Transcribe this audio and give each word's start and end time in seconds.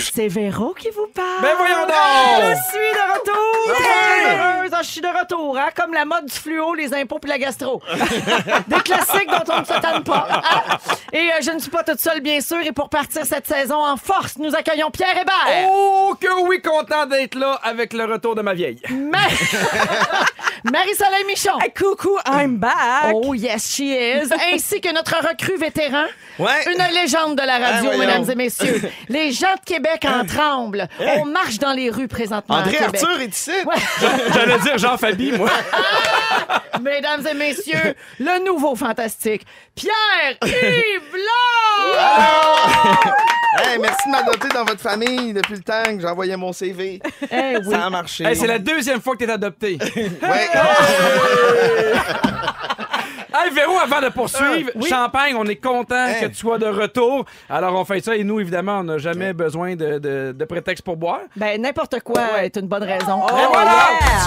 Rouge. 0.00 0.10
C'est 0.14 0.28
Véro 0.28 0.74
qui 0.74 0.88
vous 0.90 1.06
parle. 1.14 1.42
Ben 1.42 1.54
voyons 1.56 1.86
Je 1.86 2.48
donc! 2.48 2.56
suis 2.70 2.78
de 2.78 3.12
retour! 3.12 3.74
Très 3.76 4.34
heureuse! 4.34 4.70
Ah, 4.72 4.80
Je 4.82 4.88
suis 4.88 5.00
de 5.00 5.06
retour, 5.08 5.58
hein? 5.58 5.68
Comme 5.76 5.92
la 5.92 6.04
mode 6.04 6.26
du 6.26 6.34
fluo, 6.34 6.74
les 6.74 6.94
impôts 6.94 7.18
puis 7.18 7.28
la 7.30 7.38
gastro. 7.38 7.82
Des 8.68 8.80
classiques 8.80 9.28
dont 9.28 9.52
on 9.54 9.60
ne 9.60 9.64
se 9.64 9.78
tanne 9.80 10.02
pas. 10.04 10.26
hein? 10.30 10.76
Et 11.12 11.18
euh, 11.32 11.40
je 11.42 11.50
ne 11.50 11.58
suis 11.58 11.70
pas 11.70 11.82
toute 11.82 12.00
seule, 12.00 12.20
bien 12.20 12.40
sûr. 12.40 12.58
Et 12.64 12.72
pour 12.72 12.88
partir 12.88 13.26
cette 13.26 13.46
saison 13.46 13.84
en 13.84 13.96
force, 13.96 14.38
nous 14.38 14.54
accueillons 14.54 14.90
Pierre 14.90 15.18
Hébert. 15.20 15.68
Oh, 15.70 16.14
que 16.20 16.42
oui, 16.48 16.62
content 16.62 17.04
d'être 17.06 17.34
là 17.34 17.58
avec 17.62 17.92
le 17.92 18.04
retour 18.04 18.34
de 18.34 18.42
ma 18.42 18.54
vieille. 18.54 18.80
Ma- 18.90 19.18
Marie-Soleil 20.70 21.24
Michon. 21.26 21.58
Hey, 21.60 21.72
coucou, 21.72 22.18
I'm 22.26 22.56
back. 22.58 23.12
Oh 23.14 23.34
yes, 23.34 23.70
she 23.74 23.80
is. 23.80 24.30
Ainsi 24.52 24.80
que 24.80 24.92
notre 24.92 25.16
recrue 25.26 25.56
vétéran. 25.56 26.04
Ouais. 26.38 26.64
Une 26.72 26.94
légende 26.94 27.36
de 27.36 27.42
la 27.46 27.58
radio, 27.58 27.90
Ah, 27.92 27.96
voyons. 27.96 27.98
mesdames 27.98 28.30
et 28.30 28.34
messieurs. 28.34 28.90
Les 29.08 29.32
gens 29.32 29.54
de 29.54 29.64
Québec 29.64 29.89
en 30.06 30.24
tremblent. 30.24 30.88
On 31.18 31.26
marche 31.26 31.58
dans 31.58 31.72
les 31.72 31.90
rues 31.90 32.08
présentement 32.08 32.56
André 32.56 32.78
à 32.78 32.86
Québec. 32.86 33.02
Arthur 33.02 33.20
est 33.20 33.36
ici. 33.36 33.50
Ouais. 33.66 33.74
J'allais 34.34 34.58
dire 34.58 34.78
Jean-Fabi, 34.78 35.32
moi. 35.32 35.50
Mesdames 36.80 37.26
et 37.26 37.34
messieurs, 37.34 37.94
le 38.18 38.44
nouveau 38.44 38.74
fantastique, 38.74 39.46
Pierre-Yves 39.74 41.14
Laure! 41.14 43.14
Hey, 43.58 43.78
merci 43.78 44.06
de 44.06 44.10
m'adopter 44.12 44.48
dans 44.48 44.64
votre 44.64 44.80
famille 44.80 45.32
depuis 45.32 45.54
le 45.54 45.62
temps 45.62 45.82
que 45.84 46.00
j'envoyais 46.00 46.36
mon 46.36 46.52
CV. 46.52 47.00
Eh 47.30 47.56
oui. 47.58 47.70
Ça 47.70 47.86
a 47.86 47.90
marché. 47.90 48.24
Hey, 48.24 48.36
c'est 48.36 48.46
la 48.46 48.58
deuxième 48.60 49.00
fois 49.00 49.14
que 49.14 49.24
t'es 49.24 49.30
adopté. 49.30 49.76
Ouais. 49.96 50.10
Hey, 53.32 53.50
Véro, 53.54 53.78
avant 53.78 54.00
de 54.00 54.08
poursuivre, 54.08 54.70
oui. 54.74 54.88
Champagne, 54.88 55.34
on 55.38 55.44
est 55.46 55.56
content 55.56 56.06
Hey. 56.06 56.20
que 56.22 56.26
tu 56.26 56.34
sois 56.34 56.58
de 56.58 56.66
retour. 56.66 57.24
Alors, 57.48 57.74
on 57.74 57.84
fait 57.84 58.00
ça 58.00 58.16
et 58.16 58.24
nous, 58.24 58.40
évidemment, 58.40 58.78
on 58.80 58.84
n'a 58.84 58.98
jamais 58.98 59.32
besoin 59.32 59.76
de, 59.76 59.98
de, 59.98 60.32
de 60.36 60.44
prétexte 60.44 60.84
pour 60.84 60.96
boire. 60.96 61.20
Ben, 61.36 61.60
n'importe 61.60 62.00
quoi 62.00 62.42
est 62.42 62.56
une 62.56 62.66
bonne 62.66 62.82
raison. 62.82 63.26
Et 63.28 63.46
voilà! 63.52 63.76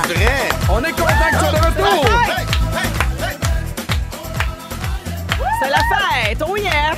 C'est 0.06 0.14
vrai. 0.14 0.50
On 0.72 0.84
est 0.84 0.92
content 0.92 1.06
que 1.06 1.34
tu 1.34 1.40
sois 1.40 1.52
de 1.52 1.66
retour! 1.66 2.06
C'est 5.62 5.70
la 5.70 5.78
fête! 5.78 6.44
Oh 6.48 6.56
yeah! 6.58 6.94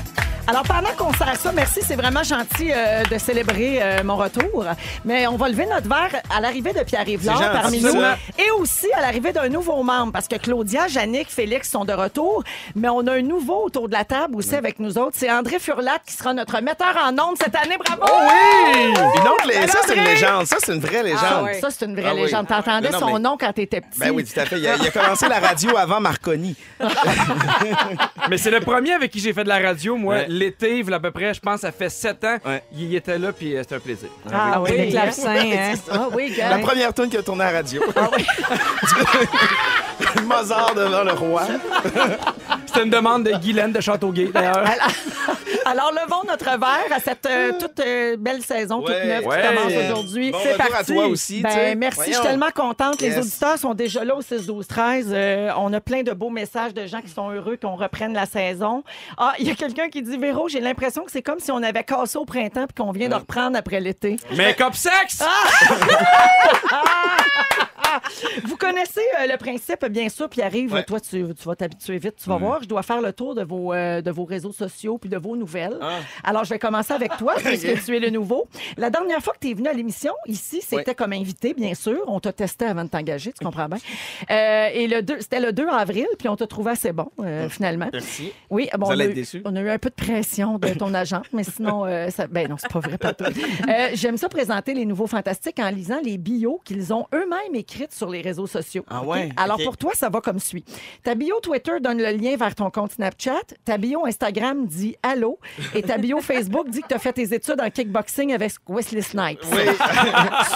Alors, 0.47 0.61
pendant 0.63 0.89
qu'on 0.95 1.11
sert 1.13 1.35
ça, 1.37 1.51
merci, 1.51 1.79
c'est 1.81 1.95
vraiment 1.95 2.21
gentil 2.21 2.71
euh, 2.71 3.03
de 3.05 3.17
célébrer 3.17 3.79
euh, 3.81 4.03
mon 4.03 4.15
retour. 4.15 4.63
Mais 5.03 5.25
on 5.25 5.37
va 5.37 5.49
lever 5.49 5.65
notre 5.65 5.89
verre 5.89 6.21
à 6.35 6.39
l'arrivée 6.39 6.71
de 6.71 6.83
Pierre-Yves 6.83 7.25
parmi 7.25 7.81
ça. 7.81 7.91
nous. 7.91 8.01
Et 8.37 8.51
aussi 8.51 8.85
à 8.93 9.01
l'arrivée 9.01 9.31
d'un 9.33 9.49
nouveau 9.49 9.81
membre, 9.81 10.11
parce 10.13 10.27
que 10.27 10.35
Claudia, 10.35 10.87
Yannick, 10.87 11.29
Félix 11.31 11.71
sont 11.71 11.83
de 11.83 11.93
retour. 11.93 12.43
Mais 12.75 12.89
on 12.89 13.07
a 13.07 13.13
un 13.13 13.21
nouveau 13.23 13.65
autour 13.65 13.87
de 13.89 13.93
la 13.93 14.05
table 14.05 14.35
aussi 14.35 14.53
avec 14.55 14.79
nous 14.79 14.99
autres. 14.99 15.15
C'est 15.15 15.31
André 15.31 15.57
Furlat 15.57 15.97
qui 16.05 16.13
sera 16.13 16.31
notre 16.33 16.61
metteur 16.61 16.95
en 17.03 17.11
ondes 17.13 17.37
cette 17.43 17.55
année. 17.55 17.77
Bravo! 17.83 18.03
Oui! 18.13 18.93
Une 18.93 19.27
autre 19.27 19.47
lé- 19.47 19.67
ça, 19.67 19.79
c'est 19.87 19.95
une 19.95 20.03
légende. 20.03 20.45
Ça, 20.45 20.57
c'est 20.63 20.73
une 20.75 20.79
vraie 20.81 21.01
légende. 21.01 21.47
Ah, 21.49 21.53
Ça, 21.59 21.69
c'est 21.71 21.85
une 21.85 21.95
vraie 21.95 22.09
Ah 22.11 22.15
oui. 22.15 22.21
légende. 22.21 22.47
T'entendais 22.47 22.89
Non, 22.91 22.99
non, 22.99 23.07
son 23.07 23.13
mais- 23.15 23.19
nom 23.19 23.37
quand 23.39 23.51
t'étais 23.51 23.81
petit. 23.81 23.99
Ben 23.99 24.11
oui, 24.11 24.23
tout 24.23 24.39
à 24.39 24.45
fait. 24.45 24.59
Il 24.59 24.67
a, 24.67 24.75
il 24.75 24.85
a 24.87 24.91
commencé 24.91 25.27
la 25.27 25.39
radio 25.39 25.75
avant 25.75 25.99
Marconi. 25.99 26.55
Mais 28.29 28.37
c'est 28.37 28.51
le 28.51 28.59
premier 28.59 28.93
avec 28.93 29.11
qui 29.11 29.19
j'ai 29.19 29.33
fait 29.33 29.43
de 29.43 29.49
la 29.49 29.59
radio, 29.59 29.95
moi, 29.97 30.15
Ouais. 30.15 30.25
L'été, 30.37 30.79
il 30.79 30.89
y 30.89 30.93
a 30.93 30.95
à 30.95 30.99
peu 30.99 31.11
près, 31.11 31.33
je 31.33 31.39
pense, 31.39 31.61
ça 31.61 31.71
fait 31.71 31.89
sept 31.89 32.23
ans. 32.23 32.37
Ouais. 32.45 32.63
Il 32.73 32.93
était 32.95 33.17
là, 33.17 33.31
puis 33.31 33.55
euh, 33.55 33.61
c'était 33.61 33.75
un 33.75 33.79
plaisir. 33.79 34.09
Ah 34.33 34.61
oui, 34.61 34.71
Le 34.77 34.91
clavecin, 34.91 35.35
hein. 35.35 35.73
Ah 35.91 36.07
oui, 36.13 36.33
gars. 36.35 36.49
La 36.49 36.59
première 36.59 36.93
tune 36.93 37.09
qui 37.09 37.17
a 37.17 37.23
tourné 37.23 37.43
à 37.43 37.51
la 37.51 37.57
radio. 37.59 37.81
Mozart 40.25 40.73
devant 40.75 41.03
le 41.03 41.11
roi. 41.13 41.43
C'était 42.65 42.83
une 42.83 42.89
demande 42.89 43.23
de 43.23 43.31
Guylaine 43.37 43.71
de 43.71 43.79
Châteauguay, 43.79 44.29
d'ailleurs. 44.33 44.65
Alors, 45.65 45.91
levons 45.91 46.23
notre 46.27 46.45
verre 46.45 46.91
à 46.95 46.99
cette 46.99 47.25
euh, 47.25 47.53
toute 47.59 47.79
euh, 47.79 48.17
belle 48.19 48.41
saison, 48.43 48.81
toute 48.81 48.89
Ouais. 48.89 49.07
neuve 49.07 49.25
Ouais. 49.25 49.41
qui 49.41 49.47
commence 49.55 49.73
aujourd'hui. 49.83 50.31
Bon 50.31 50.37
C'est 50.43 50.51
retour 50.53 50.65
à 50.65 50.69
parti. 50.69 50.93
toi 50.93 51.07
aussi, 51.07 51.41
Ben, 51.41 51.49
tu 51.49 51.55
sais. 51.55 51.75
merci, 51.75 51.97
je 51.99 52.03
Voyons. 52.05 52.19
suis 52.19 52.27
tellement 52.29 52.51
contente. 52.53 53.01
Les 53.01 53.17
auditeurs 53.17 53.57
sont 53.57 53.73
déjà 53.73 54.03
là 54.03 54.15
au 54.15 54.21
6 54.21 54.45
12 54.45 54.67
13 54.67 55.07
Euh, 55.11 55.49
on 55.57 55.71
a 55.73 55.79
plein 55.79 56.03
de 56.03 56.11
beaux 56.11 56.29
messages 56.29 56.73
de 56.73 56.85
gens 56.85 57.01
qui 57.01 57.09
sont 57.09 57.29
heureux 57.31 57.57
qu'on 57.59 57.75
reprenne 57.75 58.13
la 58.13 58.25
saison. 58.25 58.83
Ah, 59.17 59.33
il 59.39 59.47
y 59.47 59.51
a 59.51 59.55
quelqu'un 59.55 59.89
qui 59.89 60.01
dit 60.03 60.17
Véro, 60.25 60.49
j'ai 60.49 60.59
l'impression 60.59 61.03
que 61.03 61.11
c'est 61.11 61.21
comme 61.21 61.39
si 61.39 61.51
on 61.51 61.61
avait 61.61 61.83
cassé 61.83 62.17
au 62.17 62.25
printemps 62.25 62.65
puis 62.65 62.83
qu'on 62.83 62.91
vient 62.91 63.09
de 63.09 63.13
reprendre 63.13 63.55
après 63.57 63.79
l'été. 63.79 64.17
Make-up 64.35 64.73
sexe! 64.73 65.23
Vous 68.43 68.57
connaissez 68.57 69.01
euh, 69.21 69.27
le 69.31 69.37
principe, 69.37 69.85
bien 69.85 70.09
sûr, 70.09 70.27
puis 70.29 70.41
arrive, 70.41 70.73
Ouais. 70.73 70.83
toi, 70.83 70.99
tu, 70.99 71.23
tu 71.33 71.43
vas 71.47 71.55
t'habituer 71.55 71.97
vite. 71.97 72.15
Tu 72.21 72.27
vas 72.29 72.35
voir, 72.37 72.61
je 72.61 72.67
dois 72.67 72.83
faire 72.83 72.99
le 73.01 73.13
tour 73.13 73.35
de 73.35 73.43
vos, 73.43 73.73
euh, 73.73 74.01
de 74.01 74.11
vos 74.11 74.25
réseaux 74.25 74.51
sociaux 74.51 74.97
puis 74.97 75.09
de 75.09 75.17
vos 75.17 75.37
nouvelles. 75.37 75.77
Ah. 75.81 75.99
Alors, 76.23 76.43
je 76.43 76.49
vais 76.49 76.59
commencer 76.59 76.93
avec 76.93 77.15
toi, 77.17 77.35
puisque 77.43 77.85
tu 77.85 77.95
es 77.95 77.99
le 77.99 78.09
nouveau. 78.09 78.47
La 78.77 78.89
dernière 78.89 79.19
fois 79.21 79.33
que 79.33 79.39
tu 79.39 79.51
es 79.51 79.53
venu 79.53 79.69
à 79.69 79.73
l'émission, 79.73 80.11
ici, 80.27 80.61
c'était 80.61 80.95
comme 80.95 81.13
invité, 81.13 81.53
bien 81.53 81.73
sûr. 81.73 81.99
On 82.07 82.19
t'a 82.19 82.33
testé 82.33 82.65
avant 82.65 82.83
de 82.83 82.89
t'engager, 82.89 83.31
tu 83.31 83.45
comprends 83.45 83.67
bien. 83.67 83.77
Euh, 84.31 84.69
et 84.73 84.87
le 84.87 85.01
2, 85.01 85.17
c'était 85.19 85.39
le 85.39 85.53
2 85.53 85.67
avril, 85.69 86.07
puis 86.17 86.27
on 86.29 86.35
t'a 86.35 86.47
trouvé 86.47 86.71
assez 86.71 86.91
bon, 86.91 87.09
euh, 87.21 87.47
finalement. 87.49 87.89
Merci. 87.93 88.31
Oui, 88.49 88.69
bon, 88.77 88.87
Vous 88.87 88.91
allez 88.93 89.03
a 89.03 89.05
être 89.07 89.11
eu, 89.11 89.15
déçus. 89.15 89.41
on 89.45 89.55
a 89.55 89.61
eu 89.61 89.69
un 89.69 89.77
peu 89.77 89.89
de 89.89 89.93
pression 89.95 90.14
de 90.21 90.73
ton 90.77 90.93
agent, 90.93 91.21
mais 91.33 91.43
sinon, 91.43 91.85
euh, 91.85 92.09
ça, 92.09 92.27
ben 92.27 92.47
non, 92.49 92.55
c'est 92.59 92.71
pas 92.71 92.79
vrai, 92.79 92.97
pas 92.97 93.13
tout. 93.13 93.23
Euh, 93.25 93.89
J'aime 93.93 94.17
ça 94.17 94.29
présenter 94.29 94.73
les 94.73 94.85
nouveaux 94.85 95.07
fantastiques 95.07 95.59
en 95.59 95.69
lisant 95.69 95.99
les 96.03 96.17
bios 96.17 96.61
qu'ils 96.63 96.93
ont 96.93 97.05
eux-mêmes 97.13 97.55
écrites 97.55 97.93
sur 97.93 98.09
les 98.09 98.21
réseaux 98.21 98.47
sociaux. 98.47 98.85
Ah 98.89 99.03
ouais, 99.03 99.29
Alors 99.37 99.57
pour 99.63 99.77
toi, 99.77 99.91
ça 99.93 100.09
va 100.09 100.21
comme 100.21 100.39
suit. 100.39 100.63
Ta 101.03 101.15
bio 101.15 101.39
Twitter 101.41 101.73
donne 101.81 101.97
le 101.97 102.11
lien 102.11 102.35
vers 102.37 102.55
ton 102.55 102.69
compte 102.69 102.93
Snapchat. 102.93 103.33
Ta 103.63 103.77
bio 103.77 104.05
Instagram 104.05 104.65
dit 104.65 104.95
allô. 105.03 105.39
Et 105.73 105.81
ta 105.81 105.97
bio 105.97 106.19
Facebook 106.21 106.69
dit 106.69 106.81
que 106.81 106.87
tu 106.87 106.93
as 106.93 106.99
fait 106.99 107.13
tes 107.13 107.33
études 107.33 107.59
en 107.61 107.69
kickboxing 107.69 108.33
avec 108.33 108.51
Wesley 108.67 109.01
Snipes. 109.01 109.39
Oui. 109.51 109.59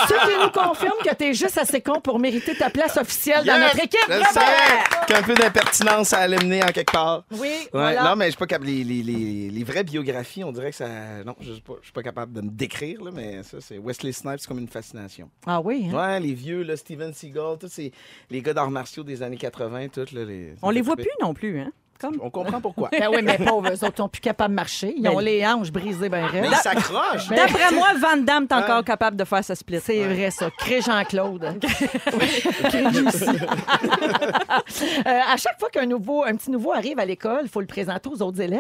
Ce 0.08 0.14
qui 0.14 0.44
nous 0.44 0.52
confirme 0.52 0.98
que 1.04 1.14
tu 1.16 1.26
es 1.26 1.34
juste 1.34 1.58
assez 1.58 1.82
con 1.82 2.00
pour 2.02 2.20
mériter 2.20 2.56
ta 2.56 2.70
place 2.70 2.98
officielle 2.98 3.46
dans 3.46 3.54
Yes! 3.56 3.64
notre 3.74 3.86
équipe. 3.86 4.00
Je 4.10 4.20
Bravo! 4.20 4.34
savais 4.34 5.06
qu'un 5.08 5.22
peu 5.24 5.34
d'impertinence, 5.36 6.08
ça 6.10 6.20
allait 6.20 6.38
mener 6.38 6.64
en 6.64 6.68
quelque 6.68 6.92
part. 6.92 7.24
Oui, 7.32 7.40
Ouais, 7.40 7.68
voilà. 7.74 8.04
Non, 8.04 8.16
mais 8.16 8.26
je 8.32 8.38
suis 8.38 8.46
pas. 8.46 8.58
Les, 8.62 8.84
les, 8.84 9.49
les, 9.50 9.60
les 9.60 9.64
vraies 9.64 9.84
biographies, 9.84 10.44
on 10.44 10.52
dirait 10.52 10.72
que 10.72 10.76
ça. 10.78 11.24
Non, 11.24 11.36
je 11.40 11.54
suis 11.54 11.62
pas, 11.62 11.74
je 11.80 11.86
suis 11.86 11.94
pas 11.94 12.04
capable 12.04 12.34
de 12.34 12.42
me 12.42 12.50
décrire, 12.50 13.04
là, 13.04 13.12
mais 13.14 13.44
ça, 13.44 13.62
c'est 13.62 13.78
Wesley 13.78 14.12
Snipes, 14.12 14.40
c'est 14.40 14.48
comme 14.48 14.60
une 14.60 14.68
fascination. 14.68 15.30
Ah 15.46 15.62
oui, 15.62 15.88
hein? 15.92 15.96
Ouais, 15.96 16.20
les 16.20 16.34
vieux, 16.34 16.64
là, 16.64 16.76
Steven 16.78 17.14
Seagal, 17.14 17.58
tous 17.60 17.68
ces, 17.68 17.92
les 18.30 18.42
gars 18.42 18.54
d'arts 18.54 18.72
martiaux 18.72 19.04
des 19.04 19.24
années 19.24 19.38
80, 19.38 19.90
toutes, 19.90 20.12
là, 20.12 20.26
les. 20.26 20.54
On 20.62 20.70
les 20.70 20.82
voit 20.82 20.96
plus 20.96 21.10
non 21.22 21.34
plus, 21.34 21.60
hein? 21.60 21.72
Comme... 22.00 22.16
On 22.22 22.30
comprend 22.30 22.62
pourquoi. 22.62 22.88
Ben 22.92 23.10
oui, 23.12 23.22
mais 23.22 23.38
pauvres, 23.38 23.70
eux 23.70 23.84
autres, 23.84 23.94
ils 23.94 23.98
sont 23.98 24.08
plus 24.10 24.22
capables 24.22 24.52
de 24.52 24.56
marcher. 24.56 24.94
Ils 24.96 25.08
ont 25.10 25.16
Ben- 25.18 25.22
les 25.26 25.46
hanches 25.46 25.70
brisées 25.72 26.08
ben 26.08 26.28
Mais 26.32 26.42
raides. 26.42 26.50
ils 26.52 26.56
s'accrochent. 26.58 27.28
D'après 27.28 27.72
moi, 27.74 27.88
Van 28.00 28.18
Damme 28.18 28.48
est 28.50 28.54
encore 28.54 28.84
capable 28.86 29.18
de 29.18 29.26
faire 29.26 29.44
sa 29.44 29.54
split. 29.56 29.80
C'est 29.84 30.04
vrai, 30.06 30.32
ça. 30.32 30.50
Crée 30.58 30.82
Jean-Claude. 30.82 31.56
Crée 32.64 32.86
aussi. 33.06 33.26
Euh, 35.06 35.20
à 35.34 35.38
chaque 35.38 35.60
fois 35.60 35.70
qu'un 35.70 35.86
nouveau, 35.86 36.24
un 36.24 36.36
petit 36.36 36.52
nouveau 36.52 36.74
arrive 36.74 37.00
à 37.00 37.06
l'école, 37.06 37.42
il 37.44 37.50
faut 37.50 37.60
le 37.62 37.66
présenter 37.68 38.10
aux 38.10 38.22
autres 38.22 38.40
élèves. 38.42 38.60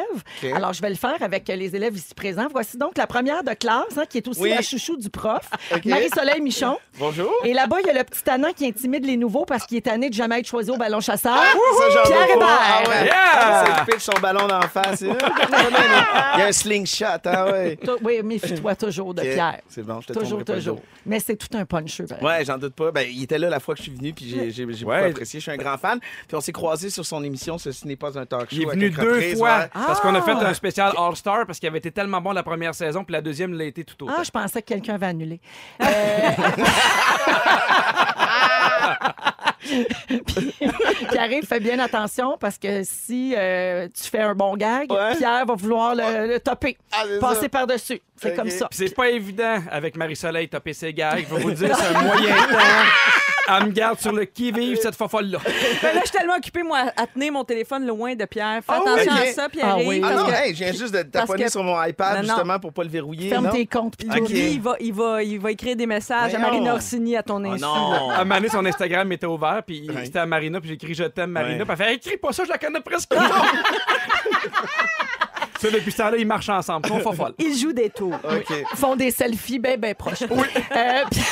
Alors, 0.55 0.73
je 0.73 0.81
vais 0.81 0.89
le 0.89 0.95
faire 0.95 1.15
avec 1.21 1.47
les 1.47 1.75
élèves 1.75 1.95
ici 1.95 2.13
présents. 2.15 2.47
Voici 2.51 2.77
donc 2.77 2.97
la 2.97 3.07
première 3.07 3.43
de 3.43 3.53
classe, 3.53 3.97
hein, 3.97 4.03
qui 4.09 4.17
est 4.17 4.27
aussi 4.27 4.41
Oui. 4.41 4.49
la 4.49 4.61
chouchou 4.61 4.97
du 4.97 5.09
prof. 5.09 5.41
Marie-Soleil 5.85 6.41
Michon. 6.41 6.77
Bonjour. 6.97 7.31
Et 7.43 7.53
là-bas, 7.53 7.77
il 7.83 7.87
y 7.87 7.89
a 7.89 7.93
le 7.93 8.03
petit 8.03 8.23
tannant 8.23 8.51
qui 8.55 8.65
intimide 8.67 9.05
les 9.05 9.17
nouveaux 9.17 9.45
parce 9.45 9.65
qu'il 9.65 9.77
est 9.77 9.81
tanné 9.81 10.09
de 10.09 10.13
jamais 10.13 10.39
être 10.39 10.47
choisi 10.47 10.71
au 10.71 10.77
ballon 10.77 10.99
chasseur. 10.99 11.35
J'en 11.93 12.03
Pierre. 12.03 12.29
Hébert. 12.35 12.47
Ah 12.49 12.89
ouais. 12.89 13.05
Yeah! 13.05 13.28
Ça 13.33 13.85
pitch 13.85 14.01
son 14.01 14.19
ballon 14.21 14.47
d'en 14.47 14.61
face. 14.61 15.01
Il 15.01 15.07
y 15.07 16.41
a 16.41 16.45
un 16.45 16.51
slingshot, 16.51 17.05
hein, 17.25 17.45
ouais. 17.51 17.79
Oui, 18.01 18.21
méfie-toi 18.23 18.75
toujours 18.75 19.13
de. 19.13 19.21
Pierre. 19.21 19.59
C'est 19.67 19.83
bon, 19.83 20.01
je 20.01 20.07
te 20.07 20.13
Toujours, 20.13 20.43
toujours. 20.43 20.81
Mais 21.05 21.19
c'est 21.19 21.35
tout 21.35 21.55
un 21.57 21.65
puncheux. 21.65 22.05
pareil. 22.05 22.23
Ouais, 22.23 22.45
j'en 22.45 22.57
doute 22.57 22.73
pas. 22.73 22.91
Ben, 22.91 23.07
il 23.09 23.23
était 23.23 23.37
là 23.37 23.49
la 23.49 23.59
fois 23.59 23.75
que 23.75 23.79
je 23.79 23.83
suis 23.83 23.95
venu, 23.95 24.13
puis 24.13 24.51
j'ai 24.51 24.65
beaucoup 24.65 24.91
apprécié. 24.91 25.39
Je 25.39 25.43
suis 25.43 25.51
un 25.51 25.57
grand 25.57 25.77
fan. 25.77 25.99
Puis 26.27 26.35
on 26.35 26.41
s'est 26.41 26.51
croisés 26.51 26.89
sur 26.89 27.05
son 27.05 27.23
émission 27.23 27.57
Ceci 27.57 27.87
n'est 27.87 27.95
pas 27.95 28.17
un 28.17 28.25
talk 28.25 28.49
show. 28.49 28.55
Il 28.55 28.63
est 28.63 28.65
venu 28.65 28.89
deux 28.89 29.01
reprises, 29.01 29.37
fois 29.37 29.59
ouais. 29.59 29.69
parce 29.73 29.99
qu'on 29.99 30.15
a 30.15 30.21
fait 30.21 30.31
un 30.31 30.53
spécial 30.53 30.93
All-Star 30.97 31.45
parce 31.45 31.59
qu'il 31.59 31.67
avait 31.67 31.79
été 31.79 31.91
tellement 31.91 32.21
bon 32.21 32.31
la 32.31 32.43
première 32.43 32.75
saison, 32.75 33.03
puis 33.03 33.13
la 33.13 33.21
deuxième 33.21 33.53
l'a 33.53 33.65
été 33.65 33.83
tout 33.83 34.03
autant. 34.03 34.13
Ah, 34.17 34.23
je 34.23 34.31
pensais 34.31 34.61
que 34.61 34.67
quelqu'un 34.67 34.97
va 34.97 35.07
annuler. 35.07 35.39
Puis, 40.25 40.53
Pierre, 41.11 41.29
fais 41.47 41.59
bien 41.59 41.79
attention 41.79 42.37
parce 42.39 42.57
que 42.57 42.81
si 42.83 43.33
euh, 43.37 43.87
tu 43.87 44.09
fais 44.09 44.19
un 44.21 44.35
bon 44.35 44.55
gag, 44.55 44.91
Ouais. 44.91 45.15
Pierre 45.15 45.45
va 45.45 45.55
vouloir 45.55 45.95
le, 45.95 46.27
le 46.27 46.39
topper, 46.39 46.77
Ah, 46.91 47.03
c'est 47.07 47.19
passer 47.19 47.49
par-dessus. 47.49 48.01
C'est 48.21 48.35
comme 48.35 48.49
ça. 48.49 48.67
Puis 48.69 48.79
c'est 48.87 48.95
pas 48.95 49.09
évident 49.09 49.61
avec 49.71 49.95
Marie-Soleil 49.97 50.47
topper 50.49 50.73
ses 50.73 50.93
gags. 50.93 51.25
Je 51.29 51.35
vais 51.35 51.41
vous 51.41 51.51
dire, 51.51 51.75
c'est 51.75 51.95
un 51.95 52.01
moyen 52.03 52.35
temps. 52.35 52.57
Elle 53.51 53.65
me 53.65 53.71
garde 53.71 53.99
sur 53.99 54.11
le 54.11 54.25
qui-vive 54.25 54.77
cette 54.79 54.95
fofolle-là. 54.95 55.39
Ben 55.43 55.95
là, 55.95 56.01
je 56.03 56.09
suis 56.09 56.17
tellement 56.19 56.35
occupée, 56.35 56.61
moi, 56.61 56.91
à 56.95 57.07
tenir 57.07 57.31
mon 57.33 57.43
téléphone 57.43 57.83
loin 57.87 58.13
de 58.13 58.23
Pierre. 58.25 58.59
Fais 58.63 58.73
Ah 58.75 58.81
attention 58.85 59.11
à 59.11 59.25
ça, 59.33 59.49
Pierre. 59.49 59.69
Ah 59.71 59.77
oui. 59.83 60.01
Ah 60.05 60.13
non, 60.13 60.25
que- 60.27 60.31
hey, 60.33 60.53
je 60.53 60.63
viens 60.65 60.71
juste 60.71 60.93
de 60.93 61.01
taponner 61.01 61.45
que- 61.45 61.51
sur 61.51 61.63
mon 61.63 61.81
iPad 61.83 62.17
Non, 62.17 62.21
non. 62.21 62.27
justement 62.35 62.59
pour 62.59 62.71
pas 62.73 62.83
le 62.83 62.89
verrouiller. 62.89 63.29
Ferme 63.29 63.45
non? 63.45 63.51
tes 63.51 63.65
comptes. 63.65 63.97
puis 63.97 64.07
Puis 64.07 64.19
tout. 64.19 64.25
Ok. 64.25 64.29
lui, 64.29 64.51
il 64.51 64.61
va, 64.61 64.75
il, 64.79 64.93
va, 64.93 65.23
il 65.23 65.39
va 65.39 65.49
écrire 65.51 65.75
des 65.75 65.87
messages 65.87 66.35
à. 66.35 66.37
Marina 66.37 66.75
Orsini 66.75 67.17
à 67.17 67.23
ton 67.23 67.43
Oh 67.43 67.47
insu. 67.51 67.61
non. 67.63 68.11
À 68.11 68.17
un 68.17 68.23
moment 68.23 68.35
donné, 68.35 68.49
son 68.49 68.63
Instagram 68.67 69.11
était 69.13 69.25
ouvert, 69.25 69.63
puis 69.65 69.89
Ouais. 69.89 70.05
c'était 70.05 70.19
à 70.19 70.27
Marina, 70.27 70.59
puis 70.59 70.69
j'ai 70.69 70.75
écrit 70.75 70.93
Je 70.93 71.05
t'aime, 71.05 71.31
Marina. 71.31 71.57
Ouais. 71.57 71.65
Puis 71.65 71.75
elle 71.79 71.85
fait 71.87 71.95
Écris 71.95 72.17
pas 72.17 72.31
ça, 72.31 72.43
je 72.43 72.49
la 72.49 72.59
connais 72.59 72.81
presque 72.81 73.09
pas. 73.09 73.17
Ça, 75.59 75.69
depuis 75.69 75.91
ce 75.91 75.97
temps-là, 75.97 76.17
ils 76.17 76.25
marchent 76.27 76.49
ensemble. 76.49 76.87
Ils 76.93 77.01
sont 77.01 77.13
folles. 77.13 77.33
Il 77.37 77.55
joue 77.57 77.73
des 77.73 77.89
tours. 77.89 78.17
Ils 78.49 78.77
font 78.77 78.95
des 78.95 79.11
selfies 79.11 79.59
bien, 79.59 79.77
bien 79.77 79.93
proches. 79.93 80.23
Oui. 80.29 80.47
puis- 81.11 81.21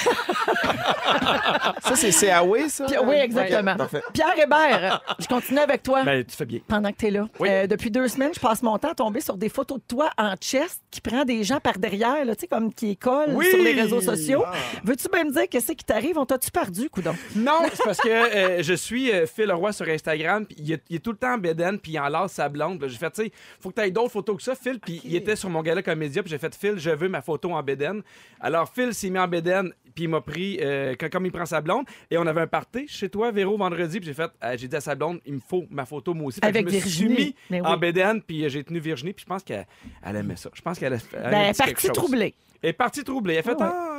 Ça, 1.84 1.96
c'est 1.96 2.12
CAW, 2.12 2.68
ça? 2.70 2.86
puis- 2.86 2.96
oui, 3.04 3.16
exactement. 3.16 3.72
Ok, 3.72 3.78
Parfait. 3.78 4.02
Pierre 4.14 4.38
Hébert, 4.40 5.02
je 5.20 5.28
continue 5.28 5.60
avec 5.60 5.84
toi. 5.84 6.04
Ben, 6.04 6.24
tu 6.24 6.36
fais 6.36 6.46
bien. 6.46 6.60
pendant 6.68 6.92
que 6.92 6.98
tu 6.98 7.08
es 7.08 7.12
là. 7.12 7.28
Oui. 7.40 7.48
Euh, 7.50 7.68
depuis 7.68 7.90
deux 7.92 8.08
semaines, 8.08 8.32
je 8.34 8.40
passe 8.40 8.62
mon 8.62 8.78
temps 8.78 8.92
à 8.92 8.96
tomber 8.96 9.22
sur 9.22 9.38
des 9.38 9.50
photos 9.50 9.78
de 9.80 9.84
toi 9.88 10.10
en 10.18 10.36
chest 10.36 10.82
qui 10.92 11.02
prend 11.02 11.24
des 11.26 11.44
gens 11.44 11.60
par 11.60 11.78
derrière, 11.78 12.26
là, 12.26 12.36
tu 12.36 12.42
sais, 12.42 12.48
comme 12.48 12.74
qui 12.74 12.98
collent 12.98 13.34
Oui. 13.34 13.46
sur 13.50 13.60
les 13.64 13.74
réseaux 13.74 14.02
sociaux. 14.02 14.44
Veux-tu 14.84 15.08
bien 15.12 15.24
me 15.26 15.32
dire 15.32 15.48
qu'est-ce 15.50 15.72
qui 15.72 15.86
t'arrive? 15.86 16.18
On 16.18 16.26
t'a-tu 16.26 16.52
perdu, 16.52 16.90
coudon? 16.90 17.16
Non, 17.36 17.62
c'est 17.74 17.84
parce 17.84 18.00
que 18.00 18.10
euh, 18.10 18.64
je 18.64 18.74
suis 18.74 19.12
euh, 19.12 19.26
Phil 19.26 19.52
Roy 19.52 19.72
sur 19.72 19.88
Instagram, 19.88 20.46
puis 20.46 20.58
il, 20.60 20.72
est- 20.74 20.84
il 20.90 20.96
est 20.98 21.00
tout 21.00 21.12
le 21.12 21.18
temps 21.18 21.34
en 21.34 21.38
bédaine, 21.38 21.80
puis 21.80 21.94
il 21.94 22.00
enlace 22.00 22.34
sa 22.34 22.50
blonde. 22.50 22.84
J'ai 22.88 22.98
fait, 22.98 23.12
tu 23.12 23.24
sais, 23.24 23.32
faut 23.60 23.70
que 23.70 23.76
tu 23.76 23.88
aies 23.88 23.92
d'autres 23.92 24.12
photos 24.18 24.38
que 24.38 24.44
ça, 24.44 24.56
Phil. 24.56 24.80
Puis 24.80 25.02
il 25.04 25.16
était 25.16 25.36
sur 25.36 25.50
mon 25.50 25.62
gala 25.62 25.82
comédia, 25.84 26.24
puis 26.24 26.30
j'ai 26.32 26.38
fait, 26.38 26.54
Phil, 26.56 26.74
je 26.78 26.90
veux 26.90 27.10
ma 27.10 27.22
photo 27.22 27.52
en 27.52 27.62
bédaine. 27.64 28.02
Alors 28.40 28.70
Phil 28.74 28.94
s'est 28.94 29.10
mis 29.10 29.20
en 29.20 29.28
bédaine, 29.28 29.72
puis 29.94 30.06
il 30.06 30.10
m'a 30.10 30.22
pris, 30.22 30.58
euh, 30.62 30.96
quand- 31.00 31.10
comme 31.12 31.26
il 31.26 31.32
prend 31.32 31.46
sa 31.46 31.62
blonde, 31.62 31.86
et 32.10 32.18
on 32.18 32.26
avait 32.26 32.42
un 32.42 32.48
party 32.48 32.88
chez 32.88 33.10
toi, 33.10 33.32
Véro, 33.32 33.58
vendredi, 33.58 34.00
puis 34.00 34.08
j'ai 34.08 34.14
fait, 34.14 34.32
euh, 34.44 34.56
j'ai 34.58 34.68
dit 34.68 34.76
à 34.76 34.82
sa 34.82 34.96
blonde, 34.96 35.20
il 35.26 35.34
me 35.36 35.40
faut 35.40 35.66
ma 35.70 35.86
photo 35.86 36.14
moi 36.14 36.28
aussi. 36.28 36.40
Fait 36.40 36.52
que 36.52 36.58
Avec 36.58 36.70
je 36.70 36.76
me 36.76 36.80
suis 36.82 37.08
mis 37.10 37.36
oui. 37.52 37.62
en 37.64 37.78
bédaine, 37.78 38.22
puis 38.22 38.44
euh, 38.46 38.50
j'ai 38.50 38.64
tenu 38.64 38.80
Virginie, 38.80 39.14
puis 39.14 39.24
je 39.24 39.30
pense 39.30 39.44
qu'elle 39.44 39.68
elle 40.04 40.16
aimait 40.16 40.36
ça. 40.36 40.50
Je 40.54 40.62
pense 40.62 40.80
qu'elle 40.80 40.98
Ben, 41.14 41.54
quelque 41.54 41.58
partie 41.58 41.90
troublée. 41.92 42.34
Elle 42.64 42.70
est 42.72 42.74
partie 42.74 43.04
troublée. 43.04 43.34
Elle 43.36 43.40
a 43.40 43.44
fait, 43.44 43.52
ouais. 43.52 43.58
ah, 43.62 43.97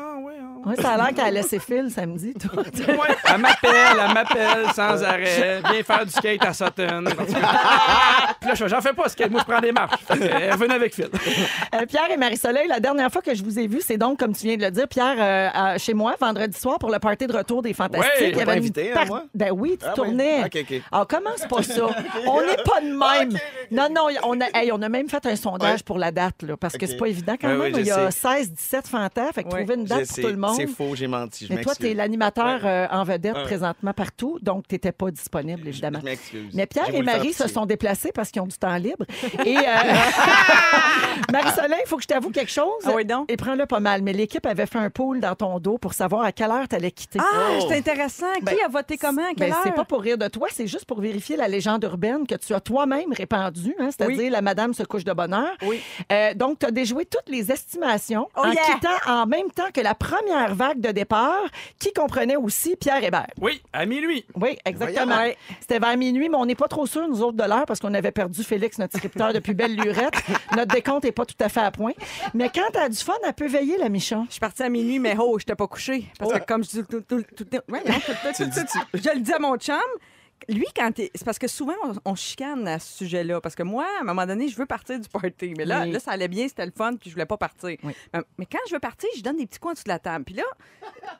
Oui, 0.66 0.75
ça 0.81 0.90
a 0.93 0.96
l'air 0.96 1.14
qu'elle 1.14 1.25
a 1.26 1.31
laissé 1.31 1.58
Phil 1.58 1.90
samedi, 1.90 2.34
toi. 2.34 2.62
Ouais, 2.88 3.16
elle 3.32 3.38
m'appelle, 3.38 3.70
elle 4.06 4.14
m'appelle 4.14 4.66
sans 4.75 5.02
arrêt. 5.02 5.60
Viens 5.70 5.82
faire 5.82 6.05
du 6.05 6.10
skate 6.12 6.44
à 6.44 6.52
Sutton. 6.52 7.05
Puis 8.40 8.49
là, 8.49 8.55
j'en 8.66 8.81
fais 8.81 8.93
pas 8.93 9.08
skate, 9.08 9.31
moi 9.31 9.43
je 9.46 9.50
prends 9.52 9.60
des 9.60 9.72
marches. 9.72 10.00
Elle 10.10 10.52
revenait 10.52 10.75
avec 10.75 10.94
Phil. 10.94 11.08
Euh, 11.75 11.84
Pierre 11.87 12.10
et 12.10 12.16
Marie-Soleil, 12.16 12.66
la 12.66 12.81
dernière 12.81 13.10
fois 13.12 13.20
que 13.20 13.34
je 13.34 13.43
vous 13.44 13.58
ai 13.58 13.66
vu, 13.66 13.81
c'est 13.84 13.99
donc, 13.99 14.19
comme 14.19 14.34
tu 14.34 14.46
viens 14.46 14.56
de 14.56 14.62
le 14.62 14.70
dire, 14.70 14.88
Pierre, 14.88 15.16
euh, 15.19 15.49
à- 15.52 15.78
chez 15.78 15.93
moi, 15.93 16.14
vendredi 16.19 16.58
soir, 16.58 16.78
pour 16.78 16.90
le 16.90 16.99
party 16.99 17.26
de 17.26 17.37
retour 17.37 17.62
des 17.62 17.75
Fantastiques. 17.75 18.11
Ouais, 18.20 18.31
Il 18.31 18.37
y 18.38 18.40
avait 18.40 18.52
invité, 18.52 18.93
hein, 18.93 19.04
moi? 19.06 19.25
Ben 19.34 19.50
oui, 19.52 19.76
tu 19.78 19.87
Ah, 19.88 19.93
tournais. 19.93 20.38
ouais. 20.43 20.44
OK, 20.46 20.58
OK. 20.70 20.82
Ah, 20.90 21.04
commence 21.08 21.46
pas 21.49 21.62
ça? 21.62 21.87
On 22.26 22.40
n'est 22.40 22.56
pas 22.56 22.81
de 22.81 22.87
même. 23.28 23.38
Non, 23.70 23.88
non, 23.94 24.08
on 24.25 24.40
a, 24.40 24.46
hey, 24.54 24.72
on 24.72 24.81
a 24.81 24.88
même 24.88 25.08
fait 25.08 25.25
un 25.26 25.37
sondage 25.37 25.69
Ouais. 25.78 25.82
pour 25.84 25.99
la 25.99 26.11
date, 26.11 26.43
là, 26.43 26.56
parce 26.56 26.76
que 26.78 26.87
c'est 26.87 26.96
pas 26.96 27.06
évident 27.08 27.34
quand 27.40 27.49
Ouais, 27.49 27.54
même. 27.70 27.75
ouais, 27.75 27.81
Il 27.81 27.87
y 27.87 27.90
a 27.90 28.11
sais. 28.11 28.37
16, 28.38 28.52
17 28.52 28.88
fantas, 28.88 29.32
fait 29.32 29.43
que 29.44 29.49
Ouais. 29.49 29.58
trouver 29.64 29.75
une 29.75 29.84
date 29.84 30.06
pour 30.08 30.16
tout 30.16 30.26
le 30.28 30.37
monde. 30.37 30.48
C'est 30.55 30.67
faux, 30.67 30.95
j'ai 30.95 31.06
menti. 31.06 31.47
Je 31.47 31.53
Mais 31.55 31.62
toi, 31.62 31.75
tu 31.75 31.89
es 31.89 31.95
l'animateur 31.95 32.61
euh, 32.65 32.87
en 32.91 33.05
vedette 33.05 33.35
Ouais. 33.37 33.43
présentement 33.45 33.93
partout, 33.93 34.39
donc 34.43 34.67
tu 34.69 34.75
n'étais 34.75 34.93
pas 34.93 35.11
disponible, 35.11 35.67
évidemment. 35.69 35.99
Je 36.00 36.05
m'excuse. 36.05 36.50
Mais 36.55 36.67
Pierre 36.67 36.95
et 36.95 37.03
Marie 37.03 37.33
se 37.33 37.47
sont 37.49 37.67
déplacés 37.67 38.11
parce 38.12 38.31
qu'ils 38.31 38.43
ont 38.43 38.47
du 38.47 38.56
temps 38.56 38.75
libre. 38.77 39.05
Et 39.45 39.56
euh, 39.56 39.62
Marie-Soleil, 41.33 41.81
il 41.85 41.89
faut 41.89 41.97
que 41.97 42.03
je 42.03 42.09
t'avoue 42.09 42.31
quelque 42.31 42.50
chose. 42.50 42.83
Ah 42.85 42.93
oui, 42.95 43.05
donc? 43.05 43.31
Et 43.31 43.37
prends-le 43.37 43.67
pas 43.67 43.81
mal. 43.81 44.03
Mais 44.03 44.12
l'équipe 44.12 44.45
avait 44.47 44.67
fait 44.67 44.79
un 44.79 44.91
pool 44.91 45.21
dans 45.21 45.35
ton 45.35 45.59
dos 45.59 45.79
pour 45.79 45.93
savoir 45.95 46.23
à 46.25 46.33
quelle 46.33 46.50
heure 46.50 46.67
tu 46.69 46.77
allais 46.77 46.91
quitter. 46.91 47.19
Ah, 47.21 47.25
Oh. 47.61 47.67
c'est 47.69 47.77
intéressant. 47.79 48.33
Qui 48.37 48.43
Ben, 48.45 48.56
a 48.65 48.69
voté 48.69 48.97
comment? 48.97 49.23
À 49.23 49.35
quelle 49.35 49.50
Ben, 49.50 49.56
c'est 49.62 49.69
heure? 49.71 49.75
pas 49.75 49.85
pour 49.85 50.00
rire 50.03 50.19
de 50.19 50.29
toi, 50.29 50.49
c'est 50.50 50.67
juste 50.67 50.85
pour 50.85 51.00
vérifier 51.00 51.37
la 51.37 51.49
légende 51.49 51.83
urbaine 51.85 52.27
que 52.27 52.35
tu 52.35 52.55
as 52.55 52.61
toi-même 52.61 53.12
répandue, 53.12 53.75
hein, 53.79 53.89
c'est-à-dire 53.91 54.19
Oui. 54.19 54.31
la 54.31 54.43
madame 54.43 54.75
se 54.75 54.83
couche 54.83 55.05
de 55.05 55.12
bonheur. 55.12 55.50
Oui. 55.62 55.81
Euh, 56.12 56.35
donc, 56.35 56.59
tu 56.61 56.67
as 56.67 56.71
déjoué 56.71 57.05
toutes 57.05 57.29
les 57.29 57.50
estimations 57.53 58.29
Oh 58.37 58.41
en 58.45 58.53
yeah! 58.53 58.62
quittant 58.62 58.89
en 59.12 59.27
même 59.27 59.50
temps 59.50 59.71
que 59.73 59.81
la 59.81 59.95
première 59.95 60.38
vague 60.46 60.81
de 60.81 60.90
départ 60.93 61.43
qui 61.79 61.93
comprenait 61.93 62.37
aussi 62.37 62.76
Pierre 62.76 63.02
Hébert. 63.02 63.26
Oui, 63.40 63.61
à 63.73 63.85
minuit. 63.87 64.25
Oui, 64.35 64.56
exactement. 64.64 65.14
Voyons. 65.17 65.35
C'était 65.61 65.79
vers 65.79 65.96
minuit, 65.96 66.29
mais 66.29 66.37
on 66.37 66.46
n'est 66.46 66.55
pas 66.55 66.69
trop 66.69 66.87
sûrs, 66.87 67.08
nous 67.08 67.23
autres, 67.23 67.37
de 67.37 67.44
l'heure, 67.44 67.67
parce 67.67 67.81
qu'on 67.81 67.93
avait 67.94 68.12
perdu 68.12 68.43
Félix, 68.44 68.79
notre 68.79 68.96
scripteur, 68.96 69.32
depuis 69.32 69.55
belle 69.55 69.75
lurette. 69.76 70.14
Notre 70.56 70.75
décompte 70.75 71.05
n'est 71.05 71.12
pas 71.12 71.26
tout 71.26 71.35
à 71.40 71.49
fait 71.49 71.61
à 71.61 71.70
point. 71.70 71.93
Mais 72.35 72.50
quand 72.55 72.70
tu 72.73 72.79
as 72.79 72.88
du 72.88 72.96
fun, 72.96 73.12
elle 73.26 73.32
peut 73.35 73.46
veiller, 73.49 73.76
la 73.79 73.88
Michon. 73.88 74.25
Je 74.29 74.32
suis 74.32 74.40
partie 74.40 74.62
à 74.62 74.69
minuit, 74.69 74.99
mais 74.99 75.14
oh, 75.19 75.38
je 75.38 75.43
n'étais 75.43 75.55
pas 75.55 75.67
couchée. 75.67 76.05
Parce 76.19 76.32
que 76.32 76.38
comme 76.46 76.64
je 76.64 76.69
dis 76.70 76.85
tout, 76.85 77.00
tout, 77.02 77.23
tout, 77.37 77.44
tout- 77.44 77.73
ouais, 77.73 77.82
non, 77.87 77.94
tout- 77.94 78.12
tout- 78.12 78.32
Tu 78.37 78.44
le 78.44 78.50
tout- 78.50 78.61
dis-tu? 78.61 78.79
je 78.94 79.14
le 79.14 79.20
dis 79.20 79.32
à 79.32 79.38
mon 79.38 79.56
chum. 79.56 79.76
Lui, 80.49 80.67
quand 80.75 80.93
t'es- 80.93 81.11
c'est 81.14 81.25
parce 81.25 81.38
que 81.38 81.49
souvent 81.49 81.75
on, 81.85 81.93
on 82.12 82.14
chicane 82.14 82.67
à 82.69 82.79
ce 82.79 82.99
sujet-là. 82.99 83.40
Parce 83.40 83.55
que 83.55 83.62
moi, 83.62 83.85
à 83.99 84.02
un 84.02 84.05
moment 84.05 84.26
donné, 84.26 84.49
je 84.49 84.56
veux 84.56 84.67
partir 84.67 84.99
du 84.99 85.08
party. 85.08 85.55
Mais 85.56 85.64
là, 85.64 85.82
Oui. 85.82 85.90
là 85.93 86.00
ça 86.00 86.12
allait 86.12 86.29
bien, 86.29 86.46
c'était 86.49 86.67
le 86.67 86.73
fun, 86.76 86.93
puis 86.96 87.11
je 87.11 87.14
voulais 87.14 87.26
pas 87.26 87.37
partir. 87.37 87.76
Oui. 87.82 87.93
Mais, 88.12 88.20
mais 88.38 88.46
quand 88.46 88.58
je 88.69 88.75
veux 88.75 88.81
partir, 88.81 89.08
je 89.17 89.23
donne 89.23 89.37
des 89.37 89.46
petits 89.46 89.58
coins 89.58 89.73
en 89.73 89.75
dessous 89.75 89.85
de 89.85 89.88
la 89.90 89.99
table. 89.99 90.25
Puis 90.25 90.35
là, 90.35 90.44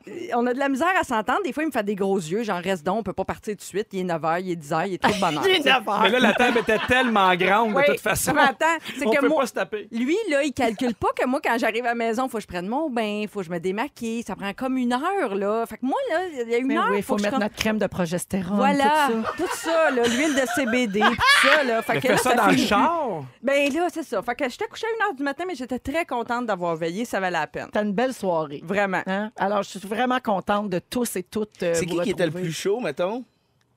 euh, 0.07 0.11
on 0.35 0.45
a 0.47 0.53
de 0.53 0.59
la 0.59 0.69
misère 0.69 0.93
à 0.99 1.03
s'entendre. 1.03 1.41
Des 1.43 1.53
fois, 1.53 1.63
il 1.63 1.67
me 1.67 1.71
fait 1.71 1.83
des 1.83 1.95
gros 1.95 2.17
yeux, 2.17 2.43
genre 2.43 2.59
reste 2.59 2.85
donc, 2.85 2.99
on 2.99 3.03
peut 3.03 3.13
pas 3.13 3.25
partir 3.25 3.53
tout 3.53 3.57
de 3.59 3.61
suite. 3.63 3.87
Il 3.93 3.99
est 3.99 4.03
9 4.03 4.21
h, 4.21 4.41
il 4.41 4.51
est 4.51 4.55
10 4.55 4.71
h, 4.71 4.87
il 4.87 4.93
est 4.95 4.97
trop 5.01 5.13
de 5.13 5.19
bonne 5.19 5.37
heure. 5.37 5.43
Il 5.47 5.51
est 5.51 5.55
tu 5.57 5.63
sais. 5.63 5.69
neuf 5.69 5.87
heures. 5.87 6.01
Mais 6.01 6.09
là, 6.09 6.19
la 6.19 6.33
table 6.33 6.57
était 6.59 6.79
tellement 6.87 7.35
grande, 7.35 7.73
Oui, 7.73 7.83
de 7.87 7.91
toute 7.93 7.99
façon. 8.01 8.33
mais 8.33 8.41
attends, 8.41 8.65
c'est 8.97 9.05
que 9.05 9.19
peut 9.19 9.27
moi, 9.27 9.41
pas 9.41 9.47
se 9.47 9.53
taper. 9.53 9.87
lui, 9.91 10.17
là, 10.29 10.43
il 10.43 10.53
calcule 10.53 10.95
pas 10.95 11.09
que 11.15 11.25
moi, 11.25 11.39
quand 11.43 11.57
j'arrive 11.57 11.85
à 11.85 11.89
la 11.89 11.95
maison, 11.95 12.25
il 12.25 12.29
faut 12.29 12.37
que 12.37 12.43
je 12.43 12.47
prenne 12.47 12.67
mon 12.67 12.89
bain, 12.89 13.21
il 13.23 13.27
faut 13.27 13.39
que 13.39 13.45
je 13.45 13.51
me 13.51 13.59
démaquille. 13.59 14.23
Ça 14.23 14.35
prend 14.35 14.53
comme 14.53 14.77
une 14.77 14.93
heure, 14.93 15.35
là. 15.35 15.65
Fait 15.65 15.77
que 15.77 15.85
moi, 15.85 15.97
là, 16.11 16.19
il 16.43 16.49
y 16.49 16.55
a 16.55 16.57
une 16.57 16.67
Mais 16.67 16.77
heure, 16.77 16.87
oui, 16.91 16.97
il 16.97 17.03
faut, 17.03 17.15
que 17.15 17.21
mettre 17.21 17.39
notre 17.39 17.55
crème 17.55 17.77
de 17.77 17.87
progestérone. 17.87 18.55
Voilà, 18.57 19.07
tout 19.07 19.08
ça. 19.23 19.33
tout 19.37 19.49
ça, 19.55 19.91
là, 19.91 20.03
l'huile 20.07 20.35
de 20.35 20.45
CBD, 20.55 20.99
tout 21.01 21.47
ça, 21.47 21.63
là. 21.63 21.81
Fait 21.81 21.95
que 21.95 22.01
fais 22.01 22.07
là, 22.09 22.17
ça 22.17 22.33
dans 22.35 22.45
le 22.47 22.53
finit 22.53 22.67
char. 22.67 23.23
Ben 23.41 23.73
là, 23.73 23.87
c'est 23.93 24.03
ça. 24.03 24.21
Fait 24.21 24.35
que 24.35 24.49
j'étais 24.49 24.65
couchée 24.67 24.87
à 25.01 25.05
1 25.09 25.13
h 25.13 25.17
du 25.17 25.23
matin, 25.23 25.43
mais 25.47 25.55
j'étais 25.55 25.79
très 25.79 26.05
contente 26.05 26.45
d'avoir 26.45 26.75
veillé. 26.75 27.05
Ça 27.05 27.19
valait 27.19 27.39
la 27.39 27.47
peine. 27.47 27.67
T'as 27.71 27.83
une 27.83 27.93
belle 27.93 28.13
soirée. 28.13 28.61
Vraiment. 28.63 29.01
Hein? 29.07 29.31
Alors, 29.37 29.63
je 29.63 29.69
suis 29.69 29.79
vraiment 29.87 30.19
contente 30.19 30.69
de 30.69 30.79
tous 30.79 31.15
et 31.15 31.23
toutes. 31.23 31.63
euh, 31.63 31.73
C'est 31.73 31.85
vous 31.89 31.97
qui 31.97 32.01
qui 32.03 32.09
était 32.11 32.23
le 32.23 32.27
retrouver. 32.29 32.43
plus 32.43 32.53
chaud, 32.53 32.79
mettons? 32.79 33.23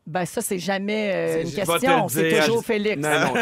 Ben, 0.04 0.24
ça, 0.26 0.40
c'est 0.42 0.58
jamais 0.58 1.12
euh, 1.14 1.42
une 1.42 1.48
je 1.50 1.54
vais 1.54 1.62
Je 1.64 1.66
vais 1.70 1.78
te 1.78 1.80
question. 1.80 2.02
le 2.02 2.08
C'est 2.08 2.28
dire. 2.28 2.44
toujours 2.44 2.64
Félix. 2.64 3.00
Non, 3.00 3.08
non. 3.20 3.34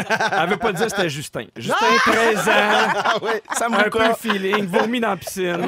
Elle 0.43 0.49
veut 0.49 0.57
pas 0.57 0.71
dire 0.73 0.85
que 0.85 0.91
c'était 0.91 1.09
Justin. 1.09 1.45
Justin, 1.55 1.85
13 2.05 2.37
ans, 2.37 2.51
Ah 2.53 3.15
ouais, 3.23 3.41
ça 3.57 3.65
un 3.65 3.89
peu 3.89 4.07
me 4.07 4.13
feeling, 4.13 4.67
vomi 4.67 4.99
dans 4.99 5.09
la 5.09 5.17
piscine. 5.17 5.55
en 5.59 5.67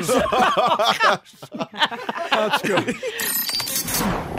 tout 2.60 2.68
cas. 2.68 2.82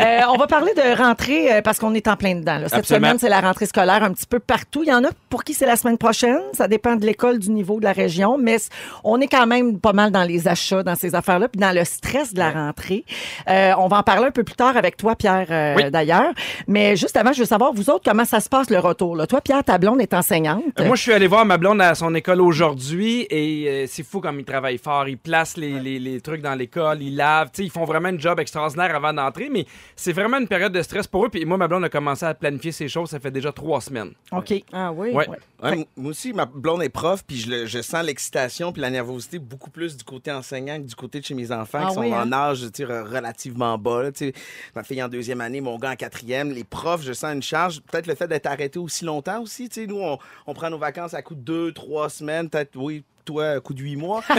Euh, 0.01 0.21
on 0.33 0.37
va 0.37 0.49
parler 0.49 0.73
de 0.75 0.97
rentrée 1.01 1.53
euh, 1.53 1.63
parce 1.63 1.79
qu'on 1.79 1.95
est 1.95 2.09
en 2.09 2.17
plein 2.17 2.35
dedans. 2.35 2.59
là. 2.59 2.69
Cette 2.69 2.81
Absolument. 2.81 3.07
semaine, 3.09 3.19
c'est 3.21 3.29
la 3.29 3.41
rentrée 3.41 3.67
scolaire 3.67 4.03
un 4.03 4.13
petit 4.13 4.27
peu 4.27 4.41
partout. 4.41 4.83
Il 4.83 4.89
y 4.89 4.93
en 4.93 5.05
a 5.05 5.09
pour 5.31 5.45
qui 5.45 5.55
c'est 5.55 5.67
la 5.67 5.77
semaine 5.77 5.99
prochaine. 5.99 6.41
Ça 6.53 6.67
dépend 6.67 6.97
de 6.97 7.07
l'école, 7.07 7.39
du 7.39 7.51
niveau 7.51 7.79
de 7.79 7.85
la 7.85 7.93
région. 7.93 8.37
Mais 8.37 8.57
on 9.05 9.21
est 9.21 9.29
quand 9.29 9.47
même 9.47 9.79
pas 9.79 9.93
mal 9.93 10.11
dans 10.11 10.25
les 10.25 10.49
achats, 10.49 10.83
dans 10.83 10.97
ces 10.97 11.15
affaires-là, 11.15 11.49
puis 11.49 11.61
dans 11.61 11.73
le 11.73 11.85
stress 11.85 12.35
de 12.35 12.41
la 12.41 12.51
rentrée. 12.51 13.05
Euh, 13.49 13.73
on 13.79 13.87
va 13.87 13.99
en 13.99 14.03
parler 14.03 14.27
un 14.27 14.31
peu 14.33 14.43
plus 14.43 14.57
tard 14.57 14.77
avec 14.77 14.97
toi, 14.97 15.15
Pierre, 15.15 15.75
Oui. 15.77 15.89
d'ailleurs. 15.93 16.33
Mais 16.67 16.97
juste 16.97 17.17
avant, 17.17 17.33
je 17.33 17.41
veux 17.41 17.47
savoir, 17.47 17.73
vous 17.73 17.89
autres, 17.91 18.03
comment 18.05 18.25
ça 18.25 18.41
se 18.41 18.49
passe 18.49 18.71
le 18.71 18.81
retour? 18.81 19.15
Là? 19.15 19.29
Toi, 19.29 19.41
Pierre, 19.41 19.63
ta 19.63 19.79
blonde 19.79 20.01
est 20.01 20.13
enseignante. 20.15 20.65
Moi, 20.85 20.97
je 20.97 21.03
suis 21.03 21.13
allé 21.13 21.29
voir 21.29 21.45
ma 21.47 21.57
blonde 21.57 21.81
à 21.81 21.95
son 21.95 22.13
école 22.17 22.41
aujourd'hui 22.41 23.27
et 23.31 23.87
c'est 23.87 24.03
fou 24.05 24.21
comme 24.21 24.41
ils 24.41 24.45
travaillent 24.45 24.79
fort. 24.79 25.07
Ils 25.09 25.19
placent 25.19 25.57
les, 25.57 25.79
les- 25.79 26.01
les 26.01 26.21
trucs 26.21 26.43
dans 26.43 26.55
l'école, 26.55 27.01
ils 27.01 27.15
lavent. 27.15 27.51
Tu 27.53 27.59
sais, 27.63 27.65
ils 27.67 27.71
font 27.71 27.85
vraiment 27.85 28.09
un 28.09 28.19
job 28.19 28.41
extraordinaire 28.41 28.95
avant 28.97 29.13
d'entrer, 29.13 29.44
mais 29.51 29.67
c'est 29.97 30.13
vraiment 30.13 30.39
une 30.39 30.49
période 30.49 30.73
de 30.73 30.83
stress 30.83 31.07
pour 31.07 31.25
eux. 31.27 31.29
Puis 31.29 31.45
moi, 31.45 31.57
ma 31.57 31.69
blonde 31.69 31.85
a 31.85 31.89
commencé 31.89 32.25
à 32.27 32.35
planifier 32.35 32.73
ces 32.73 32.89
choses, 32.89 33.11
ça 33.11 33.21
fait 33.21 33.31
déjà 33.31 33.53
trois 33.53 33.81
semaines. 33.81 34.13
OK. 34.33 34.53
Ah 34.73 34.93
oui? 34.93 35.11
Ouais. 35.11 35.29
Ouais. 35.29 35.39
Ouais, 35.63 35.73
m- 35.73 35.85
moi 35.97 36.11
aussi, 36.11 36.33
ma 36.33 36.45
blonde 36.47 36.83
est 36.83 36.89
prof, 36.89 37.25
puis 37.27 37.39
je, 37.39 37.51
le- 37.51 37.67
je 37.67 37.81
sens 37.81 38.05
l'excitation 38.05 38.73
puis 38.73 38.83
la 38.83 38.91
nervosité 38.91 39.39
beaucoup 39.39 39.71
plus 39.71 39.97
du 39.97 40.05
côté 40.05 40.31
enseignant 40.33 40.77
que 40.79 40.87
du 40.87 40.95
côté 40.95 41.21
de 41.21 41.25
chez 41.25 41.35
mes 41.35 41.51
enfants 41.53 41.79
Ah 41.83 41.89
qui 41.89 41.95
sont 41.95 42.01
oui, 42.01 42.13
hein? 42.13 42.29
en 42.29 42.33
âge 42.33 42.61
tu 42.61 42.69
sais, 42.75 42.85
re- 42.85 43.03
relativement 43.09 43.79
bas. 43.79 44.03
là, 44.03 44.13
tu 44.13 44.27
sais. 44.27 44.33
ma 44.75 44.83
fille 44.83 45.03
en 45.03 45.09
deuxième 45.09 45.41
année, 45.41 45.61
mon 45.61 45.79
gars 45.79 45.93
en 45.93 45.97
quatrième. 45.97 46.51
Les 46.53 46.65
profs, 46.65 47.03
je 47.03 47.13
sens 47.13 47.33
une 47.35 47.43
charge. 47.43 47.81
Peut-être 47.83 48.07
le 48.07 48.15
fait 48.15 48.29
d'être 48.29 48.47
arrêté 48.47 48.79
aussi 48.79 49.05
longtemps 49.05 49.41
aussi. 49.43 49.69
tu 49.69 49.81
sais, 49.83 49.87
Nous, 49.87 49.99
on, 50.01 50.19
on 50.47 50.55
prend 50.55 50.69
nos 50.71 50.79
vacances 50.79 51.15
à 51.15 51.23
coup 51.23 51.35
de 51.35 51.41
deux, 51.41 51.73
trois 51.73 52.09
semaines, 52.11 52.51
peut-être, 52.51 52.77
oui, 52.77 53.03
toi, 53.25 53.49
à 53.51 53.61
coup 53.61 53.75
de 53.75 53.83
huit 53.83 53.97
mois. 53.97 54.23
mais, 54.29 54.37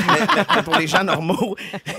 mais 0.55 0.63
pour 0.63 0.75
les 0.77 0.87
gens 0.87 1.03
normaux, 1.03 1.55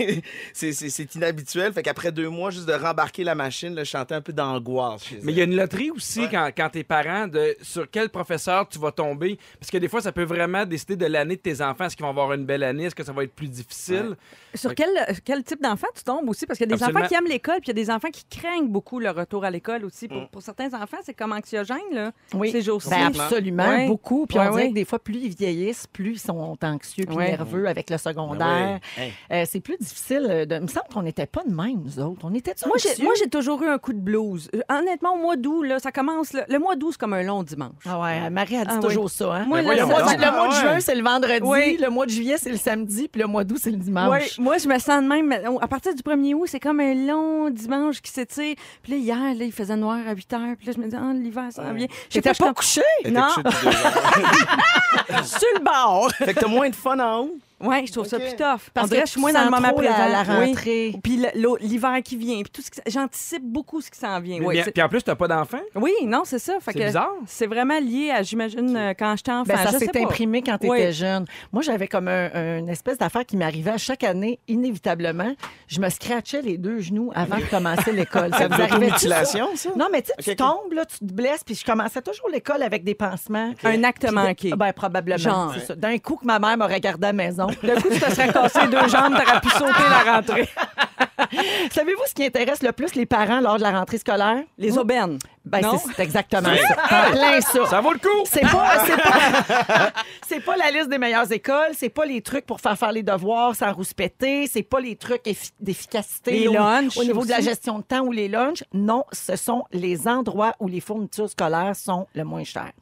c'est- 0.53 1.15
inhabituel. 1.15 1.73
Fait 1.73 1.83
qu'après 1.83 2.13
deux 2.13 2.29
mois, 2.29 2.51
juste 2.51 2.67
de 2.67 2.73
rembarquer 2.73 3.25
la 3.25 3.35
machine, 3.35 3.75
là, 3.75 3.85
je 3.85 3.91
chantais 3.91 4.15
un 4.15 4.21
peu 4.21 4.33
d'angoisse 4.33 5.05
Mais 5.23 5.33
il 5.33 5.39
y 5.39 5.41
a 5.41 5.45
une 5.45 5.57
loterie 5.57 5.91
aussi 5.91 6.29
quand, 6.31 6.51
quand 6.57 6.69
t'es 6.71 6.85
parent 6.85 7.27
de 7.27 7.57
sur 7.63 7.89
quel 7.91 8.09
professeur 8.09 8.69
tu 8.69 8.79
vas 8.79 8.93
tomber? 8.93 9.39
Parce 9.61 9.71
que 9.71 9.79
des 9.79 9.89
fois, 9.89 10.01
ça 10.01 10.13
peut 10.13 10.25
vraiment 10.25 10.65
décider 10.65 10.97
de 10.97 11.07
l'année 11.07 11.37
de 11.37 11.41
tes 11.41 11.61
enfants. 11.63 11.85
Est-ce 11.85 11.97
qu'ils 11.97 12.05
vont 12.05 12.11
avoir 12.11 12.33
une 12.33 12.45
belle 12.45 12.63
année? 12.63 12.85
Est-ce 12.85 12.95
que 12.95 13.05
ça 13.05 13.13
va 13.13 13.25
être 13.25 13.35
plus 13.35 13.49
difficile? 13.49 14.17
Sur 14.55 14.75
quel, 14.75 14.89
quel 15.25 15.43
type 15.45 15.63
d'enfant 15.63 15.87
tu 15.95 16.03
tombes 16.03 16.29
aussi? 16.29 16.47
Parce 16.47 16.59
qu'il 16.59 16.69
y 16.69 16.73
a 16.73 16.77
des 16.77 16.83
Absolument. 16.83 17.01
enfants 17.01 17.09
qui 17.09 17.15
aiment 17.15 17.29
l'école, 17.29 17.57
puis 17.61 17.67
il 17.67 17.69
y 17.69 17.81
a 17.81 17.85
des 17.85 17.91
enfants 17.91 18.11
qui 18.11 18.25
craignent 18.25 18.69
beaucoup 18.69 18.99
le 19.01 19.11
retour 19.11 19.45
à 19.45 19.51
l'école 19.51 19.85
aussi. 19.85 20.09
Pour, 20.09 20.29
pour 20.29 20.43
certains 20.43 20.73
enfants, 20.75 20.99
c'est 21.05 21.15
comme 21.15 21.33
anxiogène, 21.33 21.77
là, 21.93 22.13
Oui. 22.35 22.51
ces 22.51 22.63
jours-ci. 22.63 22.91
Ben, 22.91 23.07
absolument, 23.07 23.67
Ouais. 23.69 23.87
beaucoup. 23.87 24.27
Puis 24.27 24.39
Ouais, 24.39 24.47
on 24.49 24.51
dirait 24.53 24.69
que 24.69 24.75
des 24.75 24.85
fois, 24.85 24.99
plus 24.99 25.17
ils 25.19 25.35
vieillissent, 25.35 25.87
plus 25.87 26.13
ils 26.13 26.19
sont 26.19 26.57
anxieux 26.77 27.05
puis 27.07 27.17
Ouais. 27.17 27.31
nerveux 27.31 27.67
avec 27.69 27.91
le 27.91 27.99
secondaire. 27.99 28.79
Ah 28.83 29.01
oui. 29.01 29.13
Euh, 29.33 29.45
c'est 29.51 29.61
plus 29.61 29.77
difficile. 29.79 30.47
De... 30.49 30.55
Il 30.57 30.63
me 30.63 30.67
semble 30.69 30.87
qu'on 30.93 31.03
n'était 31.03 31.27
pas 31.27 31.43
de 31.45 31.51
même, 31.55 31.83
nous 31.85 31.99
autres. 32.01 32.21
On 32.25 32.35
était 32.35 32.55
Moi, 32.67 32.77
j'ai, 32.79 33.03
moi, 33.03 33.13
j'ai 33.19 33.29
toujours 33.29 33.63
eu 33.63 33.69
un 33.69 33.79
coup 33.79 33.93
de 33.93 33.99
blues. 34.01 34.49
Euh, 34.55 34.61
Honnêtement, 34.69 35.15
au 35.15 35.19
mois 35.19 35.37
d'août, 35.37 35.63
là, 35.63 35.79
ça 35.79 35.93
commence. 35.93 36.33
là- 36.33 36.45
le 36.49 36.59
mois 36.59 36.77
d'août, 36.77 36.91
c'est 36.93 36.99
comme 37.01 37.13
un 37.15 37.23
long 37.23 37.43
dimanche. 37.43 37.73
Ah 37.87 38.01
ouais, 38.01 38.31
Marie 38.31 38.57
a 38.57 38.65
dit 38.65 38.71
Ah 38.75 38.79
toujours 38.79 39.11
ça. 39.11 39.33
Hein? 39.35 39.45
Moi, 39.47 39.63
Ben 39.63 39.77
le, 39.79 39.87
mois, 39.87 40.03
de- 40.03 40.21
le 40.21 40.31
mois 40.31 40.49
de 40.49 40.55
Ah, 40.55 40.61
juin, 40.61 40.81
c'est 40.81 40.95
le 40.95 41.03
vendredi. 41.03 41.41
Oui. 41.43 41.77
Le 41.81 41.89
mois 41.91 42.07
de 42.07 42.11
juillet, 42.11 42.37
c'est 42.39 42.51
le 42.51 42.57
samedi. 42.57 43.09
Puis 43.09 43.21
le 43.21 43.27
mois 43.29 43.45
d'août, 43.45 43.59
c'est 43.63 43.71
le 43.71 43.77
dimanche. 43.79 44.11
Ouais, 44.11 44.27
moi, 44.39 44.59
je 44.59 44.69
me 44.69 44.79
sens 44.79 45.03
de 45.03 45.09
même. 45.09 45.33
À 45.61 45.69
partir 45.69 45.95
du 45.95 46.03
1er 46.03 46.35
août, 46.35 46.47
c'est 46.49 46.61
comme 46.61 46.81
un 46.81 46.95
long 46.95 47.51
dimanche 47.51 48.01
qui 48.03 48.11
s'étire. 48.11 48.55
Puis 48.83 48.93
là, 48.93 48.99
hier, 48.99 49.17
là, 49.35 49.45
il 49.45 49.53
faisait 49.53 49.77
noir 49.77 49.99
à 50.07 50.13
8 50.15 50.33
heures. 50.35 50.57
Puis 50.59 50.67
là, 50.67 50.73
je 50.77 50.81
me 50.81 50.89
dis, 50.89 50.97
ah, 50.97 51.13
l'hiver, 51.15 51.45
ça 51.51 51.73
vient. 51.73 51.87
Je 52.09 52.15
sais 52.15 52.21
T'étais 52.23 52.35
je 52.35 52.39
pas 52.39 52.47
suis 52.47 52.55
couché? 52.55 53.11
Non. 53.11 53.29
sur 55.25 55.49
le 55.55 55.65
bord. 55.65 56.11
fait 56.13 56.35
que 56.35 56.41
t'as 56.41 56.49
moins 56.49 56.66
de 56.71 56.77
fun 56.77 57.01
en 57.01 57.13
haut. 57.13 57.46
Oui, 57.59 57.87
je 57.87 57.93
trouve 57.93 58.07
ça 58.07 58.19
plus 58.19 58.37
tough. 58.37 58.69
Parce 58.75 58.91
que 58.91 59.01
je 59.01 59.07
suis 59.07 59.21
moins 59.21 59.31
tu 59.31 59.37
dans 59.39 59.45
le 59.47 59.51
moment 59.51 59.73
présent. 59.73 59.93
la 60.09 60.23
Oui. 60.39 60.47
rentrée. 60.47 60.95
Puis 61.03 61.21
l'hiver 61.61 61.99
qui 62.05 62.17
vient. 62.17 62.43
Puis 62.43 62.51
tout 62.53 62.61
ce 62.63 62.69
j'anticipe 62.91 63.43
beaucoup 63.45 63.81
ce 63.81 63.91
qui 63.91 63.99
s'en 63.99 64.21
vient. 64.21 64.41
Puis 64.41 64.83
en 64.83 64.89
plus, 64.89 65.03
t'as 65.03 65.15
pas 65.15 65.29
d'enfant? 65.29 65.61
oui, 65.75 65.93
non, 66.05 66.23
c'est 66.25 66.39
ça. 66.39 66.55
C'est 66.63 66.75
bizarre. 66.75 67.13
C'est 67.27 67.47
vraiment 67.47 67.79
lié 67.81 68.11
à, 68.11 68.23
j'imagine, 68.23 68.77
euh, 68.77 68.93
quand 68.99 69.15
j'étais 69.17 69.33
enfant. 69.33 69.45
Ben, 69.55 69.57
ça 69.57 69.79
s'est 69.79 69.99
imprimé 70.03 70.43
quand 70.43 70.59
tu 70.59 70.67
étais 70.67 70.87
Oui. 70.89 70.93
jeune. 70.93 71.25
Moi, 71.53 71.63
j'avais 71.63 71.89
comme 71.89 72.09
un- 72.09 72.59
une 72.59 72.69
espèce 72.69 72.99
d'affaire 72.99 73.25
qui 73.25 73.37
m'arrivait 73.37 73.71
à 73.73 73.79
chaque 73.79 74.05
année, 74.05 74.39
inévitablement. 74.49 75.33
Je 75.69 75.81
me 75.81 75.89
scratchais 75.89 76.43
les 76.43 76.59
deux 76.59 76.81
genoux 76.81 77.11
avant 77.15 77.37
de 77.37 77.45
commencer 77.45 77.93
l'école. 77.93 78.31
Ça 78.37 78.49
vous 78.49 78.55
arrivait 78.55 78.87
L'automutilation, 78.87 79.49
ça? 79.55 79.71
Non, 79.77 79.87
mais 79.91 80.03
tu 80.03 80.13
tu 80.23 80.37
tombes, 80.37 80.73
là, 80.73 80.85
tu 80.85 80.99
te 80.99 81.05
blesses, 81.13 81.43
puis 81.45 81.55
je 81.55 81.65
commençais 81.65 82.03
toujours 82.03 82.29
l'école 82.31 82.63
avec 82.63 82.85
des 82.85 82.95
pansements. 82.95 83.53
Un 83.65 83.85
acte 83.85 84.11
manqué. 84.13 84.51
Ben, 84.57 84.73
probablement. 84.73 85.53
D'un 85.77 85.99
coup 85.99 86.17
que 86.17 86.27
ma 86.27 86.39
mère 86.39 86.57
m'aurait 86.59 86.81
gardé 86.81 87.07
à 87.07 87.11
la 87.11 87.13
maison. 87.13 87.46
D'un 87.63 87.75
coup, 87.81 87.89
tu 87.91 88.01
te 88.01 88.11
serais 88.11 88.33
cassé 88.33 88.61
deux 88.67 88.89
jambes, 88.89 89.15
t'aurais 89.17 89.41
pu 89.41 89.49
sauter 89.51 89.83
la 89.91 90.13
rentrée. 90.15 90.49
Savez-vous 91.71 92.03
ce 92.07 92.15
qui 92.15 92.25
intéresse 92.25 92.63
le 92.63 92.73
plus 92.73 92.95
les 92.95 93.07
parents 93.07 93.41
lors 93.41 93.57
de 93.57 93.63
la 93.63 93.79
rentrée 93.79 93.99
scolaire? 93.99 94.43
Les 94.59 94.79
aubaines. 94.79 95.19
Ben, 95.47 95.61
Non? 95.63 95.79
c'est 95.79 96.03
exactement 96.03 96.49
ça. 96.89 97.07
En 97.09 97.11
plein 97.13 97.41
ça. 97.41 97.67
Ça 97.67 97.81
vaut 97.81 97.93
le 97.93 97.99
coup! 98.01 98.25
C'est 98.25 98.41
pas, 98.41 98.85
c'est 98.85 98.97
pas, 98.97 99.93
c'est 100.27 100.41
pas 100.41 100.57
la 100.57 100.71
liste 100.73 100.89
des 100.89 100.99
meilleures 100.99 101.31
écoles, 101.31 101.71
c'est 101.75 101.89
pas 101.89 102.05
les 102.05 102.21
trucs 102.21 102.45
pour 102.47 102.61
faire 102.61 102.77
faire 102.77 102.91
les 102.93 103.05
devoirs 103.05 103.55
sans 103.55 103.73
rouspéter, 103.73 104.49
c'est 104.49 104.65
pas 104.65 104.81
les 104.81 104.97
trucs 104.97 105.25
effi- 105.25 105.53
d'efficacité 105.61 106.33
Les 106.33 106.49
au- 106.49 106.53
lunchs 106.55 106.97
au, 106.97 107.05
niveau 107.05 107.25
de 107.25 107.31
la 107.31 107.41
gestion 107.41 107.79
de 107.79 107.85
temps 107.85 108.01
ou 108.01 108.13
les 108.13 108.27
lunchs. 108.29 108.65
Non, 108.73 109.05
ce 109.13 109.37
sont 109.37 109.65
les 109.73 110.09
endroits 110.09 110.55
où 110.61 110.67
les 110.69 110.81
fournitures 110.81 111.31
scolaires 111.31 111.77
sont 111.77 112.07
le 112.15 112.25
moins 112.25 112.45
chères. 112.45 112.73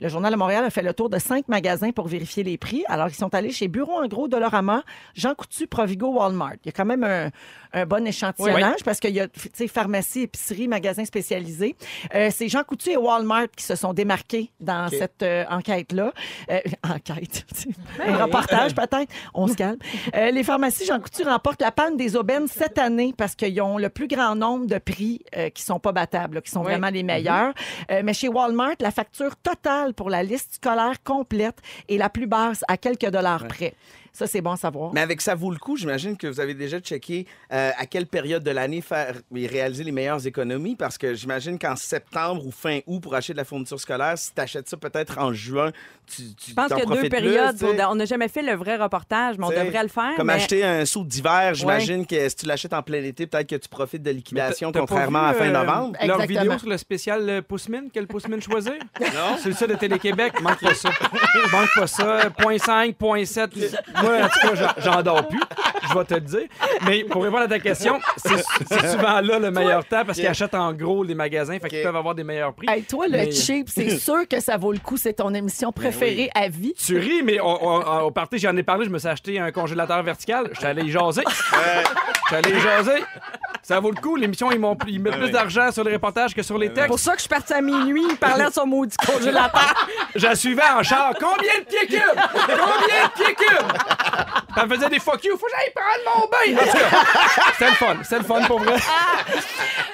Le 0.00 0.08
Journal 0.08 0.32
de 0.32 0.38
Montréal 0.38 0.64
a 0.64 0.70
fait 0.70 0.82
le 0.82 0.94
tour 0.94 1.10
de 1.10 1.18
cinq 1.18 1.48
magasins 1.48 1.90
pour 1.90 2.08
vérifier 2.08 2.42
les 2.44 2.56
prix. 2.56 2.84
Alors, 2.88 3.08
ils 3.08 3.14
sont 3.14 3.34
allés 3.34 3.50
chez 3.50 3.68
Bureau 3.68 4.02
en 4.02 4.06
gros, 4.06 4.26
Dolorama, 4.28 4.82
Jean 5.14 5.34
Coutu, 5.34 5.66
Provigo, 5.66 6.08
Walmart. 6.08 6.54
Il 6.64 6.66
y 6.66 6.68
a 6.70 6.72
quand 6.72 6.84
même 6.86 7.04
un, 7.04 7.30
un 7.76 7.86
bon 7.86 8.06
échantillonnage 8.06 8.82
parce 8.84 9.00
qu'il 9.00 9.14
y 9.14 9.20
a, 9.20 9.28
pharmacie, 9.68 10.22
épicerie, 10.22 10.66
magasins 10.66 11.04
spécialisés. 11.04 11.76
Euh, 12.14 12.30
c'est 12.32 12.48
Jean 12.48 12.64
Coutu 12.64 12.90
et 12.90 12.96
Walmart 12.96 13.48
qui 13.54 13.64
se 13.64 13.74
sont 13.76 13.92
démarqués 13.92 14.50
dans 14.60 14.88
cette 14.88 15.22
euh, 15.22 15.44
enquête-là. 15.50 16.12
Euh, 16.50 16.60
enquête. 16.82 17.44
un 18.06 18.16
reportage, 18.24 18.74
peut-être. 18.74 19.12
On 19.34 19.46
se 19.46 19.54
calme. 19.54 19.78
Euh, 20.14 20.30
les 20.30 20.42
pharmacies 20.42 20.86
Jean 20.86 21.00
Coutu 21.00 21.22
remportent 21.22 21.62
la 21.62 21.70
panne 21.70 21.96
des 21.96 22.16
aubaines 22.16 22.48
cette 22.48 22.78
année 22.78 23.14
parce 23.16 23.34
qu'ils 23.34 23.60
ont 23.60 23.78
le 23.78 23.90
plus 23.90 24.08
grand 24.08 24.34
nombre 24.34 24.66
de 24.66 24.78
prix 24.78 25.22
qui 25.54 25.62
sont 25.62 25.78
pas 25.78 25.92
battables, 25.92 26.36
là, 26.36 26.40
qui 26.40 26.50
sont 26.50 26.60
Oui. 26.60 26.66
vraiment 26.72 26.88
les 26.88 27.02
meilleurs. 27.02 27.52
Euh, 27.90 28.02
mais 28.04 28.14
chez 28.14 28.28
Walmart, 28.28 28.76
la 28.80 28.90
facture 28.90 29.36
totale 29.36 29.94
pour 29.94 30.10
la 30.10 30.22
liste 30.22 30.54
scolaire 30.54 31.02
complète 31.04 31.58
est 31.88 31.96
la 31.96 32.08
plus 32.08 32.26
basse, 32.26 32.64
à 32.68 32.76
quelques 32.76 33.10
dollars 33.10 33.46
près. 33.46 33.74
Ça, 34.16 34.26
c'est 34.26 34.40
bon 34.40 34.52
à 34.52 34.56
savoir. 34.56 34.94
Mais 34.94 35.02
avec 35.02 35.20
ça 35.20 35.34
vaut 35.34 35.50
le 35.50 35.58
coup, 35.58 35.76
j'imagine 35.76 36.16
que 36.16 36.26
vous 36.26 36.40
avez 36.40 36.54
déjà 36.54 36.80
checké 36.80 37.26
euh, 37.52 37.70
à 37.76 37.84
quelle 37.84 38.06
période 38.06 38.42
de 38.42 38.50
l'année 38.50 38.80
faire 38.80 39.14
et 39.34 39.46
réaliser 39.46 39.84
les 39.84 39.92
meilleures 39.92 40.26
économies 40.26 40.74
parce 40.74 40.96
que 40.96 41.12
j'imagine 41.12 41.58
qu'en 41.58 41.76
septembre 41.76 42.46
ou 42.46 42.50
fin 42.50 42.78
août 42.86 43.00
pour 43.00 43.14
acheter 43.14 43.34
de 43.34 43.38
la 43.38 43.44
fourniture 43.44 43.78
scolaire, 43.78 44.16
si 44.16 44.32
tu 44.32 44.40
achètes 44.40 44.70
ça 44.70 44.78
peut-être 44.78 45.18
en 45.18 45.34
juin, 45.34 45.70
tu, 46.06 46.22
tu 46.34 46.50
Je 46.52 46.54
pense 46.54 46.68
qu'il 46.68 46.78
y 46.78 46.82
a 46.82 46.86
deux 46.86 47.00
plus, 47.00 47.08
périodes. 47.10 47.62
On 47.90 47.94
n'a 47.96 48.06
jamais 48.06 48.28
fait 48.28 48.40
le 48.40 48.54
vrai 48.54 48.76
reportage, 48.76 49.36
mais 49.36 49.44
on 49.44 49.50
devrait 49.50 49.82
le 49.82 49.88
faire. 49.90 50.14
Comme 50.16 50.28
mais- 50.28 50.32
acheter 50.32 50.64
un 50.64 50.86
saut 50.86 51.04
d'hiver, 51.04 51.52
j'imagine 51.52 52.06
que 52.06 52.26
si 52.30 52.36
tu 52.36 52.46
l'achètes 52.46 52.72
en 52.72 52.82
plein 52.82 53.02
été, 53.02 53.26
peut-être 53.26 53.48
que 53.50 53.56
tu 53.56 53.68
profites 53.68 54.02
de 54.02 54.10
liquidation 54.12 54.72
contrairement 54.72 55.24
vu, 55.24 55.28
à 55.28 55.34
fin 55.34 55.48
euh, 55.48 55.52
novembre. 55.52 55.98
Leur 56.02 56.22
Exactement. 56.22 56.40
vidéo 56.40 56.58
sur 56.58 56.68
le 56.70 56.78
spécial 56.78 57.28
euh, 57.28 57.42
Pousse-Mine, 57.42 57.90
quel 57.92 58.06
Pousse-Mine 58.06 58.40
choisir? 58.40 58.72
non. 59.00 59.36
C'est 59.42 59.50
le 59.50 59.54
site 59.54 59.68
de 59.68 59.74
Télé-Québec, 59.74 60.40
manque 60.40 60.60
pas 60.60 60.74
ça. 60.74 60.88
manque 61.52 61.68
pas 61.74 61.86
ça. 61.86 62.30
Point 62.38 62.58
5, 62.58 62.94
point 62.96 63.24
7. 63.24 63.50
Moi, 64.06 64.24
en 64.24 64.28
tout 64.28 64.54
cas, 64.56 64.74
j'en- 64.78 65.02
dors 65.02 65.26
plus. 65.28 65.40
Je 65.88 65.94
vais 65.98 66.04
te 66.04 66.14
le 66.14 66.20
dire. 66.20 66.40
Mais 66.86 67.04
pour 67.04 67.22
répondre 67.22 67.42
à 67.44 67.48
ta 67.48 67.58
question, 67.60 68.00
c'est 68.16 68.38
souvent 68.92 69.20
là 69.20 69.38
le 69.38 69.50
meilleur 69.50 69.84
temps 69.84 70.04
parce 70.04 70.18
qu'ils 70.18 70.26
achètent 70.26 70.54
en 70.54 70.72
gros 70.72 71.04
les 71.04 71.14
magasins, 71.14 71.58
fait 71.58 71.68
qu'ils 71.68 71.82
peuvent 71.82 71.94
avoir 71.96 72.14
des 72.14 72.24
meilleurs 72.24 72.52
prix. 72.54 72.66
Hey, 72.68 72.82
toi, 72.82 73.06
le 73.06 73.12
Mais- 73.18 73.30
cheap, 73.32 73.68
c'est 73.68 73.98
sûr 73.98 74.26
que 74.28 74.40
ça 74.40 74.56
vaut 74.56 74.72
le 74.72 74.78
coup. 74.78 74.96
C'est 74.96 75.14
ton 75.14 75.32
émission 75.34 75.72
préférée 75.72 76.30
à 76.34 76.48
vie. 76.48 76.74
Tu 76.74 76.98
ris, 76.98 77.22
mais 77.22 77.40
on- 77.40 77.66
on- 77.66 78.00
au 78.06 78.10
party, 78.10 78.38
j'en 78.38 78.56
ai 78.56 78.62
parlé, 78.62 78.84
je 78.86 78.90
me 78.90 78.98
suis 78.98 79.08
acheté 79.08 79.38
un 79.38 79.50
congélateur 79.52 80.02
vertical. 80.02 80.48
Je 80.52 80.58
suis 80.58 80.66
allé 80.66 80.82
y 80.82 80.90
jaser. 80.90 81.22
Je 81.28 82.26
suis 82.26 82.36
allé 82.36 82.50
y 82.56 82.60
jaser. 82.60 83.04
Ça 83.62 83.80
vaut 83.80 83.90
le 83.90 84.00
coup. 84.00 84.16
L'émission, 84.16 84.50
ils, 84.52 84.58
m'ont- 84.60 84.76
ils 84.86 85.00
mettent 85.00 85.18
plus 85.18 85.30
d'argent 85.30 85.70
sur 85.72 85.82
les 85.84 85.92
reportages 85.94 86.34
que 86.34 86.42
sur 86.42 86.56
les 86.58 86.68
C'est 86.68 86.86
pour 86.86 86.96
textes. 86.96 87.04
ça 87.04 87.10
que 87.12 87.16
je 87.18 87.22
suis 87.22 87.28
partie 87.28 87.52
à 87.52 87.60
minuit, 87.60 88.04
il 88.10 88.16
parlait 88.16 88.46
de 88.46 88.52
son 88.52 88.66
maudit 88.66 88.96
congélateur. 88.96 89.74
Je 90.14 90.26
la 90.26 90.34
suivais 90.36 90.62
en 90.76 90.82
char. 90.82 91.12
Combien 91.20 91.58
de 91.60 91.64
pieds 91.64 91.86
cubes? 91.98 92.20
Combien 92.32 93.06
de 93.06 93.12
pieds 93.24 93.34
cubes? 93.34 93.66
Elle 94.58 94.68
faisait 94.70 94.88
des 94.88 94.98
fuck 94.98 95.22
you. 95.24 95.36
Faut 95.36 95.46
que 95.46 95.52
j'aille 95.52 95.72
prendre 95.74 96.18
mon 96.18 96.26
bain. 96.28 96.62
En 96.62 96.66
tout 96.66 96.78
cas, 96.78 97.52
C'était 97.52 97.70
le 97.70 97.76
fun. 97.76 97.96
C'était 98.02 98.18
le 98.18 98.24
fun 98.24 98.40
pour 98.46 98.58
vrai. 98.60 98.76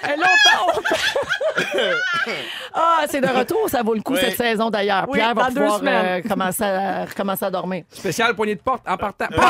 Eh, 0.05 0.17
longtemps, 0.17 0.81
Ah, 2.75 3.05
c'est 3.09 3.21
de 3.21 3.27
retour, 3.27 3.69
ça 3.69 3.83
vaut 3.83 3.95
le 3.95 4.01
coup 4.03 4.15
Oui. 4.15 4.21
cette 4.21 4.37
saison 4.37 4.71
d'ailleurs. 4.71 5.07
Oui, 5.09 5.19
Pierre 5.19 5.35
va 5.35 5.43
dans 5.45 5.49
deux 5.49 5.61
pouvoir 5.61 5.79
semaines. 5.79 6.07
euh, 6.25 6.29
commencer, 6.29 6.63
à, 6.65 7.05
recommencer 7.05 7.45
à 7.45 7.51
dormir. 7.51 7.85
Spécial 7.91 8.35
poignée 8.35 8.55
de 8.55 8.61
porte 8.61 8.83
en 8.89 8.97
partant. 8.97 9.27
Bon! 9.37 9.43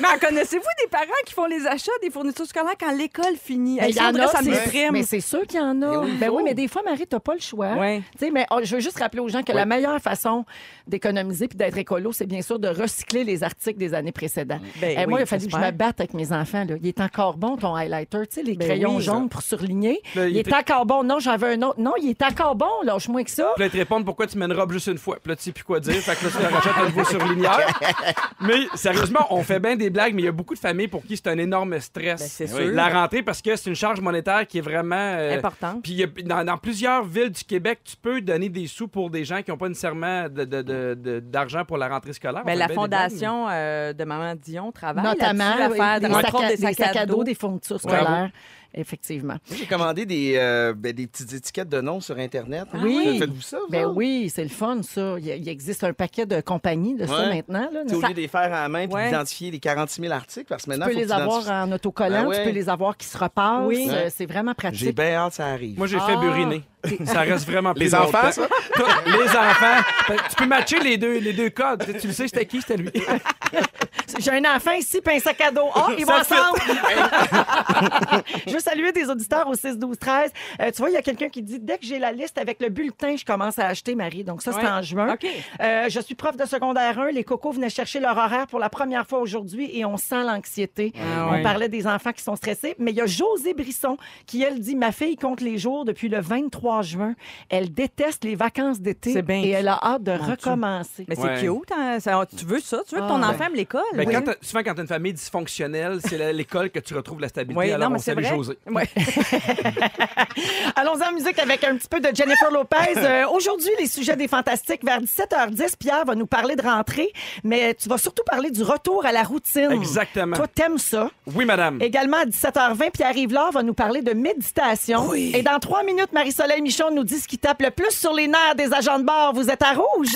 Mais 0.00 0.08
en 0.08 0.18
connaissez-vous 0.18 0.62
des 0.82 0.88
parents 0.90 1.04
qui 1.26 1.34
font 1.34 1.46
les 1.46 1.66
achats 1.66 1.92
des 2.02 2.10
fournitures 2.10 2.46
scolaires 2.46 2.74
quand 2.78 2.92
l'école 2.96 3.36
finit? 3.42 3.76
Ben, 3.78 3.84
Hey, 3.84 3.90
Il 3.90 3.94
y 3.96 3.98
ça, 3.98 4.04
en 4.06 4.08
André, 4.08 4.22
a, 4.22 4.28
ça 4.28 4.42
me 4.42 4.52
c'est- 4.52 4.64
déprime. 4.64 4.92
mais 4.92 5.02
c'est 5.02 5.20
sûr 5.20 5.42
qu'il 5.46 5.60
y 5.60 5.62
en 5.62 5.80
a. 5.82 6.04
Ben 6.18 6.30
oui, 6.30 6.42
mais 6.44 6.54
des 6.54 6.66
fois, 6.68 6.82
Marie, 6.82 7.06
t'as 7.06 7.20
pas 7.20 7.34
le 7.34 7.40
choix. 7.40 7.72
Ouais. 7.74 8.02
Tu 8.18 8.26
sais, 8.26 8.30
mais 8.30 8.46
oh, 8.50 8.60
je 8.62 8.74
veux 8.76 8.80
juste 8.80 8.98
rappeler 8.98 9.20
aux 9.20 9.28
gens 9.28 9.42
que 9.42 9.52
la 9.52 9.66
meilleure 9.66 10.00
façon 10.00 10.44
d'économiser 10.86 11.46
puis 11.48 11.56
d'être 11.58 11.76
écolo, 11.78 12.12
c'est 12.12 12.26
bien 12.26 12.42
sûr 12.42 12.58
de 12.58 12.68
recycler 12.68 13.22
les 13.24 13.44
articles 13.60 13.78
des 13.78 13.92
années 13.94 14.12
précédentes. 14.12 14.62
Ben 14.80 14.96
Eh, 14.98 15.06
moi, 15.06 15.16
oui, 15.16 15.20
il 15.20 15.22
a 15.22 15.26
fallu 15.26 15.44
que 15.46 15.52
je 15.52 15.56
me 15.58 15.70
batte 15.70 16.00
avec 16.00 16.14
mes 16.14 16.32
enfants. 16.32 16.64
Là. 16.64 16.76
Il 16.80 16.88
est 16.88 17.00
encore 17.00 17.36
bon, 17.36 17.56
ton 17.58 17.74
highlighter. 17.74 18.26
Tu 18.26 18.36
sais, 18.36 18.42
les 18.42 18.54
Ben 18.56 18.66
crayons 18.66 18.96
oui. 18.96 19.02
jaunes 19.02 19.28
pour 19.28 19.42
surligner. 19.42 20.00
Là, 20.14 20.26
il 20.28 20.36
il 20.36 20.38
est 20.38 20.54
encore 20.54 20.86
bon. 20.86 21.04
Non, 21.04 21.18
j'en 21.18 21.36
veux 21.36 21.48
un 21.50 21.60
autre. 21.62 21.78
Non, 21.78 21.92
il 22.00 22.08
est 22.10 22.22
encore 22.22 22.54
bon. 22.54 22.70
Lâche-moi 22.84 23.22
que 23.24 23.30
ça. 23.30 23.52
Puis 23.56 23.60
là, 23.62 23.66
ils 23.66 23.70
te 23.70 23.76
répondent 23.76 24.04
pourquoi 24.06 24.26
tu 24.26 24.38
mets 24.38 24.46
une 24.46 24.54
robe 24.54 24.72
juste 24.72 24.86
une 24.86 24.96
fois. 24.98 25.16
Puis 25.22 25.28
là, 25.30 25.36
tu 25.36 25.42
sais 25.42 25.52
plus 25.52 25.62
quoi 25.64 25.78
dire. 25.78 25.92
Fait 25.94 26.16
que 26.16 26.24
là, 26.24 26.30
tu 26.48 26.54
rachètes 26.54 26.72
un 26.78 26.84
nouveau 26.86 27.04
surligneur. 27.04 27.60
Mais 28.40 28.66
sérieusement, 28.74 29.26
on 29.30 29.42
fait 29.42 29.60
bien 29.60 29.76
des 29.76 29.90
blagues, 29.90 30.14
mais 30.14 30.22
il 30.22 30.24
y 30.24 30.28
a 30.28 30.32
beaucoup 30.32 30.54
de 30.54 30.58
familles 30.58 30.88
pour 30.88 31.02
qui 31.04 31.16
c'est 31.16 31.28
un 31.28 31.36
énorme 31.36 31.78
stress. 31.80 32.20
Ben, 32.20 32.26
c'est 32.28 32.52
Oui. 32.54 32.64
sûr. 32.66 32.72
La 32.74 32.88
rentrée, 32.88 33.22
parce 33.22 33.42
que 33.42 33.54
c'est 33.56 33.68
une 33.68 33.76
charge 33.76 34.00
monétaire 34.00 34.46
qui 34.46 34.58
est 34.58 34.62
vraiment. 34.62 34.96
euh, 34.96 35.36
Importante. 35.36 35.82
Puis 35.82 36.06
dans, 36.24 36.42
dans 36.44 36.56
plusieurs 36.56 37.04
villes 37.04 37.30
du 37.30 37.44
Québec, 37.44 37.80
tu 37.84 37.96
peux 37.96 38.20
donner 38.22 38.48
des 38.48 38.66
sous 38.66 38.88
pour 38.88 39.10
des 39.10 39.24
gens 39.24 39.42
qui 39.42 39.50
n'ont 39.50 39.58
pas 39.58 39.68
nécessairement 39.68 40.24
de- 40.30 40.44
de- 40.44 40.62
de- 40.62 40.94
de- 40.98 41.20
d'argent 41.20 41.64
pour 41.66 41.76
la 41.76 41.88
rentrée 41.88 42.12
scolaire. 42.14 42.42
Ben, 42.44 42.58
la 42.58 42.68
fondation 42.68 43.46
euh, 43.52 43.92
de 43.92 44.04
Maman 44.04 44.34
Dion 44.34 44.72
travaille 44.72 45.04
Notamment, 45.04 45.52
faire 45.56 46.00
des, 46.00 46.56
sacs 46.56 46.56
des 46.56 46.74
sacs 46.74 46.96
à 46.96 47.06
dos. 47.06 47.24
des 47.24 47.34
fournitures 47.34 47.76
Ouais. 47.84 47.96
scolaires. 47.96 48.30
Effectivement. 48.74 49.34
J'ai 49.52 49.66
commandé 49.66 50.06
des, 50.06 50.34
euh, 50.36 50.72
ben, 50.76 50.92
des 50.92 51.06
petites 51.06 51.32
étiquettes 51.32 51.68
de 51.68 51.80
noms 51.80 52.00
sur 52.00 52.16
Internet. 52.18 52.66
oui? 52.82 53.18
Faites-vous 53.18 53.40
ça? 53.40 53.58
vous 53.58 53.70
Ben 53.70 53.86
autres? 53.86 53.96
oui, 53.96 54.30
c'est 54.32 54.42
le 54.44 54.48
fun, 54.48 54.80
ça. 54.82 55.16
Il, 55.18 55.48
existe 55.48 55.82
un 55.84 55.92
paquet 55.92 56.24
de 56.26 56.40
compagnies 56.40 56.94
de 56.94 57.06
ça 57.06 57.12
Ouais. 57.28 57.34
maintenant. 57.34 57.68
Là. 57.72 57.80
T'es 57.82 57.88
Ça- 57.90 57.96
obligé 57.96 58.14
de 58.14 58.20
les 58.20 58.28
faire 58.28 58.42
à 58.52 58.62
la 58.62 58.68
main 58.68 58.86
puis 58.86 58.94
Ouais. 58.94 59.06
d'identifier 59.10 59.50
les 59.50 59.58
46 59.58 60.00
000 60.02 60.12
articles 60.12 60.46
parce 60.48 60.62
que 60.62 60.64
tu 60.64 60.70
maintenant, 60.70 60.86
peux 60.86 60.92
faut 60.92 60.98
que 60.98 61.02
les 61.02 61.08
tu 61.08 61.12
avoir 61.12 61.50
en 61.50 61.72
autocollant, 61.72 62.22
Ben 62.22 62.28
ouais. 62.28 62.38
tu 62.38 62.44
peux 62.44 62.54
les 62.54 62.68
avoir 62.68 62.96
qui 62.96 63.06
se 63.06 63.18
repassent. 63.18 63.66
Oui. 63.66 63.88
Euh, 63.90 64.08
C'est 64.14 64.26
vraiment 64.26 64.52
J'ai 64.52 64.68
pratique. 64.68 64.96
bien 64.96 65.14
hâte 65.14 65.30
que 65.30 65.36
ça 65.36 65.46
arrive. 65.46 65.76
Moi, 65.78 65.86
j'ai 65.86 65.98
fait 65.98 66.14
Ah. 66.16 66.20
buriner. 66.20 66.62
Ça 67.04 67.20
reste 67.20 67.46
vraiment 67.46 67.74
plus 67.74 67.84
Les 67.84 67.94
enfants, 67.94 68.30
ça? 68.32 68.42
Les 69.06 69.28
enfants. 69.28 70.16
Tu 70.30 70.36
peux 70.36 70.46
matcher 70.46 70.78
les 70.80 70.96
deux, 70.96 71.18
les 71.18 71.34
deux 71.34 71.50
codes. 71.50 71.84
Tu 72.00 72.06
le 72.06 72.12
sais, 72.14 72.26
c'était 72.26 72.46
qui? 72.46 72.60
C'était 72.62 72.78
lui. 72.78 72.90
J'ai 74.18 74.30
un 74.32 74.56
enfant 74.56 74.72
ici, 74.72 75.00
puis 75.04 75.16
un 75.16 75.18
sac 75.20 75.40
à 75.40 75.50
dos. 75.50 75.68
Ah, 75.74 75.88
ils 75.96 76.04
vont 76.06 76.12
Ça 76.24 76.36
ensemble! 76.36 76.60
veux 78.64 78.70
saluer 78.70 78.92
des 78.92 79.08
auditeurs 79.08 79.48
au 79.48 79.54
6, 79.54 79.78
12, 79.78 79.98
13. 79.98 80.32
Euh, 80.60 80.70
tu 80.70 80.76
vois, 80.78 80.90
il 80.90 80.94
y 80.94 80.96
a 80.96 81.02
quelqu'un 81.02 81.28
qui 81.28 81.42
dit 81.42 81.58
dès 81.58 81.78
que 81.78 81.84
j'ai 81.86 81.98
la 81.98 82.12
liste 82.12 82.38
avec 82.38 82.60
le 82.60 82.68
bulletin, 82.68 83.16
je 83.16 83.24
commence 83.24 83.58
à 83.58 83.66
acheter, 83.66 83.94
Marie. 83.94 84.24
Donc, 84.24 84.42
ça, 84.42 84.52
c'est 84.52 84.60
Ouais. 84.60 84.68
en 84.68 84.82
juin. 84.82 85.14
OK. 85.14 85.26
Euh, 85.60 85.86
je 85.88 86.00
suis 86.00 86.14
prof 86.14 86.36
de 86.36 86.44
secondaire 86.44 86.98
1. 86.98 87.10
Les 87.12 87.24
cocos 87.24 87.52
venaient 87.52 87.70
chercher 87.70 88.00
leur 88.00 88.16
horaire 88.16 88.46
pour 88.46 88.58
la 88.58 88.68
première 88.68 89.06
fois 89.06 89.20
aujourd'hui 89.20 89.70
et 89.76 89.84
on 89.84 89.96
sent 89.96 90.22
l'anxiété. 90.24 90.92
Ah 90.96 91.28
on 91.28 91.32
ouais. 91.32 91.42
parlait 91.42 91.68
des 91.68 91.86
enfants 91.86 92.12
qui 92.12 92.22
sont 92.22 92.36
stressés. 92.36 92.74
Mais 92.78 92.90
il 92.90 92.96
y 92.96 93.00
a 93.00 93.06
José 93.06 93.54
Brisson 93.54 93.96
qui, 94.26 94.42
elle, 94.42 94.60
dit 94.60 94.76
Ma 94.76 94.92
fille 94.92 95.16
compte 95.16 95.40
les 95.40 95.58
jours 95.58 95.84
depuis 95.84 96.08
le 96.08 96.20
23 96.20 96.82
juin. 96.82 97.14
Elle 97.48 97.72
déteste 97.72 98.24
les 98.24 98.34
vacances 98.34 98.80
d'été 98.80 99.22
bien 99.22 99.42
et 99.42 99.50
elle 99.50 99.68
a 99.68 99.78
hâte 99.82 100.02
de 100.02 100.12
Mon 100.12 100.18
Dieu. 100.18 100.26
recommencer. 100.32 101.04
Mais 101.08 101.14
c'est 101.14 101.22
Ouais. 101.22 101.40
cute, 101.40 101.72
hein? 101.76 101.98
Ça- 102.00 102.26
tu 102.36 102.44
veux 102.44 102.60
ça? 102.60 102.82
Tu 102.88 102.94
veux 102.94 103.00
que 103.02 103.08
ton 103.08 103.22
Ah. 103.22 103.30
enfant 103.30 103.44
aime 103.44 103.54
l'école? 103.54 103.82
Ben, 103.94 104.06
Oui. 104.06 104.14
quand 104.14 104.22
t'as- 104.22 104.36
souvent, 104.42 104.62
quand 104.62 104.74
tu 104.74 104.80
as 104.80 104.82
une 104.82 104.88
famille 104.88 105.12
dysfonctionnelle, 105.12 105.98
c'est 106.04 106.32
l'école 106.32 106.70
que 106.70 106.78
tu 106.80 106.94
retrouves 106.94 107.20
la 107.20 107.28
stabilité. 107.28 107.58
Oui, 107.58 107.70
Alors, 107.72 107.88
non, 107.88 107.94
mais 107.94 108.00
on 108.00 108.02
c'est 108.02 108.12
salue 108.14 108.24
vrai. 108.24 108.34
José. 108.36 108.49
Jaser. 108.50 108.58
Ouais. 108.70 108.88
Allons 110.76 111.00
en 111.02 111.12
musique 111.12 111.38
avec 111.38 111.64
un 111.64 111.76
petit 111.76 111.88
peu 111.88 112.00
de 112.00 112.08
Jennifer 112.14 112.50
Lopez. 112.50 112.76
Euh, 112.96 113.26
Aujourd'hui, 113.28 113.70
les 113.78 113.86
sujets 113.86 114.16
des 114.16 114.28
fantastiques. 114.28 114.84
Vers 114.84 115.00
17h10, 115.00 115.76
Pierre 115.78 116.04
va 116.04 116.14
nous 116.14 116.26
parler 116.26 116.56
de 116.56 116.62
rentrée, 116.62 117.12
mais 117.44 117.74
tu 117.74 117.88
vas 117.88 117.98
surtout 117.98 118.22
parler 118.24 118.50
du 118.50 118.62
retour 118.62 119.04
à 119.06 119.12
la 119.12 119.22
routine. 119.22 119.70
Exactement. 119.72 120.36
Toi, 120.36 120.46
t'aimes 120.48 120.78
ça? 120.78 121.10
Oui, 121.34 121.44
madame. 121.44 121.80
Également, 121.80 122.18
à 122.18 122.24
17h20, 122.24 122.90
Pierre 122.92 123.16
Yvelard 123.16 123.52
va 123.52 123.62
nous 123.62 123.74
parler 123.74 124.02
de 124.02 124.12
méditation. 124.12 125.06
Oui. 125.08 125.32
Et 125.34 125.42
dans 125.42 125.58
trois 125.58 125.82
minutes, 125.82 126.12
Marie-Soleil 126.12 126.62
Michon 126.62 126.90
nous 126.92 127.04
dit 127.04 127.18
ce 127.18 127.28
qui 127.28 127.38
tape 127.38 127.62
le 127.62 127.70
plus 127.70 127.90
sur 127.90 128.12
les 128.12 128.28
nerfs 128.28 128.54
des 128.56 128.72
agents 128.72 128.98
de 128.98 129.04
bord. 129.04 129.32
Vous 129.34 129.48
êtes 129.50 129.62
à 129.62 129.72
rouge? 129.72 130.08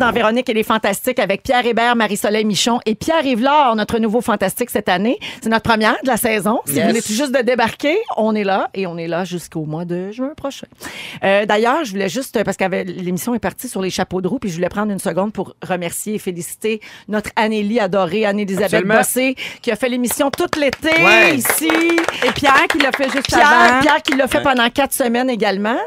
Dans 0.00 0.12
Véronique, 0.12 0.48
elle 0.48 0.58
est 0.58 0.62
fantastique 0.62 1.18
avec 1.18 1.42
Pierre 1.42 1.66
Hébert, 1.66 1.96
Marie-Soleil 1.96 2.44
Michon 2.44 2.78
et 2.86 2.94
Pierre 2.94 3.24
Yvelard, 3.26 3.74
notre 3.76 3.98
nouveau 3.98 4.20
fantastique 4.20 4.70
cette 4.70 4.88
année. 4.88 5.18
C'est 5.42 5.48
notre 5.50 5.64
première 5.64 5.96
de 6.04 6.08
la 6.08 6.16
saison. 6.16 6.60
Si 6.66 6.74
Yes. 6.74 6.82
vous 6.84 6.88
venez 6.90 7.02
tout 7.02 7.12
juste 7.12 7.32
de 7.36 7.42
débarquer, 7.42 7.98
on 8.16 8.34
est 8.34 8.44
là 8.44 8.70
et 8.74 8.86
on 8.86 8.96
est 8.96 9.08
là 9.08 9.24
jusqu'au 9.24 9.64
mois 9.64 9.84
de 9.84 10.10
juin 10.12 10.30
prochain. 10.36 10.66
Euh, 11.24 11.44
D'ailleurs, 11.46 11.84
je 11.84 11.90
voulais 11.90 12.08
juste, 12.08 12.42
parce 12.44 12.56
que 12.56 12.64
l'émission 12.84 13.34
est 13.34 13.38
partie 13.40 13.68
sur 13.68 13.82
les 13.82 13.90
chapeaux 13.90 14.20
de 14.20 14.28
roue, 14.28 14.38
puis 14.38 14.48
je 14.50 14.54
voulais 14.54 14.68
prendre 14.68 14.92
une 14.92 14.98
seconde 15.00 15.32
pour 15.32 15.54
remercier 15.66 16.14
et 16.14 16.18
féliciter 16.18 16.80
notre 17.08 17.30
Annélie 17.36 17.80
adorée, 17.80 18.24
Anne-Élisabeth 18.24 18.74
Absolument. 18.74 18.94
Bossé, 18.98 19.34
qui 19.62 19.70
a 19.72 19.76
fait 19.76 19.88
l'émission 19.88 20.30
tout 20.30 20.46
l'été 20.58 20.90
Ouais. 21.04 21.36
ici. 21.36 21.68
Et 22.24 22.30
Pierre 22.32 22.66
qui 22.70 22.78
l'a 22.78 22.92
fait 22.92 23.10
juste 23.10 23.26
Pierre, 23.26 23.50
avant. 23.50 23.80
Pierre 23.80 24.02
qui 24.02 24.14
l'a 24.16 24.28
fait 24.28 24.42
pendant 24.42 24.68
quatre 24.70 24.92
semaines 24.94 25.28
également. 25.30 25.78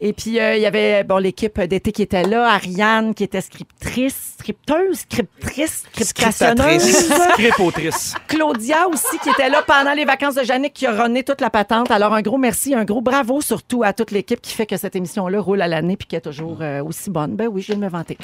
Et 0.00 0.12
puis, 0.12 0.38
euh, 0.38 0.54
il 0.56 0.62
y 0.62 0.66
avait 0.66 1.02
bon, 1.04 1.16
l'équipe 1.18 1.60
d'été 1.62 1.90
qui 1.92 2.02
était 2.02 2.22
là, 2.22 2.48
Ariane 2.52 3.14
qui 3.14 3.23
était 3.24 3.40
scriptrice, 3.40 4.33
scripteuse, 4.44 4.98
scriptrice, 4.98 5.84
scriptationneuse. 5.94 6.82
Scriptatrice. 6.82 7.32
Scripautrice. 7.32 8.14
Claudia 8.28 8.88
aussi 8.88 9.18
qui 9.22 9.30
était 9.30 9.48
là 9.48 9.62
pendant 9.66 9.94
les 9.94 10.04
vacances 10.04 10.34
de 10.34 10.44
Jannick 10.44 10.74
qui 10.74 10.86
a 10.86 11.02
runné 11.02 11.24
toute 11.24 11.40
la 11.40 11.48
patente. 11.48 11.90
Alors, 11.90 12.12
un 12.12 12.20
gros 12.20 12.36
merci, 12.36 12.74
un 12.74 12.84
gros 12.84 13.00
bravo 13.00 13.40
surtout 13.40 13.84
à 13.84 13.94
toute 13.94 14.10
l'équipe 14.10 14.42
qui 14.42 14.52
fait 14.52 14.66
que 14.66 14.76
cette 14.76 14.96
émission-là 14.96 15.40
roule 15.40 15.62
à 15.62 15.68
l'année 15.68 15.96
puis 15.96 16.06
qui 16.06 16.16
est 16.16 16.20
toujours 16.20 16.58
euh, 16.60 16.84
aussi 16.84 17.08
bonne. 17.08 17.36
Ben 17.36 17.48
oui, 17.48 17.62
je 17.62 17.68
viens 17.68 17.76
de 17.76 17.80
me 17.80 17.88
vanter. 17.88 18.18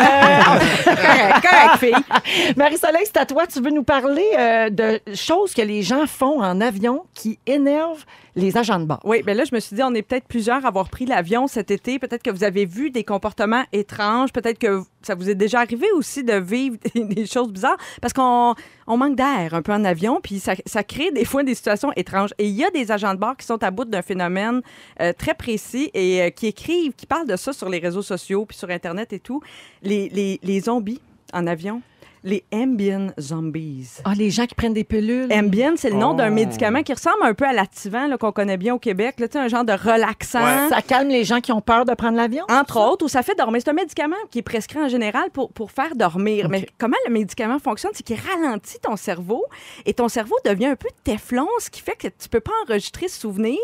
Euh, 0.00 0.02
correct, 0.84 1.46
correct, 1.46 1.78
fille. 1.78 2.54
Marie-Soleil, 2.56 3.02
c'est 3.04 3.18
à 3.18 3.26
toi. 3.26 3.46
Tu 3.46 3.60
veux 3.60 3.70
nous 3.70 3.84
parler 3.84 4.26
euh, 4.38 4.70
de 4.70 4.98
choses 5.14 5.52
que 5.52 5.62
les 5.62 5.82
gens 5.82 6.06
font 6.06 6.40
en 6.40 6.62
avion 6.62 7.04
qui 7.12 7.38
énervent 7.46 8.06
les 8.34 8.56
agents 8.56 8.78
de 8.78 8.86
bord? 8.86 9.00
Oui, 9.04 9.22
bien 9.22 9.34
là, 9.34 9.44
je 9.44 9.54
me 9.54 9.60
suis 9.60 9.76
dit, 9.76 9.82
on 9.82 9.94
est 9.94 10.02
peut-être 10.02 10.26
plusieurs 10.26 10.64
à 10.64 10.68
avoir 10.68 10.88
pris 10.88 11.04
l'avion 11.04 11.46
cet 11.46 11.70
été. 11.70 11.98
Peut-être 11.98 12.22
que 12.22 12.30
vous 12.30 12.44
avez 12.44 12.64
vu 12.64 12.90
des 12.90 13.04
comportements 13.04 13.64
étranges. 13.72 14.32
Peut-être 14.32 14.58
que 14.58 14.82
ça 15.06 15.14
vous 15.14 15.30
est 15.30 15.34
déjà 15.34 15.60
arrivé 15.60 15.86
aussi 15.92 16.24
de 16.24 16.34
vivre 16.34 16.76
des, 16.94 17.26
choses 17.26 17.52
bizarres? 17.52 17.78
Parce 18.00 18.12
qu'on 18.12 18.54
on 18.86 18.96
manque 18.96 19.16
d'air 19.16 19.54
un 19.54 19.62
peu 19.62 19.72
en 19.72 19.84
avion, 19.84 20.20
puis 20.22 20.40
ça, 20.40 20.54
ça 20.66 20.82
crée 20.82 21.10
des 21.12 21.24
fois 21.24 21.42
des 21.42 21.54
situations 21.54 21.92
étranges. 21.96 22.30
Et 22.38 22.46
il 22.46 22.54
y 22.54 22.64
a 22.64 22.70
des 22.70 22.90
agents 22.90 23.14
de 23.14 23.18
bord 23.18 23.36
qui 23.36 23.46
sont 23.46 23.62
à 23.62 23.70
bout 23.70 23.84
d'un 23.84 24.02
phénomène 24.02 24.62
euh, 25.00 25.12
très 25.12 25.34
précis 25.34 25.90
et 25.94 26.22
euh, 26.22 26.30
qui 26.30 26.48
écrivent, 26.48 26.92
qui 26.92 27.06
parlent 27.06 27.28
de 27.28 27.36
ça 27.36 27.52
sur 27.52 27.68
les 27.68 27.78
réseaux 27.78 28.02
sociaux, 28.02 28.44
puis 28.46 28.56
sur 28.56 28.70
Internet 28.70 29.12
et 29.12 29.20
tout. 29.20 29.40
Les 29.82 30.60
zombies 30.60 31.00
en 31.32 31.46
avion. 31.46 31.82
Les 32.28 32.44
ambient 32.52 33.12
zombies. 33.20 33.88
Ah, 34.04 34.12
les 34.16 34.30
gens 34.30 34.46
qui 34.46 34.56
prennent 34.56 34.74
des 34.74 34.82
pilules. 34.82 35.32
Ambien, 35.32 35.74
c'est 35.76 35.90
le 35.90 35.96
nom 35.96 36.12
d'un 36.12 36.28
Oh. 36.28 36.34
médicament 36.34 36.82
qui 36.82 36.92
ressemble 36.92 37.22
un 37.22 37.34
peu 37.34 37.44
à 37.46 37.52
l'Ativan 37.52 38.08
là, 38.08 38.18
qu'on 38.18 38.32
connaît 38.32 38.56
bien 38.56 38.74
au 38.74 38.80
Québec. 38.80 39.20
Là, 39.20 39.28
tu 39.28 39.34
sais, 39.34 39.38
un 39.38 39.46
genre 39.46 39.64
de 39.64 39.72
relaxant. 39.72 40.68
Ça 40.68 40.82
calme 40.82 41.08
les 41.08 41.22
gens 41.22 41.40
qui 41.40 41.52
ont 41.52 41.60
peur 41.60 41.84
de 41.84 41.94
prendre 41.94 42.16
l'avion. 42.16 42.44
Entre 42.50 42.80
autres, 42.80 43.04
ou 43.04 43.08
ça 43.08 43.22
fait 43.22 43.36
dormir. 43.36 43.62
C'est 43.64 43.70
un 43.70 43.74
médicament 43.74 44.16
qui 44.32 44.40
est 44.40 44.42
prescrit 44.42 44.80
en 44.80 44.88
général 44.88 45.30
pour, 45.32 45.52
pour 45.52 45.70
faire 45.70 45.94
dormir. 45.94 46.48
Mais 46.48 46.66
comment 46.78 46.96
le 47.06 47.12
médicament 47.12 47.60
fonctionne? 47.60 47.92
C'est 47.94 48.02
qu'il 48.04 48.18
ralentit 48.18 48.80
ton 48.80 48.96
cerveau 48.96 49.44
et 49.84 49.94
ton 49.94 50.08
cerveau 50.08 50.34
devient 50.44 50.66
un 50.66 50.76
peu 50.76 50.88
téflon, 51.04 51.46
ce 51.60 51.70
qui 51.70 51.80
fait 51.80 51.94
que 51.96 52.08
tu 52.08 52.28
peux 52.28 52.40
pas 52.40 52.50
enregistrer 52.68 53.06
ce 53.06 53.20
souvenir. 53.20 53.56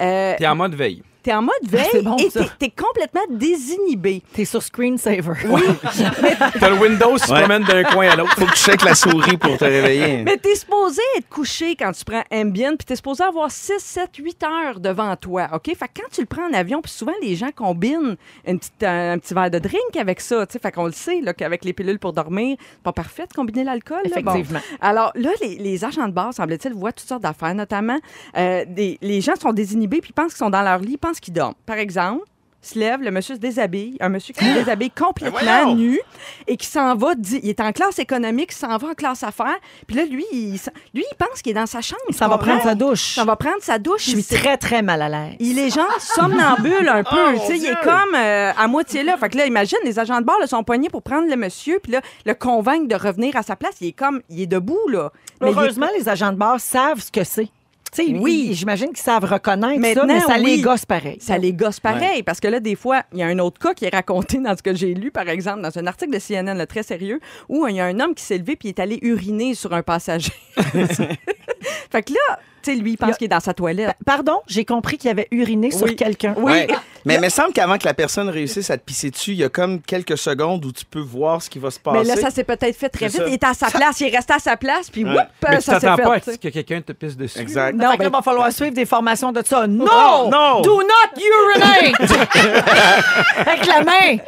Euh, 0.00 0.34
T'es 0.36 0.48
en 0.48 0.56
mode 0.56 0.74
veille. 0.74 1.04
T'es 1.22 1.32
en 1.34 1.42
mode 1.42 1.54
veille 1.62 1.86
c'est 1.92 2.02
bon, 2.02 2.16
et 2.16 2.28
t'es- 2.30 2.40
t'es 2.58 2.70
complètement 2.70 3.20
désinhibé. 3.30 4.22
T'es 4.32 4.44
sur 4.44 4.62
screensaver. 4.62 5.20
Oui, 5.48 5.62
T'as 6.60 6.68
le 6.70 6.76
Windows 6.78 7.14
qui 7.16 7.26
se 7.26 7.32
Ouais. 7.32 7.40
promène 7.40 7.62
d'un 7.64 7.84
coin 7.84 8.08
à 8.08 8.16
l'autre. 8.16 8.34
Faut 8.38 8.46
que 8.46 8.52
tu 8.52 8.56
checkes 8.58 8.82
la 8.84 8.94
souris 8.94 9.36
pour 9.36 9.56
te 9.58 9.64
réveiller. 9.64 10.22
mais 10.24 10.36
t'es 10.38 10.54
supposé 10.54 11.00
être 11.18 11.28
couché 11.28 11.76
quand 11.76 11.92
tu 11.92 12.04
prends 12.04 12.22
Ambien, 12.32 12.74
puis 12.76 12.86
t'es 12.86 12.96
supposé 12.96 13.22
avoir 13.24 13.50
6, 13.50 13.74
7, 13.78 14.10
8 14.16 14.42
heures 14.44 14.80
devant 14.80 15.14
toi, 15.16 15.48
OK? 15.52 15.66
Fait 15.66 15.74
que 15.88 16.00
quand 16.00 16.08
tu 16.10 16.20
le 16.22 16.26
prends 16.26 16.46
en 16.48 16.52
avion, 16.54 16.80
puis 16.80 16.90
souvent, 16.92 17.12
les 17.22 17.36
gens 17.36 17.50
combinent 17.54 18.16
une 18.46 18.58
petite, 18.58 18.82
un, 18.82 19.12
un 19.12 19.18
petit 19.18 19.34
verre 19.34 19.50
de 19.50 19.58
drink 19.58 19.96
avec 19.98 20.20
ça, 20.20 20.46
tu 20.46 20.54
sais. 20.54 20.58
Fait 20.58 20.72
qu'on 20.72 20.86
le 20.86 20.92
sait, 20.92 21.20
là, 21.20 21.34
qu'avec 21.34 21.64
les 21.64 21.72
pilules 21.72 21.98
pour 21.98 22.12
dormir, 22.12 22.56
c'est 22.58 22.82
pas 22.82 22.92
parfait 22.92 23.26
de 23.26 23.32
combiner 23.34 23.64
l'alcool. 23.64 24.02
Bon. 24.04 24.32
Effectivement. 24.32 24.60
Alors 24.80 25.12
là, 25.14 25.30
les, 25.42 25.56
les 25.56 25.84
agents 25.84 26.08
de 26.08 26.12
bord, 26.12 26.32
semble-t-il, 26.32 26.74
voient 26.74 26.92
toutes 26.92 27.08
sortes 27.08 27.22
d'affaires, 27.22 27.54
notamment 27.54 27.98
euh, 28.36 28.64
des, 28.66 28.98
les 29.02 29.20
gens 29.20 29.34
sont 29.36 29.52
désinhibés 29.52 30.00
puis 30.00 30.12
pensent 30.12 30.28
qu'ils 30.32 30.38
sont 30.38 30.50
dans 30.50 30.62
leur 30.62 30.78
lit, 30.78 30.96
pensent 30.96 31.09
qu'ils 31.18 31.34
dorment. 31.34 31.54
Par 31.66 31.78
exemple, 31.78 32.24
se 32.62 32.78
lève, 32.78 33.00
le 33.00 33.10
monsieur 33.10 33.36
se 33.36 33.40
déshabille, 33.40 33.96
un 34.00 34.10
monsieur 34.10 34.34
qui 34.34 34.44
se 34.44 34.52
déshabille 34.52 34.90
complètement 34.90 35.38
voyons! 35.40 35.74
nu 35.76 35.98
et 36.46 36.58
qui 36.58 36.66
s'en 36.66 36.94
va, 36.94 37.14
il 37.42 37.48
est 37.48 37.58
en 37.58 37.72
classe 37.72 37.98
économique, 37.98 38.50
il 38.52 38.54
s'en 38.54 38.76
va 38.76 38.88
en 38.88 38.92
classe 38.94 39.22
affaires, 39.22 39.56
puis 39.86 39.96
là, 39.96 40.04
lui, 40.04 40.26
il, 40.30 40.52
lui, 40.92 41.02
il 41.10 41.16
pense 41.18 41.40
qu'il 41.40 41.52
est 41.52 41.54
dans 41.54 41.64
sa 41.64 41.80
chambre. 41.80 42.02
Ça 42.10 42.28
va 42.28 42.36
prendre 42.36 42.62
sa 42.62 42.74
douche. 42.74 43.14
Ça 43.14 43.24
va 43.24 43.34
prendre 43.36 43.62
sa 43.62 43.78
douche. 43.78 44.04
Je 44.04 44.10
suis 44.10 44.24
très, 44.24 44.58
très 44.58 44.82
mal 44.82 45.00
à 45.00 45.08
l'aise. 45.08 45.36
il 45.40 45.58
est 45.58 45.70
genre 45.70 45.88
somnambule 46.00 46.86
un 46.86 47.02
peu. 47.02 47.16
Oh, 47.16 47.32
tu 47.32 47.46
sais, 47.46 47.54
mon 47.56 47.62
il 47.62 47.66
est 47.66 47.82
comme 47.82 48.14
euh, 48.14 48.52
à 48.54 48.66
moitié 48.68 49.04
là. 49.04 49.16
Fait 49.16 49.30
que 49.30 49.38
là, 49.38 49.46
imagine, 49.46 49.78
les 49.84 49.98
agents 49.98 50.20
de 50.20 50.26
bord 50.26 50.38
là, 50.38 50.46
sont 50.46 50.62
poignés 50.62 50.90
pour 50.90 51.02
prendre 51.02 51.30
le 51.30 51.36
monsieur, 51.36 51.78
puis 51.82 51.92
là, 51.92 52.02
le 52.26 52.34
convaincre 52.34 52.88
de 52.88 52.94
revenir 52.94 53.36
à 53.36 53.42
sa 53.42 53.56
place. 53.56 53.76
Il 53.80 53.88
est 53.88 53.92
comme, 53.92 54.20
il 54.28 54.42
est 54.42 54.46
debout, 54.46 54.86
là. 54.88 55.10
Mais 55.40 55.48
il 55.48 55.52
est- 55.52 55.56
Heureusement, 55.56 55.88
les 55.96 56.10
agents 56.10 56.32
de 56.32 56.36
bord 56.36 56.60
savent 56.60 57.00
ce 57.00 57.10
que 57.10 57.24
c'est. 57.24 57.48
Oui. 57.98 58.50
j'imagine 58.52 58.88
qu'ils 58.88 58.98
savent 58.98 59.24
reconnaître 59.24 59.80
ça, 59.94 60.06
mais 60.06 60.20
ça 60.20 60.38
les 60.38 60.60
gosse 60.60 60.86
pareil. 60.86 61.18
ça 61.20 61.38
les 61.38 61.52
gosse 61.52 61.80
pareil. 61.80 62.22
Parce 62.22 62.40
que 62.40 62.48
là, 62.48 62.60
des 62.60 62.76
fois, 62.76 63.02
il 63.12 63.18
y 63.18 63.22
a 63.22 63.26
un 63.26 63.38
autre 63.38 63.60
cas 63.60 63.74
qui 63.74 63.84
est 63.84 63.94
raconté 63.94 64.38
dans 64.38 64.56
ce 64.56 64.62
que 64.62 64.74
j'ai 64.74 64.94
lu, 64.94 65.10
par 65.10 65.28
exemple, 65.28 65.62
dans 65.62 65.76
un 65.76 65.86
article 65.86 66.12
de 66.12 66.18
CNN, 66.18 66.54
là, 66.54 66.66
très 66.66 66.82
sérieux, 66.82 67.20
où 67.48 67.66
il 67.66 67.76
y 67.76 67.80
a 67.80 67.86
un 67.86 67.98
homme 68.00 68.14
qui 68.14 68.24
s'est 68.24 68.38
levé 68.38 68.56
puis 68.56 68.68
il 68.68 68.70
est 68.70 68.80
allé 68.80 68.98
uriner 69.02 69.54
sur 69.54 69.72
un 69.74 69.82
passager. 69.82 70.32
fait 70.56 72.02
que 72.02 72.12
là, 72.12 72.38
tu 72.62 72.72
sais, 72.74 72.76
lui, 72.80 72.92
il 72.92 72.96
pense 72.96 73.16
qu'il 73.16 73.24
est 73.26 73.28
dans 73.28 73.40
sa 73.40 73.54
toilette. 73.54 73.88
Pa- 74.04 74.16
Pardon, 74.16 74.40
j'ai 74.46 74.64
compris 74.64 74.98
qu'il 74.98 75.10
avait 75.10 75.28
uriné 75.30 75.70
sur 75.70 75.94
quelqu'un. 75.96 76.34
Oui. 76.36 76.52
Ouais. 76.52 76.68
Mais 77.06 77.14
il 77.14 77.20
me 77.22 77.30
semble 77.30 77.52
qu'avant 77.54 77.78
que 77.78 77.86
la 77.86 77.94
personne 77.94 78.28
réussisse 78.28 78.68
à 78.70 78.76
te 78.76 78.84
pisser 78.84 79.10
dessus, 79.10 79.30
il 79.32 79.38
y 79.38 79.44
a 79.44 79.48
comme 79.48 79.80
quelques 79.80 80.18
secondes 80.18 80.62
où 80.66 80.70
tu 80.72 80.84
peux 80.84 81.00
voir 81.00 81.40
ce 81.40 81.48
qui 81.48 81.58
va 81.58 81.70
se 81.70 81.78
passer. 81.80 81.98
Mais 82.00 82.04
là, 82.04 82.16
ça 82.20 82.30
s'est 82.30 82.44
peut-être 82.44 82.76
fait 82.76 82.90
très 82.90 83.06
vite. 83.08 83.16
ça. 83.16 83.26
Il 83.26 83.32
était 83.34 83.46
à 83.46 83.54
sa 83.54 83.68
place, 83.70 84.00
il 84.00 84.08
est 84.12 84.16
resté 84.16 84.34
à 84.34 84.38
sa 84.38 84.56
place, 84.58 84.90
puis 84.90 85.04
Ouais. 85.04 85.10
whoop, 85.12 85.26
Mais 85.48 85.60
ça 85.62 85.80
s'est 85.80 85.88
fait. 85.96 86.02
pas 86.02 86.14
à 86.16 86.20
ce 86.20 86.30
que 86.32 86.48
quelqu'un 86.48 86.82
te 86.82 86.92
pisse 86.92 87.16
dessus. 87.16 87.38
Exact. 87.38 87.72
Non, 87.72 87.92
que 87.92 87.96
ben- 87.96 88.04
là, 88.04 88.10
il 88.10 88.12
va 88.12 88.22
falloir 88.22 88.52
suivre 88.52 88.74
des 88.74 88.84
formations 88.84 89.32
de 89.32 89.42
ça. 89.44 89.66
Non! 89.66 89.86
Oh, 89.88 90.28
non! 90.30 90.60
Do 90.60 90.82
not 90.82 91.18
urinate! 91.18 92.10
Avec 93.46 93.66
la 93.66 93.82
main! 93.82 94.18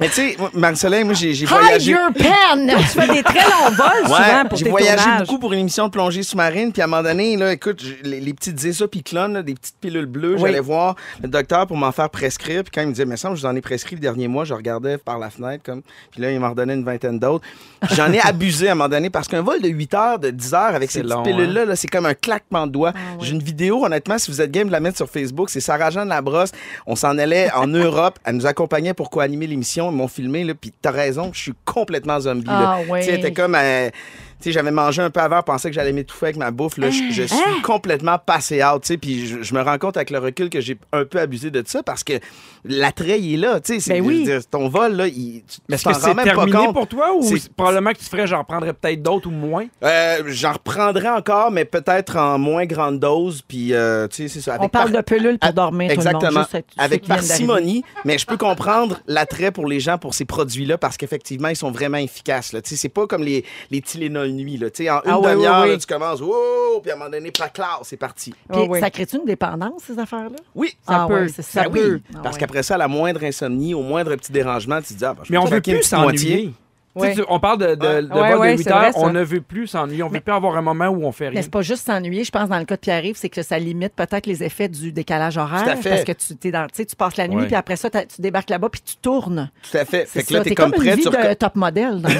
Mais 0.00 0.08
tu 0.08 0.14
sais, 0.14 0.36
Marie-Soleil, 0.54 1.04
moi, 1.04 1.14
j'ai 1.14 1.32
j'ai 1.34 1.46
voyagé. 1.46 1.92
your 1.92 2.10
pen! 2.12 2.72
Tu 2.78 2.86
fais 3.00 3.06
des 3.08 3.22
très 3.22 3.42
longs 3.44 3.70
vols 3.70 4.04
souvent 4.06 4.14
Ouais, 4.18 4.48
pour 4.48 4.58
j'ai 4.58 4.64
tes 4.64 4.70
voyagé 4.70 4.96
tournages. 5.04 5.20
beaucoup 5.26 5.38
pour 5.38 5.52
une 5.52 5.60
émission 5.60 5.86
de 5.86 5.92
plongée 5.92 6.22
sous-marine. 6.22 6.72
Puis 6.72 6.82
à 6.82 6.86
un 6.86 6.88
moment 6.88 7.02
donné, 7.02 7.36
là, 7.36 7.52
écoute, 7.52 7.80
j'ai- 7.82 8.00
les, 8.02 8.20
les 8.20 8.34
petites 8.34 8.64
ésopiclones, 8.64 9.34
là, 9.34 9.42
des 9.42 9.54
petites 9.54 9.76
pilules 9.80 10.06
bleues, 10.06 10.34
Oui. 10.34 10.40
j'allais 10.40 10.60
voir 10.60 10.96
le 11.22 11.28
docteur 11.28 11.66
pour 11.66 11.76
m'en 11.76 11.92
faire 11.92 12.10
prescrire. 12.10 12.64
Puis 12.64 12.72
quand 12.74 12.80
il 12.80 12.88
me 12.88 12.92
disait, 12.92 13.04
mais 13.04 13.16
ça, 13.16 13.28
je 13.34 13.34
vous 13.40 13.46
en 13.46 13.54
ai 13.54 13.60
prescrit 13.60 13.94
le 13.94 14.00
dernier 14.00 14.26
mois, 14.28 14.44
je 14.44 14.54
regardais 14.54 14.98
par 14.98 15.18
la 15.18 15.30
fenêtre. 15.30 15.62
comme 15.64 15.82
Puis 16.10 16.20
là, 16.20 16.32
il 16.32 16.40
m'en 16.40 16.50
redonnait 16.50 16.74
une 16.74 16.84
vingtaine 16.84 17.18
d'autres. 17.18 17.44
J'en 17.92 18.12
ai 18.12 18.20
abusé 18.24 18.68
à 18.68 18.72
un 18.72 18.74
moment 18.74 18.88
donné 18.88 19.08
parce 19.10 19.28
qu'un 19.28 19.42
vol 19.42 19.60
de 19.62 19.68
8 19.68 19.94
heures, 19.94 20.18
de 20.18 20.30
10 20.30 20.54
heures 20.54 20.74
avec 20.74 20.90
ces 20.90 21.02
petites 21.02 21.22
pilules-là, 21.22 21.64
là, 21.66 21.76
c'est 21.76 21.88
comme 21.88 22.06
un 22.06 22.14
claquement 22.14 22.66
de 22.66 22.72
doigts. 22.72 22.92
Ah, 22.94 22.98
J'ai 23.20 23.32
une 23.32 23.42
vidéo, 23.42 23.84
honnêtement, 23.84 24.18
si 24.18 24.30
vous 24.30 24.40
êtes 24.40 24.50
game 24.50 24.66
de 24.66 24.72
la 24.72 24.80
mettre 24.80 24.96
sur 24.96 25.08
Facebook, 25.08 25.50
c'est 25.50 25.60
Sarah-Jeanne 25.60 26.08
Labrosse. 26.08 26.50
On 26.86 26.96
s'en 26.96 27.16
allait 27.18 27.52
en 27.52 27.66
Europe. 27.72 28.18
Elle 28.24 28.36
nous 28.36 28.46
accompagnait 28.46 28.94
pour 28.94 29.10
co-animer 29.10 29.46
l'émission. 29.46 29.91
M'ont 29.92 30.08
filmé. 30.08 30.44
Là, 30.44 30.54
puis 30.54 30.72
t'as 30.80 30.90
raison, 30.90 31.30
je 31.32 31.40
suis 31.40 31.54
complètement 31.64 32.18
zombie. 32.20 32.46
là. 32.46 32.78
Ah, 32.78 32.90
ouais. 32.90 33.00
Tu 33.06 33.22
sais, 33.22 33.32
comme. 33.32 33.54
euh, 33.54 33.90
sais, 34.44 34.52
j'avais 34.52 34.70
mangé 34.70 35.02
un 35.02 35.10
peu 35.10 35.20
avant, 35.20 35.42
pensais 35.42 35.68
que 35.70 35.74
j'allais 35.74 35.92
m'étouffer 35.92 36.26
avec 36.26 36.36
ma 36.36 36.50
bouffe. 36.50 36.76
Là, 36.78 36.90
je, 36.90 37.02
je 37.10 37.22
suis 37.24 37.36
Hein? 37.36 37.60
complètement 37.62 38.18
passé 38.18 38.62
out. 38.62 38.82
tu 38.82 38.88
sais, 38.88 38.96
Puis 38.96 39.26
je, 39.26 39.42
je 39.42 39.54
me 39.54 39.60
rends 39.62 39.78
compte 39.78 39.96
avec 39.96 40.10
le 40.10 40.18
recul 40.18 40.48
que 40.50 40.60
j'ai 40.60 40.76
un 40.92 41.04
peu 41.04 41.18
abusé 41.20 41.50
de 41.50 41.62
ça 41.66 41.82
parce 41.82 42.04
que 42.04 42.14
l'attrait, 42.64 43.20
il 43.20 43.34
est 43.34 43.36
là. 43.38 43.60
tu 43.60 43.74
sais, 43.74 43.80
c'est- 43.80 43.92
Ben 43.94 44.04
oui. 44.06 44.24
je 44.26 44.30
veux 44.32 44.38
dire, 44.38 44.48
ton 44.48 44.68
vol, 44.68 44.92
là, 44.94 45.06
il, 45.08 45.42
tu 45.44 45.58
Mais 45.68 45.74
est-ce 45.76 45.84
t'en 45.84 45.90
que 45.90 45.94
rends 45.96 46.00
c'est 46.02 46.06
même 46.14 46.24
pas 46.26 46.34
terminé 46.34 46.56
compte. 46.58 46.72
pour 46.74 46.86
toi 46.88 47.12
ou 47.14 47.24
probablement 47.56 47.92
que 47.92 47.98
tu 47.98 48.04
ferais, 48.04 48.26
j'en 48.26 48.44
prendrais 48.44 48.72
peut-être 48.72 49.02
d'autres 49.02 49.28
ou 49.28 49.32
moins? 49.32 49.66
Euh, 49.82 50.22
J'en 50.26 50.52
reprendrai 50.52 51.08
encore, 51.08 51.50
mais 51.50 51.64
peut-être 51.64 52.16
en 52.16 52.38
moins 52.38 52.64
grande 52.66 52.98
dose. 53.00 53.42
Puis, 53.46 53.72
euh, 53.74 54.06
tu 54.08 54.16
sais, 54.16 54.28
c'est 54.28 54.40
ça. 54.40 54.56
On 54.60 54.68
parle 54.68 54.92
par- 54.92 55.02
de 55.02 55.04
pilules 55.04 55.38
pour 55.38 55.48
Ah, 55.48 55.52
dormir, 55.52 55.90
tout 55.92 55.98
le 56.00 56.04
monde. 56.12 56.22
Exactement. 56.24 56.60
Avec 56.78 57.06
parcimonie, 57.06 57.84
mais 58.04 58.18
je 58.18 58.26
peux 58.26 58.36
comprendre 58.36 59.00
l'attrait 59.06 59.50
pour 59.52 59.66
les 59.66 59.80
gens 59.80 59.98
pour 59.98 60.14
ces 60.14 60.24
produits-là 60.24 60.78
parce 60.78 60.96
qu'effectivement, 60.96 61.48
ils 61.48 61.56
sont 61.56 61.70
vraiment 61.70 61.98
efficaces. 61.98 62.52
là. 62.52 62.62
Tu 62.62 62.70
sais, 62.70 62.76
C'est 62.76 62.88
pas 62.88 63.06
comme 63.06 63.22
les, 63.22 63.44
les 63.70 63.80
Tylenol 63.80 64.31
nuit. 64.36 64.56
Là. 64.56 64.66
En 64.68 64.82
une 64.82 64.88
Ah 64.88 65.18
oui, 65.18 65.24
oui, 65.26 65.30
demi-heure, 65.32 65.64
oui. 65.68 65.78
tu 65.78 65.86
commences, 65.86 66.20
oh, 66.22 66.80
puis 66.82 66.90
à 66.90 66.94
un 66.94 66.98
moment 66.98 67.10
donné, 67.10 67.30
pas 67.30 67.48
classe, 67.48 67.68
c'est 67.84 67.96
parti. 67.96 68.30
Puis, 68.30 68.60
Ah 68.60 68.64
oui. 68.68 68.80
Ça 68.80 68.90
crée-tu 68.90 69.16
une 69.16 69.24
dépendance, 69.24 69.82
ces 69.86 69.98
affaires-là? 69.98 70.36
Oui, 70.54 70.76
Ça 70.86 71.04
ah, 71.04 71.06
peut, 71.08 71.28
ça. 71.28 71.42
ça 71.42 71.62
Ben 71.64 71.70
oui. 71.72 71.80
peut. 71.80 72.00
Ah 72.14 72.20
Parce 72.22 72.38
qu'après 72.38 72.62
ça, 72.62 72.74
à 72.74 72.78
la 72.78 72.88
moindre 72.88 73.22
insomnie, 73.24 73.74
au 73.74 73.82
moindre 73.82 74.14
petit 74.16 74.32
dérangement, 74.32 74.80
tu 74.80 74.94
te 74.94 74.98
dis, 74.98 75.04
ah, 75.04 75.14
ben, 75.14 75.22
je 75.24 75.32
Mais 75.32 75.38
vais 75.38 75.42
on 75.42 75.46
veut 75.46 75.56
une 75.56 75.62
plus 75.62 75.82
s'ennuyer. 75.82 76.52
Ouais. 76.94 77.14
tu- 77.14 77.22
on 77.28 77.40
parle 77.40 77.58
de, 77.58 77.66
de, 77.74 77.74
de 78.02 78.12
Ouais, 78.12 78.30
vol 78.32 78.38
ouais, 78.40 78.52
de 78.52 78.58
8 78.58 78.64
c'est 78.64 78.70
vrai, 78.70 78.86
heures. 78.88 78.92
on 78.96 79.10
ne 79.10 79.22
veut 79.22 79.40
plus 79.40 79.66
s'ennuyer. 79.66 80.02
On 80.02 80.08
ne 80.08 80.14
veut 80.14 80.20
plus 80.20 80.32
avoir 80.34 80.56
un 80.56 80.62
moment 80.62 80.88
où 80.88 81.04
on 81.04 81.12
fait 81.12 81.28
rien. 81.28 81.36
Mais 81.36 81.42
c'est 81.42 81.50
pas 81.50 81.62
juste 81.62 81.86
s'ennuyer. 81.86 82.22
Je 82.24 82.30
pense, 82.30 82.48
dans 82.50 82.58
le 82.58 82.64
cas 82.66 82.74
de 82.76 82.80
Pierre-Yves, 82.80 83.16
c'est 83.16 83.30
que 83.30 83.42
ça 83.42 83.58
limite 83.58 83.94
peut-être 83.94 84.26
les 84.26 84.42
effets 84.44 84.68
du 84.68 84.92
décalage 84.92 85.38
horaire. 85.38 85.62
Tout 85.64 85.70
à 85.70 85.76
fait. 85.76 85.88
Parce 85.90 86.04
que 86.04 86.12
tu, 86.12 86.36
t'es 86.36 86.50
dans, 86.50 86.66
tu 86.66 86.84
passes 86.96 87.16
la 87.16 87.28
nuit, 87.28 87.46
puis 87.46 87.54
après 87.54 87.76
ça, 87.76 87.88
tu 87.90 88.20
débarques 88.20 88.50
là-bas, 88.50 88.68
puis 88.68 88.82
tu 88.82 88.96
tournes. 88.96 89.50
Tout 89.70 89.76
à 89.78 89.84
fait. 89.86 90.06
C'est 90.06 90.20
Fait 90.20 90.26
que 90.26 90.32
là, 90.34 90.38
ça. 90.40 90.44
t'es 90.44 90.50
T'es 90.50 90.54
comme 90.54 90.70
comme 90.72 90.80
prêt, 90.80 90.90
une 90.90 90.96
vie 90.96 91.02
tu 91.04 91.08
de 91.10 91.16
reco- 91.16 91.34
top 91.36 91.54
modèle. 91.56 92.02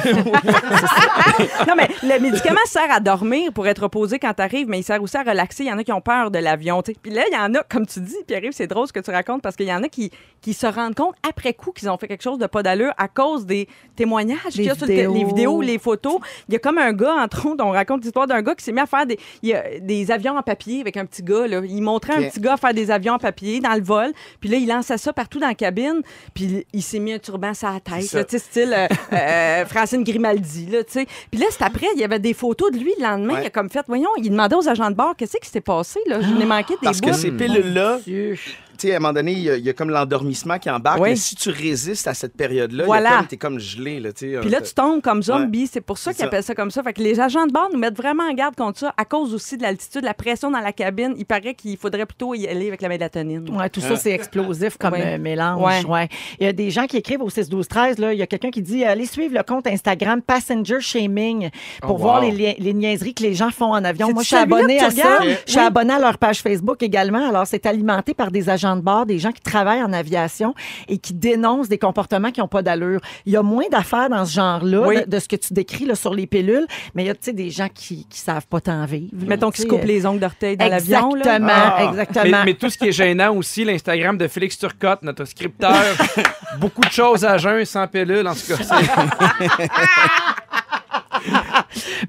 Non, 1.68 1.74
mais 1.76 1.88
le 2.02 2.20
médicament 2.20 2.60
sert 2.66 2.90
à 2.90 3.00
dormir 3.00 3.52
pour 3.52 3.66
être 3.66 3.82
reposé 3.84 4.18
quand 4.18 4.32
tu 4.34 4.42
arrives, 4.42 4.68
mais 4.68 4.80
il 4.80 4.82
sert 4.82 5.02
aussi 5.02 5.16
à 5.16 5.22
relaxer. 5.22 5.64
Il 5.64 5.68
y 5.68 5.72
en 5.72 5.78
a 5.78 5.84
qui 5.84 5.92
ont 5.92 6.00
peur 6.00 6.30
de 6.30 6.38
l'avion. 6.38 6.82
Puis 6.82 7.12
là, 7.12 7.22
il 7.30 7.34
y 7.34 7.38
en 7.38 7.54
a, 7.54 7.62
comme 7.62 7.86
tu 7.86 8.00
dis, 8.00 8.16
arrive, 8.34 8.52
c'est 8.52 8.66
drôle 8.66 8.86
ce 8.86 8.92
que 8.92 9.00
tu 9.00 9.10
racontes 9.10 9.42
parce 9.42 9.56
qu'il 9.56 9.66
y 9.66 9.72
en 9.72 9.82
a 9.82 9.88
qui, 9.88 10.10
qui 10.40 10.54
se 10.54 10.66
rendent 10.66 10.94
compte 10.94 11.14
après 11.28 11.52
coup 11.54 11.72
qu'ils 11.72 11.88
ont 11.90 11.96
fait 11.98 12.08
quelque 12.08 12.22
chose 12.22 12.38
de 12.38 12.46
pas 12.46 12.62
d'allure 12.62 12.92
à 12.98 13.08
cause 13.08 13.46
des 13.46 13.68
témoignages 13.96 14.56
qu'il 14.62 14.68
y 14.68 14.70
a 14.70 14.74
sur 14.74 14.86
le 14.86 14.88
té- 14.88 14.96
vidéos. 15.06 15.14
les 15.14 15.24
vidéos, 15.24 15.60
les 15.62 15.78
photos. 15.78 16.18
Il 16.48 16.52
y 16.54 16.56
a 16.56 16.58
comme 16.58 16.78
un 16.78 16.92
gars, 16.92 17.14
entre 17.22 17.46
autres, 17.46 17.64
on 17.64 17.70
raconte 17.70 18.02
l'histoire 18.04 18.26
d'un 18.26 18.42
gars 18.42 18.54
qui 18.54 18.64
s'est 18.64 18.72
mis 18.72 18.80
à 18.80 18.86
faire 18.86 19.06
des, 19.06 19.18
il 19.42 19.50
y 19.50 19.54
a 19.54 19.78
des 19.80 20.10
avions 20.10 20.36
en 20.36 20.42
papier 20.42 20.80
avec 20.80 20.96
un 20.96 21.04
petit 21.06 21.22
gars. 21.22 21.46
Là. 21.46 21.60
Il 21.64 21.82
montrait 21.82 22.14
un 22.14 22.28
petit 22.28 22.40
gars 22.40 22.56
faire 22.56 22.74
des 22.74 22.90
avions 22.90 23.14
en 23.14 23.18
papier 23.18 23.60
dans 23.60 23.74
le 23.74 23.82
vol. 23.82 24.12
Puis 24.40 24.48
là, 24.48 24.56
il 24.56 24.66
lançait 24.68 24.98
ça 24.98 25.12
partout 25.12 25.38
dans 25.38 25.48
la 25.48 25.54
cabine. 25.54 26.00
Puis 26.34 26.66
il 26.72 26.82
s'est 26.82 26.98
mis 26.98 27.12
un 27.12 27.18
turban 27.18 27.54
sur 27.54 27.68
la 27.68 27.80
tête, 27.80 28.00
tu 28.02 28.06
sais, 28.28 28.38
style 28.38 28.74
euh, 28.76 28.86
euh, 29.12 29.66
Francine 29.66 30.04
Grimaldi. 30.04 30.66
Là. 30.66 30.78
Puis 30.84 31.40
là, 31.40 31.46
c'est 31.50 31.62
après, 31.64 31.86
il 31.94 32.00
y 32.00 32.04
avait 32.04 32.18
des 32.18 32.34
photos 32.34 32.70
de 32.70 32.78
lui 32.78 32.92
le 32.98 33.04
lendemain. 33.04 33.34
Ouais. 33.34 33.42
Il 33.42 33.46
a 33.46 33.50
comme 33.50 33.70
fait, 33.70 33.84
voyons, 33.86 34.10
il 34.18 34.30
demandait 34.30 34.56
aux 34.56 34.68
agents 34.68 34.90
de 34.90 34.96
bord, 34.96 35.14
qu'est-ce 35.16 35.36
qui 35.36 35.48
s'est 35.48 35.60
passé? 35.60 36.00
Là? 36.06 36.20
Je 36.20 36.28
n'ai 36.28 36.44
manqué 36.44 36.74
des 36.74 36.80
Parce 36.82 37.00
que 37.00 37.12
ces 37.12 37.30
pilules-là. 37.30 37.98
Tu 38.82 38.88
sais, 38.88 38.94
à 38.94 38.96
un 38.96 39.00
moment 39.00 39.12
donné, 39.12 39.32
il 39.32 39.38
y, 39.42 39.50
a- 39.50 39.56
il 39.56 39.64
y 39.64 39.68
a 39.70 39.72
comme 39.72 39.90
l'endormissement 39.90 40.58
qui 40.58 40.68
embarque. 40.70 41.00
Oui. 41.00 41.10
Mais 41.10 41.16
si 41.16 41.34
tu 41.36 41.50
résistes 41.50 42.06
à 42.08 42.14
cette 42.14 42.36
période-là, 42.36 42.84
Voilà. 42.84 43.08
il 43.08 43.12
y 43.12 43.14
a 43.14 43.18
comme- 43.18 43.26
t'es 43.28 43.36
comme 43.36 43.58
gelé. 43.58 44.00
Là, 44.00 44.12
tu 44.12 44.36
Puis 44.40 44.50
là, 44.50 44.58
euh, 44.58 44.60
tu 44.64 44.74
tombes 44.74 45.00
comme 45.00 45.22
zombie. 45.22 45.66
C'est 45.66 45.80
pour 45.80 45.98
ça 45.98 46.12
qu'ils 46.12 46.20
ça. 46.20 46.26
appellent 46.26 46.42
ça 46.42 46.54
comme 46.54 46.70
ça. 46.70 46.82
Fait 46.82 46.92
que 46.92 47.02
les 47.02 47.20
agents 47.20 47.46
de 47.46 47.52
bord 47.52 47.68
nous 47.72 47.78
mettent 47.78 47.96
vraiment 47.96 48.24
en 48.24 48.32
garde 48.34 48.54
contre 48.56 48.78
ça 48.80 48.94
à 48.96 49.04
cause 49.04 49.34
aussi 49.34 49.56
de 49.56 49.62
l'altitude, 49.62 50.04
la 50.04 50.14
pression 50.14 50.50
dans 50.50 50.60
la 50.60 50.72
cabine. 50.72 51.14
Il 51.16 51.24
paraît 51.26 51.54
qu'il 51.54 51.76
faudrait 51.76 52.06
plutôt 52.06 52.34
y 52.34 52.46
aller 52.48 52.68
avec 52.68 52.82
la 52.82 52.88
mélatonine. 52.88 53.48
Ouais, 53.56 53.68
tout 53.70 53.80
ça, 53.80 53.96
c'est 53.96 54.10
explosif 54.12 54.76
comme 54.78 54.92
Ouais. 54.94 55.14
euh, 55.14 55.18
mélange. 55.18 55.84
Ouais. 55.84 55.84
Ouais. 55.86 56.08
Il 56.40 56.44
y 56.44 56.48
a 56.48 56.52
des 56.52 56.70
gens 56.70 56.86
qui 56.86 56.96
écrivent 56.96 57.22
au 57.22 57.30
6 57.30 57.48
12 57.48 57.68
13 57.68 57.98
là, 57.98 58.12
il 58.12 58.18
y 58.18 58.22
a 58.22 58.26
quelqu'un 58.26 58.50
qui 58.50 58.62
dit 58.62 58.84
allez 58.84 59.06
suivre 59.06 59.34
le 59.36 59.42
compte 59.42 59.66
Instagram 59.66 60.20
Passenger 60.22 60.80
Shaming 60.80 61.50
pour 61.80 61.92
Oh, 61.92 61.98
voir 61.98 62.22
wow. 62.22 62.30
les, 62.30 62.36
li- 62.36 62.56
les 62.58 62.72
niaiseries 62.74 63.14
que 63.14 63.22
les 63.22 63.34
gens 63.34 63.50
font 63.50 63.72
en 63.72 63.84
avion. 63.84 64.10
Moi, 64.12 64.22
je 64.22 64.28
suis 64.28 64.36
abonnée 64.36 64.80
à 64.80 64.88
tu 64.90 64.96
ça. 64.96 65.18
Je 65.46 65.50
suis 65.50 65.60
abonnée 65.60 65.94
à 65.94 65.98
leur 65.98 66.18
page 66.18 66.40
Facebook 66.40 66.82
également. 66.82 67.28
Alors, 67.28 67.46
c'est 67.46 67.66
alimenté 67.66 68.14
par 68.14 68.30
des 68.30 68.48
agents 68.48 68.71
de 68.76 68.82
bord, 68.82 69.06
des 69.06 69.18
gens 69.18 69.32
qui 69.32 69.40
travaillent 69.40 69.82
en 69.82 69.92
aviation 69.92 70.54
et 70.88 70.98
qui 70.98 71.14
dénoncent 71.14 71.68
des 71.68 71.78
comportements 71.78 72.30
qui 72.30 72.40
n'ont 72.40 72.48
pas 72.48 72.62
d'allure. 72.62 73.00
Il 73.26 73.32
y 73.32 73.36
a 73.36 73.42
moins 73.42 73.68
d'affaires 73.70 74.08
dans 74.10 74.24
ce 74.24 74.32
genre-là, 74.34 74.80
Oui. 74.86 74.96
de, 75.06 75.10
de 75.10 75.18
ce 75.18 75.28
que 75.28 75.36
tu 75.36 75.52
décris 75.54 75.84
là, 75.86 75.94
sur 75.94 76.14
les 76.14 76.26
pilules, 76.26 76.66
mais 76.94 77.04
il 77.04 77.06
y 77.06 77.10
a 77.10 77.32
des 77.32 77.50
gens 77.50 77.68
qui 77.72 78.06
ne 78.10 78.14
savent 78.16 78.46
pas 78.46 78.60
t'en 78.60 78.84
vivre. 78.84 79.10
Mettons 79.12 79.50
qu'ils 79.50 79.64
se 79.64 79.68
coupent 79.68 79.84
les 79.84 80.04
ongles 80.06 80.20
d'orteil 80.20 80.56
dans 80.56 80.68
l'avion. 80.68 81.14
là. 81.14 81.20
Exactement, 81.20 81.48
Ah. 81.52 81.84
exactement. 81.90 82.24
Mais, 82.24 82.44
mais 82.46 82.54
tout 82.54 82.70
ce 82.70 82.78
qui 82.78 82.88
est 82.88 82.92
gênant 82.92 83.34
aussi, 83.34 83.64
l'Instagram 83.64 84.16
de 84.18 84.28
Félix 84.28 84.58
Turcotte, 84.58 85.02
notre 85.02 85.24
scripteur, 85.24 85.74
beaucoup 86.58 86.82
de 86.82 86.90
choses 86.90 87.24
à 87.24 87.38
jeun 87.38 87.64
sans 87.64 87.86
pilule, 87.86 88.26
en 88.28 88.34
tout 88.34 88.40
cas. 88.48 88.56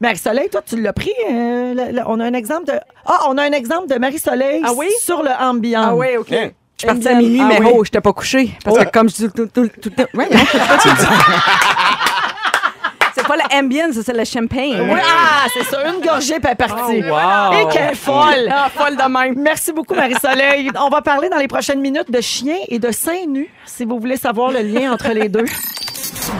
Marie-Soleil, 0.03 0.49
toi, 0.49 0.61
tu 0.65 0.79
l'as 0.81 0.93
pris. 0.93 1.11
euh, 1.29 1.73
le- 1.73 1.91
le- 1.95 2.01
on 2.07 2.19
a 2.19 2.25
un 2.25 2.33
exemple 2.33 2.65
de. 2.67 2.73
Ah, 3.05 3.21
on 3.29 3.37
a 3.37 3.43
un 3.43 3.51
exemple 3.51 3.87
de 3.87 3.95
Marie-Soleil 3.97 4.61
Ah 4.65 4.71
oui? 4.75 4.87
sur 5.01 5.23
le 5.23 5.31
ambiance. 5.39 5.85
Ah 5.89 5.95
oui, 5.95 6.07
OK. 6.19 6.31
Hein? 6.31 6.49
Je 6.77 6.81
suis 6.81 6.87
partie 6.87 7.07
à 7.07 7.15
minuit, 7.15 7.39
Ah 7.41 7.47
mais 7.47 7.59
oui. 7.61 7.67
oh, 7.73 7.83
je 7.83 7.87
n'étais 7.89 8.01
pas 8.01 8.11
couchée. 8.13 8.51
Parce 8.65 8.77
que 8.77 8.83
comme 8.91 9.09
je 9.09 9.15
dis 9.15 9.29
tout, 9.29 9.47
tout, 9.47 9.69
tout, 9.81 9.89
tout- 9.89 10.17
ouais, 10.17 10.27
non. 10.29 10.39
C'est 13.15 13.27
pas 13.27 13.35
le 13.37 13.57
Ambien, 13.57 13.91
ça, 13.93 14.01
c'est 14.03 14.17
le 14.17 14.25
champagne. 14.25 14.81
Oui, 14.91 14.99
ah, 15.01 15.45
c'est 15.53 15.63
ça. 15.63 15.87
Une 15.87 16.01
gorgée, 16.03 16.39
puis 16.39 16.45
elle 16.45 16.51
est 16.51 16.55
partie. 16.55 17.03
Oh, 17.07 17.11
wow. 17.13 17.53
Et 17.61 17.71
qu'elle 17.71 17.95
folle. 17.95 18.49
Ah, 18.51 18.69
folle 18.75 18.97
de 18.97 19.03
même. 19.03 19.35
Merci 19.37 19.71
beaucoup, 19.71 19.93
Marie-Soleil. 19.93 20.71
On 20.79 20.89
va 20.89 21.01
parler 21.01 21.29
dans 21.29 21.37
les 21.37 21.47
prochaines 21.47 21.79
minutes 21.79 22.09
de 22.11 22.19
chiens 22.21 22.57
et 22.67 22.79
de 22.79 22.91
seins 22.91 23.25
nus, 23.27 23.49
si 23.65 23.85
vous 23.85 23.99
voulez 23.99 24.17
savoir 24.17 24.51
le 24.51 24.59
lien 24.61 24.91
entre 24.91 25.09
les 25.13 25.29
deux. 25.29 25.45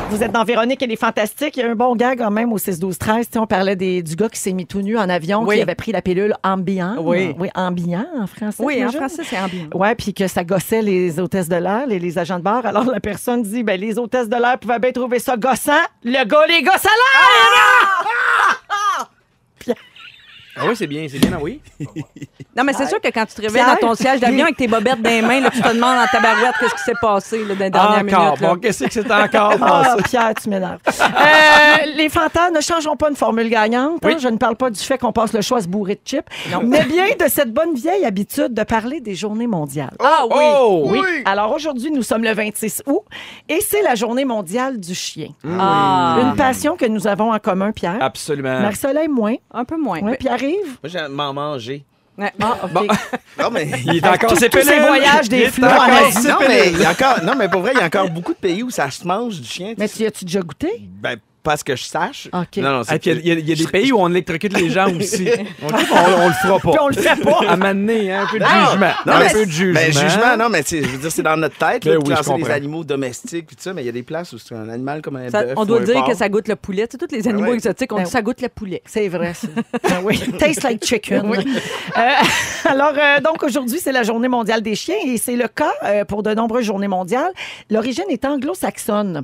Vous 0.09 0.23
êtes 0.23 0.31
dans 0.31 0.43
Véronique, 0.43 0.81
elle 0.81 0.91
est 0.91 0.95
fantastique. 0.95 1.57
Il 1.57 1.61
y 1.61 1.63
a 1.63 1.69
un 1.71 1.75
bon 1.75 1.95
gars 1.95 2.15
quand 2.15 2.31
même 2.31 2.53
au 2.53 2.57
6-12-13. 2.57 2.97
Tu 2.97 3.23
sais, 3.33 3.39
On 3.39 3.47
parlait 3.47 3.75
des, 3.75 4.01
du 4.03 4.15
gars 4.15 4.29
qui 4.29 4.39
s'est 4.39 4.53
mis 4.53 4.65
tout 4.65 4.81
nu 4.81 4.97
en 4.97 5.09
avion, 5.09 5.43
Oui. 5.43 5.55
qui 5.55 5.61
avait 5.61 5.75
pris 5.75 5.91
la 5.91 6.01
pilule 6.01 6.35
Ambien. 6.43 6.97
Oui. 6.99 7.35
Oui, 7.39 7.49
Ambien 7.55 8.07
en 8.19 8.27
français. 8.27 8.63
Oui, 8.63 8.83
en 8.85 8.91
français, 8.91 9.23
c'est 9.25 9.37
Ambien. 9.37 9.67
Ouais, 9.73 9.95
puis 9.95 10.13
que 10.13 10.27
ça 10.27 10.43
gossait 10.43 10.81
les 10.81 11.19
hôtesses 11.19 11.49
de 11.49 11.55
l'air, 11.55 11.87
les, 11.87 11.99
les 11.99 12.17
agents 12.17 12.37
de 12.37 12.43
bar. 12.43 12.65
Alors 12.65 12.85
la 12.85 12.99
personne 12.99 13.43
dit, 13.43 13.63
ben 13.63 13.79
les 13.79 13.97
hôtesses 13.97 14.29
de 14.29 14.35
l'air 14.35 14.57
pouvaient 14.59 14.79
bien 14.79 14.91
trouver 14.91 15.19
ça 15.19 15.35
gossant. 15.37 15.71
Le 16.03 16.23
gars, 16.25 16.45
les 16.47 16.61
gosses 16.61 16.85
à 16.85 16.89
l'air! 16.89 18.32
Ah 20.55 20.61
oui, 20.67 20.75
c'est 20.75 20.87
bien, 20.87 21.07
c'est 21.09 21.17
bien, 21.19 21.31
ah 21.33 21.39
oui. 21.41 21.59
Non, 22.55 22.63
mais 22.63 22.73
c'est 22.73 22.85
sûr 22.87 23.01
que 23.01 23.07
quand 23.09 23.25
tu 23.25 23.33
te 23.35 23.41
réveilles 23.41 23.63
Pierre, 23.63 23.75
dans 23.81 23.87
ton 23.87 23.95
siège 23.95 24.19
d'avion 24.19 24.43
avec 24.43 24.57
tes 24.57 24.67
bobettes 24.67 25.01
dans 25.01 25.09
les 25.09 25.21
mains, 25.23 25.39
là, 25.39 25.49
tu 25.49 25.59
te 25.61 25.67
demandes 25.73 25.97
en 25.97 26.05
tabarouette 26.11 26.53
qu'est-ce 26.59 26.75
qui 26.75 26.83
s'est 26.83 26.93
passé 27.01 27.43
là, 27.43 27.55
dans 27.55 27.63
les 27.63 27.69
dernières 27.71 28.03
Encore. 28.19 28.23
minutes. 28.37 28.41
Bon, 28.41 28.55
qu'est-ce 28.57 28.83
que 28.83 28.91
c'est 28.91 29.11
encore 29.11 29.53
Ah, 29.59 29.83
passé? 29.95 30.03
Pierre, 30.03 30.33
tu 30.41 30.49
m'énerves. 30.49 30.79
Euh, 30.87 31.85
les 31.95 32.09
fantasmes 32.09 32.55
ne 32.55 32.61
changeront 32.61 32.95
pas 32.95 33.09
une 33.09 33.15
formule 33.15 33.49
gagnante. 33.49 34.03
hein. 34.05 34.07
Oui. 34.07 34.15
Je 34.19 34.27
ne 34.27 34.37
parle 34.37 34.55
pas 34.55 34.69
du 34.69 34.79
fait 34.79 34.97
qu'on 34.99 35.11
passe 35.11 35.33
le 35.33 35.41
choix 35.41 35.57
à 35.57 35.61
se 35.61 35.67
bourrer 35.67 35.95
de 35.95 36.01
chips, 36.05 36.25
mais 36.63 36.83
bien 36.85 37.05
de 37.19 37.27
cette 37.27 37.51
bonne 37.51 37.73
vieille 37.73 38.05
habitude 38.05 38.53
de 38.53 38.63
parler 38.63 38.99
des 39.01 39.15
journées 39.15 39.47
mondiales. 39.47 39.95
Ah 39.99 40.25
oui. 40.29 40.35
Oh! 40.59 40.87
Oui. 40.91 40.99
Alors 41.25 41.51
aujourd'hui, 41.53 41.89
nous 41.91 42.03
sommes 42.03 42.23
le 42.23 42.33
26 42.33 42.83
août 42.85 43.01
et 43.49 43.59
c'est 43.61 43.81
la 43.81 43.95
journée 43.95 44.25
mondiale 44.25 44.79
du 44.79 44.93
chien. 44.93 45.29
Ah. 45.59 46.17
Une 46.21 46.35
passion 46.35 46.75
que 46.77 46.85
nous 46.85 47.07
avons 47.07 47.31
en 47.33 47.39
commun, 47.39 47.71
Pierre. 47.71 47.97
Absolument. 47.99 48.59
Marie-Soleil, 48.61 49.07
moins. 49.07 49.35
Un 49.51 49.65
peu 49.65 49.77
moins. 49.77 49.99
Ouais, 50.01 50.17
Pierre-Yves? 50.47 50.77
Moi, 50.83 50.89
j'aime 50.89 51.11
m'en 51.11 51.33
manger. 51.33 51.83
Ouais. 52.17 52.31
Ah, 52.41 52.57
OK. 52.63 52.71
Bon. 52.73 52.87
Non, 53.39 53.49
mais. 53.51 53.67
Il 53.85 53.97
est 53.97 54.07
encore 54.07 54.29
Tous- 54.29 54.35
ses 54.35 54.49
tous 54.49 54.59
ces 54.61 54.65
pilules. 54.73 54.81
voyages 54.85 55.27
des 55.29 55.37
Il 55.37 55.43
est 55.43 55.47
flots 55.49 55.65
en 55.67 55.71
encore 55.71 56.07
Asie. 56.07 56.27
non, 56.27 56.35
mais 56.39 56.61
pilules. 56.61 56.73
il 56.75 56.81
y 56.81 56.85
a 56.85 56.91
encore. 56.91 57.23
Non, 57.23 57.33
mais 57.35 57.49
pour 57.49 57.61
vrai, 57.61 57.71
il 57.73 57.79
y 57.79 57.81
a 57.81 57.85
encore 57.85 58.09
beaucoup 58.09 58.33
de 58.33 58.37
pays 58.37 58.61
où 58.61 58.69
ça 58.69 58.91
se 58.91 59.07
mange 59.07 59.41
du 59.41 59.47
chien. 59.47 59.73
Mais 59.77 59.89
tu 59.89 60.05
as-tu 60.05 60.23
déjà 60.25 60.41
goûté? 60.41 60.69
Ben, 61.01 61.17
pas 61.43 61.57
ce 61.57 61.63
que 61.63 61.75
je 61.75 61.83
sache. 61.83 62.29
OK. 62.33 62.57
Non, 62.57 62.71
non, 62.71 62.79
Ah, 62.79 62.83
c'est 62.87 63.05
Il 63.05 63.25
y, 63.27 63.31
a- 63.31 63.33
il 63.35 63.49
y 63.49 63.51
a- 63.51 63.55
des 63.55 63.67
pays 63.67 63.91
où 63.91 63.97
on 63.99 64.09
électrocute 64.09 64.57
les 64.57 64.69
gens 64.69 64.87
aussi. 64.95 65.27
On, 65.61 65.67
dit 65.77 65.85
qu'on- 65.85 65.95
on, 66.23 66.27
le 66.27 66.33
fera 66.33 66.59
Puis 66.59 66.69
on 66.69 66.73
pas. 66.73 66.87
le 66.89 66.93
fait 66.95 67.21
pas. 67.23 67.39
À 67.47 67.55
m'amener, 67.57 68.11
hein, 68.13 68.23
un 68.23 68.31
peu 68.31 68.39
de 68.39 68.43
Non, 68.43 68.49
jugement. 68.71 68.91
Non, 69.05 69.13
un 69.13 69.19
mais, 69.19 69.31
peu 69.33 69.45
de 69.45 69.51
jugement. 69.51 69.73
Ben, 69.79 69.91
jugement, 69.93 70.37
non, 70.39 70.49
mais 70.49 70.63
tu 70.63 70.69
sais, 70.69 70.83
je 70.83 70.87
veux 70.87 70.97
dire, 70.97 71.11
c'est 71.11 71.21
dans 71.21 71.37
notre 71.37 71.57
tête, 71.57 71.83
Ben 71.83 71.91
là, 71.91 71.95
de 71.97 71.99
oui, 71.99 72.05
classer 72.13 72.29
des 72.33 72.39
comprends. 72.39 72.53
animaux 72.53 72.83
domestiques, 72.83 73.47
puis 73.47 73.55
tout 73.55 73.61
ça, 73.63 73.73
mais 73.73 73.83
il 73.83 73.85
y 73.85 73.89
a 73.89 73.91
des 73.93 74.03
places 74.03 74.33
où 74.33 74.37
c'est 74.37 74.55
un 74.55 74.69
animal 74.69 75.01
comme 75.01 75.17
un 75.17 75.29
Ça- 75.29 75.43
bœuf. 75.43 75.53
on 75.57 75.61
ou 75.61 75.65
doit 75.65 75.79
un 75.81 75.83
dire 75.83 75.93
porc. 75.95 76.07
que 76.09 76.15
ça 76.15 76.29
goûte 76.29 76.47
le 76.47 76.55
poulet. 76.55 76.87
Tu 76.87 76.97
sais, 76.99 77.05
tous 77.07 77.13
les 77.15 77.27
animaux 77.27 77.49
ouais. 77.49 77.55
exotiques, 77.55 77.91
on 77.91 77.97
Ben 77.97 78.03
dit 78.03 78.11
ça 78.11 78.21
goûte 78.21 78.41
le 78.41 78.49
poulet. 78.49 78.81
C'est 78.85 79.07
vrai, 79.09 79.33
ça. 79.33 79.47
Ah 79.85 79.99
oui. 80.03 80.19
Taste 80.39 80.63
like 80.63 80.83
chicken. 80.85 81.25
Euh, 81.35 82.01
alors, 82.65 82.93
euh, 82.97 83.19
donc, 83.21 83.43
aujourd'hui, 83.43 83.79
c'est 83.79 83.91
la 83.91 84.03
journée 84.03 84.27
mondiale 84.29 84.61
des 84.61 84.75
chiens 84.75 84.95
et 85.05 85.17
c'est 85.17 85.35
le 85.35 85.47
cas 85.47 85.71
euh, 85.83 86.05
pour 86.05 86.23
de 86.23 86.33
nombreuses 86.33 86.65
journées 86.65 86.87
mondiales. 86.87 87.31
L'origine 87.69 88.05
est 88.09 88.23
anglo-saxonne. 88.25 89.23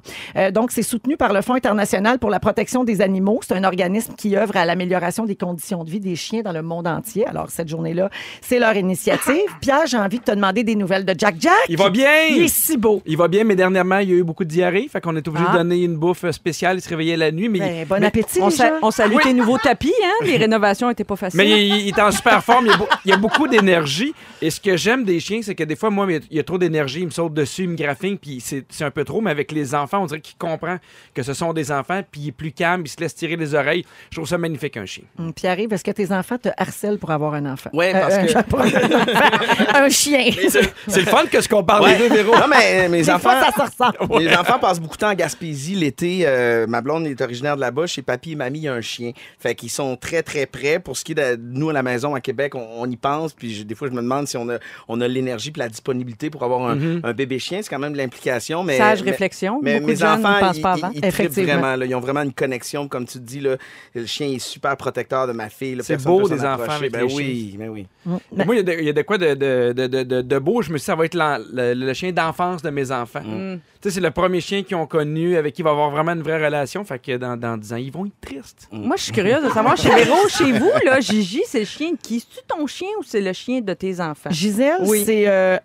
Donc, 0.53 0.71
c'est 0.71 0.83
soutenu 0.83 1.17
par 1.17 1.33
le 1.33 1.41
Fonds 1.41 1.55
international 1.55 2.08
pour 2.17 2.29
la 2.29 2.39
protection 2.39 2.83
des 2.83 3.01
animaux. 3.01 3.39
C'est 3.45 3.53
un 3.55 3.63
organisme 3.63 4.13
qui 4.17 4.35
œuvre 4.35 4.55
à 4.57 4.65
l'amélioration 4.65 5.25
des 5.25 5.35
conditions 5.35 5.83
de 5.83 5.89
vie 5.89 5.99
des 5.99 6.15
chiens 6.15 6.41
dans 6.41 6.51
le 6.51 6.61
monde 6.61 6.87
entier. 6.87 7.25
Alors, 7.27 7.49
cette 7.49 7.67
journée-là, 7.69 8.09
c'est 8.41 8.59
leur 8.59 8.75
initiative. 8.75 9.35
Pierre, 9.61 9.85
j'ai 9.87 9.97
envie 9.97 10.19
de 10.19 10.23
te 10.23 10.31
demander 10.31 10.63
des 10.63 10.75
nouvelles 10.75 11.05
de 11.05 11.13
Jack 11.17 11.35
Jack. 11.39 11.53
Il 11.67 11.77
va 11.77 11.89
bien! 11.89 12.09
Il 12.31 12.43
est 12.43 12.47
si 12.53 12.77
beau. 12.77 13.01
Il 13.05 13.17
va 13.17 13.27
bien, 13.27 13.43
mais 13.43 13.55
dernièrement, 13.55 13.99
il 13.99 14.09
y 14.09 14.13
a 14.13 14.15
eu 14.15 14.23
beaucoup 14.23 14.43
de 14.43 14.49
diarrhée. 14.49 14.87
Fait 14.91 15.01
qu'on 15.01 15.15
est 15.15 15.27
obligé 15.27 15.45
Ah. 15.49 15.53
de 15.53 15.57
donner 15.59 15.83
une 15.83 15.95
bouffe 15.97 16.29
spéciale. 16.31 16.77
Il 16.77 16.81
se 16.81 16.89
réveillait 16.89 17.17
la 17.17 17.31
nuit. 17.31 17.49
Mais, 17.49 17.59
Ben, 17.59 17.85
bon 17.87 17.97
mais- 17.99 18.07
appétit, 18.07 18.39
On, 18.41 18.49
sa- 18.49 18.73
on 18.81 18.91
salue 18.91 19.17
tes 19.21 19.33
nouveaux 19.33 19.57
tapis, 19.57 19.93
hein? 20.03 20.11
Les 20.25 20.37
rénovations 20.37 20.87
n'étaient 20.87 21.03
pas 21.03 21.15
faciles. 21.15 21.37
mais 21.37 21.67
il, 21.67 21.75
il 21.87 21.89
est 21.89 22.01
en 22.01 22.11
super 22.11 22.43
forme. 22.43 22.65
Il 22.65 22.71
y 22.71 22.73
a, 22.73 22.77
beau- 22.77 22.87
il 23.05 23.11
y 23.11 23.13
a 23.13 23.17
beaucoup 23.17 23.47
d'énergie. 23.47 24.13
Et 24.41 24.49
ce 24.49 24.59
que 24.59 24.77
j'aime 24.77 25.03
des 25.03 25.19
chiens, 25.19 25.41
c'est 25.41 25.55
que 25.55 25.63
des 25.63 25.75
fois, 25.75 25.89
moi, 25.89 26.07
il 26.09 26.21
y 26.35 26.39
a- 26.39 26.43
trop 26.43 26.57
d'énergie. 26.57 27.01
Il 27.01 27.05
me 27.07 27.11
saute 27.11 27.33
dessus, 27.33 27.63
il 27.63 27.69
me 27.69 27.75
graffigne. 27.75 28.17
Puis 28.17 28.39
c'est 28.41 28.65
un 28.83 28.91
peu 28.91 29.03
trop. 29.03 29.21
Mais 29.21 29.31
avec 29.31 29.51
les 29.51 29.75
enfants, 29.75 30.03
on 30.03 30.05
dirait 30.05 30.21
qu'il 30.21 30.37
comprend 30.37 30.77
que 31.13 31.23
ce 31.23 31.33
sont 31.33 31.53
des 31.53 31.71
enfants. 31.71 31.98
Puis 32.11 32.21
il 32.21 32.27
est 32.29 32.31
plus 32.31 32.51
calme. 32.51 32.83
Il 32.85 32.89
se 32.89 32.97
laisse 32.99 33.15
tirer 33.15 33.35
les 33.35 33.53
oreilles. 33.55 33.85
Je 34.11 34.17
trouve 34.17 34.27
ça 34.27 34.37
magnifique, 34.37 34.77
un 34.77 34.85
chien. 34.85 35.03
Hum, 35.17 35.33
Pierre-Yves, 35.33 35.73
est-ce 35.73 35.83
que 35.83 35.91
tes 35.91 36.11
enfants 36.11 36.37
te 36.37 36.49
harcèlent 36.57 36.97
pour 36.97 37.11
avoir 37.11 37.33
un 37.33 37.45
enfant? 37.45 37.69
Ouais, 37.73 37.91
parce 37.91 38.15
un, 38.15 38.25
que- 38.25 38.49
pas 38.49 38.63
un 39.83 39.89
chien. 39.89 40.29
C'est 40.87 41.01
le 41.01 41.05
fun 41.07 41.25
que 41.31 41.41
ce 41.41 41.47
qu'on 41.49 41.63
parle 41.63 41.83
Ouais. 41.85 41.97
des 41.97 42.09
deux, 42.09 42.15
Véro. 42.15 42.35
Non, 42.35 42.47
mais 42.49 42.85
euh, 42.85 42.89
mes 42.89 42.99
Des 42.99 43.09
enfants. 43.09 43.29
fois, 43.29 43.67
ça 43.69 43.91
se. 43.91 44.19
Mes 44.19 44.35
enfants 44.35 44.59
passent 44.59 44.79
beaucoup 44.79 44.95
de 44.95 44.99
temps 45.01 45.09
en 45.11 45.15
Gaspésie 45.15 45.75
l'été. 45.75 46.21
euh, 46.25 46.67
ma 46.67 46.81
blonde 46.81 47.05
est 47.07 47.19
originaire 47.21 47.55
de 47.55 47.61
là-bas. 47.61 47.87
Chez 47.87 48.01
papy 48.01 48.33
et 48.33 48.35
mamie, 48.35 48.59
il 48.59 48.63
y 48.63 48.67
a 48.67 48.73
un 48.73 48.81
chien. 48.81 49.11
Fait 49.39 49.55
qu'ils 49.55 49.69
sont 49.69 49.95
très, 49.95 50.23
très 50.23 50.45
prêts. 50.45 50.79
Pour 50.79 50.97
ce 50.97 51.03
qui 51.05 51.13
est 51.13 51.15
de 51.15 51.39
nous 51.41 51.69
à 51.69 51.73
la 51.73 51.83
maison 51.83 52.15
à 52.15 52.21
Québec, 52.21 52.55
on, 52.55 52.67
on 52.77 52.89
y 52.89 52.95
pense. 52.97 53.33
Puis 53.33 53.53
je- 53.55 53.63
des 53.63 53.75
fois, 53.75 53.87
je 53.87 53.93
me 53.93 54.01
demande 54.01 54.27
si 54.27 54.37
on 54.37 54.49
a, 54.49 54.57
on 54.87 54.99
a 55.01 55.07
l'énergie 55.07 55.49
et 55.55 55.59
la 55.59 55.69
disponibilité 55.69 56.29
pour 56.29 56.43
avoir 56.43 56.69
un, 56.69 56.99
un 57.03 57.13
bébé 57.13 57.39
chien. 57.39 57.59
C'est 57.61 57.69
quand 57.69 57.79
même 57.79 57.93
de 57.93 57.97
l'implication. 57.97 58.63
Mais, 58.63 58.77
Sage 58.77 59.03
mais- 59.03 59.11
réflexion. 59.11 59.59
Mais 59.61 59.75
Beaucoup 59.79 59.91
mes 59.91 59.95
de 59.97 60.03
enfants, 60.03 60.35
ne 60.35 60.39
pensent 60.39 60.57
ils, 60.57 60.61
pas 60.61 60.75
ils- 60.77 60.83
avant. 60.83 60.91
ils 60.93 61.01
trippent 61.01 61.05
Effectivement. 61.05 61.53
vraiment. 61.59 61.75
là. 61.75 61.85
Ils 61.89 61.95
ont 61.95 61.99
vraiment 61.99 62.21
une 62.21 62.33
connexion. 62.33 62.87
Comme 62.87 63.05
tu 63.05 63.13
te 63.19 63.23
dis, 63.23 63.39
là, 63.39 63.57
le 63.93 64.05
chien 64.05 64.27
est 64.27 64.39
super 64.39 64.75
protecteur 64.77 65.27
de 65.27 65.33
ma 65.33 65.49
fille. 65.49 65.77
C'est 65.81 66.01
beau, 66.03 66.27
des 66.29 66.45
enfants 66.45 66.71
avec 66.71 66.91
ben 66.91 67.05
les 67.07 67.13
oui, 67.13 67.55
ben 67.57 67.69
oui. 67.69 67.87
Moi, 68.05 68.19
il 68.49 68.55
y 68.55 68.59
a 68.59 68.63
de- 68.63 68.73
il 68.79 68.85
y, 68.85 68.89
a 68.89 68.93
de 68.93 69.01
quoi 69.01 69.17
de, 69.17 69.33
de, 69.33 69.87
de, 69.87 70.21
de, 70.21 70.39
beau. 70.39 70.61
Je 70.61 70.71
me 70.71 70.77
suis 70.77 70.83
dit, 70.83 70.85
ça 70.85 70.95
va 70.95 71.05
être 71.05 71.15
le, 71.15 71.73
le 71.73 71.93
chien 71.93 72.11
d'enfance 72.11 72.61
de 72.61 72.69
mes 72.69 72.91
enfants. 72.91 73.21
Mm. 73.21 73.57
Tu 73.81 73.89
sais, 73.89 73.95
c'est 73.95 74.01
le 74.01 74.11
premier 74.11 74.41
chien 74.41 74.63
qu'ils 74.63 74.75
ont 74.75 74.85
connu, 74.87 75.35
avec 75.37 75.53
qui 75.53 75.61
il 75.61 75.63
va 75.63 75.71
avoir 75.71 75.89
vraiment 75.89 76.11
une 76.13 76.21
vraie 76.21 76.43
relation. 76.43 76.83
Fait 76.83 76.99
que 76.99 77.17
dans, 77.17 77.37
dans 77.37 77.57
10 77.57 77.73
ans, 77.73 77.77
ils 77.77 77.91
vont 77.91 78.05
être 78.05 78.19
tristes. 78.21 78.67
Moi, 78.71 78.95
je 78.97 79.03
suis 79.03 79.11
curieuse 79.11 79.43
de 79.43 79.49
savoir, 79.49 79.77
chez 79.77 79.89
Véro, 79.89 80.15
chez 80.29 80.51
vous, 80.51 80.71
là, 80.85 80.99
Gigi, 80.99 81.41
c'est 81.47 81.59
le 81.59 81.65
chien 81.65 81.91
de 81.91 81.97
qui? 81.97 82.19
C'est-tu 82.19 82.45
ton 82.47 82.65
chien 82.67 82.89
ou 82.99 83.03
c'est 83.03 83.21
le 83.21 83.33
chien 83.33 83.61
de 83.61 83.73
tes 83.73 83.99
enfants? 84.01 84.29
Gisèle, 84.31 84.79
Oui. 84.85 85.03
c'est. 85.05 85.27
euh, 85.27 85.57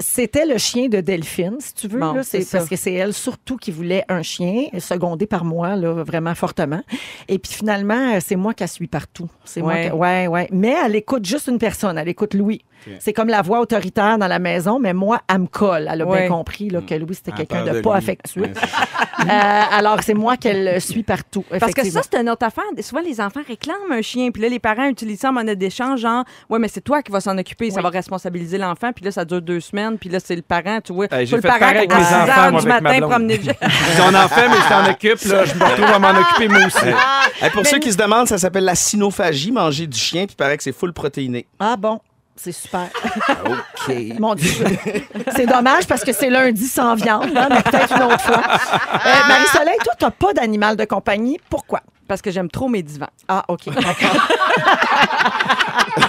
C'était 0.00 0.44
le 0.46 0.58
chien 0.58 0.88
de 0.88 1.00
Delphine, 1.00 1.56
si 1.60 1.72
tu 1.74 1.88
veux. 1.88 2.00
Bon, 2.00 2.12
là. 2.14 2.22
c'est 2.22 2.48
parce 2.50 2.68
que 2.68 2.76
c'est 2.76 2.92
elle 2.94 3.14
surtout 3.14 3.56
qui 3.56 3.70
voulait 3.70 4.04
un 4.08 4.22
chien, 4.22 4.64
secondé 4.78 5.26
par 5.26 5.44
moi, 5.44 5.76
là, 5.76 6.02
vraiment 6.02 6.34
fortement. 6.34 6.82
Et 7.28 7.38
puis 7.38 7.52
finalement, 7.52 8.14
euh, 8.14 8.18
c'est 8.24 8.36
moi 8.36 8.54
qui 8.54 8.62
la 8.64 8.66
suis 8.66 8.88
partout. 8.88 9.28
C'est 9.44 9.62
moi 9.62 9.76
qui- 9.84 9.90
ouais, 9.90 10.26
ouais. 10.26 10.48
Mais 10.50 10.74
elle 10.84 10.96
écoute 10.96 11.24
juste 11.24 11.46
une 11.48 11.58
personne. 11.58 11.96
Elle 11.96 12.08
écoute 12.08 12.34
Louis. 12.34 12.62
C'est 13.00 13.12
comme 13.12 13.28
la 13.28 13.42
voix 13.42 13.60
autoritaire 13.60 14.18
dans 14.18 14.26
la 14.26 14.38
maison, 14.38 14.78
mais 14.78 14.94
moi, 14.94 15.20
elle 15.28 15.40
me 15.40 15.46
colle. 15.46 15.88
Elle 15.90 16.02
a 16.02 16.06
Ouais. 16.06 16.20
bien 16.20 16.28
compris 16.28 16.70
là, 16.70 16.80
que 16.80 16.94
Louis, 16.94 17.14
c'était 17.14 17.32
quelqu'un 17.32 17.64
de, 17.64 17.70
de 17.76 17.80
pas 17.80 17.96
affectueux. 17.96 18.42
Ouais, 18.42 18.52
ça. 18.54 18.66
Euh, 19.20 19.62
alors, 19.72 19.98
c'est 20.04 20.14
moi 20.14 20.36
qu'elle 20.36 20.80
suit 20.80 21.02
partout. 21.02 21.44
Parce 21.58 21.74
que 21.74 21.84
ça, 21.90 22.02
c'est 22.08 22.20
une 22.20 22.30
autre 22.30 22.46
affaire. 22.46 22.62
Souvent, 22.80 23.02
les 23.02 23.20
enfants 23.20 23.40
réclament 23.46 23.90
un 23.90 24.00
chien, 24.00 24.30
puis 24.30 24.40
là, 24.40 24.48
les 24.48 24.60
parents 24.60 24.86
utilisent 24.88 25.18
ça 25.18 25.30
en 25.30 25.32
monnaie 25.32 25.56
d'échange, 25.56 25.98
genre, 26.00 26.22
ouais, 26.48 26.60
mais 26.60 26.68
c'est 26.68 26.80
toi 26.82 27.02
qui 27.02 27.10
vas 27.10 27.20
s'en 27.20 27.36
occuper, 27.36 27.70
ça 27.72 27.78
Oui. 27.78 27.82
va 27.82 27.88
responsabiliser 27.88 28.58
l'enfant, 28.58 28.92
puis 28.94 29.04
là, 29.04 29.10
ça 29.10 29.24
dure 29.24 29.42
deux 29.42 29.58
semaines, 29.58 29.98
puis 29.98 30.08
là, 30.08 30.20
c'est 30.24 30.36
le 30.36 30.42
parent, 30.42 30.78
tu 30.82 30.92
vois. 30.92 31.06
Hey, 31.10 31.26
j'ai 31.26 31.34
le 31.34 31.42
fait 31.42 31.48
parent 31.48 31.66
avec 31.66 31.92
à 31.92 31.98
mes 31.98 32.04
6 32.04 32.14
enfants, 32.14 32.40
heures 32.44 32.52
moi, 32.52 32.60
du 32.62 32.68
avec 32.70 32.82
matin, 32.84 33.08
promener 33.08 33.40
on 34.00 34.14
en 34.14 34.28
fait, 34.28 34.48
mais 34.48 34.54
je 34.54 34.68
t'en 34.68 34.88
occupe, 34.90 35.32
là, 35.32 35.44
je 35.44 35.54
me 35.54 35.64
retrouve 35.64 35.84
à 35.92 35.98
m'en 35.98 36.20
occuper 36.20 36.48
moi 36.48 36.66
aussi. 36.66 36.86
Hey, 37.42 37.50
pour 37.50 37.66
ceux 37.66 37.80
qui 37.80 37.90
se 37.92 37.96
demandent, 37.98 38.28
ça 38.28 38.38
s'appelle 38.38 38.64
la 38.64 38.76
cynophagie, 38.76 39.50
manger 39.50 39.88
du 39.88 39.98
chien, 39.98 40.26
puis 40.26 40.34
il 40.34 40.36
paraît 40.36 40.56
que 40.56 40.62
c'est 40.62 40.72
full 40.72 40.92
protéiné. 40.92 41.48
Ah 41.58 41.74
bon, 41.76 41.98
c'est 42.38 42.52
super. 42.52 42.88
OK. 43.46 43.94
Mon 44.18 44.34
Dieu. 44.34 44.64
C'est 45.34 45.46
dommage 45.46 45.86
parce 45.86 46.04
que 46.04 46.12
c'est 46.12 46.30
lundi 46.30 46.66
sans 46.66 46.94
viande, 46.94 47.36
hein, 47.36 47.48
mais 47.50 47.62
peut-être 47.62 47.94
une 47.96 48.02
autre 48.04 48.20
fois. 48.20 48.42
Euh, 48.42 49.28
Marie-Soleil, 49.28 49.78
toi, 49.84 49.94
tu 49.98 50.04
n'as 50.04 50.10
pas 50.10 50.32
d'animal 50.32 50.76
de 50.76 50.84
compagnie. 50.84 51.38
Pourquoi? 51.50 51.80
Parce 52.08 52.22
que 52.22 52.30
j'aime 52.30 52.50
trop 52.50 52.68
mes 52.68 52.82
divans. 52.82 53.06
Ah, 53.28 53.44
OK. 53.48 53.66
d'accord. 53.66 54.28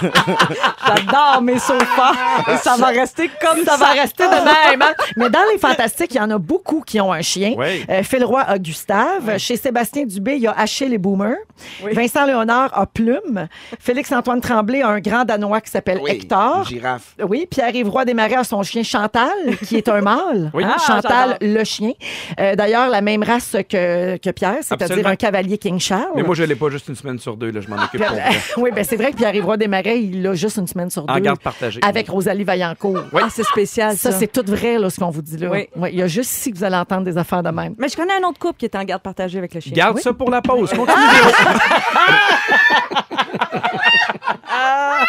J'adore 0.86 1.42
mes 1.42 1.58
sofas. 1.58 2.12
Et 2.52 2.56
ça 2.56 2.76
va 2.76 2.86
rester 2.88 3.30
comme 3.40 3.64
Ça 3.64 3.76
va 3.76 3.88
rester 3.88 4.24
de 4.24 4.30
même. 4.30 4.82
hein. 4.82 4.94
Mais 5.16 5.28
dans 5.30 5.40
les 5.52 5.58
fantastiques, 5.58 6.14
il 6.14 6.18
y 6.18 6.20
en 6.20 6.30
a 6.30 6.38
beaucoup 6.38 6.80
qui 6.80 7.00
ont 7.00 7.12
un 7.12 7.22
chien. 7.22 7.54
Oui. 7.56 7.84
Euh, 7.88 8.02
Phil 8.02 8.24
Roy 8.24 8.40
a 8.40 8.58
Gustave. 8.58 9.38
Chez 9.38 9.56
Sébastien 9.56 10.04
Dubé, 10.04 10.36
il 10.36 10.42
y 10.42 10.46
a 10.46 10.52
Achille 10.52 10.92
et 10.94 10.98
Boomer. 10.98 11.34
Oui. 11.82 11.92
Vincent 11.92 12.24
Léonard 12.24 12.70
a 12.72 12.86
Plume. 12.86 13.48
Félix-Antoine 13.78 14.40
Tremblay 14.40 14.82
a 14.82 14.88
un 14.88 15.00
grand 15.00 15.24
Danois 15.24 15.60
qui 15.60 15.70
s'appelle 15.70 15.98
Oui, 16.02 16.10
Hector. 16.12 16.58
une 16.60 16.64
girafe. 16.64 17.14
Oui, 17.28 17.46
Pierre-Yves 17.50 17.88
Roy 17.88 18.04
Desmarais 18.04 18.36
a 18.36 18.44
son 18.44 18.62
chien 18.62 18.82
Chantal, 18.82 19.28
qui 19.66 19.76
est 19.76 19.88
un 19.88 20.00
mâle. 20.00 20.50
Oui. 20.54 20.64
Hein, 20.64 20.76
Ah, 20.76 20.80
Chantal, 20.86 21.36
le 21.40 21.64
chien. 21.64 21.92
Euh, 22.38 22.54
D'ailleurs, 22.56 22.88
la 22.88 23.00
même 23.00 23.22
race 23.22 23.56
que, 23.68 24.16
que 24.16 24.30
Pierre, 24.30 24.56
c'est-à-dire 24.62 25.06
un 25.06 25.16
cavalier 25.16 25.58
King 25.58 25.78
Charles. 25.90 26.12
Mais 26.14 26.22
moi, 26.22 26.34
je 26.36 26.44
l'ai 26.44 26.54
pas 26.54 26.70
juste 26.70 26.88
une 26.88 26.94
semaine 26.94 27.18
sur 27.18 27.36
deux, 27.36 27.50
là, 27.50 27.60
je 27.60 27.68
m'en 27.68 27.76
occupe 27.76 28.00
pour 28.04 28.14
vrai. 28.14 28.30
oui, 28.58 28.70
ben 28.74 28.84
c'est 28.84 28.96
vrai 28.96 29.10
que 29.10 29.16
Pierre-Yves 29.16 29.44
Roy 29.44 29.56
Desmarais, 29.56 30.00
il 30.00 30.22
l'a 30.22 30.34
juste 30.34 30.56
une 30.58 30.66
semaine 30.68 30.88
sur 30.88 31.04
deux. 31.04 31.12
En 31.12 31.18
garde 31.18 31.40
partagée. 31.40 31.80
Avec 31.82 32.08
Rosalie 32.08 32.44
Vaillancourt. 32.44 33.04
Oui. 33.12 33.20
Ah, 33.24 33.28
c'est 33.30 33.42
spécial, 33.44 33.96
ça. 33.96 34.12
Ça, 34.12 34.18
c'est 34.18 34.30
tout 34.30 34.44
vrai, 34.46 34.78
là, 34.78 34.88
ce 34.88 35.00
qu'on 35.00 35.10
vous 35.10 35.22
dit 35.22 35.36
là. 35.36 35.50
Oui. 35.50 35.68
Ouais, 35.74 35.92
Il 35.92 35.98
y 35.98 36.02
a 36.02 36.06
juste 36.06 36.30
ici 36.30 36.52
que 36.52 36.58
vous 36.58 36.64
allez 36.64 36.76
entendre 36.76 37.04
des 37.04 37.18
affaires 37.18 37.42
de 37.42 37.50
même. 37.50 37.74
Mais 37.78 37.88
je 37.88 37.96
connais 37.96 38.14
un 38.14 38.28
autre 38.28 38.38
couple 38.38 38.58
qui 38.58 38.66
est 38.66 38.76
en 38.76 38.84
garde 38.84 39.02
partagée 39.02 39.38
avec 39.38 39.52
le 39.52 39.60
chien. 39.60 39.72
Garde 39.74 39.96
Oui. 39.96 40.02
ça 40.02 40.12
pour 40.12 40.30
la 40.30 40.40
pause. 40.40 40.70
Continue. 40.76 40.94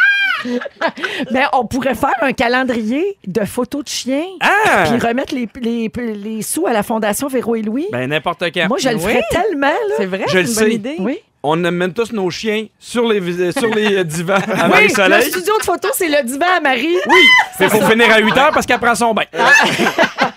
Mais 1.31 1.43
on 1.53 1.65
pourrait 1.65 1.95
faire 1.95 2.13
un 2.21 2.33
calendrier 2.33 3.17
de 3.27 3.45
photos 3.45 3.83
de 3.83 3.89
chiens, 3.89 4.25
Ah! 4.41 4.85
puis 4.87 4.99
remettre 5.07 5.33
les, 5.33 5.47
les, 5.61 5.91
les 6.15 6.41
sous 6.41 6.67
à 6.67 6.73
la 6.73 6.83
Fondation 6.83 7.27
Véro 7.27 7.55
et 7.55 7.61
Louis. 7.61 7.87
Ben, 7.91 8.09
n'importe 8.09 8.43
quand. 8.53 8.67
Moi, 8.67 8.77
je 8.79 8.89
le 8.89 8.95
oui. 8.95 9.01
ferais 9.01 9.21
tellement, 9.31 9.67
là. 9.67 9.95
C'est 9.97 10.05
vrai, 10.05 10.25
c'est 10.27 10.33
le 10.35 10.47
une 10.49 10.55
bonne 10.55 10.55
sais. 10.65 10.73
idée. 10.73 10.95
Oui. 10.99 11.19
On 11.43 11.63
amène 11.65 11.91
tous 11.91 12.11
nos 12.11 12.29
chiens 12.29 12.67
sur 12.77 13.07
les, 13.07 13.51
sur 13.51 13.73
les 13.73 13.95
euh, 13.97 14.03
divans 14.03 14.35
à 14.35 14.39
Oui, 14.39 14.61
le 14.63 14.67
Marie-Soleil. 14.69 15.23
studio 15.23 15.57
de 15.57 15.63
photos, 15.63 15.91
c'est 15.95 16.07
le 16.07 16.23
divan 16.23 16.45
à 16.57 16.59
Marie. 16.59 16.95
Oui, 17.07 17.21
il 17.61 17.69
faut 17.69 17.81
finir 17.81 18.11
à 18.11 18.19
8 18.19 18.37
heures 18.37 18.51
parce 18.53 18.65
qu'elle 18.67 18.79
prend 18.79 18.93
son 18.93 19.13
bain. 19.15 19.23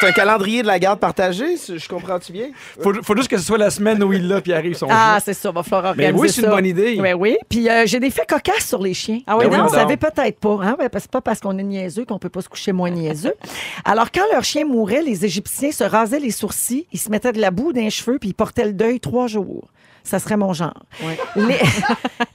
C'est 0.00 0.08
un 0.08 0.12
calendrier 0.12 0.62
de 0.62 0.66
la 0.66 0.78
garde 0.78 0.98
partagée, 0.98 1.56
je 1.56 1.88
comprends-tu 1.88 2.32
bien? 2.32 2.48
Faut, 2.80 2.92
faut 3.02 3.16
juste 3.16 3.28
que 3.28 3.38
ce 3.38 3.44
soit 3.44 3.58
la 3.58 3.70
semaine 3.70 4.02
où 4.02 4.12
il 4.12 4.26
l'a 4.28 4.40
puis 4.40 4.52
arrive 4.52 4.74
son 4.76 4.88
Ah, 4.90 5.18
c'est 5.24 5.34
ça, 5.34 5.50
va 5.50 5.62
falloir 5.62 5.94
Mais 5.96 6.06
organiser 6.06 6.20
oui, 6.20 6.28
c'est 6.30 6.42
une 6.42 6.50
bonne 6.50 6.66
idée. 6.66 6.98
Oui, 7.00 7.12
oui. 7.12 7.36
Puis 7.48 7.68
euh, 7.68 7.84
j'ai 7.86 8.00
des 8.00 8.10
faits 8.10 8.28
cocasses 8.28 8.66
sur 8.66 8.82
les 8.82 8.94
chiens. 8.94 9.20
Ah 9.26 9.36
oui, 9.36 9.46
Ben 9.48 9.58
donc? 9.58 9.68
Vous 9.68 9.74
savez 9.74 9.96
peut-être 9.96 10.38
pas, 10.40 10.58
hein? 10.62 10.76
Ben, 10.78 10.90
c'est 10.94 11.10
pas 11.10 11.20
parce 11.20 11.40
qu'on 11.40 11.56
est 11.58 11.62
niaiseux 11.62 12.04
qu'on 12.04 12.18
peut 12.18 12.28
pas 12.28 12.42
se 12.42 12.48
coucher 12.48 12.72
moins 12.72 12.90
niaiseux. 12.90 13.34
Alors, 13.84 14.10
quand 14.12 14.24
leur 14.32 14.44
chien 14.44 14.64
mourait, 14.64 15.02
les 15.02 15.24
Égyptiens 15.24 15.72
se 15.72 15.84
rasaient 15.84 16.20
les 16.20 16.30
sourcils, 16.30 16.86
ils 16.92 16.98
se 16.98 17.10
mettaient 17.10 17.32
de 17.32 17.40
la 17.40 17.50
boue 17.50 17.72
dans 17.72 17.80
les 17.80 17.90
cheveux, 17.90 18.18
puis 18.18 18.30
ils 18.30 18.34
portaient 18.34 18.66
le 18.66 18.72
deuil 18.72 19.00
trois 19.00 19.26
jours. 19.26 19.68
Ça 20.02 20.20
serait 20.20 20.36
mon 20.36 20.52
genre. 20.52 20.84
Ouais. 21.02 21.18
Les, 21.34 21.58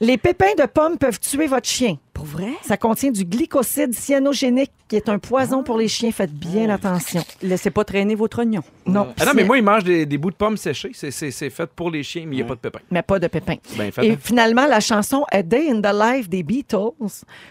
les 0.06 0.18
pépins 0.18 0.54
de 0.58 0.66
pommes 0.66 0.98
peuvent 0.98 1.18
tuer 1.18 1.46
votre 1.46 1.66
chien. 1.68 1.96
Pour 2.22 2.38
vrai? 2.38 2.52
Ça 2.62 2.76
contient 2.76 3.10
du 3.10 3.24
glycoside 3.24 3.92
cyanogénique, 3.94 4.70
qui 4.86 4.94
est 4.94 5.08
un 5.08 5.18
poison 5.18 5.64
pour 5.64 5.76
les 5.76 5.88
chiens. 5.88 6.12
Faites 6.12 6.32
bien 6.32 6.70
attention. 6.70 7.24
Laissez 7.42 7.70
pas 7.70 7.82
traîner 7.84 8.14
votre 8.14 8.38
oignon. 8.38 8.62
Non, 8.86 9.08
Ah 9.18 9.24
non, 9.24 9.32
mais 9.34 9.42
moi, 9.42 9.58
il 9.58 9.64
mange 9.64 9.82
des, 9.82 10.06
des 10.06 10.18
bouts 10.18 10.30
de 10.30 10.36
pommes 10.36 10.56
séchés. 10.56 10.92
C'est- 10.94 11.10
fait 11.50 11.66
pour 11.74 11.90
les 11.90 12.04
chiens, 12.04 12.22
mais 12.26 12.36
il 12.36 12.38
n'y 12.38 12.42
a 12.42 12.46
pas 12.46 12.54
de 12.54 12.60
pépins. 12.60 12.78
mais 12.92 13.02
pas 13.02 13.18
de 13.18 13.26
pépins. 13.26 13.56
Ben, 13.76 13.90
fait. 13.90 14.06
Et 14.06 14.16
finalement, 14.16 14.66
la 14.68 14.78
chanson 14.78 15.24
A 15.32 15.42
Day 15.42 15.68
in 15.70 15.80
the 15.80 15.92
Life 15.92 16.28
des 16.28 16.44
Beatles 16.44 16.92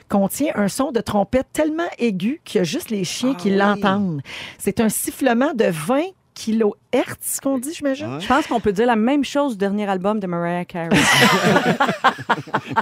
contient 0.07 0.53
un 0.55 0.69
son 0.69 0.91
de 0.93 1.01
trompette 1.01 1.47
tellement 1.51 1.89
aigu 1.99 2.39
qu'il 2.45 2.59
y 2.59 2.61
a 2.61 2.63
juste 2.63 2.89
les 2.91 3.03
chiens 3.03 3.33
qui 3.35 3.49
oui. 3.49 3.57
l'entendent. 3.57 4.21
C'est 4.57 4.79
un 4.79 4.87
sifflement 4.89 5.53
de 5.53 5.65
20 5.65 6.01
kilohertz 6.33 7.39
qu'on 7.41 7.57
dit, 7.57 7.73
j'imagine? 7.73 8.19
Je 8.19 8.27
pense 8.27 8.47
qu'on 8.47 8.59
peut 8.59 8.71
dire 8.71 8.85
la 8.85 8.95
même 8.95 9.23
chose 9.23 9.53
du 9.53 9.57
dernier 9.57 9.89
album 9.89 10.19
de 10.19 10.27
Mariah 10.27 10.65
Carey. 10.65 10.89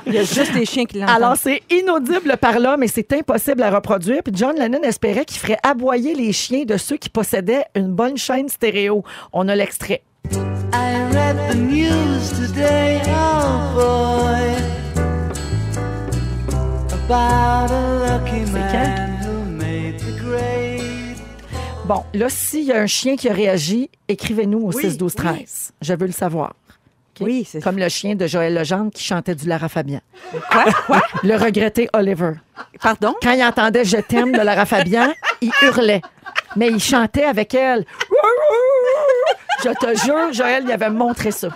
Il 0.05 0.13
y 0.13 0.17
a 0.17 0.23
juste 0.23 0.53
les 0.53 0.65
chiens 0.65 0.85
qui 0.85 0.99
l'entendent. 0.99 1.15
Alors, 1.15 1.35
c'est 1.37 1.61
inaudible 1.69 2.37
par 2.37 2.59
là, 2.59 2.77
mais 2.77 2.87
c'est 2.87 3.11
impossible 3.13 3.63
à 3.63 3.69
reproduire. 3.69 4.21
Puis 4.23 4.33
John 4.35 4.55
Lennon 4.57 4.81
espérait 4.83 5.25
qu'il 5.25 5.39
ferait 5.39 5.59
aboyer 5.63 6.13
les 6.15 6.31
chiens 6.31 6.63
de 6.65 6.77
ceux 6.77 6.97
qui 6.97 7.09
possédaient 7.09 7.65
une 7.75 7.93
bonne 7.93 8.17
chaîne 8.17 8.49
stéréo. 8.49 9.03
On 9.33 9.47
a 9.47 9.55
l'extrait. 9.55 10.03
I 10.73 11.01
read 11.11 11.37
the 11.49 11.55
news 11.55 12.29
today, 12.29 13.01
oh 13.07 13.73
boy, 13.75 14.55
about 16.91 17.71
a 17.71 17.98
Bon, 21.89 22.03
là, 22.13 22.29
s'il 22.29 22.65
y 22.65 22.71
a 22.71 22.79
un 22.79 22.85
chien 22.85 23.15
qui 23.15 23.27
a 23.29 23.33
réagi, 23.33 23.89
écrivez-nous 24.07 24.59
au 24.59 24.71
Oui, 24.71 24.83
6 24.83 24.95
12 24.99 25.15
13. 25.15 25.71
Je 25.81 25.93
veux 25.95 26.05
le 26.05 26.11
savoir. 26.11 26.53
Oui, 27.19 27.47
c'est 27.49 27.63
Comme 27.63 27.79
le 27.79 27.89
chien 27.89 28.13
de 28.13 28.27
Joël 28.27 28.53
Legendre 28.53 28.91
qui 28.91 29.03
chantait 29.03 29.33
du 29.33 29.47
Lara 29.47 29.69
Fabian. 29.69 29.99
Quoi? 30.51 30.65
Quoi? 30.85 31.01
Le 31.23 31.35
regretté 31.35 31.89
Oliver. 31.93 32.33
Pardon? 32.79 33.15
Quand 33.23 33.31
il 33.31 33.43
entendait 33.43 33.85
Je 33.85 33.97
t'aime 33.97 34.31
de 34.33 34.37
Lara 34.37 34.67
Fabian, 34.67 35.11
il 35.41 35.49
hurlait. 35.63 36.03
Mais 36.55 36.67
il 36.67 36.79
chantait 36.79 37.25
avec 37.25 37.55
elle. 37.55 37.87
Je 39.63 39.69
te 39.69 40.05
jure, 40.05 40.31
Joël, 40.31 40.65
il 40.67 40.71
avait 40.71 40.91
montré 40.91 41.31
ça. 41.31 41.49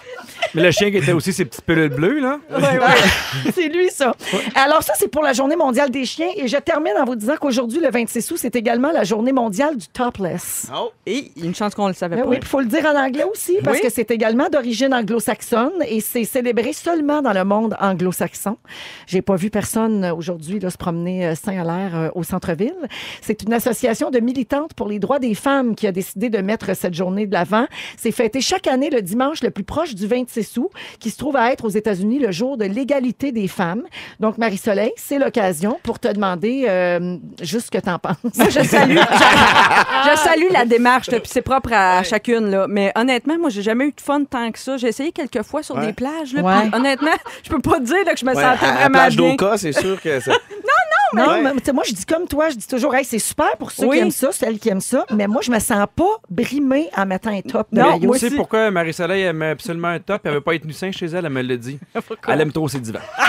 Mais 0.55 0.61
le 0.63 0.71
chien 0.71 0.91
qui 0.91 0.97
était 0.97 1.11
aussi 1.13 1.33
ses 1.33 1.45
petites 1.45 1.63
pilules 1.65 1.89
bleues, 1.89 2.19
là. 2.19 2.39
c'est 3.53 3.69
lui, 3.69 3.89
ça. 3.89 4.13
Alors, 4.55 4.83
ça, 4.83 4.93
c'est 4.97 5.07
pour 5.07 5.23
la 5.23 5.33
Journée 5.33 5.55
mondiale 5.55 5.89
des 5.89 6.05
chiens. 6.05 6.29
Et 6.35 6.47
je 6.47 6.57
termine 6.57 6.93
en 6.99 7.05
vous 7.05 7.15
disant 7.15 7.35
qu'aujourd'hui, 7.39 7.79
le 7.79 7.89
26 7.89 8.31
août, 8.31 8.37
c'est 8.39 8.55
également 8.55 8.91
la 8.91 9.03
Journée 9.03 9.31
mondiale 9.31 9.77
du 9.77 9.87
topless. 9.87 10.67
Oh. 10.75 10.91
Et 11.05 11.31
il 11.35 11.41
y 11.41 11.45
a 11.45 11.47
une 11.49 11.55
chance 11.55 11.73
qu'on 11.75 11.87
le 11.87 11.93
savait 11.93 12.17
Ben 12.17 12.23
pas. 12.23 12.29
oui, 12.29 12.37
il 12.41 12.47
faut 12.47 12.59
le 12.59 12.67
dire 12.67 12.85
en 12.85 12.95
anglais 12.97 13.23
aussi, 13.31 13.57
parce 13.63 13.77
Oui. 13.77 13.83
que 13.83 13.89
c'est 13.91 14.11
également 14.11 14.47
d'origine 14.49 14.93
anglo-saxonne 14.93 15.71
et 15.87 15.99
c'est 16.01 16.23
célébré 16.23 16.73
seulement 16.73 17.21
dans 17.21 17.33
le 17.33 17.43
monde 17.43 17.75
anglo-saxon. 17.79 18.57
J'ai 19.07 19.21
pas 19.21 19.35
vu 19.35 19.49
personne 19.49 20.03
euh, 20.03 20.13
aujourd'hui 20.13 20.59
là, 20.59 20.69
se 20.69 20.77
promener 20.77 21.25
euh, 21.27 21.35
sain 21.35 21.59
à 21.59 21.63
l'air 21.63 21.95
euh, 21.95 22.09
au 22.15 22.23
centre-ville. 22.23 22.75
C'est 23.21 23.43
une 23.43 23.53
association 23.53 24.11
de 24.11 24.19
militantes 24.19 24.73
pour 24.75 24.87
les 24.87 24.99
droits 24.99 25.19
des 25.19 25.33
femmes 25.35 25.75
qui 25.75 25.87
a 25.87 25.91
décidé 25.91 26.29
de 26.29 26.37
mettre 26.39 26.75
cette 26.75 26.93
journée 26.93 27.25
de 27.27 27.33
l'avant. 27.33 27.65
C'est 27.97 28.11
fêté 28.11 28.39
chaque 28.41 28.67
année 28.67 28.89
le 28.89 29.01
dimanche 29.01 29.41
le 29.43 29.49
plus 29.49 29.63
proche 29.63 29.95
du 29.95 30.07
26 30.07 30.42
août, 30.58 30.69
qui 30.99 31.10
se 31.10 31.17
trouve 31.17 31.36
à 31.36 31.51
être 31.51 31.65
aux 31.65 31.69
États-Unis 31.69 32.19
le 32.19 32.32
jour 32.32 32.58
de 32.58 32.65
l'égalité 32.65 33.32
des 33.32 33.47
femmes. 33.47 33.84
Donc, 34.19 34.38
Marie-Soleil, 34.38 34.91
c'est 34.95 35.19
l'occasion 35.19 35.79
pour 35.84 35.99
te 35.99 36.08
demander 36.08 36.65
euh, 36.67 37.17
juste 37.41 37.67
ce 37.67 37.71
que 37.71 37.77
tu 37.84 37.89
en 37.89 37.99
penses. 37.99 38.15
Moi, 38.36 38.49
je 38.49 38.63
salue, 38.63 38.97
je, 38.97 40.10
je 40.12 40.17
salue 40.17 40.51
la 40.51 40.65
démarche, 40.65 41.10
puis 41.10 41.21
c'est 41.25 41.41
propre 41.41 41.71
à 41.73 42.03
chacune. 42.03 42.49
Là. 42.49 42.65
Mais 42.69 42.91
honnêtement, 42.95 43.38
moi, 43.39 43.49
j'ai 43.49 43.62
jamais 43.62 43.86
eu 43.86 43.91
de 43.91 44.01
fun 44.01 44.23
tant 44.25 44.51
que 44.51 44.60
ça. 44.60 44.77
J'ai 44.77 44.88
essayé 44.88 45.12
quelques 45.12 45.43
fois 45.43 45.63
sur 45.63 45.75
Ouais. 45.75 45.88
des 45.88 45.93
plages. 45.93 46.34
Là, 46.34 46.41
Ouais. 46.43 46.69
honnêtement, 46.73 47.12
je 47.43 47.49
peux 47.49 47.60
pas 47.60 47.79
dire 47.79 48.06
là, 48.06 48.13
que 48.13 48.19
je 48.19 48.25
me 48.25 48.34
Ouais, 48.36 48.41
sentais 48.41 48.65
à, 48.65 48.69
à 48.69 48.73
vraiment 48.75 48.89
plage 48.91 49.15
bien. 49.17 49.29
d'Oka, 49.32 49.58
c'est 49.58 49.71
sûr 49.73 49.99
que 50.01 50.19
ça... 50.19 50.32
non, 51.13 51.27
Ouais. 51.27 51.41
mais, 51.41 51.51
sais, 51.63 51.73
moi, 51.73 51.84
je 51.88 51.93
dis 51.93 52.06
comme 52.06 52.27
toi, 52.27 52.49
je 52.49 52.56
dis 52.56 52.67
toujours, 52.67 52.93
hey, 52.95 53.06
c'est 53.06 53.19
super 53.19 53.56
pour 53.58 53.71
ceux 53.71 53.86
Oui. 53.86 53.97
qui 53.97 54.01
aiment 54.01 54.12
ça, 54.12 54.32
celles 54.32 54.58
qui 54.60 54.69
aiment 54.69 54.82
ça, 54.82 55.06
mais 55.15 55.27
moi, 55.27 55.41
je 55.43 55.51
me 55.51 55.60
sens 55.60 55.86
pas 55.95 56.17
brimée 56.29 56.89
en 56.97 57.06
mettant 57.06 57.29
un 57.32 57.41
top 57.41 57.67
de 57.71 57.79
Non, 57.79 57.91
maillot. 57.91 58.13
Tu 58.13 58.19
sais 58.29 58.32
pourquoi 58.36 58.71
Marie-Soleil 58.71 59.23
aime 59.23 59.41
absolument 59.43 59.89
un 59.89 59.99
top? 59.99 60.21
Elle 60.25 60.33
veut 60.34 60.41
pas 60.41 60.56
être 60.56 60.65
nu 60.65 60.74
sein 60.74 60.91
chez 60.91 61.06
elle, 61.08 61.26
elle 61.26 61.30
me 61.30 61.41
l'a 61.41 61.58
dit. 61.58 61.80
Elle 62.28 62.41
aime 62.41 62.52
trop 62.52 62.67
ses 62.67 62.80
divans. 62.80 63.00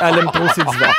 elle 0.00 0.18
aime 0.18 0.30
trop 0.32 0.48
ses 0.54 0.62
divans. 0.62 0.92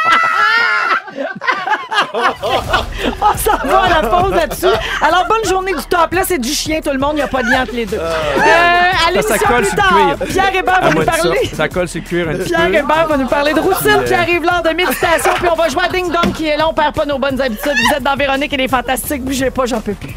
On 2.13 3.37
s'en 3.37 3.57
va 3.67 3.81
à 3.81 3.89
la 4.01 4.07
pause 4.07 4.31
là-dessus. 4.33 4.65
Alors, 5.01 5.25
bonne 5.27 5.45
journée 5.49 5.73
du 5.73 5.83
top. 5.89 6.13
Là, 6.13 6.21
c'est 6.25 6.37
du 6.37 6.49
chien, 6.49 6.79
tout 6.81 6.91
le 6.91 6.99
monde. 6.99 7.13
Il 7.13 7.17
n'y 7.17 7.21
a 7.21 7.27
pas 7.27 7.41
de 7.43 7.49
lien 7.49 7.63
entre 7.63 7.73
les 7.73 7.85
deux. 7.85 7.97
Euh, 7.97 8.91
à 9.07 9.11
l'émission 9.11 9.35
ça 9.35 9.39
colle 9.39 9.61
plus 9.61 9.65
sur 9.69 9.75
le 9.75 9.81
tard, 9.81 10.17
cuir. 10.17 10.27
Pierre 10.27 10.55
Hébert 10.55 10.81
va 10.81 10.89
nous 10.91 11.03
parler. 11.05 11.45
ça. 11.49 11.55
Ça 11.55 11.69
colle 11.69 11.87
sur 11.87 12.01
le 12.01 12.07
cuir 12.07 12.29
un 12.29 12.33
petit 12.35 12.49
Pierre 12.49 12.67
peu. 12.67 12.75
Hébert 12.75 13.07
va 13.07 13.17
nous 13.17 13.27
parler 13.27 13.53
de 13.53 13.59
routine 13.59 13.87
Yeah. 13.89 14.03
qui 14.03 14.13
arrive 14.13 14.43
l'heure 14.43 14.61
de 14.63 14.69
méditation. 14.69 15.33
Puis 15.35 15.47
on 15.51 15.55
va 15.55 15.69
jouer 15.69 15.83
à 15.85 15.89
Ding 15.89 16.11
Dong 16.11 16.33
qui 16.33 16.47
est 16.47 16.57
là. 16.57 16.67
On 16.69 16.73
perd 16.73 16.93
pas 16.95 17.05
nos 17.05 17.17
bonnes 17.19 17.39
habitudes. 17.41 17.73
Vous 17.89 17.95
êtes 17.97 18.03
dans 18.03 18.15
Véronique 18.15 18.53
et 18.53 18.57
les 18.57 18.67
Fantastiques. 18.67 19.23
Bougez 19.23 19.49
pas, 19.51 19.65
j'en 19.65 19.81
peux 19.81 19.93
plus. 19.93 20.13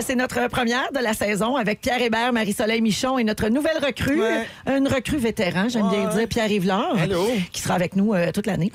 C'est 0.00 0.14
notre 0.14 0.46
première 0.48 0.92
de 0.92 1.00
la 1.00 1.14
saison 1.14 1.56
avec 1.56 1.80
Pierre 1.80 2.00
Hébert, 2.00 2.32
Marie-Soleil 2.32 2.80
Michon 2.80 3.18
et 3.18 3.24
notre 3.24 3.48
nouvelle 3.48 3.78
recrue, 3.84 4.20
Ouais. 4.20 4.46
une 4.68 4.86
recrue 4.86 5.16
vétéran, 5.16 5.68
j'aime 5.68 5.88
bien 5.88 6.08
dire, 6.10 6.28
Pierre 6.28 6.50
Yvelard, 6.50 6.94
qui 7.52 7.60
sera 7.60 7.74
avec 7.74 7.96
nous 7.96 8.14
euh, 8.14 8.30
toute 8.30 8.46
l'année. 8.46 8.70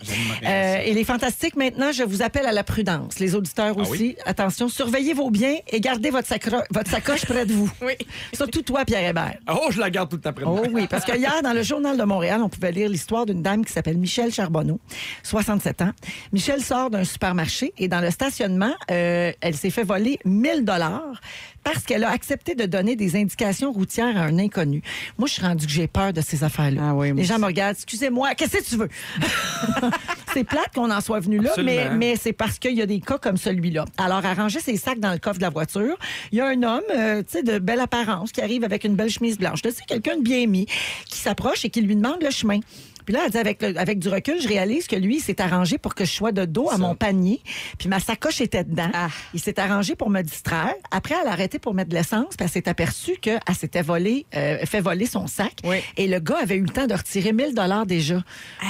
Euh, 0.45 0.77
et 0.83 0.93
les 0.93 1.03
fantastiques, 1.05 1.55
maintenant, 1.55 1.91
je 1.93 2.03
vous 2.03 2.21
appelle 2.21 2.45
à 2.45 2.51
la 2.51 2.63
prudence. 2.65 3.19
Les 3.19 3.33
auditeurs 3.35 3.77
aussi, 3.77 4.17
attention, 4.25 4.67
surveillez 4.67 5.13
vos 5.13 5.29
biens 5.29 5.55
et 5.69 5.79
gardez 5.79 6.09
votre, 6.09 6.27
sacro- 6.27 6.63
votre 6.69 6.89
sacoche 6.89 7.25
près 7.25 7.45
de 7.45 7.53
vous. 7.53 7.71
Oui. 7.81 7.93
Surtout 8.33 8.61
toi, 8.61 8.83
Pierre 8.85 9.07
Hébert. 9.09 9.35
Oh, 9.49 9.67
je 9.69 9.79
la 9.79 9.89
garde 9.89 10.09
tout 10.09 10.17
le 10.17 10.21
temps 10.21 10.33
près 10.33 10.43
de 10.45 10.49
moi. 10.49 10.61
Oh 10.65 10.69
oui, 10.73 10.87
parce 10.89 11.05
que 11.05 11.15
hier, 11.15 11.41
dans 11.43 11.53
le 11.53 11.63
Journal 11.63 11.97
de 11.97 12.03
Montréal, 12.03 12.41
on 12.43 12.49
pouvait 12.49 12.71
lire 12.71 12.89
l'histoire 12.89 13.25
d'une 13.25 13.41
dame 13.41 13.63
qui 13.63 13.71
s'appelle 13.71 13.97
Michelle 13.97 14.33
Charbonneau, 14.33 14.79
67 15.23 15.81
ans. 15.81 15.91
Michelle 16.33 16.61
sort 16.61 16.89
d'un 16.89 17.03
supermarché 17.03 17.73
et 17.77 17.87
dans 17.87 18.01
le 18.01 18.11
stationnement, 18.11 18.73
euh, 18.91 19.31
elle 19.41 19.55
s'est 19.55 19.69
fait 19.69 19.83
voler 19.83 20.19
1000 20.25 20.63
dollars 20.71 21.21
parce 21.63 21.83
qu'elle 21.83 22.03
a 22.03 22.09
accepté 22.09 22.55
de 22.55 22.65
donner 22.65 22.95
des 22.95 23.15
indications 23.15 23.71
routières 23.71 24.17
à 24.17 24.21
un 24.21 24.39
inconnu. 24.39 24.81
Moi, 25.17 25.27
je 25.27 25.33
suis 25.33 25.41
rendue 25.41 25.65
que 25.65 25.71
j'ai 25.71 25.87
peur 25.87 26.11
de 26.13 26.21
ces 26.21 26.43
affaires-là. 26.43 26.81
Ah 26.83 26.95
oui, 26.95 27.13
Les 27.13 27.23
gens 27.23 27.37
me 27.37 27.45
regardent, 27.45 27.75
excusez-moi, 27.75 28.33
qu'est-ce 28.35 28.57
que 28.57 28.63
tu 28.63 28.77
veux? 28.77 28.89
c'est 30.33 30.43
plate 30.43 30.73
qu'on 30.73 30.89
en 30.89 31.01
soit 31.01 31.19
venu 31.19 31.37
là, 31.37 31.51
mais, 31.57 31.77
Absolument. 31.77 31.97
mais 31.97 32.15
c'est 32.15 32.33
parce 32.33 32.57
qu'il 32.57 32.75
y 32.75 32.81
a 32.81 32.85
des 32.85 32.99
cas 32.99 33.17
comme 33.17 33.37
celui-là. 33.37 33.85
Alors, 33.97 34.25
à 34.25 34.33
ranger 34.33 34.59
ses 34.59 34.77
sacs 34.77 34.99
dans 34.99 35.11
le 35.11 35.19
coffre 35.19 35.37
de 35.37 35.43
la 35.43 35.49
voiture, 35.49 35.97
il 36.31 36.39
y 36.39 36.41
a 36.41 36.47
un 36.47 36.63
homme, 36.63 36.81
euh, 36.95 37.19
tu 37.19 37.37
sais, 37.37 37.43
de 37.43 37.59
belle 37.59 37.79
apparence, 37.79 38.31
qui 38.31 38.41
arrive 38.41 38.63
avec 38.63 38.83
une 38.83 38.95
belle 38.95 39.09
chemise 39.09 39.37
blanche. 39.37 39.59
Sais, 39.63 39.71
quelqu'un 39.87 40.17
de 40.17 40.23
bien 40.23 40.47
mis, 40.47 40.65
qui 41.05 41.19
s'approche 41.19 41.63
et 41.65 41.69
qui 41.69 41.81
lui 41.81 41.95
demande 41.95 42.21
le 42.23 42.31
chemin. 42.31 42.59
Puis 43.05 43.13
là, 43.13 43.21
elle 43.25 43.31
dit, 43.31 43.37
avec, 43.37 43.61
le- 43.61 43.77
avec 43.77 43.99
du 43.99 44.09
recul, 44.09 44.41
je 44.41 44.47
réalise 44.47 44.87
que 44.87 44.95
lui, 44.95 45.17
il 45.17 45.21
s'est 45.21 45.41
arrangé 45.41 45.77
pour 45.77 45.95
que 45.95 46.05
je 46.05 46.11
sois 46.11 46.31
de 46.31 46.45
dos 46.45 46.69
à 46.69 46.77
mon 46.77 46.95
panier. 46.95 47.41
Puis 47.77 47.89
ma 47.89 47.99
sacoche 47.99 48.41
était 48.41 48.63
dedans. 48.63 48.89
Ah. 48.93 49.09
Il 49.33 49.39
s'est 49.41 49.59
arrangé 49.59 49.95
pour 49.95 50.09
me 50.09 50.21
distraire. 50.21 50.73
Après, 50.91 51.15
elle 51.21 51.27
a 51.27 51.31
arrêté 51.31 51.59
pour 51.59 51.73
mettre 51.73 51.89
de 51.89 51.95
l'essence. 51.95 52.35
Puis 52.37 52.43
elle 52.45 52.49
s'est 52.49 52.67
aperçue 52.69 53.17
qu'elle 53.21 53.39
s'était 53.57 53.81
volé, 53.81 54.25
euh, 54.35 54.57
fait 54.65 54.81
voler 54.81 55.05
son 55.05 55.27
sac. 55.27 55.53
Oui. 55.63 55.77
Et 55.97 56.07
le 56.07 56.19
gars 56.19 56.37
avait 56.41 56.55
eu 56.55 56.61
le 56.63 56.69
temps 56.69 56.87
de 56.87 56.93
retirer 56.93 57.33
1000 57.33 57.53
dollars 57.53 57.85
déjà 57.85 58.21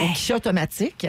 au 0.01 0.07
guichet 0.07 0.33
automatique. 0.33 1.07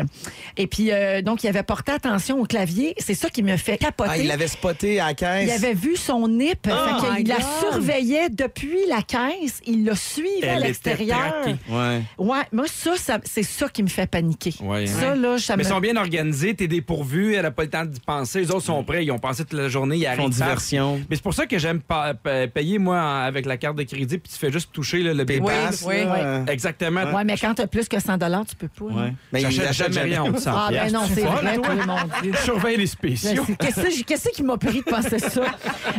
Et 0.57 0.67
puis, 0.67 0.91
euh, 0.93 1.23
donc, 1.23 1.45
il 1.45 1.49
avait 1.49 1.63
porté 1.63 1.93
attention 1.93 2.41
au 2.41 2.45
clavier. 2.45 2.95
C'est 2.99 3.15
ça 3.15 3.29
qui 3.31 3.43
me 3.43 3.57
fait 3.57 3.79
capoter. 3.79 4.11
Ah, 4.13 4.19
il 4.19 4.27
l'avait 4.27 4.49
spoté 4.49 5.01
à 5.01 5.07
la 5.07 5.15
caisse. 5.15 5.45
Il 5.49 5.51
avait 5.51 5.75
vu 5.75 5.97
son 5.97 6.29
nip. 6.29 6.59
fait 6.65 6.71
my 6.73 7.17
qu'il 7.19 7.29
la 7.29 7.37
surveillait 7.61 8.29
depuis 8.31 8.87
la 8.89 9.03
caisse. 9.03 9.61
Il 9.67 9.85
l'a 9.85 9.97
suivi 9.97 10.45
à 10.45 10.55
Elle 10.55 10.63
l'extérieur. 10.63 11.45
Ouais. 11.69 12.03
Ouais, 12.19 12.43
moi, 12.53 12.65
ça, 12.67 12.97
ça- 12.97 13.12
c'est 13.25 13.43
ça 13.43 13.69
qui 13.69 13.83
me 13.83 13.89
fait 13.89 14.07
paniquer. 14.07 14.55
Ouais, 14.63 14.87
ça, 14.87 15.15
là, 15.15 15.39
ça 15.39 15.57
Mais 15.57 15.63
me... 15.63 15.69
ils 15.69 15.73
sont 15.73 15.81
bien 15.81 15.97
organisés, 15.97 16.55
t'es 16.55 16.69
dépourvu, 16.69 17.35
elle 17.35 17.47
a 17.47 17.51
pas 17.51 17.63
le 17.65 17.71
temps 17.71 17.85
d'y 17.85 18.01
penser. 18.01 18.41
Les 18.41 18.51
autres 18.51 18.65
sont 18.65 18.83
prêts, 18.85 19.05
ils 19.05 19.11
ont 19.11 19.19
pensé 19.19 19.45
toute 19.45 19.59
la 19.59 19.69
journée, 19.69 19.97
ils 19.97 20.01
Ils 20.01 20.05
font 20.17 20.23
arrivent. 20.25 20.39
tard. 20.39 20.49
diversion. 20.49 21.01
Mais 21.11 21.17
c'est 21.17 21.23
pour 21.23 21.35
ça 21.35 21.47
que 21.47 21.59
j'aime 21.59 21.81
pa- 21.81 22.15
pa- 22.15 22.47
payer, 22.49 22.79
moi, 22.79 23.01
avec 23.01 23.47
la 23.47 23.57
carte 23.57 23.77
de 23.77 23.83
crédit, 23.85 24.19
puis 24.19 24.33
tu 24.33 24.39
fais 24.39 24.51
juste 24.53 24.71
toucher 24.73 25.03
là, 25.03 25.15
le 25.15 25.25
bébé. 25.25 25.45
Oui, 25.87 25.95
là. 26.05 26.45
Exactement. 26.49 27.03
Ouais, 27.13 27.25
mais 27.25 27.37
quand 27.37 27.55
t'as 27.55 27.67
plus 27.67 27.89
que 27.89 27.99
100 28.01 28.19
tu 28.49 28.57
peux 28.57 28.69
pas. 28.69 28.85
Ouais. 28.85 28.93
hein. 29.09 29.15
Mais 29.33 29.41
il 29.43 29.51
J'achète 29.51 29.67
achète 29.71 29.93
jamais 29.93 30.15
rien 30.17 30.25
100 30.39 30.51
Ah, 30.55 30.69
ben 30.71 30.93
non, 30.93 31.01
c'est 31.13 31.23
vrai, 31.23 31.57
toi? 31.57 31.75
mon 31.87 31.97
Dieu. 32.23 32.33
Surveille 32.45 32.77
les 32.77 32.87
spéciaux. 32.87 33.45
Qu'est-ce 33.59 34.29
qui 34.31 34.43
m'a 34.43 34.57
pris 34.57 34.79
de 34.79 34.85
penser 34.85 35.19
ça? 35.19 35.43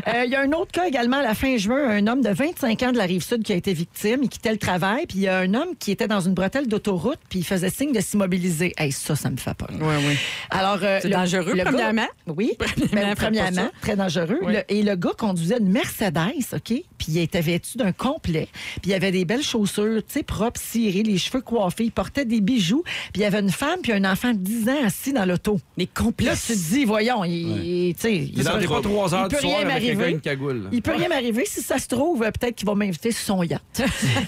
Euh, 0.07 0.23
Il 0.25 0.31
y 0.31 0.35
a 0.35 0.41
un 0.41 0.51
autre 0.51 0.71
cas 0.71 0.85
également 0.87 1.17
à 1.17 1.21
la 1.21 1.33
fin 1.33 1.55
juin, 1.57 1.89
un 1.89 2.07
homme 2.07 2.21
de 2.21 2.29
25 2.29 2.83
ans 2.83 2.91
de 2.91 2.97
la 2.97 3.05
rive 3.05 3.23
sud 3.23 3.41
qui 3.43 3.53
a 3.53 3.55
été 3.55 3.73
victime. 3.73 4.19
Il 4.23 4.29
quittait 4.29 4.51
le 4.51 4.57
travail, 4.57 5.05
puis 5.07 5.19
il 5.19 5.21
y 5.23 5.27
a 5.27 5.37
un 5.39 5.53
homme 5.53 5.69
qui 5.79 5.91
était 5.91 6.07
dans 6.07 6.19
une 6.19 6.33
bretelle 6.33 6.67
d'autoroute, 6.67 7.02
puis 7.29 7.39
il 7.39 7.45
faisait 7.45 7.69
signe 7.69 7.91
de 7.91 7.99
s'immobiliser. 7.99 8.73
Hey, 8.77 8.91
ça, 8.91 9.15
ça 9.15 9.29
me 9.29 9.37
fait 9.37 9.53
peur. 9.53 9.69
Oui, 9.71 9.95
oui. 10.07 10.15
Alors, 10.49 10.79
euh, 10.81 10.99
C'est 11.01 11.07
le- 11.09 11.15
dangereux, 11.15 11.51
le 11.51 11.57
gars- 11.57 11.65
premièrement. 11.65 12.07
oui, 12.27 12.53
Premièrement, 12.59 13.09
ben, 13.09 13.15
premièrement, 13.15 13.69
très 13.81 13.95
dangereux. 13.95 14.39
Oui. 14.43 14.53
Le- 14.53 14.63
et 14.73 14.83
le 14.83 14.95
gars 14.95 15.11
conduisait 15.17 15.57
une 15.59 15.69
Mercedes, 15.71 16.53
OK? 16.53 16.73
Puis 16.97 17.07
il 17.09 17.17
était 17.19 17.41
vêtu 17.41 17.77
d'un 17.77 17.91
complet. 17.91 18.47
Puis 18.81 18.91
il 18.91 18.93
avait 18.93 19.11
des 19.11 19.25
belles 19.25 19.43
chaussures, 19.43 20.01
tu 20.07 20.13
sais, 20.13 20.23
propres, 20.23 20.59
cirées, 20.61 21.03
les 21.03 21.17
cheveux 21.17 21.41
coiffés. 21.41 21.85
Il 21.85 21.91
portait 21.91 22.25
des 22.25 22.39
bijoux. 22.41 22.83
Puis 22.85 23.11
il 23.15 23.21
y 23.21 23.25
avait 23.25 23.39
une 23.39 23.51
femme 23.51 23.79
puis 23.81 23.91
un 23.91 24.05
enfant 24.09 24.31
de 24.31 24.37
10 24.37 24.69
ans 24.69 24.85
assis 24.85 25.11
dans 25.13 25.25
l'auto. 25.25 25.59
Les 25.77 25.87
Puis 25.87 26.25
là, 26.25 26.33
tu 26.35 26.53
te 26.53 26.57
dis, 26.57 26.85
voyons, 26.85 27.23
il, 27.25 27.93
tu 27.95 28.01
sais, 28.01 28.15
il, 28.15 28.37
Il 28.39 28.43
pas 28.43 28.81
trois 28.81 29.13
heures 29.13 29.25
il 29.25 29.29
du 29.29 29.35
peut 29.35 29.41
soir 29.41 29.57
rien 29.59 29.69
avec 29.69 29.83
un 29.83 29.87
gars 29.87 29.93
m'arriver. 29.93 30.05
et 30.09 30.11
une 30.13 30.21
cagoule. 30.21 30.69
Il 30.71 30.81
peut 30.81 30.93
rien 30.95 31.09
m'arriver. 31.09 31.43
Si 31.45 31.61
ça 31.61 31.77
se 31.77 31.87
trouve, 31.87 32.23
euh, 32.23 32.31
peut-être 32.31 32.55
qu'il 32.55 32.67
va 32.67 32.75
m'inviter 32.75 33.11
sur 33.11 33.35
son 33.35 33.43
yacht. 33.43 33.61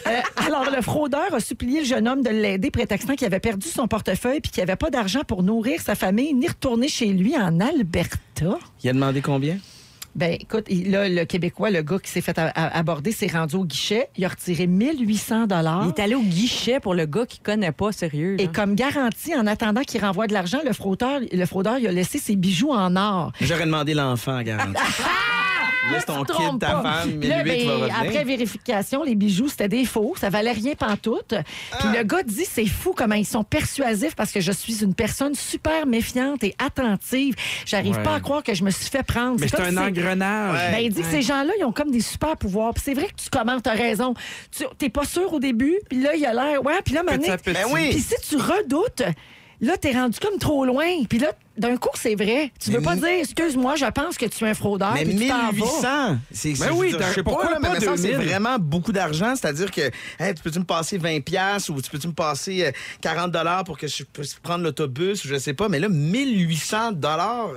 Euh, 0.08 0.22
alors, 0.46 0.70
le 0.76 0.82
fraudeur 0.82 1.34
a 1.34 1.40
supplié 1.40 1.80
le 1.80 1.86
jeune 1.86 2.08
homme 2.08 2.22
de 2.22 2.30
l'aider, 2.30 2.65
prétextant 2.72 3.16
qu'il 3.16 3.26
avait 3.28 3.40
perdu 3.40 3.68
son 3.68 3.88
portefeuille 3.88 4.42
puis 4.42 4.52
qu'il 4.52 4.62
n'avait 4.64 4.76
pas 4.76 4.90
d'argent 4.90 5.22
pour 5.28 5.44
nourrir 5.44 5.82
sa 5.82 5.96
famille 5.96 6.34
ni 6.34 6.48
retourner 6.48 6.88
chez 6.88 7.08
lui 7.08 7.36
en 7.38 7.60
Alberta. 7.60 8.58
Il 8.84 8.90
a 8.90 8.94
demandé 8.94 9.22
combien? 9.22 9.58
Ben, 10.16 10.38
écoute, 10.40 10.66
il- 10.70 10.92
là, 10.92 11.10
le 11.10 11.26
Québécois, 11.26 11.72
le 11.72 11.82
gars 11.82 12.00
qui 12.02 12.10
s'est 12.10 12.22
fait 12.22 12.40
aborder, 12.56 13.12
s'est 13.12 13.28
rendu 13.28 13.58
au 13.58 13.66
guichet. 13.66 14.08
Il 14.18 14.24
a 14.24 14.30
retiré 14.30 14.66
1800 14.66 15.48
dollars. 15.48 15.84
Il 15.86 15.90
est 15.90 16.02
allé 16.02 16.16
au 16.16 16.22
guichet 16.22 16.80
pour 16.80 16.94
le 16.94 17.06
gars 17.06 17.26
qui 17.26 17.40
connaît 17.40 17.74
pas, 17.74 17.92
sérieux. 17.92 18.38
Et 18.40 18.48
comme 18.48 18.76
garantie, 18.76 19.36
en 19.36 19.46
attendant 19.46 19.82
qu'il 19.82 20.00
renvoie 20.00 20.28
de 20.28 20.34
l'argent, 20.34 20.60
le 20.66 20.72
fraudeur, 20.72 21.20
le 21.30 21.46
fraudeur, 21.46 21.80
il 21.80 21.88
a 21.88 21.92
laissé 21.92 22.18
ses 22.18 22.38
bijoux 22.38 22.72
en 22.72 22.96
or. 22.96 23.34
J'aurais 23.42 23.66
demandé 23.66 23.94
l'enfant, 23.94 24.42
garanti. 24.42 24.80
Laisse 25.92 26.06
ton 26.06 26.24
kid, 26.24 26.60
ta 26.60 26.72
pas. 26.72 26.82
femme, 27.02 27.20
Puis 27.20 27.30
là, 27.30 27.44
1008 27.44 27.66
va 27.66 27.66
ben, 27.66 27.82
revenir. 27.82 27.96
après 28.00 28.24
vérification, 28.24 29.04
les 29.04 29.16
bijoux, 29.16 29.48
c'était 29.48 29.68
des 29.68 29.86
faux. 29.86 30.14
Ça 30.20 30.30
valait 30.30 30.52
rien 30.52 30.74
pantoute. 30.76 31.34
Puis 31.80 31.90
le 31.96 32.04
gars 32.04 32.24
dit, 32.24 32.46
c'est 32.46 32.66
fou 32.66 32.94
comment 32.96 33.16
ils 33.16 33.26
sont 33.26 33.44
persuasifs 33.44 34.16
parce 34.16 34.32
que 34.32 34.40
je 34.42 34.52
suis 34.52 34.84
une 34.84 34.94
personne 34.96 35.36
super 35.36 35.86
méfiante 35.86 36.44
et 36.44 36.56
attentive. 36.60 37.36
J'arrive 37.66 37.96
Ouais. 37.98 38.04
pas 38.04 38.16
à 38.16 38.20
croire 38.20 38.44
que 38.44 38.54
je 38.54 38.64
me 38.64 38.72
suis 38.72 38.90
fait 38.90 39.04
prendre. 39.04 39.38
Mais 39.40 39.48
c'est 39.48 39.60
un 39.62 39.78
engrenage. 39.78 40.72
Ben, 40.72 40.80
il 40.80 40.92
dit 40.94 41.02
que 41.02 41.08
ces 41.08 41.22
gens-là, 41.22 41.54
ils 41.60 41.64
ont 41.66 41.72
comme 41.72 41.92
des 41.92 42.02
super 42.02 42.36
pouvoirs. 42.38 42.74
Puis 42.74 42.84
c'est 42.86 42.94
vrai 42.94 43.08
que 43.08 43.22
tu 43.22 43.30
commentes, 43.30 43.64
t'as 43.64 43.74
raison. 43.76 44.14
Tu 44.52 44.64
t'es 44.78 44.90
pas 44.90 45.06
sûr 45.06 45.32
au 45.34 45.40
début, 45.40 45.80
puis 45.90 46.02
là, 46.02 46.16
il 46.16 46.26
a 46.26 46.34
l'air. 46.34 46.64
Ouais, 46.66 46.82
puis 46.84 46.94
là, 46.94 47.04
petit. 47.04 47.30
Ben 47.54 47.66
oui. 47.72 47.90
Puis 47.92 48.00
si 48.02 48.16
tu 48.28 48.36
redoutes, 48.38 49.04
là, 49.66 49.78
t'es 49.78 49.92
rendu 49.92 50.18
comme 50.20 50.38
trop 50.40 50.66
loin. 50.66 50.86
Puis 51.10 51.20
là, 51.20 51.32
d'un 51.58 51.78
coup, 51.78 51.90
c'est 51.96 52.16
vrai. 52.16 52.52
Tu 52.60 52.72
veux 52.72 52.80
Mais 52.80 52.84
pas 52.86 52.96
dire, 52.96 53.08
excuse-moi, 53.20 53.76
je 53.76 53.86
pense 53.86 54.18
que 54.18 54.26
tu 54.26 54.44
es 54.44 54.50
un 54.50 54.54
fraudeur. 54.54 54.94
Mais 54.94 55.06
puis 55.06 55.16
tu 55.16 55.28
t'en 55.28 55.38
vas. 55.38 55.52
1800! 55.52 56.18
C'est, 56.32 56.50
Ben 56.50 56.56
c'est- 56.56 56.70
oui, 56.72 56.90
je 56.92 56.98
t'as- 56.98 57.14
sais 57.14 57.24
pas, 57.24 57.32
pourquoi 57.32 57.52
là, 57.52 57.58
mais 57.62 57.68
pas 57.70 57.76
me 57.76 57.80
semble 57.80 57.96
que 57.96 58.02
c'est 58.02 58.12
2000? 58.12 58.28
vraiment 58.28 58.58
beaucoup 58.60 58.92
d'argent. 58.92 59.36
C'est-à-dire 59.36 59.72
que, 59.72 59.82
hey, 60.20 60.34
tu 60.36 60.44
peux-tu 60.44 60.60
me 60.60 60.66
passer 60.66 60.98
20$ 60.98 61.22
piastres 61.22 61.70
ou 61.72 61.82
tu 61.82 61.90
peux-tu 61.90 62.08
me 62.08 62.14
passer 62.14 62.66
euh, 62.66 62.72
40$ 63.02 63.32
dollars 63.32 63.64
pour 63.64 63.78
que 63.78 63.88
je 63.88 64.04
puisse 64.04 64.34
prendre 64.36 64.64
l'autobus 64.64 65.24
ou 65.26 65.28
je 65.28 65.38
sais 65.38 65.54
pas. 65.54 65.70
Mais 65.70 65.80
là, 65.80 65.88
1800$, 65.90 66.94
dollars, 66.94 67.50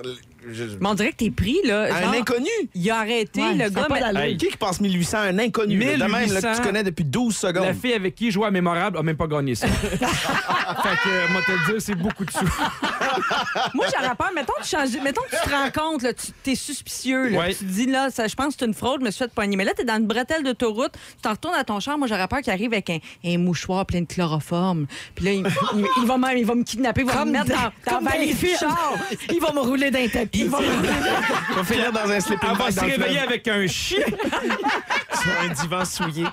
je- 0.51 0.65
Mais 0.81 0.89
on 0.89 0.95
dirait 0.95 1.11
que 1.13 1.17
t'es 1.17 1.31
pris, 1.31 1.57
là. 1.65 1.89
un 1.95 2.13
inconnu! 2.13 2.49
Il 2.75 2.91
a 2.91 2.99
arrêté, 2.99 3.41
Ouais, 3.41 3.55
le 3.55 3.71
gars. 3.71 3.85
pas 3.85 4.13
mais-. 4.13 4.31
Hey. 4.31 4.37
Qui 4.37 4.49
qui 4.49 4.57
passe 4.57 4.81
1800 4.81 5.19
à 5.19 5.21
un 5.23 5.39
inconnu? 5.39 5.79
là, 5.79 5.93
de 5.97 5.99
même, 6.03 6.11
là, 6.13 6.19
que 6.41 6.47
1800. 6.47 6.53
tu 6.57 6.63
connais 6.63 6.83
depuis 6.83 7.05
12 7.05 7.37
secondes. 7.37 7.65
La 7.65 7.75
fille 7.75 7.93
avec 7.95 8.15
qui 8.15 8.27
il 8.27 8.31
jouait 8.33 8.47
à 8.47 8.51
Mémorable 8.51 8.99
a 8.99 9.03
même 9.03 9.17
pas 9.17 9.27
gagné 9.27 9.55
ça. 9.55 9.67
fait 9.69 9.99
que, 9.99 11.09
euh, 11.09 11.29
moi, 11.31 11.41
te 11.43 11.51
le 11.53 11.73
dire, 11.73 11.83
c'est 11.83 11.95
beaucoup 11.95 12.25
de 12.25 12.31
sous. 12.31 12.39
Moi, 13.75 13.87
j'aurais 13.95 14.15
peur. 14.15 14.31
Mettons, 14.35 14.53
tu 14.63 14.69
changes, 14.69 14.91
mettons 15.03 15.23
que 15.23 15.37
tu 15.37 15.43
te 15.43 15.51
rends 15.55 15.71
compte, 15.71 16.03
là, 16.03 16.13
tu 16.13 16.51
es 16.51 16.55
suspicieux. 16.55 17.29
Là, 17.31 17.39
Ouais. 17.39 17.49
Tu 17.55 17.59
te 17.59 17.65
dis, 17.65 17.87
là, 17.87 18.11
ça, 18.11 18.27
je 18.29 18.35
pense 18.35 18.55
que 18.55 18.61
c'est 18.61 18.67
une 18.67 18.75
fraude, 18.75 19.01
je 19.01 19.07
me 19.07 19.11
suis 19.11 19.19
fait 19.25 19.33
pogner. 19.33 19.57
Mais 19.57 19.65
là, 19.65 19.73
tu 19.75 19.83
es 19.83 19.85
dans 19.85 19.97
une 19.97 20.07
bretelle 20.07 20.43
d'autoroute, 20.43 20.93
tu 20.93 21.23
t'en 21.23 21.31
retournes 21.33 21.55
à 21.55 21.65
ton 21.65 21.81
char. 21.81 21.99
Moi, 21.99 22.07
j'aurais 22.09 22.29
peur 22.29 22.41
qu'il 22.41 22.53
arrive 22.53 22.73
avec 22.73 22.91
un, 22.91 22.99
un 23.25 23.39
mouchoir 23.39 23.87
plein 23.87 24.01
de 24.03 24.07
chloroforme. 24.07 24.87
Puis 25.15 25.25
là, 25.25 25.33
il, 25.33 25.47
il- 25.77 25.87
il 26.03 26.07
va, 26.07 26.17
me, 26.19 26.39
il 26.39 26.45
va 26.47 26.55
me 26.55 26.63
kidnapper, 26.65 27.01
il 27.03 27.07
va 27.07 27.13
Comme 27.15 27.29
me 27.29 27.33
mettre 27.33 27.47
dans- 27.47 27.93
dans, 27.93 28.01
dans 28.03 28.11
les 28.19 28.35
char. 28.57 28.95
Il 29.33 29.41
va 29.41 29.53
me 29.53 29.61
rouler 29.61 29.91
d'un 29.91 30.07
tapis. 30.09 30.38
Vas 30.45 30.59
finir 31.65 31.93
dans 31.93 32.11
un 32.11 32.15
Elle 32.19 32.57
va 32.57 32.71
se 32.71 32.81
le 32.81 32.87
réveiller 32.87 33.19
avec 33.21 33.47
un 33.49 33.67
chien 33.67 34.05
sur 35.21 35.31
un 35.43 35.49
divan 35.49 35.85
souillé. 35.85 36.25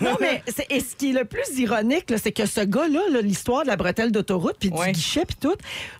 Non, 0.00 0.16
mais 0.20 0.42
et 0.70 0.80
ce 0.80 0.94
qui 0.96 1.10
est 1.10 1.12
le 1.18 1.24
plus 1.24 1.58
ironique, 1.58 2.12
c'est 2.22 2.32
que 2.32 2.46
ce 2.46 2.60
gars-là, 2.60 3.00
là, 3.10 3.20
l'histoire 3.22 3.62
de 3.62 3.68
la 3.68 3.76
bretelle 3.76 4.12
d'autoroute, 4.12 4.56
puis 4.60 4.68
Ouais. 4.70 4.86
du 4.86 4.92
guichet, 4.92 5.24
puis 5.24 5.36
tout, 5.40 5.54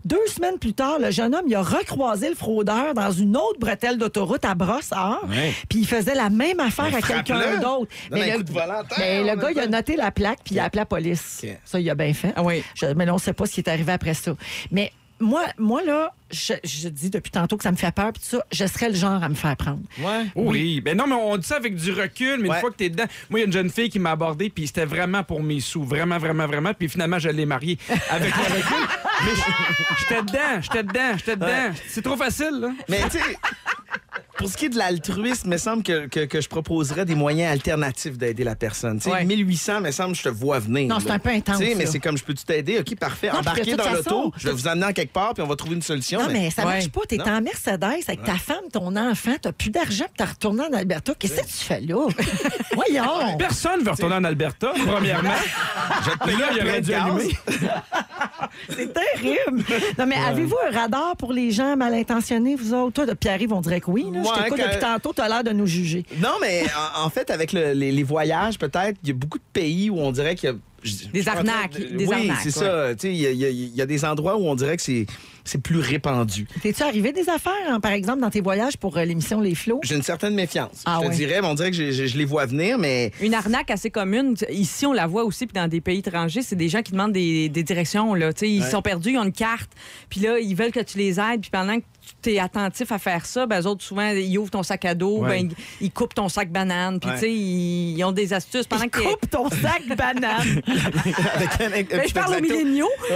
deux 0.04 0.26
semaines 0.26 0.58
plus 0.58 0.74
tard, 0.74 0.98
le 1.00 1.11
jeune 1.11 1.34
homme, 1.34 1.44
il 1.46 1.54
a 1.54 1.62
recroisé 1.62 2.28
le 2.28 2.34
fraudeur 2.34 2.94
dans 2.94 3.11
une 3.11 3.37
autre 3.37 3.58
bretelle 3.58 3.96
d'autoroute 3.98 4.44
à 4.44 4.54
Brossard, 4.54 5.22
puis 5.68 5.80
il 5.80 5.87
faisait 5.87 6.14
la 6.14 6.28
même 6.30 6.61
affaire 6.61 6.94
à 6.94 7.00
quelqu'un 7.00 7.58
d'autre. 7.61 7.90
Donne 8.11 8.20
un 8.22 8.26
le, 8.26 8.37
coup 8.37 8.42
de 8.42 8.52
volant. 8.52 8.82
mais 8.98 9.22
le 9.24 9.30
On 9.32 9.37
gars, 9.37 9.50
il 9.52 9.61
a 9.61 9.66
noté 9.66 9.96
la 9.96 10.11
plaque, 10.11 10.40
puis 10.44 10.54
il 10.56 10.58
a 10.61 10.64
appelé 10.64 10.80
la 10.80 10.87
police. 10.87 11.44
Ça, 11.64 11.80
il 11.80 11.88
a 11.90 11.94
bien 11.94 12.12
fait. 12.12 12.32
Ah 12.36 12.42
oui. 12.42 12.62
Je- 12.74 12.86
mais 12.94 13.07
là, 13.07 13.12
on 13.12 13.16
ne 13.16 13.20
sait 13.20 13.32
pas 13.32 13.46
ce 13.46 13.53
qui 13.53 13.61
est 13.61 13.68
arrivé 13.68 13.92
après 13.92 14.14
ça. 14.14 14.32
Mais 14.70 14.92
moi, 15.20 15.42
moi 15.58 15.82
là, 15.82 16.12
je, 16.30 16.54
je 16.64 16.88
dis 16.88 17.10
depuis 17.10 17.30
tantôt 17.30 17.56
que 17.56 17.62
ça 17.62 17.72
me 17.72 17.76
fait 17.76 17.90
peur, 17.92 18.12
puis 18.12 18.22
tout 18.22 18.36
ça, 18.36 18.44
je 18.52 18.66
serais 18.66 18.88
le 18.90 18.94
genre 18.94 19.22
à 19.22 19.28
me 19.28 19.34
faire 19.34 19.56
prendre. 19.56 19.80
Ouais. 19.98 20.26
Oui. 20.34 20.80
Ben 20.80 20.96
non, 20.96 21.06
mais 21.06 21.14
on 21.14 21.36
dit 21.36 21.46
ça 21.46 21.56
avec 21.56 21.74
du 21.74 21.92
recul, 21.92 22.40
mais 22.40 22.48
Ouais. 22.48 22.54
une 22.56 22.60
fois 22.60 22.70
que 22.70 22.76
t'es 22.76 22.90
dedans. 22.90 23.06
Moi, 23.30 23.40
il 23.40 23.42
y 23.42 23.44
a 23.44 23.46
une 23.46 23.52
jeune 23.52 23.70
fille 23.70 23.88
qui 23.90 23.98
m'a 23.98 24.10
abordé, 24.12 24.50
puis 24.50 24.66
c'était 24.66 24.84
vraiment 24.84 25.22
pour 25.24 25.42
mes 25.42 25.60
sous. 25.60 25.82
Vraiment, 25.84 26.18
vraiment, 26.18 26.46
vraiment. 26.46 26.74
Puis 26.74 26.88
finalement, 26.88 27.18
je 27.18 27.28
l'ai 27.30 27.46
mariée 27.46 27.78
avec 28.10 28.34
le 28.36 28.42
recul. 28.42 28.88
Mais 29.24 29.30
j'étais 29.98 30.22
dedans, 30.22 30.60
j'étais 30.60 30.82
dedans, 30.82 31.16
j'étais 31.16 31.36
dedans. 31.36 31.74
C'est 31.88 32.02
trop 32.02 32.16
facile, 32.16 32.58
là. 32.60 32.70
Mais 32.88 33.02
tu 33.10 33.18
sais, 33.18 33.36
pour 34.39 34.49
ce 34.49 34.57
qui 34.57 34.66
est 34.66 34.68
de 34.70 34.78
l'altruisme, 34.78 35.43
il 35.47 35.51
me 35.51 35.59
semble 35.59 35.82
que, 35.82 36.07
que, 36.07 36.20
que 36.24 36.41
je 36.41 36.49
proposerais 36.49 37.05
des 37.05 37.14
moyens 37.16 37.53
alternatifs 37.53 38.16
d'aider 38.16 38.45
la 38.45 38.55
personne. 38.55 38.99
Tu 38.99 39.05
sais, 39.05 39.11
Ouais. 39.11 39.24
1800, 39.24 39.78
il 39.78 39.82
me 39.82 39.91
semble, 39.91 40.14
je 40.14 40.22
te 40.22 40.28
vois 40.28 40.59
venir. 40.61 40.89
Non, 40.89 41.01
c'est 41.01 41.11
un 41.11 41.18
peu 41.18 41.30
intense, 41.30 41.59
Tu 41.59 41.66
sais, 41.66 41.74
mais 41.74 41.86
c'est 41.86 41.99
comme, 41.99 42.16
je 42.16 42.24
peux-tu 42.24 42.45
t'aider? 42.45 42.78
OK, 42.78 42.97
parfait. 42.97 43.30
Non, 43.32 43.41
Embarquez 43.41 43.74
dans 43.74 43.91
l'auto, 43.93 44.32
je 44.36 44.47
vais 44.49 44.55
vous 44.55 44.68
amener 44.68 44.86
en 44.86 44.93
quelque 44.93 45.12
part, 45.12 45.34
puis 45.34 45.43
on 45.43 45.47
va 45.47 45.57
trouver 45.57 45.74
une 45.74 45.82
solution. 45.82 46.20
Non, 46.22 46.28
mais 46.32 46.51
ça 46.51 46.64
Ouais. 46.64 46.74
marche 46.74 46.89
pas. 46.91 47.01
T'es 47.09 47.16
Non. 47.16 47.24
en 47.26 47.41
Mercedes 47.43 47.84
avec 48.07 48.22
ta 48.24 48.36
femme, 48.36 48.64
ton 48.72 48.95
enfant, 48.97 49.32
t'as 49.43 49.53
plus 49.53 49.70
d'argent, 49.70 50.05
puis 50.05 50.14
t'as 50.18 50.26
retourné 50.26 50.62
en 50.62 50.72
Alberta. 50.72 51.12
Qu'est-ce 51.18 51.41
que 51.41 51.47
tu 51.47 51.53
fais 51.64 51.80
là? 51.80 52.07
Voyons! 52.74 53.36
Personne 53.39 53.82
veut 53.82 53.91
retourner 53.91 54.14
en 54.16 54.24
Alberta, 54.24 54.72
premièrement. 54.86 55.30
Puis 56.24 56.36
là, 56.36 56.47
il 56.55 56.61
aurait 56.62 56.80
dû 56.80 56.95
allumer. 56.95 57.30
C'est 58.70 58.93
terrible! 58.93 59.64
Non, 59.99 60.07
mais 60.07 60.16
avez-vous 60.16 60.57
un 60.70 60.78
radar 60.78 61.16
pour 61.16 61.32
les 61.32 61.51
gens 61.51 61.76
mal 61.76 61.95
intentionnés, 61.95 62.55
vous 62.57 62.72
autres? 62.74 62.93
Toi, 62.93 63.07
de 63.07 63.14
Pierre-Yves, 63.14 63.53
on 63.53 63.61
dirait 63.61 63.80
que 63.80 63.91
oui. 63.91 64.07
Là. 64.12 64.22
Je 64.37 64.43
t'écoute 64.43 64.59
quand- 64.59 64.66
depuis 64.66 64.81
tantôt, 64.81 65.12
t'as 65.12 65.29
l'air 65.29 65.45
de 65.45 65.51
nous 65.51 65.66
juger. 65.66 66.05
Non, 66.20 66.35
mais 66.41 66.64
en, 66.97 67.07
en 67.07 67.11
fait, 67.11 67.31
avec 67.31 67.53
le- 67.53 67.72
les, 67.72 67.93
les 67.93 68.03
voyages, 68.03 68.59
peut-être, 68.59 68.97
il 69.03 69.09
y 69.09 69.12
a 69.12 69.14
beaucoup 69.14 69.39
de 69.39 69.45
pays 69.53 69.91
où 69.91 69.99
on 69.99 70.12
dirait 70.12 70.35
qu'il 70.35 70.49
y 70.51 70.53
a. 70.53 70.57
je- 70.83 71.09
Des 71.12 71.22
de- 71.22 71.29
arnaques, 71.29 71.79
des 71.79 72.07
oui, 72.07 72.14
arnaques, 72.14 72.37
c'est 72.43 72.57
ouais. 72.59 72.64
ça. 72.66 72.95
Tu 72.95 73.01
sais, 73.01 73.09
Il 73.12 73.16
y, 73.16 73.22
y 73.37 73.45
a- 73.45 73.51
il 73.51 73.74
y 73.74 73.83
a 73.83 73.87
des 73.87 74.05
endroits 74.05 74.37
où 74.37 74.47
on 74.47 74.55
dirait 74.55 74.76
que 74.76 74.83
c'est 74.83 75.07
c'est 75.45 75.62
plus 75.62 75.79
répandu. 75.79 76.47
T'es-tu 76.62 76.83
arrivé 76.83 77.11
des 77.11 77.26
affaires, 77.31 77.53
hein, 77.70 77.81
par 77.81 77.93
exemple, 77.93 78.20
dans 78.20 78.29
tes 78.29 78.43
voyages 78.43 78.76
pour 78.76 78.99
euh, 78.99 79.05
l'émission 79.07 79.41
Les 79.41 79.55
Flots? 79.55 79.81
J'ai 79.83 79.95
une 79.95 80.03
certaine 80.03 80.35
méfiance. 80.35 80.83
Ah 80.85 80.99
je 81.01 81.07
te 81.07 81.11
ouais. 81.11 81.16
dirais, 81.16 81.41
mais 81.41 81.47
on 81.49 81.55
dirait 81.55 81.70
que 81.70 81.76
je, 81.76 81.91
je- 81.91 82.05
je 82.07 82.18
les 82.18 82.26
vois 82.26 82.45
venir, 82.45 82.76
mais 82.76 83.12
Une 83.22 83.33
arnaque 83.33 83.70
assez 83.70 83.89
commune. 83.91 84.35
Ici, 84.51 84.85
on 84.85 84.93
la 84.93 85.07
voit 85.07 85.24
aussi, 85.24 85.47
puis 85.47 85.55
dans 85.55 85.66
des 85.66 85.81
pays 85.81 86.01
étrangers, 86.01 86.43
c'est 86.43 86.55
des 86.55 86.68
gens 86.68 86.83
qui 86.83 86.93
demandent 86.93 87.12
des, 87.12 87.49
des 87.49 87.62
directions. 87.62 88.12
Là. 88.12 88.35
Tu 88.35 88.41
sais, 88.41 88.51
Ils 88.51 88.62
Ouais. 88.62 88.70
sont 88.70 88.83
perdus, 88.83 89.12
ils 89.12 89.18
ont 89.18 89.24
une 89.24 89.33
carte, 89.33 89.70
puis 90.11 90.20
là, 90.20 90.39
ils 90.39 90.55
veulent 90.55 90.70
que 90.70 90.81
tu 90.81 90.99
les 90.99 91.18
aides, 91.18 91.41
puis 91.41 91.51
pendant 91.51 91.79
que 91.79 91.85
tu 92.22 92.32
es 92.32 92.38
attentif 92.40 92.90
à 92.92 92.98
faire 92.98 93.24
ça, 93.26 93.46
ben, 93.46 93.60
eux 93.62 93.66
autres, 93.66 93.84
souvent, 93.84 94.08
ils 94.10 94.36
ouvrent 94.38 94.50
ton 94.50 94.62
sac 94.62 94.84
à 94.84 94.94
dos, 94.94 95.18
Ouais. 95.20 95.42
ben, 95.42 95.50
ils, 95.80 95.86
ils 95.86 95.90
coupent 95.92 96.14
ton 96.14 96.28
sac 96.28 96.50
banane, 96.50 96.98
puis 97.00 97.08
Ouais. 97.10 97.14
tu 97.16 97.20
sais, 97.22 97.32
ils, 97.32 97.96
ils 97.98 98.04
ont 98.04 98.12
des 98.12 98.32
astuces. 98.32 98.66
Pendant 98.66 98.88
que 98.88 98.98
t'es- 98.98 99.04
Coupe 99.04 99.30
ton 99.30 99.48
sac 99.48 99.86
banane! 99.96 100.62
avec 101.34 101.60
un, 101.60 101.66
un 101.66 101.98
Ben, 101.98 102.08
je 102.08 102.14
parle 102.14 102.36
aux 102.36 102.40
milléniaux. 102.40 102.88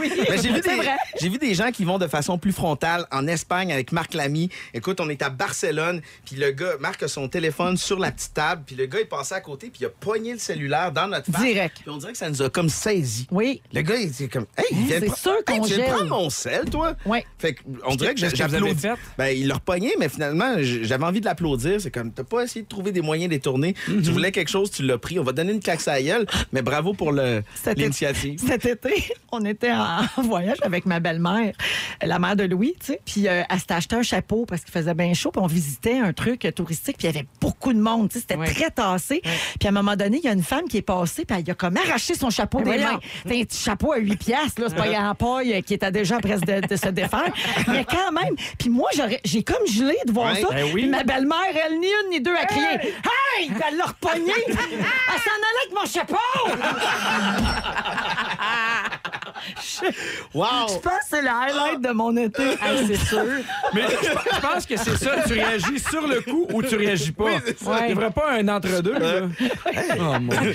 oui, 0.00 0.10
Mais 0.28 0.38
j'ai 0.38 0.52
vu, 0.52 0.60
des, 0.60 0.74
vrai. 0.76 0.96
j'ai 1.20 1.28
vu 1.28 1.38
des 1.38 1.54
gens 1.54 1.70
qui 1.70 1.84
vont 1.84 1.98
de 1.98 2.06
façon 2.08 2.38
plus 2.38 2.52
frontale 2.52 3.06
en 3.12 3.26
Espagne 3.26 3.72
avec 3.72 3.92
Marc 3.92 4.14
Lamy. 4.14 4.50
Écoute, 4.74 5.00
on 5.00 5.08
est 5.08 5.22
à 5.22 5.30
Barcelone, 5.30 6.00
puis 6.24 6.36
le 6.36 6.50
gars, 6.50 6.72
Marc 6.80 7.02
a 7.02 7.08
son 7.08 7.28
téléphone 7.28 7.76
sur 7.76 7.98
la 7.98 8.10
petite 8.12 8.34
table, 8.34 8.62
puis 8.66 8.76
le 8.76 8.86
gars 8.86 9.00
est 9.00 9.04
passé 9.04 9.34
à 9.34 9.40
côté, 9.40 9.68
puis 9.70 9.82
il 9.82 9.86
a 9.86 9.90
pogné 9.90 10.32
le 10.32 10.38
cellulaire 10.38 10.92
dans 10.92 11.06
notre 11.08 11.30
face. 11.30 11.42
Direct. 11.42 11.78
Puis 11.82 11.90
on 11.90 11.96
dirait 11.98 12.12
que 12.12 12.18
ça 12.18 12.28
nous 12.28 12.42
a 12.42 12.50
comme 12.50 12.68
saisi. 12.68 13.26
Oui. 13.30 13.62
Le 13.72 13.82
gars, 13.82 13.96
il 13.96 14.08
était 14.08 14.28
comme, 14.28 14.46
hey, 14.56 14.66
il 14.72 14.88
c'est 14.88 15.14
sûr 15.16 15.44
qu'on 15.46 15.54
Hey, 15.54 15.60
tu 15.62 15.74
viens 15.74 15.84
prendre 15.94 16.08
mon 16.10 16.30
sel, 16.30 16.68
toi? 16.70 16.94
Ouais. 17.06 17.24
Fait 17.38 17.54
que, 17.54 17.60
on 17.86 17.94
dirait 17.96 18.14
que 18.14 18.20
Qu'est-ce 18.20 18.34
que 18.44 18.48
vous 18.50 18.54
avez 18.56 18.74
j'applaudis. 18.74 18.80
fait? 19.02 19.12
Ben, 19.18 19.26
il 19.36 19.46
l'a 19.46 19.54
repogné, 19.54 19.92
mais 19.98 20.08
finalement, 20.08 20.54
j'avais 20.60 21.04
envie 21.04 21.20
de 21.20 21.24
l'applaudir. 21.26 21.80
C'est 21.80 21.90
comme, 21.90 22.12
t'as 22.12 22.24
pas 22.24 22.42
essayé 22.44 22.62
de 22.62 22.68
trouver 22.68 22.92
des 22.92 23.00
moyens 23.02 23.30
détournés. 23.30 23.74
Mhm. 23.88 24.02
Tu 24.02 24.10
voulais 24.10 24.32
quelque 24.32 24.48
chose, 24.50 24.70
tu 24.70 24.82
l'as 24.82 24.98
pris. 24.98 25.18
On 25.18 25.22
va 25.22 25.32
donner 25.32 25.52
une 25.52 25.60
claque 25.60 25.86
à 25.88 26.00
gueule, 26.02 26.26
mais 26.52 26.62
bravo 26.62 26.92
pour 26.94 27.12
le- 27.12 27.42
Cet 27.54 27.78
l'initiative. 27.78 28.38
Cet 28.46 28.66
été, 28.66 29.04
on 29.32 29.44
était 29.44 29.72
en 30.16 30.22
voyage 30.22 30.58
avec 30.62 30.86
ma 30.86 31.00
belle-mère, 31.00 31.52
la 32.02 32.18
mère 32.18 32.36
de 32.36 32.44
Louis, 32.44 32.74
tu 32.80 32.86
sais. 32.86 33.00
Puis 33.04 33.28
euh, 33.28 33.42
elle 33.48 33.58
s'était 33.58 33.74
acheté 33.74 33.96
un 33.96 34.02
chapeau 34.02 34.44
parce 34.46 34.62
qu'il 34.62 34.72
faisait 34.72 34.94
bien 34.94 35.12
chaud. 35.14 35.30
Puis 35.30 35.40
on 35.42 35.46
visitait 35.46 35.98
un 35.98 36.12
truc 36.12 36.46
touristique. 36.54 36.98
Puis 36.98 37.08
il 37.08 37.14
y 37.14 37.18
avait 37.18 37.26
beaucoup 37.40 37.72
de 37.72 37.80
monde, 37.80 38.08
tu 38.08 38.14
sais. 38.14 38.20
C'était 38.20 38.36
Ouais. 38.36 38.52
très 38.52 38.70
tassé. 38.70 39.20
Puis 39.22 39.66
à 39.66 39.68
un 39.68 39.72
moment 39.72 39.96
donné, 39.96 40.18
il 40.18 40.24
y 40.24 40.28
a 40.28 40.32
une 40.32 40.42
femme 40.42 40.64
qui 40.68 40.76
est 40.78 40.82
passée. 40.82 41.24
Puis 41.24 41.36
elle 41.38 41.50
a 41.50 41.54
comme 41.54 41.76
arraché 41.76 42.14
son 42.14 42.30
chapeau 42.30 42.58
Mais 42.58 42.64
des 42.64 42.70
voyons. 42.78 42.92
mains. 42.94 43.00
C'était 43.22 43.40
un 43.40 43.44
petit 43.44 43.62
chapeau 43.62 43.92
à 43.92 43.98
8 43.98 44.16
piastres, 44.16 44.60
là. 44.60 44.66
C'est 44.68 44.76
pas 44.76 45.00
en 45.10 45.14
paille 45.14 45.54
euh, 45.54 45.60
qui 45.60 45.74
était 45.74 45.90
déjà 45.90 46.18
presque 46.18 46.44
de, 46.46 46.66
de 46.66 46.76
se 46.76 46.88
défaire. 46.88 47.32
Mais 47.68 47.84
quand 47.84 48.12
même. 48.12 48.29
Puis 48.58 48.68
moi, 48.70 48.88
j'ai 49.24 49.42
comme 49.42 49.66
gelé 49.66 49.96
de 50.06 50.12
voir 50.12 50.36
ça. 50.36 50.48
Ben 50.50 50.64
oui. 50.64 50.82
Puis 50.82 50.88
ma 50.88 51.04
belle-mère, 51.04 51.54
elle, 51.66 51.78
ni 51.78 51.86
une 51.86 52.10
ni 52.10 52.20
deux, 52.20 52.34
a 52.34 52.44
crié 52.46 52.66
Hey! 52.66 53.48
Puis 53.48 53.62
Elle 53.68 53.76
l'a 53.76 53.86
repogné. 53.86 54.32
elle 54.48 54.54
s'en 54.54 55.36
allait 55.36 55.60
avec 55.62 55.74
mon 55.74 55.86
chapeau. 55.86 56.16
Wow! 60.34 60.44
Je 60.68 60.74
pense 60.74 60.82
que 60.82 60.88
c'est 61.10 61.22
le 61.22 61.28
highlight 61.28 61.80
de 61.80 61.90
mon 61.92 62.16
été. 62.16 62.42
Hey, 62.42 62.86
c'est 62.86 62.96
sûr. 63.06 63.24
Mais 63.74 63.82
je 63.82 64.08
je 64.34 64.40
pense 64.40 64.66
que 64.66 64.76
c'est 64.76 64.96
ça. 64.96 65.22
Tu 65.26 65.32
réagis 65.34 65.78
sur 65.78 66.06
le 66.06 66.20
coup 66.20 66.46
ou 66.52 66.62
tu 66.62 66.76
réagis 66.76 67.12
pas? 67.12 67.30
Il 67.80 67.86
n'y 67.88 67.94
devrait 67.94 68.10
pas 68.10 68.32
un 68.32 68.48
entre-deux. 68.48 68.98
là. 68.98 69.22
Oh, 69.98 70.02
mon 70.20 70.40
Dieu. 70.40 70.54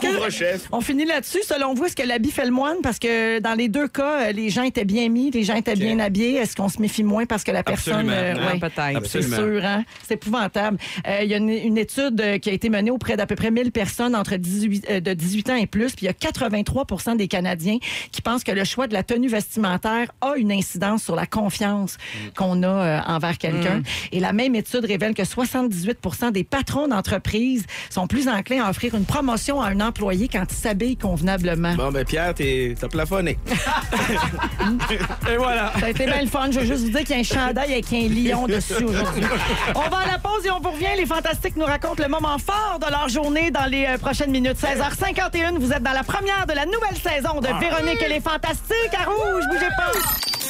Couvre-chef. 0.00 0.68
On 0.72 0.80
finit 0.80 1.04
là-dessus? 1.04 1.42
Selon 1.44 1.74
vous, 1.74 1.86
est-ce 1.86 1.96
que 1.96 2.02
l'habit 2.06 2.30
fait 2.30 2.44
le 2.44 2.50
moine? 2.50 2.76
Parce 2.82 2.98
que 2.98 3.38
dans 3.40 3.54
les 3.54 3.68
deux 3.68 3.88
cas, 3.88 4.28
euh, 4.28 4.32
les 4.32 4.50
gens 4.50 4.62
étaient 4.62 4.84
bien 4.84 5.08
mis, 5.08 5.30
les 5.30 5.42
gens 5.44 5.54
étaient 5.54 5.74
bien 5.76 5.98
habillés. 5.98 6.36
Est-ce 6.36 6.56
qu'on 6.56 6.68
se 6.68 6.80
méfie 6.80 7.02
moins 7.04 7.26
parce 7.26 7.44
que 7.44 7.50
la 7.52 7.62
personne... 7.62 8.08
Absolument. 8.10 8.40
Ah, 8.48 8.52
ouais. 8.54 8.58
peut-être. 8.60 9.06
C'est 9.06 9.18
Absolument. 9.18 9.36
sûr, 9.36 9.64
hein? 9.64 9.84
C'est 10.06 10.14
épouvantable. 10.14 10.78
Euh, 11.06 11.20
Il 11.22 11.30
y 11.30 11.34
a 11.34 11.38
une, 11.38 11.50
une 11.50 11.78
étude 11.78 12.20
euh, 12.20 12.38
qui 12.38 12.50
a 12.50 12.52
été 12.52 12.68
menée 12.68 12.90
auprès 12.90 13.16
d'à 13.16 13.26
peu 13.26 13.34
près 13.36 13.50
1000 13.50 13.72
personnes 13.72 14.14
entre 14.16 14.36
18, 14.36 14.86
euh, 14.90 15.00
de 15.00 15.12
18 15.14 15.50
ans 15.50 15.56
et 15.56 15.66
plus, 15.66 15.94
puis 15.94 16.06
il 16.06 16.06
y 16.06 16.08
a 16.08 16.12
83% 16.12 17.16
des 17.16 17.28
Canadiens 17.28 17.78
qui 18.12 18.22
pensent 18.24 18.42
que 18.42 18.50
le 18.50 18.64
choix 18.64 18.88
de 18.88 18.94
la 18.94 19.04
tenue 19.04 19.28
vestimentaire 19.28 20.08
a 20.20 20.34
une 20.36 20.50
incidence 20.50 21.04
sur 21.04 21.14
la 21.14 21.26
confiance 21.26 21.98
qu'on 22.36 22.62
a 22.62 22.66
euh, 22.66 23.00
envers 23.06 23.38
quelqu'un. 23.38 23.82
Et 24.10 24.18
la 24.18 24.32
même 24.32 24.54
étude 24.56 24.84
révèle 24.84 25.14
que 25.14 25.22
78% 25.22 26.32
des 26.32 26.42
patrons 26.42 26.88
d'entreprise 26.88 27.64
sont 27.90 28.06
plus 28.08 28.26
enclins 28.28 28.64
à 28.64 28.70
offrir 28.70 28.94
une 28.96 29.04
promotion 29.04 29.60
à 29.60 29.68
un 29.68 29.80
employé 29.80 30.28
quand 30.28 30.44
il 30.50 30.56
s'habille 30.56 30.96
convenablement. 30.96 31.74
Bon, 31.74 31.92
ben 31.92 32.04
Pierre, 32.04 32.34
t'es- 32.34 32.74
t'as 32.80 32.88
plafonné. 32.88 33.38
Et 35.30 35.36
voilà. 35.36 35.72
Ça 35.78 35.86
a 35.86 35.90
été 35.90 36.06
bien 36.06 36.22
le 36.22 36.28
fun. 36.28 36.50
Je 36.50 36.60
veux 36.60 36.66
juste 36.66 36.84
vous 36.84 36.90
dire 36.90 37.00
qu'il 37.00 37.10
y 37.10 37.14
a 37.14 37.20
un 37.20 37.22
chandail 37.22 37.72
avec 37.72 37.92
un 37.92 38.08
lion 38.08 38.46
dessus 38.46 38.84
aujourd'hui. 38.84 39.22
On 39.74 39.88
va 39.88 39.98
à 39.98 40.06
la 40.12 40.18
pause 40.18 40.44
et 40.46 40.50
on 40.50 40.60
vous 40.60 40.70
revient. 40.70 40.86
Les 40.96 41.06
Fantastiques 41.06 41.56
nous 41.56 41.64
racontent 41.64 42.02
le 42.02 42.08
moment 42.08 42.38
fort 42.38 42.78
de 42.80 42.90
leur 42.90 43.08
journée 43.08 43.50
dans 43.50 43.66
les 43.66 43.86
euh, 43.86 43.98
prochaines 43.98 44.30
minutes. 44.30 44.56
16h51, 44.56 45.58
vous 45.58 45.72
êtes 45.72 45.82
dans 45.82 45.92
la 45.92 46.02
première 46.02 46.46
de 46.46 46.52
la 46.54 46.64
nouvelle 46.66 46.96
saison 46.96 47.40
de 47.40 47.46
Véronique 47.60 48.02
et 48.02 48.08
les 48.08 48.13
Fantastiques 48.20 48.94
à 48.94 49.04
Rouge. 49.04 49.44
Bougez 49.50 49.68
pas. 49.76 50.43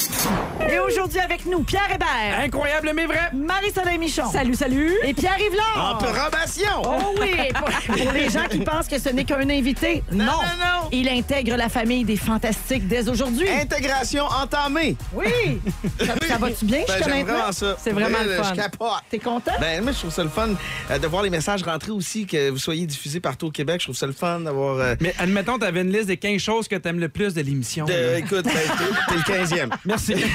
Et 0.69 0.79
aujourd'hui 0.79 1.19
avec 1.19 1.45
nous, 1.45 1.61
Pierre 1.63 1.87
Hébert, 1.93 2.39
Incroyable, 2.43 2.91
mais 2.95 3.05
vrai. 3.05 3.29
Marie-Soleil 3.33 3.97
Michon. 3.97 4.29
Salut, 4.31 4.55
salut. 4.55 4.91
Et 5.03 5.13
Pierre 5.13 5.37
Yvelard. 5.39 5.99
Approbation! 6.01 6.81
Oh 6.83 7.15
oui, 7.21 7.35
pour, 7.53 7.95
pour 7.95 8.11
les 8.13 8.29
gens 8.29 8.47
qui 8.49 8.59
pensent 8.59 8.87
que 8.87 8.97
ce 8.99 9.09
n'est 9.09 9.23
qu'un 9.25 9.47
invité, 9.49 10.03
non. 10.11 10.25
non, 10.25 10.31
non. 10.31 10.89
Il 10.91 11.07
intègre 11.09 11.55
la 11.55 11.69
famille 11.69 12.03
des 12.05 12.15
Fantastiques 12.17 12.87
dès 12.87 13.07
aujourd'hui. 13.09 13.47
Intégration 13.49 14.25
entamée. 14.25 14.95
Oui. 15.13 15.59
Ça, 15.99 16.13
ça 16.27 16.37
va-tu 16.37 16.65
bien 16.65 16.79
Ben, 16.87 16.95
jusqu'à 16.95 17.03
j'aime 17.03 17.17
maintenant? 17.25 17.33
vraiment 17.33 17.51
ça. 17.51 17.75
C'est 17.79 17.91
vraiment 17.91 18.17
le 18.25 18.35
fun. 18.35 18.49
Je 18.49 18.55
capote. 18.61 18.89
T'es 19.09 19.19
content? 19.19 19.51
Ben, 19.59 19.83
moi, 19.83 19.91
je 19.91 19.99
trouve 19.99 20.11
ça 20.13 20.23
le 20.23 20.29
fun 20.29 20.49
euh, 20.91 20.97
de 20.99 21.07
voir 21.07 21.23
les 21.23 21.29
messages 21.29 21.61
rentrer 21.63 21.91
aussi, 21.91 22.25
que 22.25 22.49
vous 22.49 22.57
soyez 22.57 22.85
diffusés 22.87 23.19
partout 23.19 23.47
au 23.47 23.51
Québec. 23.51 23.81
Je 23.81 23.85
trouve 23.87 23.95
ça 23.95 24.07
le 24.07 24.13
fun 24.13 24.39
d'avoir. 24.39 24.77
euh, 24.79 24.95
Mais 25.01 25.13
admettons, 25.19 25.59
tu 25.59 25.65
avais 25.65 25.81
une 25.81 25.91
liste 25.91 26.07
des 26.07 26.17
15 26.17 26.41
choses 26.41 26.67
que 26.67 26.75
tu 26.75 26.87
aimes 26.87 26.99
le 26.99 27.09
plus 27.09 27.33
de 27.33 27.41
l'émission. 27.41 27.85
écoute, 28.17 28.45
ben, 28.45 28.53
t'es 28.53 29.23
t'es 29.23 29.33
le 29.37 29.45
15e. 29.45 29.69
Merci. 29.85 30.04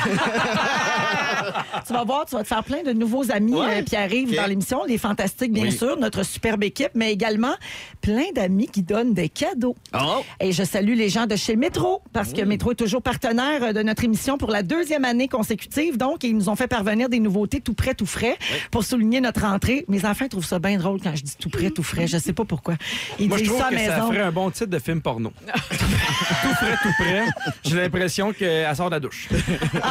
Tu 1.87 1.93
vas 1.93 2.05
voir, 2.05 2.25
tu 2.27 2.35
vas 2.37 2.43
te 2.43 2.49
faire 2.49 2.63
plein 2.63 2.83
de 2.83 2.93
nouveaux 2.93 3.31
amis 3.33 3.55
Ouais. 3.55 3.81
euh, 3.81 3.83
qui 3.83 3.97
arrivent 3.97 4.35
dans 4.37 4.47
l'émission, 4.47 4.85
les 4.85 4.99
fantastiques 4.99 5.53
bien 5.53 5.65
Oui. 5.65 5.73
sûr, 5.73 5.97
notre 5.99 6.23
superbe 6.25 6.63
équipe, 6.63 6.91
mais 6.95 7.13
également 7.13 7.55
plein 8.01 8.31
d'amis 8.35 8.69
qui 8.69 8.83
donnent 8.83 9.13
des 9.15 9.29
cadeaux. 9.29 9.75
Oh! 9.95 10.23
Et 10.41 10.53
je 10.53 10.63
salue 10.63 10.95
les 10.95 11.09
gens 11.09 11.27
de 11.27 11.37
chez 11.37 11.57
Métro, 11.57 12.03
parce 12.13 12.33
que 12.33 12.43
Métro 12.43 12.73
est 12.73 12.77
toujours 12.77 13.03
partenaire 13.03 13.63
euh, 13.63 13.73
de 13.73 13.83
notre 13.83 14.05
émission 14.05 14.39
pour 14.39 14.51
la 14.51 14.63
deuxième 14.63 15.05
année 15.05 15.27
consécutive. 15.29 15.97
Donc, 15.97 16.23
ils 16.23 16.37
nous 16.37 16.49
ont 16.49 16.57
fait 16.57 16.69
parvenir 16.69 17.09
des 17.09 17.19
nouveautés 17.19 17.61
tout 17.61 17.75
prêt, 17.75 17.95
tout 17.95 18.07
frais 18.07 18.37
pour 18.71 18.85
souligner 18.85 19.21
notre 19.21 19.45
entrée. 19.45 19.85
Mes 19.89 20.05
enfants 20.05 20.29
trouvent 20.29 20.45
ça 20.47 20.59
bien 20.59 20.79
drôle 20.79 21.01
quand 21.03 21.15
je 21.17 21.23
dis 21.23 21.37
tout 21.39 21.51
prêt, 21.51 21.71
tout 21.71 21.83
frais. 21.83 22.07
Je 22.07 22.19
sais 22.19 22.33
pas 22.33 22.45
pourquoi. 22.45 22.75
Ils 23.19 23.29
Moi, 23.29 23.39
je 23.39 23.43
disent 23.45 23.53
trouve 23.53 23.63
ça 23.63 23.71
que 23.71 23.79
ça 23.79 23.95
maison. 23.97 24.07
ferait 24.13 24.23
un 24.23 24.33
bon 24.33 24.51
titre 24.51 24.71
de 24.71 24.79
film 24.79 25.01
porno. 25.01 25.33
tout 25.71 26.55
prêt, 26.55 26.77
tout 26.83 26.93
prêt. 26.99 27.25
J'ai 27.65 27.77
l'impression 27.77 28.33
qu'elle 28.33 28.75
sort 28.77 28.91
de 28.91 28.95
la 28.95 29.01
douche. 29.01 29.29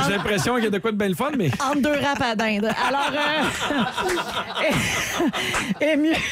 J'ai 0.07 0.13
l'impression 0.15 0.55
qu'il 0.55 0.63
y 0.65 0.67
a 0.67 0.71
de 0.71 0.77
quoi 0.79 0.91
de 0.91 0.97
bien 0.97 1.09
le 1.09 1.15
fun, 1.15 1.31
mais. 1.37 1.49
entre 1.59 1.81
deux 1.81 1.91
rap 1.93 2.21
à 2.21 2.35
dinde. 2.35 2.69
Alors, 2.87 3.11
euh, 3.13 4.63
et, 5.81 5.85
et 5.91 5.95
mieux, 5.97 6.13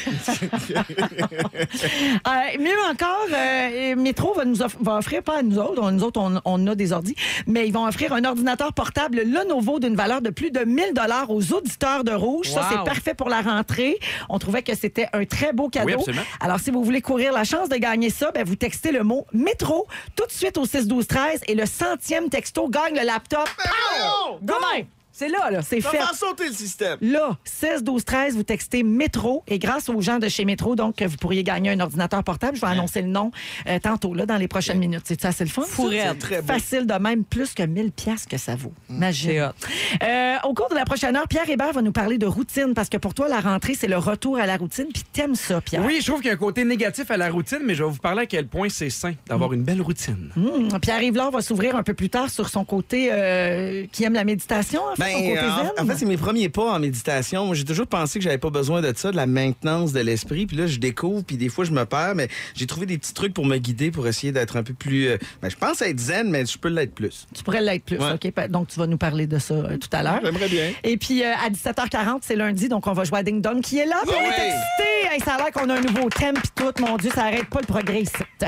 Euh, 2.28 2.58
mieux 2.60 2.80
encore, 2.92 3.28
euh, 3.34 3.96
Métro 3.96 4.34
va 4.34 4.46
nous 4.46 4.62
off- 4.62 4.78
va 4.80 4.98
offrir, 4.98 5.24
pas 5.24 5.40
à 5.40 5.42
nous 5.44 5.58
autres, 5.58 5.82
on- 5.82 5.92
nous 5.92 6.04
autres, 6.04 6.20
on, 6.20 6.40
on 6.46 6.68
a 6.68 6.76
des 6.76 6.92
ordis, 6.94 7.16
mais 7.46 7.68
ils 7.68 7.74
vont 7.74 7.86
offrir 7.86 8.14
un 8.14 8.24
ordinateur 8.24 8.74
portable 8.74 9.22
Lenovo 9.26 9.80
d'une 9.80 9.96
valeur 9.96 10.22
de 10.22 10.30
plus 10.30 10.52
de 10.52 10.62
1000 10.62 10.94
dollars 10.94 11.30
aux 11.30 11.54
auditeurs 11.54 12.04
de 12.04 12.12
Rouge. 12.12 12.50
Ça, 12.50 12.68
c'est 12.72 12.84
parfait 12.84 13.14
pour 13.14 13.30
la 13.30 13.42
rentrée. 13.42 13.98
On 14.30 14.40
trouvait 14.40 14.64
que 14.64 14.76
c'était 14.76 15.08
un 15.14 15.26
très 15.26 15.54
beau 15.54 15.70
cadeau. 15.70 16.04
Oui. 16.08 16.14
Alors, 16.40 16.60
si 16.60 16.72
vous 16.72 16.84
voulez 16.84 17.02
courir 17.02 17.32
la 17.34 17.44
chance 17.44 17.70
de 17.70 17.76
gagner 17.78 18.10
ça, 18.10 18.32
ben, 18.32 18.44
vous 18.46 18.56
textez 18.56 18.92
le 18.92 19.04
mot 19.04 19.26
métro 19.34 19.88
tout 20.16 20.26
de 20.26 20.32
suite 20.32 20.58
au 20.58 20.66
6 20.66 20.88
12 20.88 21.08
13 21.08 21.42
et 21.48 21.56
le 21.56 21.66
centième 21.66 22.30
texto 22.30 22.68
gagne 22.70 22.96
le 22.98 23.06
laptop. 23.06 23.27
Pow! 23.30 24.40
Demain! 24.42 24.88
C'est 25.18 25.30
là, 25.30 25.50
là. 25.50 25.62
C'est 25.64 25.82
fait. 25.82 25.98
va 25.98 26.14
sauter 26.14 26.48
le 26.48 26.54
système. 26.54 26.98
Là, 27.02 27.38
16 27.44 27.84
12 27.84 28.06
13, 28.06 28.36
vous 28.36 28.44
textez 28.44 28.84
métro 28.84 29.44
et 29.48 29.58
grâce 29.58 29.90
aux 29.90 30.00
gens 30.00 30.20
de 30.20 30.30
chez 30.30 30.46
Métro, 30.46 30.76
donc 30.76 31.02
vous 31.02 31.18
pourriez 31.18 31.44
gagner 31.44 31.72
un 31.72 31.80
ordinateur 31.80 32.24
portable. 32.24 32.56
Je 32.56 32.62
vais 32.62 32.68
annoncer 32.68 33.02
le 33.02 33.08
nom 33.08 33.32
euh, 33.68 33.80
tantôt 33.80 34.14
là 34.14 34.28
dans 34.28 34.38
les 34.38 34.48
prochaines 34.48 34.78
minutes. 34.78 35.02
C'est 35.06 35.20
ça, 35.20 35.32
c'est 35.32 35.44
le 35.44 35.50
fun. 35.50 35.64
ça? 35.64 35.84
C'est 35.90 36.20
très 36.20 36.42
beau. 36.42 36.48
Facile 36.54 36.86
de 36.86 36.94
même, 36.94 37.24
plus 37.24 37.56
que 37.56 37.64
1000 37.64 37.92
pièces 37.94 38.28
que 38.28 38.38
ça 38.38 38.56
vaut. 38.56 38.74
C'est 38.88 38.94
Imagine. 38.96 39.42
hot. 39.42 39.68
Euh, 40.04 40.36
au 40.44 40.54
cours 40.54 40.70
de 40.70 40.76
la 40.76 40.86
prochaine 40.86 41.16
heure, 41.16 41.28
Pierre 41.28 41.50
Hébert 41.50 41.74
va 41.74 41.82
nous 41.82 41.92
parler 41.92 42.20
de 42.20 42.28
routine 42.28 42.76
parce 42.76 42.90
que 42.90 42.98
pour 42.98 43.16
toi, 43.16 43.28
la 43.28 43.40
rentrée, 43.40 43.74
c'est 43.74 43.88
le 43.88 43.98
retour 43.98 44.38
à 44.38 44.46
la 44.46 44.58
routine. 44.58 44.86
Puis 44.94 45.02
t'aimes 45.12 45.34
ça, 45.34 45.62
Pierre. 45.62 45.84
Oui, 45.84 45.98
je 46.00 46.06
trouve 46.06 46.22
qu'il 46.22 46.28
y 46.28 46.32
a 46.32 46.36
un 46.36 46.38
côté 46.38 46.64
négatif 46.64 47.10
à 47.10 47.18
la 47.18 47.32
routine, 47.32 47.62
mais 47.64 47.74
je 47.74 47.84
vais 47.84 47.90
vous 47.90 47.98
parler 47.98 48.22
à 48.22 48.26
quel 48.28 48.46
point 48.46 48.70
c'est 48.70 48.92
sain 48.92 49.14
d'avoir 49.28 49.52
une 49.54 49.64
belle 49.64 49.82
routine. 49.82 50.30
Hum, 50.38 50.80
Pierre 50.80 51.02
Yvelard 51.02 51.32
va 51.32 51.42
s'ouvrir 51.42 51.76
un 51.76 51.82
peu 51.82 51.96
plus 51.96 52.10
tard 52.12 52.30
sur 52.30 52.50
son 52.50 52.66
côté 52.66 53.10
euh, 53.12 53.86
qui 53.92 54.04
aime 54.04 54.14
la 54.14 54.24
méditation, 54.24 54.82
en 54.84 54.96
fait, 54.96 55.07
son 55.07 55.07
côté 55.07 55.07
Ben, 55.14 55.36
zen. 55.36 55.72
en, 55.78 55.84
en 55.84 55.86
fait, 55.86 55.98
c'est 55.98 56.06
mes 56.06 56.18
premiers 56.18 56.50
pas 56.50 56.74
en 56.74 56.80
méditation. 56.80 57.46
Moi, 57.46 57.56
j'ai 57.56 57.66
toujours 57.66 57.88
pensé 57.88 58.20
que 58.20 58.24
j'avais 58.24 58.38
pas 58.38 58.50
besoin 58.50 58.82
de 58.82 58.94
ça, 58.96 59.12
de 59.12 59.16
la 59.16 59.26
maintenance 59.26 59.94
de 59.94 60.00
l'esprit. 60.00 60.46
Puis 60.46 60.58
là, 60.58 60.68
je 60.68 60.78
découvre, 60.80 61.24
puis 61.24 61.38
des 61.38 61.50
fois, 61.50 61.66
je 61.66 61.72
me 61.72 61.86
perds, 61.86 62.16
mais 62.16 62.28
j'ai 62.56 62.66
trouvé 62.68 62.86
des 62.86 62.98
petits 62.98 63.14
trucs 63.14 63.34
pour 63.34 63.46
me 63.46 63.58
guider, 63.58 63.92
pour 63.92 64.08
essayer 64.08 64.32
d'être 64.32 64.58
un 64.58 64.64
peu 64.64 64.74
plus. 64.74 65.08
euh, 65.08 65.18
ben, 65.42 65.50
je 65.50 65.56
pense 65.56 65.82
être 65.82 66.00
zen, 66.00 66.30
mais 66.30 66.46
je 66.46 66.58
peux 66.58 66.70
l'être 66.70 66.94
plus. 66.94 67.28
Tu 67.34 67.44
pourrais 67.44 67.62
l'être 67.62 67.84
plus. 67.86 67.98
Ouais. 67.98 68.14
OK? 68.14 68.50
Donc, 68.50 68.68
tu 68.70 68.80
vas 68.80 68.88
nous 68.88 68.98
parler 68.98 69.28
de 69.28 69.40
ça 69.40 69.54
euh, 69.54 69.78
tout 69.78 69.90
à 69.92 70.04
l'heure. 70.04 70.20
J'aimerais 70.24 70.50
bien. 70.50 70.72
Et 70.84 70.98
puis, 70.98 71.24
euh, 71.24 71.32
à 71.46 71.50
17h40, 71.50 72.20
c'est 72.22 72.36
lundi, 72.36 72.70
donc 72.70 72.88
on 72.88 72.94
va 72.94 73.04
jouer 73.04 73.20
à 73.20 73.24
Ding 73.24 73.42
Dong 73.42 73.62
qui 73.62 73.78
est 73.80 73.86
là. 73.86 73.98
Puis 74.04 74.12
on 74.18 74.22
est 74.22 74.28
Ouais. 74.28 74.30
excités. 74.48 75.14
Hey, 75.14 75.22
ça 75.22 75.36
a 75.36 75.38
l'air 75.38 75.52
qu'on 75.52 75.70
a 75.70 75.76
un 75.76 75.82
nouveau 75.82 76.10
thème, 76.10 76.36
puis 76.36 76.50
tout. 76.56 76.72
Mon 76.82 76.98
Dieu, 76.98 77.10
ça 77.14 77.24
arrête 77.26 77.46
pas 77.46 77.60
le 77.62 77.66
progrès 77.66 78.02
ici. 78.02 78.12
Euh, 78.44 78.48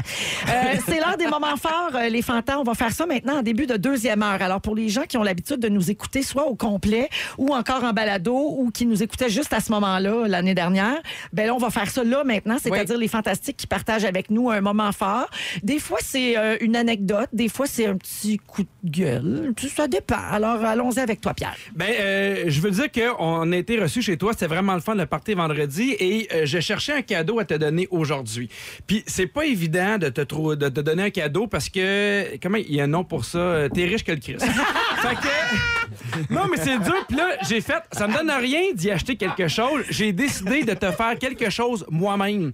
c'est 0.86 0.97
l'heure 0.97 1.16
des 1.18 1.28
moments 1.28 1.55
forts, 1.57 1.91
euh, 1.95 2.10
les 2.10 2.22
fantas. 2.22 2.57
On 2.60 2.64
va 2.64 2.74
faire 2.74 2.91
ça 2.91 3.05
maintenant 3.05 3.39
en 3.39 3.41
début 3.41 3.66
de 3.66 3.78
deuxième 3.78 4.22
heure. 4.24 4.41
Alors, 4.41 4.62
pour 4.62 4.76
les 4.76 4.89
gens 4.89 5.03
qui 5.03 5.18
ont 5.18 5.24
l'habitude 5.24 5.60
de 5.60 5.70
nous 5.70 5.89
écouter 5.89 6.22
soit 6.24 6.49
au 6.50 6.56
complet 6.56 7.10
ou 7.38 7.54
encore 7.54 7.84
en 7.84 7.93
balado 7.93 8.36
ou 8.36 8.72
qui 8.72 8.86
nous 8.86 9.02
écoutaient 9.04 9.30
juste 9.30 9.54
à 9.54 9.60
ce 9.60 9.72
moment-là, 9.72 10.28
l'année 10.28 10.56
dernière, 10.56 10.97
ben 11.34 11.47
là, 11.47 11.54
on 11.56 11.58
va 11.60 11.70
faire 11.70 11.89
ça 11.89 12.04
là 12.04 12.24
maintenant, 12.24 12.58
c'est-à-dire 12.62 12.97
les 12.97 13.08
fantastiques 13.08 13.58
qui 13.58 13.68
partagent 13.68 14.06
avec 14.06 14.30
nous 14.30 14.50
un 14.50 14.62
moment 14.62 14.91
fort. 14.91 15.30
Des 15.64 15.80
fois, 15.80 16.00
c'est 16.02 16.38
euh, 16.38 16.58
une 16.62 16.76
anecdote. 16.76 17.30
Des 17.34 17.50
fois, 17.50 17.66
c'est 17.68 17.86
un 17.86 17.95
petit 17.95 18.38
coup 18.38 18.64
de 18.64 18.89
gueule. 18.89 19.54
Ça 19.76 19.88
dépend. 19.88 20.18
Alors, 20.32 20.64
allons-y 20.66 21.00
avec 21.00 21.22
toi, 21.22 21.34
Pierre. 21.34 21.56
Ben, 21.76 21.89
euh, 22.00 22.43
je 22.47 22.62
veux 22.62 22.72
dire 22.72 22.91
qu'on 22.91 23.52
a 23.52 23.56
été 23.56 23.80
reçus 23.80 24.02
chez 24.02 24.18
toi. 24.18 24.34
C'était 24.34 24.47
vraiment 24.47 24.74
le 24.74 24.82
fun 24.82 24.95
le 24.95 25.06
party 25.06 25.34
vendredi 25.34 25.95
et 26.00 26.28
euh, 26.34 26.45
je 26.45 26.60
cherchais 26.60 26.93
un 26.93 27.02
cadeau 27.02 27.39
à 27.39 27.45
te 27.45 27.54
donner 27.54 27.88
aujourd'hui. 27.91 28.50
Puis 28.88 29.04
c'est 29.08 29.28
pas 29.28 29.45
évident 29.45 29.97
de 29.97 30.10
te, 30.10 30.22
trou- 30.22 30.56
de 30.56 30.70
te 30.70 30.80
donner 30.82 31.04
un 31.04 31.10
cadeau 31.10 31.47
parce 31.47 31.70
que, 31.70 32.38
comment 32.41 32.58
il 32.58 32.74
y 32.74 32.82
a 32.82 32.86
un 32.86 32.88
nom 32.88 33.04
pour 33.04 33.26
ça? 33.26 33.38
Euh, 33.38 33.70
T'es 33.70 33.86
riche 33.86 34.04
que 34.04 34.12
le 34.12 34.20
Christ. 34.20 34.41
fait 35.02 35.16
que, 35.16 35.88
non, 36.30 36.43
mais 36.49 36.57
c'est 36.57 36.80
dur. 36.80 37.05
Puis 37.07 37.18
là, 37.18 37.28
j'ai 37.47 37.62
fait, 37.62 37.82
ça 37.91 38.07
me 38.07 38.14
donne 38.14 38.30
rien 38.32 38.62
d'y 38.74 38.91
acheter 38.91 39.16
quelque 39.16 39.47
chose. 39.47 39.84
J'ai 39.89 40.12
décidé 40.14 40.64
de 40.64 40.74
te 40.74 40.91
faire 40.91 41.18
quelque 41.20 41.49
chose 41.49 41.86
moi-même. 41.89 42.51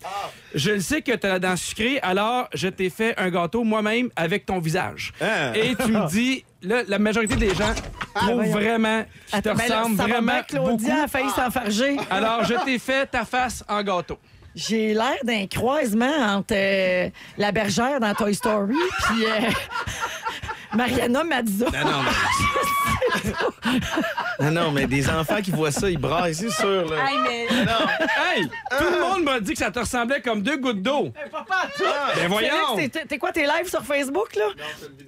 Je 0.53 0.71
le 0.71 0.79
sais 0.79 1.01
que 1.01 1.11
tu 1.13 1.25
as 1.27 1.29
la 1.29 1.39
dent 1.39 1.55
sucrée, 1.55 1.99
alors 2.01 2.47
je 2.53 2.67
t'ai 2.67 2.89
fait 2.89 3.13
un 3.19 3.29
gâteau 3.29 3.63
moi-même 3.63 4.09
avec 4.15 4.45
ton 4.45 4.59
visage. 4.59 5.13
Hein? 5.21 5.53
Et 5.53 5.75
tu 5.75 5.91
me 5.91 6.07
dis, 6.09 6.45
là, 6.61 6.83
la 6.87 6.99
majorité 6.99 7.35
des 7.35 7.53
gens 7.53 7.73
trouvent 8.15 8.45
vraiment 8.49 9.03
qu'il 9.27 9.41
te 9.41 9.49
Attends, 9.49 9.55
ben 9.55 9.67
là, 9.69 9.79
ressemble 9.79 9.97
ça 9.97 10.03
va 10.03 10.09
vraiment 10.13 10.41
Claudia 10.47 10.89
beaucoup. 10.93 11.03
a 11.03 11.07
failli 11.07 11.29
s'enfarger. 11.31 11.97
Alors, 12.09 12.43
je 12.45 12.53
t'ai 12.65 12.79
fait 12.79 13.05
ta 13.07 13.25
face 13.25 13.63
en 13.67 13.83
gâteau. 13.83 14.17
J'ai 14.55 14.93
l'air 14.93 15.17
d'un 15.23 15.47
croisement 15.47 16.05
entre 16.37 16.53
euh, 16.53 17.09
la 17.37 17.51
bergère 17.51 17.99
dans 17.99 18.13
Toy 18.13 18.33
Story 18.33 18.73
puis 19.05 19.25
euh, 19.25 19.49
Mariana 20.75 21.23
Mazza. 21.23 21.65
Non, 21.65 21.91
non, 21.91 22.01
mais... 22.03 23.31
non, 24.39 24.51
non, 24.51 24.71
mais 24.71 24.87
des 24.87 25.09
enfants 25.09 25.41
qui 25.41 25.51
voient 25.51 25.71
ça, 25.71 25.89
ils 25.89 25.97
braillent, 25.97 26.35
c'est 26.35 26.49
sûr. 26.51 26.89
Là. 26.89 26.97
Hey, 27.09 27.17
mais 27.23 27.45
Hey! 27.45 28.49
Tout 28.77 28.83
le 28.91 28.99
monde 29.01 29.23
m'a 29.23 29.39
dit 29.39 29.53
que 29.53 29.59
ça 29.59 29.71
te 29.71 29.79
ressemblait 29.79 30.21
comme 30.21 30.41
deux 30.41 30.57
gouttes 30.57 30.81
d'eau. 30.81 31.11
Papa, 31.31 31.67
toi! 31.77 31.87
Ben 32.15 32.27
voyons! 32.27 32.75
T'es- 33.07 33.17
quoi, 33.17 33.31
tes 33.31 33.43
lives 33.43 33.69
sur 33.69 33.83
Facebook, 33.83 34.35
là? 34.35 34.45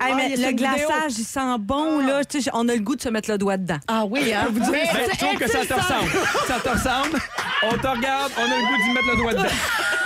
Hey, 0.01 0.11
Ah, 0.13 0.15
mais 0.15 0.29
le 0.29 0.35
vidéo. 0.35 0.55
glaçage, 0.55 1.17
il 1.17 1.23
sent 1.25 1.55
bon, 1.59 1.99
là. 2.05 2.23
Tu 2.25 2.41
sais, 2.41 2.49
on 2.53 2.67
a 2.69 2.73
le 2.73 2.79
goût 2.81 2.95
de 2.95 3.01
se 3.01 3.09
mettre 3.09 3.29
le 3.31 3.37
doigt 3.37 3.57
dedans. 3.57 3.77
Ah 3.87 4.05
oui, 4.05 4.33
hein? 4.33 4.47
Mais 4.53 4.59
Ben, 4.59 4.87
je 5.05 5.11
c'est- 5.11 5.25
trouve 5.25 5.37
que 5.37 5.47
ça 5.49 5.65
te 5.65 5.73
ressemble. 5.73 6.11
Ça 6.47 6.59
te 6.59 6.69
ressemble. 6.69 7.19
On 7.63 7.77
te 7.77 7.87
regarde, 7.87 8.31
on 8.37 8.43
a 8.43 8.55
le 8.55 8.61
goût 8.61 8.83
d'y 8.83 8.91
mettre 8.93 9.07
le 9.11 9.17
doigt 9.17 9.33
dedans. 9.33 9.55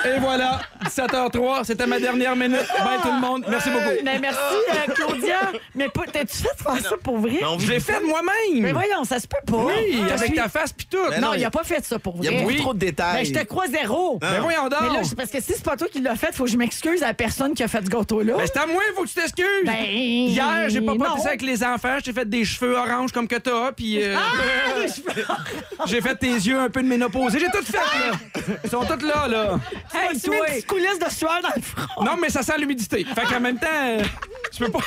Et 0.03 0.20
voilà, 0.20 0.62
17h03, 0.86 1.64
c'était 1.64 1.86
ma 1.86 1.99
dernière 1.99 2.36
minute. 2.36 2.66
Bye 2.84 2.99
tout 3.03 3.12
le 3.12 3.20
monde, 3.22 3.45
merci 3.47 3.70
beaucoup. 3.70 3.86
Mais 4.03 4.18
merci, 4.20 4.39
euh, 4.70 4.93
Claudia. 4.95 5.51
Mais 5.76 5.88
t'as-tu 6.12 6.38
fait 6.38 6.64
faire 6.64 6.80
ça 6.89 6.95
pour 7.04 7.18
vrai? 7.20 7.39
Non, 7.41 7.58
Je 7.60 7.70
l'ai 7.72 7.80
fait 7.80 7.99
moi-même. 8.02 8.62
Mais 8.62 8.72
voyons, 8.74 9.04
ça 9.04 9.20
se 9.20 9.28
peut 9.28 9.38
pas. 9.45 9.58
Oui, 9.58 9.74
Je 10.08 10.14
avec 10.14 10.26
suis- 10.26 10.34
ta 10.36 10.49
face 10.49 10.74
pis 10.74 10.86
tout. 10.86 10.97
Mais 11.10 11.20
Non, 11.20 11.30
non, 11.30 11.34
il 11.36 11.45
a 11.45 11.52
pas 11.52 11.64
fait 11.64 11.84
ça 11.86 11.99
pour 11.99 12.16
Il 12.20 12.26
y 12.26 12.28
vrai. 12.28 12.36
a 12.38 12.39
beaucoup 12.41 12.54
Oui. 12.54 12.60
trop 12.60 12.74
de 12.74 12.80
détails. 12.80 13.24
Ben, 13.24 13.26
je 13.36 13.39
te 13.39 13.45
crois 13.45 13.68
zéro. 13.68 14.20
Mais 14.22 14.39
voyons 14.39 14.68
donc. 14.70 14.80
Mais 14.82 14.89
là, 14.97 15.04
c'est 15.04 15.16
parce 15.16 15.30
que 15.32 15.41
si 15.41 15.54
c'est 15.54 15.64
pas 15.64 15.78
toi 15.78 15.88
qui 15.91 16.02
l'as 16.02 16.16
fait, 16.16 16.34
faut 16.34 16.45
que 16.45 16.52
je 16.52 16.58
m'excuse 16.58 17.04
à 17.04 17.08
la 17.08 17.14
personne 17.14 17.54
qui 17.54 17.64
a 17.64 17.68
fait 17.68 17.84
ce 17.84 17.89
gâteau-là. 17.89 18.34
Ben, 18.38 18.43
c'est 18.45 18.58
à 18.60 18.66
moi, 18.66 18.82
il 18.89 18.95
faut 18.95 19.04
que 19.04 19.08
tu 19.10 19.16
t'excuses. 19.16 19.45
Ben, 19.66 19.86
Hier, 19.86 20.70
j'ai 20.70 20.82
pas 20.82 20.95
porté 20.95 21.22
ça 21.22 21.28
avec 21.30 21.41
les 21.41 21.64
enfants. 21.64 21.95
Je 21.99 22.06
t'ai 22.06 22.14
fait 22.14 22.30
des 22.30 22.45
cheveux 22.45 22.76
orange 22.78 23.12
comme 23.12 23.28
que 23.28 23.36
t'as, 23.38 23.72
puis 23.72 24.02
euh, 24.02 24.16
Ah, 24.18 25.36
j'ai 25.86 26.02
fait 26.02 26.16
tes 26.16 26.28
yeux 26.32 26.60
un 26.60 26.70
peu 26.70 26.82
de 26.82 26.88
ménopausée. 26.88 27.39
J'ai 27.39 27.47
tout 27.47 27.66
fait, 27.66 27.78
là. 27.78 28.54
Ils 28.64 28.70
sont 28.70 28.84
tous 28.86 29.06
là, 29.06 29.28
là. 29.28 29.60
Hey, 29.93 30.20
tu 30.20 30.30
mets 30.30 30.38
une 30.38 30.45
petite 30.45 30.68
coulisse 30.68 30.99
de 30.99 31.10
sueur 31.12 31.39
dans 31.41 31.49
le 31.56 31.62
front. 31.62 32.04
Non, 32.04 32.18
mais 32.20 32.30
ça 32.30 32.41
sent 32.43 32.54
l'humidité. 32.58 33.06
Fait 33.16 33.22
qu'en 33.24 33.39
même 33.39 33.58
temps, 33.60 33.68
euh, 33.72 34.04
je 34.52 34.60
peux 34.66 34.72
pas... 34.72 34.80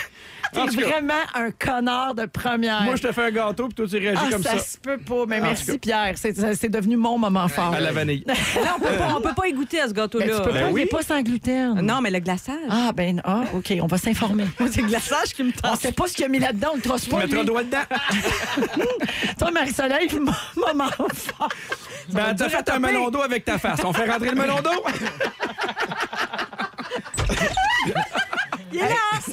T'es 0.54 0.82
vraiment 0.82 1.12
un 1.34 1.50
connard 1.50 2.14
de 2.14 2.26
première. 2.26 2.82
moi, 2.82 2.96
je 2.96 3.02
te 3.02 3.12
fais 3.12 3.24
un 3.24 3.30
gâteau, 3.30 3.66
puis 3.66 3.74
toi, 3.74 3.86
tu 3.88 3.96
réagis 3.98 4.20
ah, 4.26 4.30
comme 4.30 4.42
ça. 4.42 4.58
se 4.58 4.78
peut 4.78 4.98
pas. 4.98 5.24
Mais 5.26 5.40
En 5.40 5.44
merci. 5.44 5.78
Pierre. 5.78 6.12
C'est 6.16 6.36
ça- 6.36 6.54
c'est 6.54 6.68
devenu 6.68 6.96
mon 6.96 7.18
moment 7.18 7.48
fort. 7.48 7.72
À 7.74 7.80
la 7.80 7.92
vanille. 7.92 8.24
Là, 8.26 8.34
on 8.76 8.80
peut 8.80 8.96
pas, 8.96 9.14
on 9.16 9.20
peut 9.20 9.34
pas 9.34 9.48
y 9.48 9.52
goûter 9.52 9.80
à 9.80 9.88
ce 9.88 9.92
gâteau-là. 9.92 10.26
tu 10.26 10.42
peux 10.42 10.52
Ben 10.52 10.62
pas, 10.62 10.68
il 10.68 10.72
oui. 10.74 10.80
est 10.82 10.86
pas 10.86 11.02
sans 11.02 11.20
gluten. 11.22 11.80
Non, 11.82 12.00
mais 12.00 12.10
le 12.10 12.20
glaçage. 12.20 12.54
Ah, 12.70 12.92
ben, 12.94 13.20
ah, 13.24 13.42
OK, 13.54 13.72
on 13.82 13.86
va 13.86 13.98
s'informer. 13.98 14.44
C'est 14.70 14.82
le 14.82 14.88
glaçage 14.88 15.34
qui 15.34 15.42
me 15.42 15.50
On 15.64 15.68
tente. 15.70 15.80
sait 15.80 15.92
pas 15.92 16.06
ce 16.06 16.14
qu'il 16.14 16.24
a 16.24 16.28
mis 16.28 16.38
là-dedans, 16.38 16.68
on 16.72 16.76
le 16.76 16.82
trosse 16.82 17.02
Tu 17.04 17.10
pas. 17.10 17.18
mettras 17.18 17.38
le 17.40 17.44
doigt 17.44 17.64
dedans. 17.64 17.78
Toi, 19.38 19.50
Marie-Soleil, 19.50 20.08
moment 20.56 20.88
fort. 21.14 21.48
Ben, 22.10 22.34
t'as 22.36 22.48
fait 22.48 22.68
un 22.70 22.78
melon 22.78 23.10
d'eau 23.10 23.22
avec 23.22 23.44
ta 23.44 23.58
face. 23.58 23.80
On 23.84 23.92
fait 23.92 24.10
rentrer 24.10 24.30
le 24.30 24.36
melon 24.36 24.60
d'eau? 24.60 24.84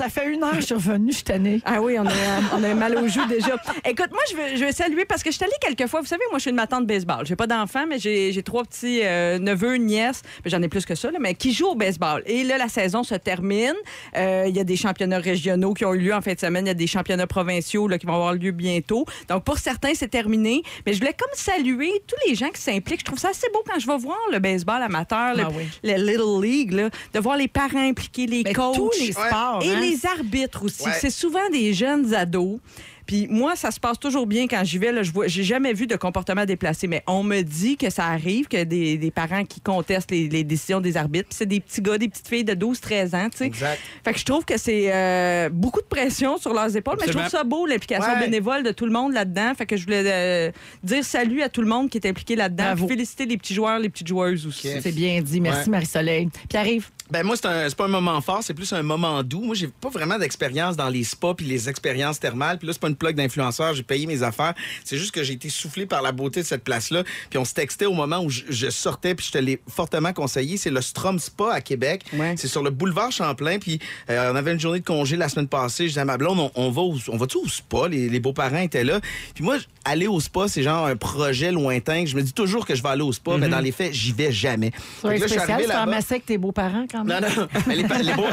Ça 0.01 0.09
fait 0.09 0.33
une 0.33 0.43
heure 0.43 0.51
que 0.53 0.61
je 0.61 0.65
suis 0.65 0.73
revenue, 0.73 1.11
je 1.11 1.17
suis 1.17 1.23
tannée. 1.23 1.61
Ah 1.63 1.79
oui, 1.79 1.95
on 1.99 2.05
a, 2.07 2.11
on 2.57 2.63
a 2.63 2.73
mal 2.73 2.97
aux 2.97 3.07
joues 3.07 3.27
déjà. 3.27 3.55
Écoute, 3.85 4.09
moi, 4.11 4.21
je 4.31 4.35
veux, 4.35 4.55
je 4.57 4.65
veux 4.65 4.71
saluer 4.71 5.05
parce 5.05 5.21
que 5.21 5.29
je 5.29 5.35
suis 5.35 5.43
allée 5.43 5.53
quelques 5.61 5.87
fois. 5.87 6.01
Vous 6.01 6.07
savez, 6.07 6.23
moi, 6.31 6.39
je 6.39 6.41
suis 6.41 6.49
une 6.49 6.55
matante 6.55 6.81
de 6.81 6.87
baseball. 6.87 7.23
J'ai 7.25 7.35
pas 7.35 7.45
d'enfants, 7.45 7.85
mais 7.87 7.99
j'ai 7.99 8.41
trois 8.43 8.63
petits 8.63 9.01
euh, 9.03 9.37
neveux, 9.37 9.75
nièces. 9.75 10.23
J'en 10.45 10.59
ai 10.63 10.69
plus 10.69 10.85
que 10.85 10.95
ça, 10.95 11.11
là, 11.11 11.19
mais 11.21 11.35
qui 11.35 11.53
jouent 11.53 11.67
au 11.69 11.75
baseball. 11.75 12.23
Et 12.25 12.43
là, 12.43 12.57
la 12.57 12.67
saison 12.67 13.03
se 13.03 13.13
termine. 13.13 13.75
Euh, 14.17 14.45
Il 14.47 14.55
y 14.55 14.59
a 14.59 14.63
des 14.63 14.75
championnats 14.75 15.19
régionaux 15.19 15.75
qui 15.75 15.85
ont 15.85 15.93
eu 15.93 15.99
lieu 15.99 16.15
en 16.15 16.21
fin 16.21 16.33
de 16.33 16.39
semaine. 16.39 16.65
Il 16.65 16.69
y 16.69 16.71
a 16.71 16.73
des 16.73 16.87
championnats 16.87 17.27
provinciaux 17.27 17.87
là, 17.87 17.99
qui 17.99 18.07
vont 18.07 18.15
avoir 18.15 18.33
lieu 18.33 18.49
bientôt. 18.51 19.05
Donc, 19.29 19.43
pour 19.43 19.59
certains, 19.59 19.91
c'est 19.93 20.07
terminé. 20.09 20.63
Mais 20.87 20.93
je 20.93 20.99
voulais 20.99 21.13
comme 21.15 21.29
saluer 21.33 21.91
tous 22.07 22.17
les 22.27 22.33
gens 22.33 22.49
qui 22.49 22.59
s'impliquent. 22.61 23.01
Je 23.01 23.05
trouve 23.05 23.19
ça 23.19 23.29
assez 23.29 23.47
beau 23.53 23.61
quand 23.71 23.79
je 23.79 23.85
vais 23.85 23.97
voir 23.99 24.17
le 24.31 24.39
baseball 24.39 24.81
amateur, 24.81 25.35
le, 25.35 25.43
Ah 25.43 25.49
oui. 25.55 25.65
le 25.83 25.93
Little 26.03 26.41
League, 26.43 26.71
là, 26.71 26.89
de 27.13 27.19
voir 27.19 27.37
les 27.37 27.47
parents 27.47 27.87
impliqués, 27.87 28.25
les 28.25 28.41
Mais 28.43 28.53
coachs. 28.53 28.73
tous 28.75 28.89
les 28.99 29.11
sports, 29.11 29.59
Et 29.61 29.69
hein? 29.69 29.79
les 29.79 29.90
arbitres 30.05 30.63
aussi. 30.63 30.83
Ouais. 30.83 30.91
C'est 30.99 31.09
souvent 31.09 31.49
des 31.51 31.73
jeunes 31.73 32.13
ados. 32.13 32.59
Puis 33.07 33.27
moi, 33.29 33.55
ça 33.57 33.71
se 33.71 33.79
passe 33.79 33.99
toujours 33.99 34.25
bien 34.27 34.47
quand 34.47 34.63
j'y 34.63 34.77
vais. 34.77 34.91
Là, 34.91 35.03
je 35.03 35.11
vois, 35.11 35.27
j'ai 35.27 35.43
jamais 35.43 35.73
vu 35.73 35.85
de 35.87 35.95
comportement 35.97 36.45
déplacé, 36.45 36.87
mais 36.87 37.03
on 37.07 37.23
me 37.23 37.41
dit 37.41 37.75
que 37.75 37.89
ça 37.89 38.05
arrive 38.05 38.47
que 38.47 38.63
des, 38.63 38.97
des 38.97 39.11
parents 39.11 39.43
qui 39.43 39.59
contestent 39.59 40.11
les, 40.11 40.29
les 40.29 40.43
décisions 40.45 40.79
des 40.79 40.95
arbitres. 40.95 41.27
Puis 41.29 41.37
c'est 41.39 41.45
des 41.47 41.59
petits 41.59 41.81
gars, 41.81 41.97
des 41.97 42.07
petites 42.07 42.27
filles 42.27 42.43
de 42.45 42.53
12-13 42.53 43.15
ans, 43.15 43.29
tu 43.29 43.39
sais. 43.39 43.45
Exact. 43.47 43.79
Fait 44.05 44.13
que 44.13 44.19
je 44.19 44.23
trouve 44.23 44.45
que 44.45 44.55
c'est 44.57 44.93
euh, 44.93 45.49
beaucoup 45.49 45.81
de 45.81 45.87
pression 45.87 46.37
sur 46.37 46.53
leurs 46.53 46.73
épaules, 46.77 46.95
mais 47.01 47.07
je 47.07 47.11
trouve 47.17 47.27
ça 47.27 47.43
beau, 47.43 47.65
l'implication 47.65 48.13
Ouais. 48.13 48.19
bénévole 48.19 48.63
de 48.63 48.71
tout 48.71 48.85
le 48.85 48.93
monde 48.93 49.11
là-dedans. 49.13 49.53
Fait 49.57 49.65
que 49.65 49.75
je 49.75 49.83
voulais 49.83 50.03
euh, 50.05 50.51
dire 50.83 51.03
salut 51.03 51.41
à 51.41 51.49
tout 51.49 51.61
le 51.61 51.67
monde 51.67 51.89
qui 51.89 51.97
est 51.97 52.07
impliqué 52.07 52.35
là-dedans. 52.37 52.77
Féliciter 52.87 53.25
les 53.25 53.37
petits 53.37 53.55
joueurs, 53.55 53.79
les 53.79 53.89
petites 53.89 54.07
joueuses 54.07 54.45
aussi. 54.47 54.69
C'est 54.81 54.91
bien 54.95 55.21
dit. 55.21 55.41
Merci, 55.41 55.61
Ouais. 55.65 55.71
Marie-Soleil. 55.71 56.29
Puis 56.47 56.57
arrive. 56.57 56.87
Ben 57.11 57.23
moi, 57.23 57.35
c'est 57.35 57.75
pas 57.75 57.85
un 57.85 57.89
moment 57.89 58.21
fort, 58.21 58.39
c'est 58.41 58.53
plus 58.53 58.71
un 58.71 58.83
moment 58.83 59.21
doux. 59.21 59.41
Moi, 59.41 59.53
j'ai 59.53 59.67
pas 59.67 59.89
vraiment 59.89 60.17
d'expérience 60.17 60.77
dans 60.77 60.87
les 60.87 61.03
spas 61.03 61.33
puis 61.33 61.45
les 61.45 61.67
expériences 61.67 62.21
thermales. 62.21 62.57
Puis 62.57 62.67
là, 62.67 62.73
c'est 62.73 62.81
pas 62.81 62.87
une 62.87 62.95
plug 62.95 63.15
d'influenceur, 63.15 63.73
j'ai 63.73 63.83
payé 63.83 64.07
mes 64.07 64.23
affaires. 64.23 64.53
C'est 64.85 64.97
juste 64.97 65.11
que 65.11 65.21
j'ai 65.21 65.33
été 65.33 65.49
soufflé 65.49 65.85
par 65.85 66.01
la 66.01 66.13
beauté 66.13 66.41
de 66.41 66.45
cette 66.45 66.63
place-là. 66.63 67.03
Puis 67.29 67.37
on 67.37 67.43
se 67.43 67.53
textait 67.53 67.85
au 67.85 67.93
moment 67.93 68.21
où 68.21 68.29
je, 68.29 68.43
je 68.49 68.69
sortais, 68.69 69.13
puis 69.13 69.25
je 69.25 69.31
te 69.33 69.37
l'ai 69.37 69.59
fortement 69.67 70.13
conseillé. 70.13 70.55
C'est 70.55 70.69
le 70.69 70.81
Strom 70.81 71.19
Spa 71.19 71.51
à 71.51 71.59
Québec. 71.59 72.05
Ouais. 72.13 72.35
C'est 72.37 72.47
sur 72.47 72.63
le 72.63 72.69
boulevard 72.69 73.11
Champlain. 73.11 73.59
Puis 73.59 73.79
euh, 74.09 74.31
on 74.31 74.35
avait 74.37 74.53
une 74.53 74.59
journée 74.59 74.79
de 74.79 74.85
congé 74.85 75.17
la 75.17 75.27
semaine 75.27 75.49
passée. 75.49 75.83
Je 75.83 75.89
disais 75.89 76.01
à 76.01 76.05
ma 76.05 76.17
blonde, 76.17 76.39
on, 76.39 76.51
on 76.55 76.71
va 76.71 76.81
au, 76.81 76.95
on 77.09 77.17
va-tu 77.17 77.37
au 77.39 77.47
spa? 77.49 77.89
Les, 77.89 78.07
les 78.07 78.19
beaux-parents 78.21 78.61
étaient 78.61 78.85
là. 78.85 79.01
Puis 79.35 79.43
moi, 79.43 79.57
aller 79.83 80.07
au 80.07 80.21
spa, 80.21 80.47
c'est 80.47 80.63
genre 80.63 80.85
un 80.85 80.95
projet 80.95 81.51
lointain. 81.51 82.05
Je 82.05 82.15
me 82.15 82.21
dis 82.21 82.33
toujours 82.33 82.65
que 82.65 82.73
je 82.73 82.81
vais 82.81 82.89
aller 82.89 83.01
au 83.01 83.11
spa, 83.11 83.35
mais 83.37 83.49
dans 83.49 83.59
les 83.59 83.73
faits, 83.73 83.93
j'y 83.93 84.13
vais 84.13 84.31
jamais. 84.31 84.71
C'est 85.01 85.07
là, 85.09 85.17
spécial, 85.27 85.45
c'est 85.47 85.67
là-bas. 85.67 85.79
ramassé 85.81 86.13
avec 86.13 86.25
tes 86.25 86.37
beaux-parents 86.37 86.85
quand 86.89 87.00
Non, 87.05 87.19
même. 87.19 87.33
non. 87.35 87.47
Mais 87.67 87.75
les, 87.75 87.83
pa- 87.83 87.97
les 87.99 88.13
beaux, 88.13 88.25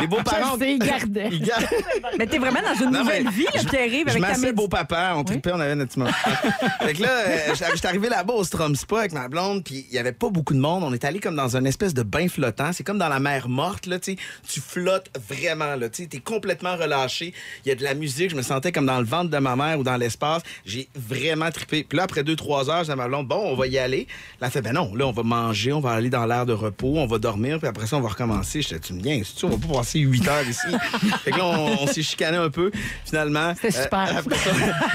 les 0.00 0.06
beaux-parents. 0.06 0.54
Je 0.58 0.64
sais, 0.64 0.72
ils 0.74 0.78
gardaient. 0.78 1.28
ils 1.32 1.42
gardent- 1.42 1.64
Mais 2.18 2.26
t'es 2.26 2.38
vraiment 2.38 2.60
dans 2.62 2.84
une 2.84 2.90
Non, 2.92 3.00
nouvelle 3.00 3.24
mais 3.24 3.30
vie, 3.30 3.44
là, 3.54 3.60
qui 3.64 3.76
arrive 3.76 4.04
Je 4.06 4.10
avec 4.10 4.14
ta 4.22 4.28
massais 4.28 4.40
médecine. 4.40 4.52
beau-papa, 4.52 5.14
on 5.16 5.24
tripait, 5.24 5.52
on 5.52 5.60
avait 5.60 5.74
notre 5.74 5.90
petit 5.92 5.98
moment. 5.98 6.10
fait 6.80 6.94
que 6.94 7.02
là, 7.02 7.08
euh, 7.10 7.38
j'étais 7.54 7.66
j'étais 7.74 7.88
arrivé 7.88 8.08
là-bas 8.08 8.34
au 8.34 8.44
Strom 8.44 8.74
Spa 8.76 9.00
avec 9.00 9.12
ma 9.12 9.28
blonde, 9.28 9.64
puis 9.64 9.86
il 9.88 9.94
y 9.94 9.98
avait 9.98 10.12
pas 10.12 10.30
beaucoup 10.30 10.54
de 10.54 10.58
monde. 10.60 10.82
On 10.84 10.92
est 10.92 11.04
allé 11.04 11.20
comme 11.20 11.36
dans 11.36 11.56
une 11.56 11.66
espèce 11.66 11.94
de 11.94 12.02
bain 12.02 12.28
flottant. 12.28 12.72
C'est 12.72 12.84
comme 12.84 12.98
dans 12.98 13.08
la 13.08 13.20
mer 13.20 13.48
morte, 13.48 13.86
là, 13.86 13.98
tu 13.98 14.12
sais. 14.12 14.18
Tu 14.48 14.60
flottes 14.60 15.10
vraiment, 15.28 15.76
là, 15.76 15.88
tu 15.88 16.02
sais. 16.02 16.08
T'es 16.08 16.18
complètement 16.20 16.76
relâché. 16.76 17.34
Il 17.64 17.68
y 17.68 17.72
a 17.72 17.74
de 17.74 17.82
la 17.84 17.94
musique. 17.94 18.30
Je 18.30 18.36
me 18.36 18.42
sentais 18.42 18.72
comme 18.72 18.86
dans 18.86 18.98
le 18.98 19.04
ventre 19.06 19.30
de 19.30 19.38
ma 19.38 19.56
mère 19.56 19.78
ou 19.78 19.82
dans 19.82 19.96
l'espace. 19.96 20.42
J'ai 20.64 20.88
vraiment 20.94 21.50
trippé. 21.50 21.84
Puis 21.88 21.96
là, 21.96 22.04
après 22.04 22.22
deux, 22.24 22.36
trois 22.36 22.70
heures, 22.70 22.78
j'ai 22.80 22.86
dit 22.86 22.90
à 22.92 22.96
ma 22.96 23.08
blonde, 23.08 23.26
bon, 23.28 23.40
on 23.44 23.54
va 23.54 23.66
y 23.66 23.78
aller. 23.78 24.06
Là, 24.40 24.46
elle 24.46 24.52
fait, 24.52 24.62
ben 24.62 24.72
non, 24.72 24.94
là, 24.94 25.06
on 25.06 25.12
va 25.12 25.22
manger, 25.22 25.72
on 25.72 25.80
va 25.80 25.90
aller 25.92 26.10
dans 26.10 26.26
l'air 26.26 26.46
de 26.46 26.52
repos, 26.52 26.94
on 26.96 27.06
va 27.06 27.18
dormir, 27.18 27.58
puis 27.58 27.68
après 27.68 27.86
ça, 27.86 27.96
on 27.96 28.00
va 28.00 28.07
recommencer. 28.08 28.62
J'étais, 28.62 28.80
tu 28.80 28.92
me 28.92 29.02
viens, 29.02 29.20
c'est 29.24 29.44
on 29.44 29.48
va 29.50 29.56
pas 29.66 29.74
passer 29.78 30.00
huit 30.00 30.26
heures 30.26 30.48
ici. 30.48 30.66
fait 31.24 31.30
que 31.30 31.38
là, 31.38 31.44
on, 31.46 31.82
on 31.82 31.86
s'est 31.86 32.02
chicané 32.02 32.36
un 32.36 32.50
peu, 32.50 32.70
finalement. 33.04 33.54
C'était 33.54 33.82
super. 33.82 34.16
après, 34.16 34.36
ça, 34.36 34.50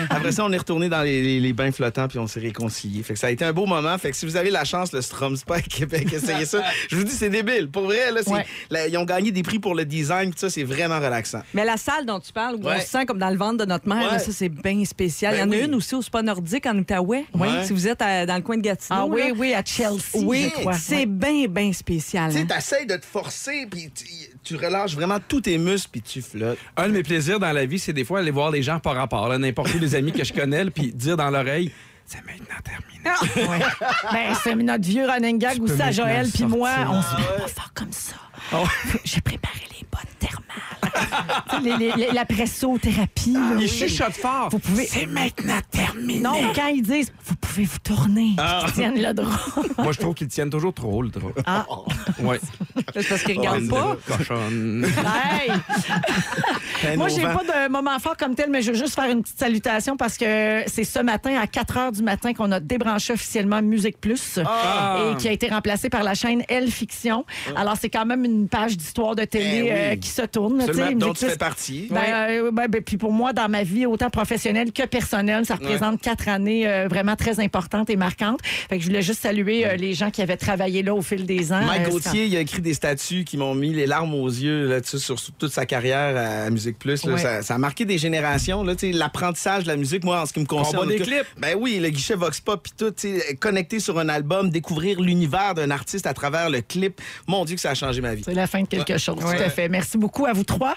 après 0.09 0.31
ça, 0.31 0.45
on 0.45 0.51
est 0.51 0.57
retourné 0.57 0.89
dans 0.89 1.01
les, 1.01 1.21
les- 1.21 1.39
les 1.39 1.53
bains 1.53 1.71
flottants, 1.71 2.07
puis 2.07 2.19
on 2.19 2.27
s'est 2.27 2.39
réconciliés. 2.39 3.03
Fait 3.03 3.13
que 3.13 3.19
ça 3.19 3.27
a 3.27 3.31
été 3.31 3.45
un 3.45 3.53
beau 3.53 3.65
moment. 3.65 3.97
Fait 3.97 4.11
que 4.11 4.17
si 4.17 4.25
vous 4.25 4.35
avez 4.37 4.49
la 4.49 4.63
chance, 4.65 4.91
le 4.93 5.01
Strom 5.01 5.35
Spa 5.35 5.61
Québec, 5.61 6.11
essayez 6.13 6.45
ça. 6.45 6.63
Je 6.89 6.95
vous 6.95 7.03
dis, 7.03 7.11
c'est 7.11 7.29
débile. 7.29 7.69
Pour 7.69 7.83
vrai, 7.83 8.11
là, 8.11 8.21
c'est- 8.23 8.31
Ouais. 8.31 8.45
là, 8.69 8.87
ils 8.87 8.97
ont 8.97 9.05
gagné 9.05 9.31
des 9.31 9.43
prix 9.43 9.59
pour 9.59 9.75
le 9.75 9.85
design, 9.85 10.31
puis 10.31 10.39
ça, 10.39 10.49
c'est 10.49 10.63
vraiment 10.63 10.99
relaxant. 10.99 11.41
Mais 11.53 11.65
la 11.65 11.77
salle 11.77 12.05
dont 12.05 12.19
tu 12.19 12.31
parles, 12.33 12.55
où 12.55 12.67
on 12.67 12.79
se 12.79 12.87
sent 12.87 13.05
comme 13.05 13.19
dans 13.19 13.29
le 13.29 13.37
ventre 13.37 13.57
de 13.57 13.65
notre 13.65 13.87
mère, 13.87 13.97
Ouais. 14.05 14.11
là, 14.13 14.19
ça, 14.19 14.31
c'est 14.31 14.49
bien 14.49 14.83
spécial. 14.85 15.35
Il 15.35 15.39
y 15.39 15.43
en 15.43 15.47
Ben 15.47 15.53
a 15.53 15.61
oui. 15.61 15.65
une 15.67 15.75
aussi 15.75 15.95
au 15.95 16.01
Spa 16.01 16.21
Nordique 16.21 16.65
en 16.65 16.77
Outaouais. 16.77 17.25
Ouais. 17.33 17.63
Si 17.65 17.73
vous 17.73 17.87
êtes 17.87 18.01
à- 18.01 18.25
dans 18.25 18.35
le 18.35 18.41
coin 18.41 18.57
de 18.57 18.61
Gatineau. 18.61 18.99
Ah 19.01 19.05
oui, 19.05 19.21
là. 19.29 19.33
oui, 19.37 19.53
à 19.53 19.63
Chelsea, 19.63 19.99
Oui, 20.15 20.51
c'est 20.79 21.05
bien, 21.05 21.45
bien 21.47 21.71
spécial. 21.73 22.31
Tu 22.31 22.37
sais, 22.37 22.41
hein. 22.81 22.85
de 22.85 22.97
te 23.03 23.11
forcer, 23.11 23.67
puis 23.69 23.91
tu, 23.91 24.05
tu 24.43 24.55
relâches 24.55 24.95
vraiment 24.95 25.19
tous 25.27 25.41
tes 25.41 25.57
muscles, 25.57 25.89
puis 25.91 26.01
tu 26.01 26.21
flottes. 26.21 26.57
Un 26.77 26.87
de 26.87 26.93
mes 26.93 27.03
plaisirs 27.03 27.39
dans 27.39 27.51
la 27.51 27.65
vie, 27.65 27.79
c'est 27.79 27.93
des 27.93 28.03
fois 28.03 28.19
aller 28.19 28.31
voir 28.31 28.51
les 28.51 28.63
gens 28.63 28.79
par 28.79 28.95
rapport, 28.95 29.27
là, 29.27 29.37
n'importe 29.37 29.73
où, 29.75 29.79
des 29.79 29.95
amis 29.95 30.11
que 30.11 30.23
je 30.23 30.33
connais, 30.33 30.65
puis 30.65 30.91
dire 30.91 31.17
dans 31.17 31.29
l'oreille, 31.29 31.71
c'est 32.05 32.23
maintenant 32.25 32.55
terminé. 32.63 33.49
Ouais. 33.49 33.65
Ben, 34.11 34.35
c'est 34.43 34.55
notre 34.55 34.85
vieux 34.85 35.05
running 35.05 35.39
gag 35.39 35.57
à 35.57 35.61
maintenant 35.61 35.91
Joël 35.91 36.29
puis 36.33 36.43
moi. 36.45 36.71
On 36.89 37.01
se 37.01 37.07
parle 37.07 37.37
pas 37.37 37.47
fort 37.47 37.71
comme 37.73 37.91
ça. 37.91 38.15
J'ai 39.03 39.21
préparé 39.21 39.59
les 39.71 39.85
bonnes 39.91 40.01
thermales. 40.19 40.72
Tu 41.49 41.55
sais, 41.55 41.61
les- 41.61 41.77
les- 41.77 41.91
les- 41.95 42.11
la 42.11 42.25
pressothérapie. 42.25 43.33
là. 43.33 43.39
Il 43.59 43.67
chuchote 43.69 44.13
fort. 44.13 44.49
Vous 44.51 44.59
pouvez- 44.59 44.85
C'est 44.85 45.05
maintenant 45.05 45.59
terminé. 45.71 46.19
Non, 46.19 46.33
quand 46.55 46.67
ils 46.67 46.81
disent 46.81 47.11
vous 47.25 47.35
pouvez 47.35 47.63
vous 47.65 47.79
tourner, 47.83 48.31
Ah. 48.37 48.63
ils 48.67 48.73
tiennent 48.73 49.01
le 49.01 49.13
drap. 49.13 49.39
Moi, 49.77 49.91
je 49.91 49.99
trouve 49.99 50.13
qu'ils 50.13 50.27
tiennent 50.27 50.49
toujours 50.49 50.73
trop, 50.73 51.01
le 51.01 51.09
drap. 51.09 51.29
Ah. 51.45 51.65
Ouais. 52.19 52.39
C'est 52.95 53.07
parce 53.09 53.23
qu'ils 53.23 53.37
regardent 53.39 53.67
pas. 53.69 53.97
Cochonne. 54.07 54.85
Hey! 54.85 55.51
Ben, 56.83 56.97
Moi, 56.97 57.07
j'ai 57.07 57.21
pas 57.21 57.41
de 57.43 57.69
moment 57.71 57.97
fort 57.99 58.17
comme 58.17 58.35
tel, 58.35 58.49
mais 58.49 58.61
je 58.61 58.71
veux 58.71 58.77
juste 58.77 58.95
faire 58.95 59.09
une 59.09 59.21
petite 59.23 59.39
salutation 59.39 59.97
parce 59.97 60.17
que 60.17 60.63
c'est 60.67 60.83
ce 60.83 60.99
matin, 60.99 61.35
à 61.41 61.47
4 61.47 61.75
h 61.77 61.91
du 61.93 62.03
matin, 62.03 62.33
qu'on 62.33 62.51
a 62.51 62.59
débranché 62.59 63.13
officiellement 63.13 63.61
Musique 63.61 63.99
Plus 63.99 64.39
Ah. 64.45 65.11
et 65.11 65.17
qui 65.17 65.27
a 65.27 65.31
été 65.31 65.47
remplacé 65.47 65.89
par 65.89 66.03
la 66.03 66.13
chaîne 66.13 66.43
Elle 66.49 66.69
Fiction. 66.71 67.25
Alors, 67.55 67.75
c'est 67.79 67.89
quand 67.89 68.05
même 68.05 68.25
une 68.25 68.47
page 68.47 68.77
d'histoire 68.77 69.15
de 69.15 69.23
télé 69.25 69.51
Eh 69.55 69.61
oui. 69.63 69.69
euh, 69.71 69.95
qui 69.95 70.09
se 70.09 70.21
tourne. 70.23 70.63
Musique 70.85 70.97
dont 70.99 71.13
tu 71.13 71.19
Plus. 71.25 71.31
fais 71.31 71.37
partie. 71.37 71.87
Ben, 71.89 72.01
euh, 72.29 72.51
ben, 72.51 72.67
ben, 72.67 72.81
puis 72.81 72.97
pour 72.97 73.11
moi, 73.11 73.33
dans 73.33 73.49
ma 73.49 73.63
vie, 73.63 73.85
autant 73.85 74.09
professionnelle 74.09 74.71
que 74.71 74.83
personnelle, 74.85 75.45
ça 75.45 75.55
représente 75.55 76.01
quatre 76.01 76.27
années 76.27 76.67
euh, 76.67 76.87
vraiment 76.87 77.15
très 77.15 77.39
importantes 77.39 77.89
et 77.89 77.95
marquantes. 77.95 78.39
Fait 78.43 78.77
que 78.77 78.83
je 78.83 78.87
voulais 78.87 79.01
juste 79.01 79.21
saluer 79.21 79.65
euh, 79.65 79.75
les 79.75 79.93
gens 79.93 80.11
qui 80.11 80.21
avaient 80.21 80.37
travaillé 80.37 80.83
là 80.83 80.93
au 80.93 81.01
fil 81.01 81.25
des 81.25 81.51
ans. 81.53 81.61
Mike 81.65 81.87
Euh, 81.87 81.89
Gauthier, 81.91 82.25
il 82.25 82.35
a 82.35 82.39
écrit 82.39 82.61
des 82.61 82.73
statuts 82.73 83.23
qui 83.23 83.37
m'ont 83.37 83.55
mis 83.55 83.73
les 83.73 83.85
larmes 83.85 84.13
aux 84.13 84.27
yeux 84.27 84.67
là, 84.67 84.81
tu 84.81 84.89
sais, 84.89 84.97
sur, 84.99 85.19
sur 85.19 85.33
toute 85.33 85.51
sa 85.51 85.65
carrière 85.65 86.15
à 86.45 86.49
Musique 86.49 86.79
Plus. 86.79 87.05
là. 87.05 87.17
Ça, 87.17 87.41
ça 87.41 87.55
a 87.55 87.57
marqué 87.57 87.85
des 87.85 87.97
générations. 87.97 88.63
là, 88.63 88.75
tu 88.75 88.91
sais, 88.91 88.97
L'apprentissage 88.97 89.63
de 89.63 89.67
la 89.69 89.75
musique, 89.75 90.03
moi, 90.03 90.21
en 90.21 90.25
ce 90.25 90.33
qui 90.33 90.39
me 90.39 90.45
concerne. 90.45 90.87
Des 90.87 90.97
clips. 90.99 91.25
Ben 91.37 91.55
oui, 91.59 91.79
le 91.79 91.89
guichet 91.89 92.15
Vox 92.15 92.39
Pop, 92.41 92.61
puis 92.63 92.73
tout, 92.77 92.91
tu 92.91 93.19
sais, 93.19 93.35
connecté 93.35 93.79
sur 93.79 93.97
un 93.99 94.09
album, 94.09 94.49
découvrir 94.49 94.99
l'univers 95.01 95.53
d'un 95.53 95.71
artiste 95.71 96.05
à 96.07 96.13
travers 96.13 96.49
le 96.49 96.61
clip. 96.61 96.99
Mon 97.27 97.45
Dieu, 97.45 97.55
que 97.55 97.61
ça 97.61 97.71
a 97.71 97.73
changé 97.75 98.01
ma 98.01 98.13
vie. 98.15 98.23
C'est 98.25 98.33
la 98.33 98.47
fin 98.47 98.61
de 98.61 98.67
quelque 98.67 98.97
chose, 98.97 99.17
tout 99.19 99.27
à 99.27 99.49
fait. 99.49 99.69
Merci 99.69 99.97
beaucoup 99.97 100.25
à 100.25 100.33
vous 100.33 100.43
trois. 100.43 100.72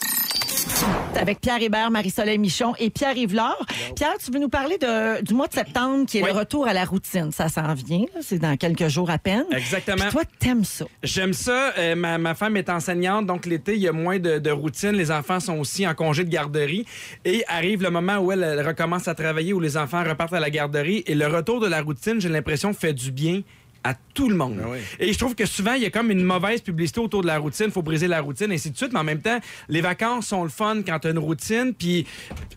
Avec 1.18 1.40
Pierre 1.40 1.62
Hébert, 1.62 1.90
Marie-Soleil 1.90 2.36
Michon 2.38 2.74
et 2.78 2.90
Pierre 2.90 3.16
Yvelard. 3.16 3.56
Pierre, 3.94 4.14
tu 4.22 4.30
veux 4.30 4.38
nous 4.38 4.48
parler 4.50 4.76
de- 4.78 5.22
du 5.22 5.32
mois 5.32 5.46
de 5.46 5.54
septembre 5.54 6.04
qui 6.06 6.18
est 6.18 6.22
Oui. 6.22 6.28
le 6.30 6.38
retour 6.38 6.66
à 6.68 6.74
la 6.74 6.84
routine. 6.84 7.32
Ça 7.32 7.48
s'en 7.48 7.72
vient, 7.72 8.04
c'est 8.20 8.38
dans 8.38 8.56
quelques 8.56 8.88
jours 8.88 9.08
à 9.10 9.18
peine. 9.18 9.44
Exactement. 9.52 9.96
Puis 10.02 10.10
toi, 10.10 10.22
t'aimes 10.38 10.64
ça. 10.64 10.84
J'aime 11.02 11.32
ça. 11.32 11.72
Euh, 11.78 11.94
ma, 11.96 12.18
ma 12.18 12.34
femme 12.34 12.56
est 12.58 12.68
enseignante, 12.68 13.26
donc 13.26 13.46
l'été, 13.46 13.74
il 13.74 13.80
y 13.80 13.88
a 13.88 13.92
moins 13.92 14.18
de, 14.18 14.38
de 14.38 14.50
routine. 14.50 14.92
Les 14.92 15.10
enfants 15.10 15.40
sont 15.40 15.58
aussi 15.58 15.86
en 15.86 15.94
congé 15.94 16.22
de 16.24 16.28
garderie. 16.30 16.84
Et 17.24 17.42
arrive 17.48 17.82
le 17.82 17.90
moment 17.90 18.18
où 18.18 18.30
elle, 18.30 18.42
elle 18.42 18.66
recommence 18.66 19.08
à 19.08 19.14
travailler, 19.14 19.52
où 19.54 19.60
les 19.60 19.76
enfants 19.78 20.04
repartent 20.04 20.34
à 20.34 20.40
la 20.40 20.50
garderie. 20.50 21.02
Et 21.06 21.14
le 21.14 21.26
retour 21.26 21.60
de 21.60 21.66
la 21.66 21.80
routine, 21.80 22.20
j'ai 22.20 22.28
l'impression, 22.28 22.74
fait 22.74 22.92
du 22.92 23.10
bien 23.10 23.40
à 23.86 23.94
tout 24.14 24.28
le 24.28 24.36
monde. 24.36 24.58
Ah 24.62 24.68
oui. 24.68 24.78
Et 24.98 25.12
je 25.12 25.18
trouve 25.18 25.34
que 25.34 25.46
souvent, 25.46 25.74
il 25.74 25.82
y 25.82 25.86
a 25.86 25.90
comme 25.90 26.10
une 26.10 26.24
mauvaise 26.24 26.60
publicité 26.60 26.98
autour 26.98 27.22
de 27.22 27.28
la 27.28 27.38
routine. 27.38 27.66
Il 27.66 27.72
faut 27.72 27.82
briser 27.82 28.08
la 28.08 28.20
routine, 28.20 28.50
et 28.50 28.56
ainsi 28.56 28.70
de 28.70 28.76
suite. 28.76 28.92
Mais 28.92 28.98
en 28.98 29.04
même 29.04 29.22
temps, 29.22 29.38
les 29.68 29.80
vacances 29.80 30.26
sont 30.26 30.42
le 30.42 30.48
fun 30.48 30.82
quand 30.84 30.98
tu 30.98 31.08
as 31.08 31.10
une 31.12 31.18
routine. 31.18 31.72
Puis 31.72 32.04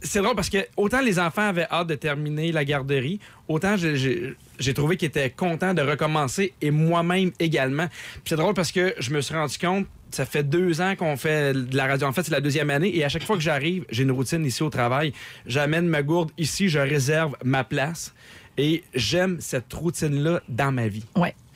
c'est 0.02 0.22
drôle 0.22 0.36
parce 0.36 0.50
que 0.50 0.58
autant 0.76 1.02
les 1.02 1.20
enfants 1.20 1.48
avaient 1.50 1.68
hâte 1.70 1.88
de 1.88 1.96
terminer 1.96 2.52
la 2.52 2.66
garderie, 2.66 3.20
autant 3.48 3.76
j'ai 3.78 4.74
trouvé 4.74 4.98
qu'ils 4.98 5.10
étaient 5.10 5.30
contents 5.30 5.74
de 5.74 5.82
recommencer 5.82 6.54
et 6.62 6.72
moi-même 6.72 7.32
également. 7.40 7.88
Puis 7.88 8.22
c'est 8.30 8.36
drôle 8.36 8.54
parce 8.56 8.72
que 8.72 8.96
je 9.00 9.12
me 9.12 9.22
suis 9.22 9.36
rendu 9.36 9.58
compte, 9.58 9.86
ça 10.12 10.26
fait 10.26 10.44
deux 10.44 10.82
ans 10.82 10.96
qu'on 10.96 11.18
fait 11.18 11.54
de 11.54 11.78
la 11.78 11.86
radio. 11.86 12.08
En 12.08 12.14
fait, 12.14 12.24
c'est 12.24 12.32
la 12.32 12.42
deuxième 12.42 12.72
année 12.72 12.96
et 12.98 13.04
à 13.04 13.10
chaque 13.10 13.24
fois 13.24 13.36
que 13.36 13.44
j'arrive, 13.44 13.86
j'ai 13.92 14.04
une 14.04 14.12
routine 14.12 14.44
ici 14.46 14.64
au 14.64 14.70
travail. 14.70 15.14
J'amène 15.46 15.88
ma 15.88 16.02
gourde 16.02 16.32
ici, 16.38 16.70
je 16.70 16.80
réserve 16.80 17.36
ma 17.44 17.64
place 17.64 18.14
et 18.60 18.84
j'aime 18.94 19.38
cette 19.40 19.74
routine-là 19.74 20.42
dans 20.50 20.74
ma 20.74 20.90
vie. 20.90 21.06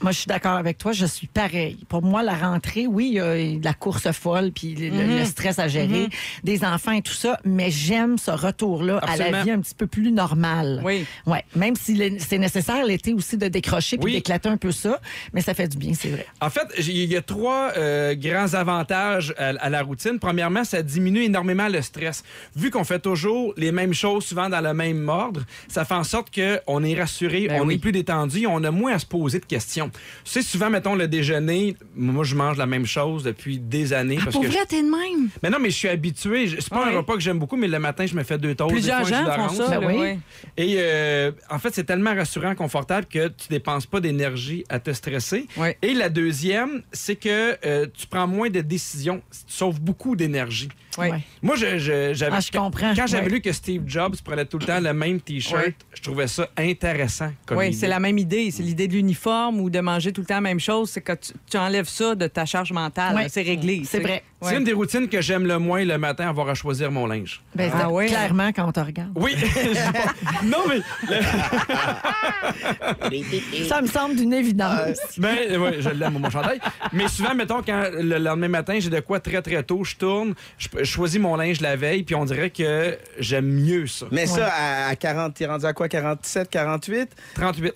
Moi, 0.04 0.12
je 0.12 0.18
suis 0.20 0.28
d'accord 0.28 0.58
avec 0.58 0.78
toi. 0.78 0.92
Je 0.92 1.06
suis 1.06 1.28
pareil. 1.28 1.78
Pour 1.90 2.02
moi, 2.04 2.22
la 2.24 2.36
rentrée, 2.36 2.86
oui, 2.88 3.08
il 3.08 3.14
y 3.14 3.20
a 3.20 3.36
de 3.36 3.64
la 3.64 3.74
course 3.74 4.12
folle, 4.12 4.52
puis 4.52 4.76
le, 4.76 5.18
le 5.20 5.26
stress 5.26 5.60
à 5.60 5.68
gérer, 5.68 6.10
des 6.44 6.64
enfants 6.66 6.92
et 6.92 7.02
tout 7.02 7.14
ça, 7.14 7.40
mais 7.46 7.72
j'aime 7.72 8.18
ce 8.18 8.32
retour-là 8.32 8.98
à 9.00 9.16
la 9.18 9.44
vie 9.44 9.52
un 9.52 9.62
petit 9.62 9.74
peu 9.76 9.88
plus 9.88 10.12
normale. 10.12 10.82
Oui. 10.84 11.06
Ouais. 11.26 11.44
Même 11.56 11.76
si 11.76 11.98
c'est 12.20 12.38
nécessaire 12.38 12.86
l'été 12.86 13.14
aussi 13.14 13.38
de 13.38 13.48
décrocher 13.48 13.98
puis 13.98 14.06
Oui. 14.06 14.14
d'éclater 14.14 14.50
un 14.50 14.58
peu 14.58 14.72
ça, 14.72 15.00
mais 15.34 15.42
ça 15.42 15.54
fait 15.54 15.68
du 15.70 15.78
bien, 15.78 15.94
c'est 15.94 16.10
vrai. 16.10 16.26
En 16.42 16.50
fait, 16.50 16.68
il 16.78 17.06
y 17.12 17.16
a 17.16 17.22
trois 17.22 17.72
euh, 17.78 18.14
grands 18.16 18.54
avantages 18.54 19.34
à, 19.38 19.50
à 19.60 19.70
la 19.70 19.82
routine. 19.84 20.20
Premièrement, 20.20 20.64
ça 20.66 20.82
diminue 20.84 21.24
énormément 21.24 21.70
le 21.70 21.82
stress. 21.82 22.24
Vu 22.56 22.70
qu'on 22.72 22.84
fait 22.84 23.00
toujours 23.00 23.54
les 23.56 23.72
mêmes 23.72 23.94
choses, 23.94 24.26
souvent 24.26 24.50
dans 24.50 24.62
le 24.62 24.74
même 24.74 25.08
ordre, 25.08 25.44
ça 25.70 25.86
fait 25.86 25.94
en 25.94 26.04
sorte 26.04 26.28
qu'on 26.34 26.84
est 26.84 27.00
rassuré, 27.00 27.48
Ben 27.48 27.62
on 27.62 27.68
oui. 27.68 27.76
est 27.76 27.78
plus 27.80 27.92
détendu, 27.94 28.48
on 28.48 28.64
a 28.66 28.72
moins 28.72 28.94
à 28.96 29.00
se 29.00 29.06
poser 29.06 29.40
de 29.40 29.46
questions. 29.46 29.92
Tu 30.24 30.32
sais, 30.32 30.42
souvent, 30.42 30.70
mettons, 30.70 30.96
le 30.96 31.08
déjeuner, 31.08 31.76
moi, 31.96 32.24
je 32.24 32.36
mange 32.36 32.58
la 32.58 32.66
même 32.66 32.86
chose 32.86 33.24
depuis 33.24 33.60
des 33.60 33.94
années. 33.94 34.18
parce 34.24 34.32
Pour 34.32 34.42
que 34.44 34.48
vrai, 34.48 34.60
je- 34.64 34.68
t'es 34.68 34.82
de 34.84 34.88
même? 34.90 35.30
Mais 35.42 35.50
non, 35.50 35.58
mais 35.60 35.70
je 35.70 35.76
suis 35.78 35.88
habitué. 35.88 36.48
Je- 36.48 36.60
C'est 36.60 36.70
pas 36.70 36.86
Ouais. 36.86 36.94
un 36.94 36.98
repas 36.98 37.14
que 37.16 37.20
j'aime 37.20 37.40
beaucoup, 37.40 37.58
mais 37.58 37.68
le 37.68 37.80
matin, 37.80 38.06
je 38.06 38.16
me 38.16 38.24
fais 38.24 38.38
deux 38.38 38.56
toasts. 38.56 38.72
Plusieurs 38.72 39.04
gens 39.06 39.26
font 39.26 39.50
ça. 39.50 39.80
Ben 39.80 39.86
oui. 39.86 40.20
Et 40.58 40.76
euh, 40.78 41.32
en 41.50 41.60
fait, 41.60 41.74
c'est 41.74 41.84
tellement 41.84 42.14
rassurant, 42.16 42.56
confortable 42.56 43.06
que 43.08 43.28
tu 43.28 43.48
dépenses 43.50 43.86
pas 43.86 44.00
d'énergie 44.00 44.64
à 44.70 44.80
te 44.80 44.92
stresser. 44.92 45.48
Ouais. 45.58 45.78
Et 45.82 45.94
la 45.94 46.10
deuxième, 46.10 46.82
c'est 46.92 47.16
que 47.16 47.58
euh, 47.66 47.88
tu 47.94 48.08
prends 48.08 48.28
moins 48.28 48.50
de 48.50 48.62
décisions, 48.62 49.22
tu 49.32 49.40
sauves 49.54 49.80
beaucoup 49.82 50.16
d'énergie. 50.16 50.70
Ouais. 50.98 51.12
Ouais. 51.12 51.20
Moi, 51.42 51.56
je, 51.56 51.78
je- 51.78 52.14
j'avais, 52.14 52.36
Ah, 52.36 52.40
je 52.40 52.52
comprends. 52.52 52.94
quand 52.96 53.08
j'avais 53.08 53.24
Ouais. 53.26 53.30
lu 53.30 53.42
que 53.42 53.52
Steve 53.52 53.84
Jobs 53.88 54.16
prenait 54.24 54.46
tout 54.46 54.58
le 54.60 54.66
temps 54.66 54.80
le 54.80 54.94
même 54.94 55.20
T-shirt, 55.22 55.64
Ouais. 55.66 55.76
je 55.94 56.02
trouvais 56.02 56.28
ça 56.28 56.48
intéressant 56.58 57.32
comme 57.46 57.58
Oui, 57.58 57.74
c'est 57.74 57.88
la 57.88 58.00
même 58.00 58.18
idée. 58.18 58.52
C'est 58.52 58.64
l'idée 58.64 58.88
de 58.88 58.94
l'uniforme 58.94 59.60
ou 59.60 59.70
de 59.70 59.80
manger 59.80 60.12
tout 60.12 60.22
le 60.22 60.28
temps 60.28 60.36
la 60.36 60.42
même 60.42 60.60
chose, 60.60 60.90
c'est 60.90 61.02
que 61.02 61.14
tu, 61.14 61.32
tu 61.50 61.58
enlèves 61.58 61.88
ça 61.90 62.16
de 62.16 62.28
ta 62.28 62.46
charge 62.46 62.72
mentale. 62.72 63.26
C'est 63.30 63.42
réglé. 63.42 63.84
C'est 63.86 64.00
vrai. 64.00 64.24
C'est 64.42 64.58
une 64.58 64.66
des 64.66 64.74
routines 64.74 65.08
que 65.08 65.22
j'aime 65.22 65.46
le 65.48 65.58
moins 65.58 65.86
le 65.86 65.98
matin, 65.98 66.28
avoir 66.28 66.50
à 66.50 66.54
choisir 66.54 66.92
mon 66.92 67.08
linge. 67.08 67.42
Ben, 67.56 67.72
Ah 67.74 67.90
ouais? 67.90 68.08
Clairement, 68.08 68.52
quand 68.52 68.68
on 68.68 68.72
te 68.74 68.80
regarde. 68.82 69.12
Oui. 69.16 69.34
non, 70.44 70.58
mais. 70.68 70.82
le- 71.10 71.24
Ça 73.68 73.82
me 73.82 73.88
semble 73.88 74.16
d'une 74.16 74.34
évidence. 74.34 74.98
Ben, 75.18 75.58
ouais, 75.60 75.76
je 75.82 75.90
l'aime, 75.90 76.18
mon 76.20 76.30
chandail. 76.30 76.60
Mais 76.92 77.08
souvent, 77.08 77.34
mettons, 77.36 77.62
quand 77.62 77.84
le 77.94 78.18
lendemain 78.18 78.48
matin, 78.50 78.78
j'ai 78.80 78.90
de 78.90 79.00
quoi 79.00 79.20
très, 79.20 79.42
très 79.42 79.64
tôt, 79.64 79.84
je 79.84 79.96
tourne, 79.96 80.34
je, 80.58 80.68
je 80.84 80.92
choisis 80.92 81.20
mon 81.20 81.36
linge 81.36 81.62
la 81.62 81.76
veille, 81.76 82.04
puis 82.04 82.16
on 82.16 82.26
dirait 82.26 82.50
que 82.50 82.98
j'aime 83.20 83.48
mieux 83.48 83.88
ça. 83.88 84.06
Mais 84.12 84.26
ça, 84.26 84.48
à, 84.52 84.88
à 84.88 84.96
40, 84.96 85.34
t'es 85.34 85.46
rendu 85.46 85.66
à 85.66 85.74
quoi? 85.74 85.88
47, 85.90 86.50
48? 86.50 87.10
38. 87.36 87.74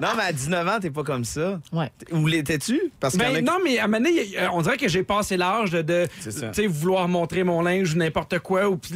Non, 0.00 0.08
mais 0.16 0.22
à 0.24 0.32
19 0.32 0.68
ans, 0.68 0.78
t'es 0.80 0.90
pas 0.90 1.02
comme 1.02 1.24
ça. 1.24 1.60
Ouais. 1.72 1.90
Où 2.12 2.26
l'étais-tu? 2.26 2.80
Parce 3.00 3.16
Ben, 3.16 3.44
non, 3.44 3.58
mais 3.64 3.78
à 3.78 3.84
un 3.84 3.86
moment 3.88 4.04
donné, 4.04 4.38
euh, 4.38 4.46
on 4.52 4.62
dirait 4.62 4.76
que 4.76 4.88
j'ai 4.88 5.02
passé 5.02 5.36
l'âge 5.36 5.70
de, 5.70 5.82
de 5.82 6.06
C'est 6.20 6.30
ça. 6.30 6.48
tu 6.48 6.62
sais, 6.62 6.66
vouloir 6.68 7.08
montrer 7.08 7.42
mon 7.42 7.62
linge 7.62 7.94
ou 7.94 7.98
n'importe 7.98 8.38
quoi. 8.38 8.68
Ou 8.68 8.76
puis 8.76 8.94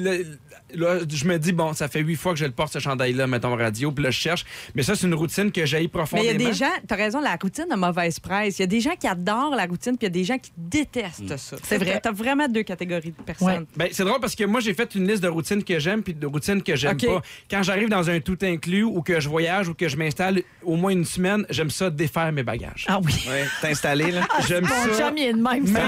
là, 0.75 0.99
je 1.09 1.25
me 1.27 1.39
dis, 1.39 1.53
bon, 1.53 1.73
ça 1.73 1.89
fait 1.89 2.01
huit 2.01 2.17
fois 2.17 2.33
que 2.33 2.39
je 2.39 2.45
le 2.45 2.51
porte, 2.53 2.73
ce 2.73 2.79
chandail-là, 2.79 3.27
mettons, 3.27 3.55
radio, 3.57 3.93
puis 3.93 4.05
là, 4.05 4.11
je 4.11 4.19
cherche. 4.19 4.45
Mais 4.75 4.83
ça, 4.83 4.95
c'est 4.95 5.07
une 5.07 5.15
routine 5.15 5.51
que 5.53 5.65
j'ai 5.67 5.79
Mais 5.79 5.85
il 5.85 5.89
profondément. 5.89 6.27
y 6.31 6.35
a 6.35 6.35
des 6.39 6.53
gens, 6.53 6.71
tu 6.87 6.95
as 6.95 6.97
raison, 6.97 7.21
la 7.21 7.37
routine 7.41 7.67
a 7.71 7.77
mauvaise 7.77 8.19
presse. 8.21 8.59
Il 8.59 8.63
y 8.63 8.65
a 8.65 8.67
des 8.67 8.81
gens 8.81 8.95
qui 8.99 9.07
adorent 9.07 9.55
la 9.55 9.67
routine, 9.67 9.97
puis 9.97 10.07
il 10.07 10.11
y 10.11 10.13
a 10.13 10.21
des 10.21 10.25
gens 10.25 10.39
qui 10.39 10.53
détestent 10.57 11.37
ça. 11.37 11.57
C'est 11.63 11.79
vrai. 11.79 12.01
Tu 12.03 12.09
as 12.09 12.13
vraiment 12.13 12.49
deux 12.49 12.63
catégories 12.63 13.13
de 13.17 13.23
personnes. 13.23 13.49
Ouais. 13.49 13.67
Ben, 13.77 13.89
c'est 13.93 14.05
drôle 14.05 14.21
parce 14.21 14.35
que 14.35 14.45
moi, 14.45 14.61
j'ai 14.61 14.75
fait 14.75 14.95
une 14.95 15.07
liste 15.07 15.23
de 15.23 15.29
routines 15.29 15.63
que 15.65 15.79
j'aime 15.79 16.03
puis 16.03 16.15
de 16.15 16.27
routines 16.27 16.63
que 16.63 16.77
j'aime 16.77 16.97
pas. 16.97 17.23
Quand 17.51 17.63
j'arrive 17.63 17.89
dans 17.89 18.09
un 18.11 18.21
tout 18.21 18.39
inclus 18.43 18.85
ou 18.85 19.03
que 19.03 19.21
je 19.21 19.29
voyage 19.29 19.69
ou 19.69 19.75
que 19.75 19.89
je 19.89 19.97
m'installe 19.97 20.43
au 20.65 20.77
moins 20.77 20.93
une 20.93 21.05
semaine, 21.05 21.45
j'aime 21.51 21.71
ça 21.71 21.91
défaire 21.91 22.33
mes 22.33 22.43
bagages. 22.43 22.87
Ah 22.89 23.01
oui. 23.03 23.13
Ouais, 23.29 23.45
t'es 23.61 23.69
installé, 23.69 24.11
là. 24.11 24.23
J'aime 24.49 24.65
Mon 24.65 24.95
ça. 24.95 25.09
chum, 25.09 25.17
il 25.17 25.25
est 25.25 25.33
de 25.33 25.41
même, 25.43 25.67
ça 25.67 25.81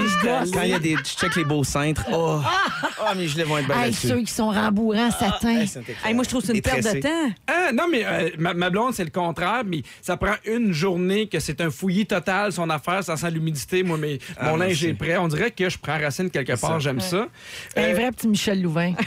je. 0.45 0.51
Quand 0.51 0.61
il 0.61 0.69
y 0.69 0.73
a 0.73 0.79
des. 0.79 0.95
Tu 0.95 1.15
check 1.15 1.35
les 1.35 1.43
beaux 1.43 1.63
cintres. 1.63 2.03
Oh, 2.11 2.39
oh 3.01 3.15
mes 3.15 3.27
gilets 3.27 3.43
vont 3.43 3.57
être 3.57 3.67
bien 3.67 3.83
Hey, 3.83 3.93
ceux 3.93 4.19
qui 4.21 4.31
sont 4.31 4.49
satin. 5.11 5.49
Hey, 5.59 5.67
c'est 5.67 5.79
incroyable. 5.79 6.07
Hey, 6.07 6.13
moi, 6.13 6.23
je 6.23 6.29
trouve 6.29 6.41
que 6.41 6.47
c'est 6.47 6.53
une 6.55 6.61
perte 6.61 6.83
de 6.95 6.99
temps. 6.99 7.33
Ah, 7.47 7.71
non, 7.73 7.85
mais 7.91 8.05
euh, 8.05 8.29
ma, 8.37 8.53
ma 8.53 8.69
blonde, 8.69 8.93
c'est 8.93 9.03
le 9.03 9.09
contraire, 9.09 9.63
mais 9.65 9.81
ça 10.01 10.17
prend 10.17 10.33
une 10.45 10.71
journée 10.73 11.27
que 11.27 11.39
c'est 11.39 11.61
un 11.61 11.69
fouillis 11.69 12.05
total, 12.05 12.51
son 12.51 12.69
affaire, 12.69 13.03
ça 13.03 13.17
sent 13.17 13.31
l'humidité. 13.31 13.83
Moi, 13.83 13.97
mais 13.97 14.19
Ah, 14.37 14.49
mon 14.49 14.57
linge 14.57 14.83
est 14.85 14.93
prêt. 14.93 15.17
On 15.17 15.27
dirait 15.27 15.51
que 15.51 15.69
je 15.69 15.77
prends 15.77 15.97
racine 15.99 16.29
quelque 16.29 16.59
part, 16.59 16.73
ça. 16.73 16.79
j'aime 16.79 16.99
ça. 16.99 17.27
Un 17.75 17.81
Euh, 17.81 17.93
vrai 17.93 18.11
petit 18.11 18.27
Michel 18.27 18.61
Louvain. 18.61 18.93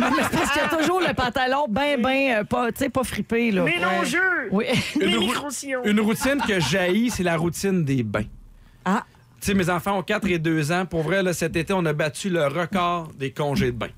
Non, 0.00 0.10
mais 0.16 0.22
c'est 0.22 0.38
parce 0.38 0.52
qu'il 0.52 0.62
y 0.62 0.64
a 0.64 0.68
toujours 0.78 1.00
le 1.00 1.12
pantalon 1.12 1.66
bien, 1.68 1.98
bien, 1.98 2.44
pas, 2.44 2.70
tu 2.70 2.78
sais, 2.78 2.88
pas 2.88 3.02
fripé, 3.02 3.50
là. 3.50 3.64
Mélangeux! 3.64 4.48
Oui. 4.52 4.64
une, 5.00 5.16
rou- 5.18 5.32
une 5.84 6.00
routine 6.00 6.38
que 6.46 6.60
j'haïs, 6.60 7.10
c'est 7.10 7.22
la 7.24 7.36
routine 7.36 7.84
des 7.84 8.02
bains. 8.04 8.24
Ah. 8.84 9.04
Tu 9.40 9.46
sais, 9.48 9.54
mes 9.54 9.68
enfants 9.70 9.98
ont 9.98 10.02
4 10.02 10.28
et 10.28 10.38
2 10.38 10.70
ans. 10.72 10.86
Pour 10.86 11.02
vrai, 11.02 11.22
là, 11.22 11.32
cet 11.32 11.56
été, 11.56 11.72
on 11.72 11.84
a 11.84 11.92
battu 11.92 12.28
le 12.30 12.46
record 12.46 13.08
des 13.18 13.32
congés 13.32 13.66
de 13.72 13.76
bain. 13.76 13.88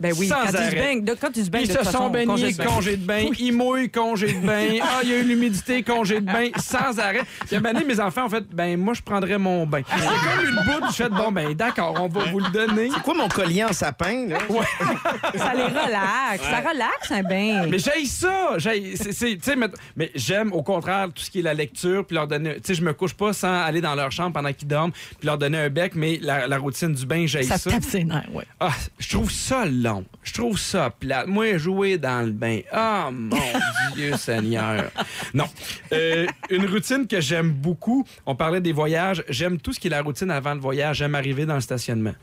Ben 0.00 0.14
oui, 0.18 0.28
Sans 0.28 0.36
quand 0.36 0.46
tu, 0.46 0.52
se 0.52 0.56
arrêt. 0.56 0.74
baignes, 0.76 1.04
de- 1.04 1.14
quand 1.14 1.30
tu 1.30 1.44
se 1.44 1.50
baignes, 1.50 1.62
Ils 1.64 1.68
de 1.68 1.72
se 1.72 1.78
façon, 1.78 1.98
sont 1.98 2.10
baignés, 2.10 2.54
congé 2.54 2.96
de 2.96 3.04
bain. 3.04 3.26
Ils 3.38 3.52
mouillent, 3.52 3.90
congé 3.90 4.32
de 4.32 4.46
bain. 4.46 4.68
Ah, 4.82 5.00
il 5.02 5.10
y 5.10 5.12
a 5.12 5.18
eu 5.18 5.22
l'humidité, 5.24 5.82
congé 5.82 6.20
de 6.20 6.26
bain, 6.26 6.48
sans 6.58 6.98
arrêt. 6.98 7.20
Puis 7.46 7.56
à 7.56 7.60
donné, 7.60 7.84
mes 7.84 8.00
enfants 8.00 8.26
ont 8.26 8.28
fait, 8.30 8.44
ben 8.52 8.78
moi, 8.78 8.94
je 8.94 9.02
prendrais 9.02 9.36
mon 9.38 9.66
bain. 9.66 9.82
Il 9.96 10.02
y 10.02 10.06
a 10.06 10.10
comme 10.10 10.48
une 10.48 10.64
bout, 10.80 10.86
je 10.90 10.94
fais, 10.94 11.08
bon, 11.10 11.30
ben 11.30 11.52
d'accord, 11.54 11.94
on 12.00 12.08
va 12.08 12.24
vous 12.30 12.40
le 12.40 12.50
donner. 12.50 12.88
C'est 12.94 13.02
quoi 13.02 13.14
mon 13.14 13.28
collier 13.28 13.64
en 13.64 13.72
sapin, 13.72 14.26
là? 14.28 14.38
Ça 15.36 15.52
les 15.54 15.64
relaxe. 15.64 16.42
Ça 16.42 16.60
relaxe 16.68 17.10
un 17.10 17.22
bain. 17.22 17.66
Mais 17.68 17.78
j'aille 17.78 18.06
ça. 18.06 18.56
Sais, 18.58 19.56
mais, 19.56 19.68
mais 19.96 20.10
j'aime 20.14 20.52
au 20.52 20.62
contraire 20.62 21.08
tout 21.14 21.22
ce 21.22 21.30
qui 21.30 21.40
est 21.40 21.42
la 21.42 21.54
lecture, 21.54 22.04
puis 22.06 22.14
leur 22.16 22.26
donner. 22.26 22.54
Tu 22.56 22.60
sais, 22.64 22.74
je 22.74 22.82
me 22.82 22.92
couche 22.94 23.14
pas 23.14 23.32
sans 23.32 23.60
aller 23.62 23.80
dans 23.80 23.94
leur 23.94 24.10
chambre 24.10 24.32
pendant 24.32 24.52
qu'ils 24.52 24.68
dorment, 24.68 24.92
puis 24.92 25.26
leur 25.26 25.36
donner 25.38 25.58
un 25.58 25.68
bec, 25.68 25.92
mais 25.94 26.18
la, 26.22 26.46
la 26.46 26.58
routine 26.58 26.92
du 26.94 27.04
bain, 27.06 27.24
j'aille 27.26 27.44
Ça 27.44 27.58
ça. 27.58 27.70
tape 27.70 27.84
ses 27.84 28.04
nerfs, 28.04 28.28
oui. 28.32 28.44
Ah, 28.58 28.70
je 28.98 29.08
trouve 29.10 29.30
ça 29.30 29.64
long. 29.90 30.04
Je 30.22 30.32
trouve 30.32 30.58
ça 30.58 30.90
plate. 30.90 31.26
Moi, 31.26 31.58
jouer 31.58 31.98
dans 31.98 32.24
le 32.24 32.32
bain. 32.32 32.60
Ah, 32.72 33.10
mon 33.12 33.36
Dieu 33.94 34.16
Seigneur. 34.16 34.90
Non. 35.34 35.46
Euh, 35.92 36.26
une 36.50 36.66
routine 36.66 37.06
que 37.06 37.20
j'aime 37.20 37.50
beaucoup. 37.50 38.06
On 38.26 38.34
parlait 38.34 38.60
des 38.60 38.72
voyages. 38.72 39.24
J'aime 39.28 39.58
tout 39.58 39.72
ce 39.72 39.80
qui 39.80 39.88
est 39.88 39.90
la 39.90 40.02
routine 40.02 40.30
avant 40.30 40.54
le 40.54 40.60
voyage. 40.60 40.98
J'aime 40.98 41.14
arriver 41.14 41.46
dans 41.46 41.54
le 41.54 41.60
stationnement. 41.60 42.14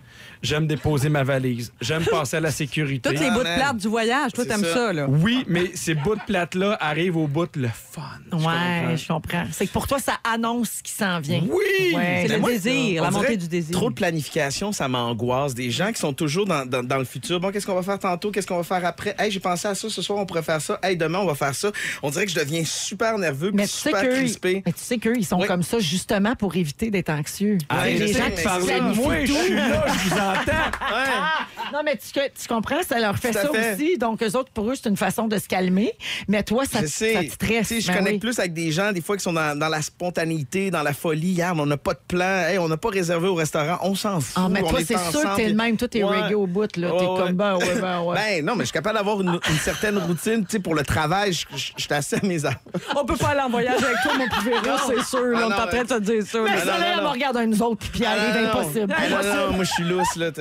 J'aime 0.41 0.67
déposer 0.67 1.09
ma 1.09 1.23
valise. 1.23 1.71
J'aime 1.81 2.03
passer 2.05 2.37
à 2.37 2.39
la 2.39 2.51
sécurité. 2.51 3.09
Toutes 3.09 3.19
les 3.19 3.27
Ah, 3.27 3.33
bouts 3.33 3.39
de 3.39 3.55
plate 3.55 3.77
du 3.77 3.87
voyage, 3.87 4.31
toi, 4.33 4.45
t'aimes 4.45 4.63
ça. 4.63 4.73
ça, 4.73 4.93
là. 4.93 5.05
Oui, 5.09 5.43
mais 5.47 5.71
ces 5.73 5.95
bouts 5.95 6.15
de 6.15 6.21
plate-là 6.25 6.77
arrivent 6.79 7.17
au 7.17 7.27
bout 7.27 7.49
le 7.55 7.67
fun. 7.69 8.01
Ouais, 8.31 8.95
je 8.97 9.07
comprends. 9.07 9.45
C'est 9.51 9.67
que 9.67 9.71
pour 9.71 9.87
toi, 9.87 9.99
ça 9.99 10.13
annonce 10.23 10.69
ce 10.77 10.83
qui 10.83 10.91
s'en 10.91 11.19
vient. 11.19 11.41
Oui! 11.49 11.93
Ouais. 11.95 12.25
C'est 12.27 12.33
le 12.35 12.39
moi, 12.39 12.51
désir, 12.51 13.03
la 13.03 13.11
montée 13.11 13.37
du 13.37 13.47
désir. 13.47 13.71
Trop 13.75 13.89
de 13.89 13.95
planification, 13.95 14.71
ça 14.71 14.87
m'angoisse. 14.87 15.53
Des 15.53 15.71
gens 15.71 15.91
qui 15.91 15.99
sont 15.99 16.13
toujours 16.13 16.45
dans, 16.45 16.65
dans- 16.65 16.83
dans 16.83 16.97
le 16.97 17.05
futur. 17.05 17.39
Bon, 17.39 17.51
qu'est-ce 17.51 17.65
qu'on 17.65 17.75
va 17.75 17.81
faire 17.83 17.99
tantôt? 17.99 18.31
Qu'est-ce 18.31 18.47
qu'on 18.47 18.57
va 18.57 18.63
faire 18.63 18.85
après? 18.85 19.15
Hey, 19.17 19.31
j'ai 19.31 19.39
pensé 19.39 19.67
à 19.67 19.75
ça. 19.75 19.89
Ce 19.89 20.01
soir, 20.01 20.19
on 20.19 20.25
pourrait 20.25 20.43
faire 20.43 20.61
ça. 20.61 20.79
Hey, 20.83 20.95
demain, 20.97 21.19
on 21.19 21.25
va 21.25 21.35
faire 21.35 21.55
ça. 21.55 21.71
On 22.03 22.09
dirait 22.09 22.25
que 22.25 22.31
je 22.31 22.39
deviens 22.39 22.63
super 22.65 23.17
nerveux 23.17 23.51
Mais 23.53 23.63
tu 23.63 23.69
sais 23.69 23.89
super 23.89 24.01
qu'eux, 24.03 24.15
crispé. 24.15 24.63
mais 24.65 24.71
tu 24.73 24.79
sais 24.81 24.97
qu'eux, 24.97 25.15
ils 25.17 25.25
sont 25.25 25.39
Oui. 25.39 25.47
comme 25.47 25.63
ça 25.63 25.79
justement 25.79 26.35
pour 26.35 26.55
éviter 26.55 26.91
d'être 26.91 27.09
anxieux. 27.09 27.57
Ah, 27.69 27.87
les 27.87 28.07
sais, 28.13 28.19
gens 28.19 28.29
qui 28.29 28.35
de 28.37 28.41
planifient 28.41 29.01
moi, 29.01 29.25
je 29.25 29.31
tout. 29.33 29.39
suis 29.43 29.53
là, 29.55 29.85
je 29.87 30.09
vous 30.09 30.17
entends. 30.31 30.53
Non, 31.73 31.79
mais 31.83 31.97
tu, 31.97 32.11
tu 32.13 32.47
comprends, 32.47 32.81
ça 32.87 32.97
leur 32.97 33.17
fait 33.17 33.31
Tout 33.31 33.39
à 33.39 33.41
ça 33.41 33.49
fait. 33.51 33.73
aussi. 33.73 33.97
Donc, 33.97 34.23
eux 34.23 34.37
autres, 34.37 34.51
pour 34.53 34.69
eux, 34.71 34.75
c'est 34.81 34.87
une 34.87 34.95
façon 34.95 35.27
de 35.27 35.37
se 35.37 35.49
calmer. 35.49 35.91
Mais 36.29 36.41
toi, 36.41 36.63
ça, 36.63 36.79
je 36.79 36.83
te- 36.85 36.89
sais. 36.89 37.13
ça 37.13 37.23
te 37.23 37.31
stresse. 37.31 37.67
Tu 37.67 37.75
sais, 37.75 37.81
je 37.81 37.87
Ben 37.87 37.95
connecte 37.97 38.13
oui. 38.13 38.19
plus 38.19 38.39
avec 38.39 38.53
des 38.53 38.71
gens, 38.71 38.93
des 38.93 39.01
fois, 39.01 39.17
qui 39.17 39.23
sont 39.23 39.33
dans, 39.33 39.57
dans 39.57 39.67
la 39.67 39.81
spontanéité, 39.81 40.71
dans 40.71 40.81
la 40.81 40.93
folie. 40.93 41.31
Hier, 41.31 41.53
on 41.57 41.65
n'a 41.65 41.75
pas 41.75 41.93
de 41.93 41.99
plan. 42.07 42.45
Hey, 42.47 42.57
on 42.57 42.69
n'a 42.69 42.77
pas 42.77 42.87
réservé 42.89 43.27
au 43.27 43.35
restaurant. 43.35 43.79
On 43.81 43.95
s'en 43.95 44.21
fout. 44.21 44.33
Ah, 44.37 44.47
mais 44.49 44.61
on 44.63 44.69
toi, 44.69 44.79
est 44.79 44.85
c'est 44.85 44.97
sûr 44.97 45.07
ensemble, 45.19 45.29
que 45.31 45.35
t'es 45.41 45.49
le 45.49 45.55
même. 45.55 45.75
Toi, 45.75 45.87
t'es 45.89 46.03
Ouais. 46.03 46.21
reggae 46.21 46.35
au 46.35 46.47
bout. 46.47 46.77
là. 46.77 46.87
T'es 46.97 47.05
ouais. 47.05 47.17
comme, 47.17 47.33
ben 47.33 47.57
ouais, 47.57 47.81
ben 47.81 47.99
ouais. 48.01 48.15
Ben 48.15 48.45
non, 48.45 48.53
mais 48.55 48.61
je 48.61 48.67
suis 48.67 48.73
capable 48.73 48.97
d'avoir 48.97 49.19
une, 49.19 49.37
une 49.49 49.57
certaine 49.57 49.97
routine. 49.97 50.45
Tu 50.45 50.51
sais, 50.51 50.59
pour 50.59 50.73
le 50.73 50.83
travail, 50.83 51.33
je, 51.33 51.45
je, 51.51 51.71
je 51.75 51.83
suis 51.83 51.93
assez 51.93 52.15
à 52.15 52.25
mes 52.25 52.45
affaires. 52.45 52.59
On 52.95 53.03
peut 53.03 53.17
pas 53.17 53.29
aller 53.29 53.41
en 53.41 53.49
voyage 53.49 53.83
avec 53.83 53.97
toi, 54.03 54.13
mon 54.17 54.27
Pouvera, 54.29 54.77
c'est 54.87 55.03
sûr. 55.03 55.19
là, 55.25 55.39
Ah, 55.41 55.45
on 55.47 55.51
est 55.51 55.57
non, 55.57 55.63
en 55.63 55.67
train 55.67 55.83
de 55.83 55.87
te 55.89 55.99
dire 55.99 56.23
ça. 56.25 56.39
Mais 56.41 56.51
non, 56.51 56.65
non, 56.65 56.71
non. 56.79 56.85
elle 56.97 57.03
me 57.03 57.09
regarde 57.09 57.37
à 57.37 57.45
nous 57.45 57.61
autres, 57.61 57.89
puis 57.91 58.03
Ah, 58.05 58.15
non, 58.15 58.41
non. 58.41 58.49
impossible. 58.49 58.95
Ah, 58.97 59.09
non, 59.09 59.47
non, 59.47 59.53
moi, 59.53 59.63
je 59.65 59.71
suis 59.71 59.83
lousse, 59.83 60.15
là. 60.17 60.31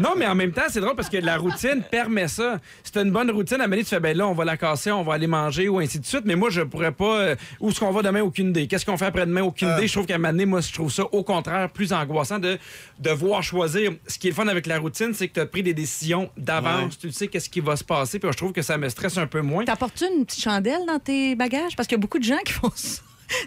Non, 0.00 0.14
mais 0.16 0.26
en 0.26 0.34
même 0.34 0.52
temps, 0.52 0.62
c'est 0.68 0.80
drôle 0.80 0.96
parce 0.96 1.08
que 1.08 1.16
la 1.18 1.36
routine 1.36 1.82
permet 1.90 2.28
ça. 2.28 2.58
C'est 2.82 2.96
une 3.00 3.10
bonne 3.10 3.30
routine. 3.30 3.60
À 3.60 3.66
donné, 3.68 3.82
tu 3.82 3.90
fais, 3.90 4.00
ben 4.00 4.16
là, 4.16 4.26
on 4.26 4.32
va 4.34 4.44
la 4.44 4.56
casser, 4.56 4.90
on 4.90 5.02
va 5.02 5.14
aller 5.14 5.26
manger 5.26 5.68
ou 5.68 5.78
ainsi 5.78 5.98
de 6.00 6.06
suite. 6.06 6.22
Mais 6.24 6.34
moi, 6.36 6.50
je 6.50 6.62
pourrais 6.62 6.92
pas. 6.92 7.18
euh, 7.20 7.36
où 7.60 7.70
est-ce 7.70 7.80
qu'on 7.80 7.90
va 7.92 8.02
demain? 8.02 8.22
Aucune 8.22 8.48
idée. 8.50 8.66
Qu'est-ce 8.66 8.84
qu'on 8.86 8.96
fait 8.96 9.06
après-demain? 9.06 9.42
Aucune 9.42 9.68
Ah. 9.68 9.78
idée. 9.78 9.86
Je 9.86 9.92
trouve 9.92 10.06
qu'à 10.06 10.14
un 10.14 10.18
moment 10.18 10.32
donné, 10.32 10.46
moi, 10.46 10.60
je 10.60 10.72
trouve 10.72 10.90
ça 10.92 11.04
au 11.12 11.22
contraire 11.22 11.70
plus 11.70 11.92
angoissant 11.92 12.38
de 12.38 12.58
devoir 12.98 13.42
choisir. 13.42 13.92
Ce 14.06 14.18
qui 14.18 14.28
est 14.28 14.30
le 14.30 14.36
fun 14.36 14.48
avec 14.48 14.66
la 14.66 14.78
routine, 14.78 15.12
c'est 15.14 15.28
que 15.28 15.34
tu 15.34 15.40
as 15.40 15.46
pris 15.46 15.62
des 15.62 15.74
décisions 15.74 16.30
d'avance. 16.36 16.98
Tu 16.98 17.10
sais 17.12 17.28
qu'est-ce 17.28 17.48
qui 17.50 17.60
va 17.60 17.76
se 17.76 17.84
passer. 17.84 18.18
Puis 18.18 18.30
je 18.32 18.36
trouve 18.36 18.52
que 18.52 18.62
ça 18.62 18.78
me 18.78 18.88
stresse 18.88 19.16
un 19.18 19.26
peu 19.26 19.40
moins. 19.40 19.64
T'apportes-tu 19.64 20.04
une 20.06 20.24
petite 20.24 20.42
chandelle 20.42 20.80
dans 20.86 20.98
tes 20.98 21.34
bagages? 21.34 21.76
Parce 21.76 21.86
qu'il 21.86 21.96
y 21.96 22.00
a 22.00 22.02
beaucoup 22.02 22.18
de 22.18 22.24
gens 22.24 22.38
qui 22.44 22.52
font 22.52 22.70
ça. 22.74 23.00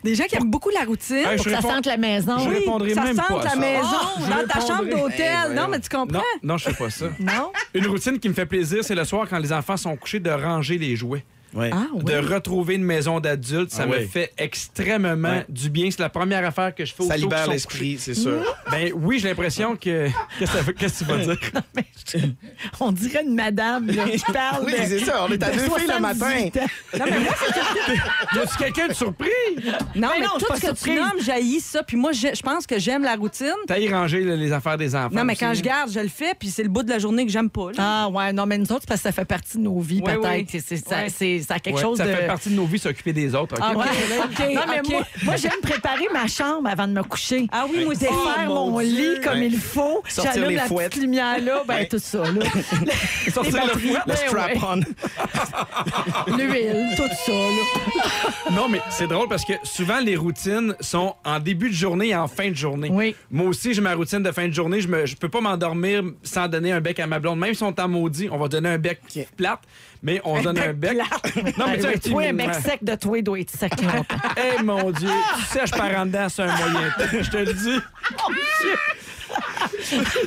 Des 0.04 0.16
gens 0.16 0.24
qui 0.26 0.36
aiment 0.36 0.50
beaucoup 0.50 0.70
la 0.70 0.86
routine. 0.86 1.18
Hey, 1.18 1.36
Pour 1.36 1.46
que 1.46 1.52
ça 1.52 1.62
sente 1.62 1.86
la 1.86 1.98
maison. 1.98 2.38
Je 2.40 2.50
Oui, 2.50 2.56
répondrai 2.56 2.94
ça 2.94 3.04
même 3.04 3.16
sente 3.16 3.28
pas 3.28 3.44
la 3.44 3.50
ça. 3.52 3.56
maison, 3.56 3.88
Ah, 3.88 4.42
dans 4.42 4.48
ta 4.48 4.60
chambre 4.66 4.86
d'hôtel. 4.86 5.22
Hey, 5.22 5.56
non, 5.56 5.68
mais 5.70 5.80
tu 5.80 5.90
comprends? 5.90 6.18
Non, 6.20 6.24
non, 6.44 6.58
je 6.58 6.70
fais 6.70 6.74
pas 6.84 6.90
ça. 6.90 7.06
Non? 7.20 7.52
Une 7.74 7.88
routine 7.88 8.20
qui 8.20 8.30
me 8.30 8.34
fait 8.34 8.46
plaisir, 8.46 8.84
c'est 8.84 8.96
le 8.96 9.04
soir 9.06 9.28
quand 9.30 9.40
les 9.40 9.52
enfants 9.54 9.78
sont 9.78 9.96
couchés 9.96 10.20
de 10.20 10.30
ranger 10.30 10.78
les 10.78 10.96
jouets. 10.96 11.24
Ouais. 11.54 11.70
Ah, 11.74 11.86
oui. 11.94 12.04
De 12.04 12.14
retrouver 12.34 12.76
une 12.76 12.84
maison 12.84 13.20
d'adulte, 13.20 13.72
ça 13.72 13.84
Ah 13.84 13.88
me 13.88 13.98
oui. 14.00 14.08
fait 14.08 14.32
extrêmement 14.38 15.30
Ouais. 15.30 15.46
du 15.50 15.70
bien. 15.70 15.90
C'est 15.92 16.00
la 16.02 16.10
première 16.10 16.46
affaire 16.46 16.74
que 16.74 16.86
je 16.86 16.94
fais 16.94 17.04
Ça 17.04 17.18
libère 17.18 17.48
l'esprit, 17.50 17.98
c'est 18.00 18.14
sûr. 18.14 18.42
Ben 18.72 18.92
oui, 18.96 19.20
j'ai 19.20 19.28
l'impression 19.30 19.76
que. 19.76 20.08
Qu'est-ce 20.40 20.98
que 20.98 21.04
tu 21.04 21.10
vas 21.12 21.18
dire? 21.18 21.38
Mais 21.76 21.86
je- 22.12 22.18
On 22.80 22.92
dirait 22.92 23.24
une 23.24 23.36
madame 23.36 23.88
là, 23.88 24.06
qui 24.10 24.32
parle. 24.32 24.64
Oui, 24.66 24.72
de- 24.72 24.78
c'est 24.88 25.00
ça, 25.00 25.26
on 25.28 25.32
est 25.32 25.44
à 25.44 25.50
de 25.52 25.58
deux 25.58 25.64
filles 25.64 25.88
le 25.88 25.94
78 25.94 26.00
matin. 26.02 26.66
Non, 26.98 27.06
mais 27.10 27.20
moi, 27.20 27.34
Y 28.34 28.40
a-tu 28.40 28.58
quelqu'un 28.58 28.88
de 28.88 28.94
surpris? 28.94 29.30
non, 29.56 29.72
Mais 29.96 30.20
mais 30.20 30.26
non, 30.26 30.32
tout 30.40 30.46
pas 30.48 30.56
ce 30.56 30.62
que 30.68 30.84
tu 30.84 30.92
nommes, 30.96 31.22
j'haïs 31.24 31.60
ça. 31.60 31.84
Puis 31.84 31.98
moi, 31.98 32.12
je, 32.14 32.42
pense 32.42 32.66
que 32.66 32.80
j'aime 32.80 33.04
la 33.04 33.16
routine. 33.16 33.52
T'as 33.68 33.78
y 33.80 33.92
ranger 33.94 34.22
là, 34.24 34.36
les 34.36 34.52
affaires 34.52 34.78
des 34.78 34.96
enfants. 34.96 35.10
Non, 35.16 35.24
mais 35.24 35.36
quand 35.36 35.54
je 35.54 35.62
garde, 35.62 35.92
je 35.92 36.00
le 36.00 36.08
fais, 36.10 36.34
puis 36.38 36.50
c'est 36.50 36.64
le 36.64 36.70
bout 36.70 36.84
de 36.84 36.90
la 36.90 37.00
journée 37.00 37.26
que 37.26 37.32
j'aime 37.32 37.50
pas. 37.50 37.68
là. 37.72 37.78
Ah, 37.78 38.10
ouais, 38.10 38.34
non, 38.34 38.46
mais 38.46 38.58
nous 38.58 38.66
autres, 38.72 38.82
c'est 38.82 38.88
parce 38.88 39.02
que 39.02 39.10
ça 39.10 39.12
fait 39.12 39.26
partie 39.26 39.58
de 39.58 39.64
nos 39.64 39.80
vies, 39.80 40.02
Oui, 40.04 40.14
peut-être. 40.14 40.54
oui. 40.54 40.62
C'est- 40.62 41.10
c'est- 41.10 41.42
Ça, 41.44 41.48
ça 41.50 41.54
a 41.56 41.60
quelque 41.60 41.76
Ouais, 41.76 41.82
chose 41.82 41.98
ça 41.98 42.06
de. 42.08 42.14
fait 42.14 42.26
partie 42.28 42.50
de 42.50 42.56
nos 42.56 42.66
vies 42.66 42.80
s'occuper 42.80 43.14
des 43.14 43.36
autres. 43.36 43.56
ok? 43.56 43.62
Ah, 43.62 43.74
Ouais. 43.78 43.86
OK, 44.24 44.40
non, 44.56 44.62
mais 44.68 44.80
OK. 44.80 44.90
moi, 44.90 45.02
moi 45.24 45.36
j'aime 45.36 45.60
préparer 45.62 46.08
ma 46.14 46.28
chambre 46.28 46.68
avant 46.70 46.88
de 46.88 46.94
me 46.94 47.04
coucher. 47.04 47.48
Ah 47.52 47.66
oui, 47.70 47.84
moi. 47.86 47.94
Défaire 47.94 48.14
Oh, 48.46 48.48
mon, 48.48 48.72
mon 48.72 48.80
lit 48.80 49.20
comme 49.24 49.34
Ouais. 49.40 49.48
il 49.48 49.58
faut. 49.58 50.04
Sortir 50.08 50.34
J'allume 50.34 50.50
les 50.50 50.56
la 50.56 50.66
fouettes. 50.66 50.90
petite 50.90 51.04
lumière 51.04 51.40
là, 51.42 51.64
ben 51.68 51.86
tout 51.88 52.00
ça, 52.00 52.20
là. 52.20 52.46
Sortir 53.34 53.66
le 53.66 53.80
fouet. 53.80 54.00
Le 54.06 54.08
ben 54.08 54.16
strap-on. 54.16 54.82
L'huile, 56.38 56.90
tout 56.96 57.04
ça, 57.26 57.32
là. 57.32 58.52
Non, 58.52 58.68
mais 58.70 58.80
c'est 58.90 59.08
drôle 59.08 59.28
parce 59.28 59.46
que 59.46 59.54
souvent, 59.64 60.00
les 60.00 60.16
routines 60.16 60.76
sont 60.80 61.16
en 61.26 61.40
début 61.40 61.70
de 61.70 61.76
journée 61.76 62.10
et 62.10 62.16
en 62.16 62.28
fin 62.28 62.50
de 62.50 62.56
journée. 62.56 62.90
Oui. 62.92 63.16
Moi 63.32 63.48
aussi, 63.48 63.74
j'ai 63.74 63.82
ma 63.82 63.94
routine 63.96 64.24
de 64.24 64.32
fin 64.32 64.48
de 64.48 64.54
journée. 64.54 64.82
Je, 64.82 64.88
me, 64.88 65.06
je 65.06 65.16
peux 65.16 65.30
pas 65.30 65.42
m'endormir 65.42 66.04
sans 66.24 66.48
donner 66.48 66.72
un 66.72 66.82
bec 66.82 67.00
à 67.00 67.08
ma 67.08 67.20
blonde. 67.20 67.40
Même 67.40 67.54
si 67.54 67.64
on 67.64 67.72
t'en 67.74 67.88
maudit, 67.88 68.28
on 68.32 68.38
va 68.38 68.48
donner 68.48 68.70
un 68.70 68.78
bec 68.78 69.00
plate. 69.38 69.60
Mais 70.04 70.20
on 70.26 70.42
donne 70.42 70.60
un 70.60 70.74
bec. 70.74 70.98
Non, 71.58 71.66
mais 71.68 71.78
tu 72.00 72.10
sais, 72.12 72.28
un 72.28 72.34
bec 72.34 72.54
sec 72.56 72.84
de 72.84 72.96
toi 72.96 73.22
doit 73.22 73.40
être 73.40 73.50
sec. 73.50 73.72
Eh 74.60 74.62
mon 74.62 74.92
Dieu, 74.92 75.10
tu 75.38 75.42
sèches 75.58 75.72
par 75.72 75.96
en 75.98 76.06
dedans, 76.06 76.28
c'est 76.30 76.42
un 76.44 76.48
moyen 76.48 76.90
temps, 76.98 77.04
je 77.22 77.30
te 77.32 77.38
le 77.38 77.54
dis. 77.54 77.80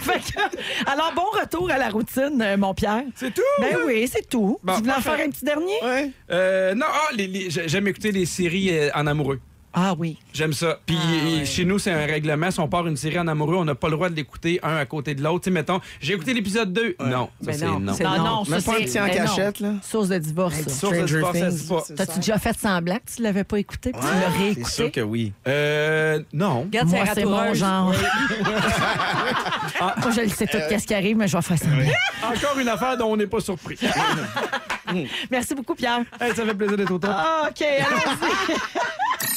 Fait 0.02 0.18
que- 0.20 0.90
alors, 0.90 1.12
bon 1.14 1.22
retour 1.38 1.70
à 1.70 1.78
la 1.78 1.88
routine, 1.90 2.40
euh, 2.42 2.56
mon 2.56 2.74
Pierre. 2.74 3.04
C'est 3.14 3.32
tout? 3.32 3.42
Ben 3.60 3.76
oui, 3.86 4.08
c'est 4.12 4.28
tout. 4.28 4.58
Bon, 4.62 4.74
tu 4.74 4.80
voulais 4.80 4.94
en 4.94 5.00
faire 5.00 5.20
un 5.26 5.30
petit 5.30 5.44
dernier? 5.44 5.74
Ouais. 5.82 6.10
Euh, 6.30 6.74
non, 6.74 6.86
ah, 6.90 7.08
les- 7.14 7.26
les- 7.26 7.50
j'ai- 7.50 7.68
j'aime 7.68 7.86
écouter 7.88 8.12
les 8.12 8.26
séries 8.26 8.70
euh, 8.76 8.90
en 8.94 9.06
amoureux. 9.06 9.40
Ah 9.78 9.94
oui. 9.98 10.16
J'aime 10.32 10.54
ça. 10.54 10.78
Puis 10.86 10.96
Ah, 10.98 11.06
ouais. 11.38 11.44
chez 11.44 11.66
nous, 11.66 11.78
c'est 11.78 11.92
un 11.92 12.06
règlement. 12.06 12.50
Si 12.50 12.58
on 12.60 12.66
part 12.68 12.86
une 12.86 12.96
série 12.96 13.18
en 13.18 13.28
amoureux, 13.28 13.56
on 13.56 13.64
n'a 13.66 13.74
pas 13.74 13.88
le 13.88 13.94
droit 13.96 14.08
de 14.08 14.14
l'écouter 14.16 14.58
un 14.62 14.74
à 14.76 14.86
côté 14.86 15.14
de 15.14 15.22
l'autre. 15.22 15.40
Tu 15.44 15.50
sais, 15.50 15.50
mettons, 15.50 15.80
j'ai 16.00 16.14
écouté 16.14 16.32
l'épisode 16.32 16.72
2. 16.72 16.96
Non, 16.98 17.28
ça, 17.40 17.46
Ben 17.46 17.52
c'est 17.52 17.66
non, 17.66 17.78
non. 17.80 17.92
c'est- 17.92 18.04
Non, 18.04 18.16
non. 18.24 18.42
Même 18.48 18.60
ça, 18.60 18.72
pas 18.72 18.78
un 18.78 18.82
petit 18.82 18.98
en 18.98 19.04
ben 19.06 19.14
cachette, 19.14 19.60
là. 19.60 19.72
Source 19.82 20.08
de 20.08 20.16
divorce. 20.18 20.54
ça. 20.54 20.70
Source 20.70 20.96
de 20.96 21.04
divorce, 21.04 21.38
ça 21.38 21.50
se 21.50 21.56
Things. 21.56 21.62
dit 21.62 21.68
pas. 21.68 21.82
C'est 21.86 21.94
T'as-tu 21.94 22.12
ça. 22.12 22.18
déjà 22.18 22.38
fait 22.38 22.58
semblant 22.58 22.96
que 22.96 23.12
tu 23.14 23.22
l'avais 23.22 23.44
pas 23.44 23.58
écouté? 23.58 23.92
Puis 23.92 24.00
tu 24.00 24.06
l'as 24.06 24.12
Ouais, 24.14 24.22
C'est 24.32 24.38
réécouté? 24.42 24.70
sûr 24.70 24.90
que 24.92 25.00
oui. 25.02 25.32
Euh, 25.46 26.20
non. 26.32 26.62
Regarde, 26.62 26.88
Moi, 26.88 27.04
c'est 27.14 27.24
mon 27.26 27.52
genre. 27.54 27.92
Moi, 29.80 30.10
je 30.16 30.20
le 30.22 30.28
sais 30.30 30.46
tout 30.46 30.58
qu'est-ce 30.70 30.86
qui 30.86 30.94
arrive, 30.94 31.18
mais 31.18 31.28
je 31.28 31.36
vais 31.36 31.42
faire 31.42 31.58
semblant. 31.58 31.84
Encore 32.22 32.58
une 32.58 32.68
affaire 32.68 32.96
dont 32.96 33.12
on 33.12 33.16
n'est 33.18 33.26
pas 33.26 33.40
surpris. 33.40 33.78
Merci 35.30 35.54
beaucoup, 35.54 35.74
Pierre. 35.74 36.00
Hey, 36.18 36.34
ça 36.34 36.46
fait 36.46 36.54
plaisir 36.54 36.76
d'être 36.78 36.92
au 36.92 36.98
top. 36.98 37.10
Ah, 37.12 37.48
OK, 37.50 37.62
allons-y. 37.62 38.56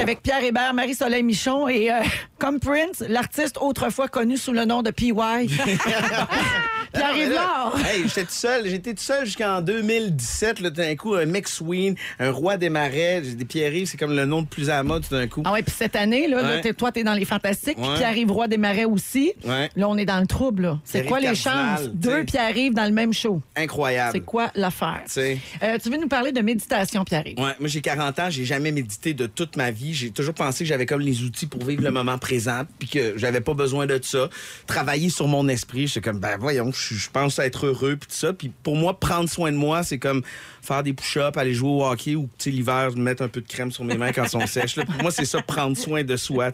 Avec 0.00 0.22
Pierre 0.22 0.44
Hébert, 0.44 0.74
Marie-Soleil 0.74 1.22
Michon 1.22 1.68
et 1.68 1.90
euh, 1.90 2.00
Prince, 2.38 3.02
l'artiste 3.08 3.58
autrefois 3.60 4.08
connu 4.08 4.36
sous 4.36 4.52
le 4.52 4.64
nom 4.64 4.82
de 4.82 4.90
PY. 4.90 5.12
Pierre 6.92 7.16
Hébert. 7.16 7.72
Hey, 7.86 8.02
j'étais 8.06 8.24
tout 8.24 8.32
seul. 8.32 8.66
J'étais 8.68 8.94
tout 8.94 9.02
seul 9.02 9.24
jusqu'en 9.26 9.60
2017. 9.60 10.60
Là, 10.60 10.70
tout 10.70 10.76
d'un 10.76 10.96
coup, 10.96 11.14
un 11.14 11.26
McSween, 11.26 11.94
un 12.18 12.30
roi 12.30 12.56
des 12.56 12.68
marais. 12.70 13.22
J'ai 13.24 13.34
des 13.34 13.44
Pierre-Yves, 13.44 13.88
c'est 13.88 13.96
comme 13.96 14.14
le 14.14 14.24
nom 14.26 14.42
de 14.42 14.46
plus 14.48 14.70
à 14.70 14.74
la 14.76 14.82
mode 14.82 15.06
tout 15.06 15.14
d'un 15.14 15.26
coup. 15.26 15.42
Ah 15.44 15.52
ouais, 15.52 15.62
puis 15.62 15.74
cette 15.76 15.96
année, 15.96 16.28
là, 16.28 16.42
là, 16.42 16.58
t'es- 16.60 16.72
toi, 16.74 16.92
t'es 16.92 17.04
dans 17.04 17.14
les 17.14 17.24
fantastiques, 17.24 17.76
puis. 17.76 17.86
Pierre-Yves 17.96 18.30
Roy 18.30 18.48
des 18.48 18.58
Marais 18.58 18.84
aussi. 18.84 19.32
Ouais. 19.44 19.70
Là, 19.76 19.88
on 19.88 19.96
est 19.96 20.04
dans 20.04 20.20
le 20.20 20.26
trouble, 20.26 20.62
là. 20.62 20.78
C'est 20.84 21.02
Pierre-Yves 21.02 21.08
quoi 21.08 21.20
les 21.20 21.36
Cardinal, 21.38 21.78
chances? 21.78 21.88
Deux. 21.94 22.24
Pierre-Yves 22.24 22.74
dans 22.74 22.84
le 22.84 22.92
même 22.92 23.12
show? 23.12 23.40
Incroyable. 23.56 24.12
C'est 24.14 24.20
quoi 24.24 24.50
l'affaire? 24.54 25.02
Euh, 25.16 25.78
tu 25.82 25.90
veux 25.90 25.96
nous 25.98 26.08
parler 26.08 26.32
de 26.32 26.40
méditation, 26.40 27.04
Pierre-Yves? 27.04 27.38
Ouais, 27.38 27.52
moi 27.58 27.68
j'ai 27.68 27.80
40 27.80 28.18
ans, 28.18 28.30
j'ai 28.30 28.44
jamais 28.44 28.72
médité 28.72 29.14
de 29.14 29.26
toute 29.26 29.56
ma 29.56 29.70
vie. 29.70 29.94
J'ai 29.94 30.10
toujours 30.10 30.34
pensé 30.34 30.64
que 30.64 30.68
j'avais 30.68 30.86
comme 30.86 31.00
les 31.00 31.22
outils 31.22 31.46
pour 31.46 31.64
vivre 31.64 31.82
le 31.82 31.90
moment 31.90 32.18
présent, 32.18 32.62
puis 32.78 32.88
que 32.88 33.14
j'avais 33.16 33.40
pas 33.40 33.54
besoin 33.54 33.86
de 33.86 33.98
ça. 34.02 34.28
Travailler 34.66 35.10
sur 35.10 35.28
mon 35.28 35.48
esprit, 35.48 35.86
j'étais 35.86 36.00
comme 36.00 36.18
ben 36.20 36.36
voyons, 36.38 36.70
je 36.72 36.87
je 36.94 37.10
pense 37.10 37.38
être 37.38 37.66
heureux 37.66 37.96
puis 37.96 38.08
tout 38.08 38.16
ça. 38.16 38.32
Puis 38.32 38.52
pour 38.62 38.76
moi, 38.76 38.98
prendre 38.98 39.28
soin 39.28 39.52
de 39.52 39.56
moi, 39.56 39.82
c'est 39.82 39.98
comme 39.98 40.22
faire 40.62 40.82
des 40.82 40.92
push-ups, 40.92 41.36
aller 41.36 41.54
jouer 41.54 41.68
au 41.70 41.84
hockey 41.86 42.14
ou 42.14 42.28
tu 42.38 42.44
sais 42.44 42.50
l'hiver 42.50 42.90
mettre 42.96 43.22
un 43.22 43.28
peu 43.28 43.40
de 43.40 43.46
crème 43.48 43.70
sur 43.72 43.84
mes 43.84 43.96
mains 43.96 44.12
quand 44.12 44.24
elles 44.24 44.28
sont 44.28 44.46
sèches. 44.46 44.76
Là. 44.76 44.84
Pour 44.84 45.02
moi, 45.02 45.10
c'est 45.10 45.24
ça 45.24 45.40
prendre 45.42 45.76
soin 45.76 46.02
de 46.04 46.16
soi. 46.16 46.50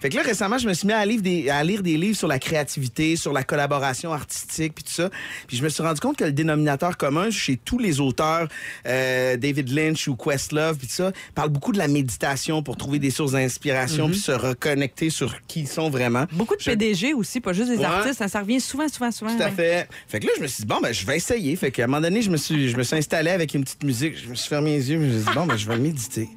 Fait 0.00 0.08
que 0.08 0.16
là 0.16 0.22
récemment, 0.22 0.58
je 0.58 0.68
me 0.68 0.74
suis 0.74 0.86
mis 0.86 0.92
à 0.92 1.04
lire 1.04 1.20
des, 1.22 1.50
à 1.50 1.62
lire 1.64 1.82
des 1.82 1.96
livres 1.96 2.16
sur 2.16 2.28
la 2.28 2.38
créativité, 2.38 3.16
sur 3.16 3.32
la 3.32 3.42
collaboration 3.44 4.12
artistique 4.12 4.74
puis 4.74 4.84
tout 4.84 4.92
ça. 4.92 5.10
Puis 5.46 5.56
je 5.56 5.62
me 5.62 5.68
suis 5.68 5.82
rendu 5.82 6.00
compte 6.00 6.16
que 6.16 6.24
le 6.24 6.32
dénominateur 6.32 6.96
commun 6.96 7.30
chez 7.30 7.56
tous 7.56 7.78
les 7.78 8.00
auteurs, 8.00 8.48
euh, 8.86 9.36
David 9.36 9.70
Lynch 9.70 10.08
ou 10.08 10.16
Questlove 10.16 10.78
puis 10.78 10.86
tout 10.86 10.94
ça, 10.94 11.12
parle 11.34 11.50
beaucoup 11.50 11.72
de 11.72 11.78
la 11.78 11.88
méditation 11.88 12.62
pour 12.62 12.76
trouver 12.76 12.98
des 12.98 13.10
sources 13.10 13.32
d'inspiration 13.32 14.08
puis 14.08 14.18
se 14.18 14.32
reconnecter 14.32 15.10
sur 15.10 15.34
qui 15.46 15.60
ils 15.60 15.68
sont 15.68 15.90
vraiment. 15.90 16.26
Beaucoup 16.32 16.56
de 16.56 16.60
Je- 16.60 16.70
PDG 16.70 17.14
aussi, 17.14 17.40
pas 17.40 17.52
juste 17.52 17.70
des 17.70 17.78
Ouais. 17.78 17.84
artistes. 17.84 18.26
Ça 18.28 18.40
revient 18.40 18.60
souvent, 18.60 18.88
souvent, 18.88 19.10
souvent. 19.10 19.34
Tout 19.36 19.42
à 19.42 19.46
ouais. 19.46 19.52
fait. 19.52 19.88
Fait 20.08 20.20
que 20.20 20.26
là, 20.26 20.32
je 20.36 20.42
me 20.42 20.46
suis 20.46 20.62
dit, 20.62 20.66
bon, 20.66 20.80
ben, 20.82 20.92
je 20.92 21.04
vais 21.06 21.16
essayer. 21.16 21.54
Fait 21.56 21.70
qu'à 21.70 21.84
un 21.84 21.86
moment 21.86 22.00
donné, 22.00 22.22
je 22.22 22.30
me 22.30 22.36
suis, 22.36 22.68
je 22.70 22.76
me 22.76 22.82
suis 22.82 22.96
installé 22.96 23.30
avec 23.34 23.54
une 23.54 23.64
petite 23.64 23.82
musique. 23.84 24.16
Je 24.22 24.28
me 24.28 24.34
suis 24.34 24.48
fermé 24.48 24.76
les 24.76 24.90
yeux. 24.90 24.98
Je 25.00 25.04
me 25.04 25.10
suis 25.10 25.26
dit, 25.28 25.34
bon, 25.34 25.46
ben, 25.46 25.56
je 25.56 25.68
vais 25.68 25.76
méditer. 25.76 26.28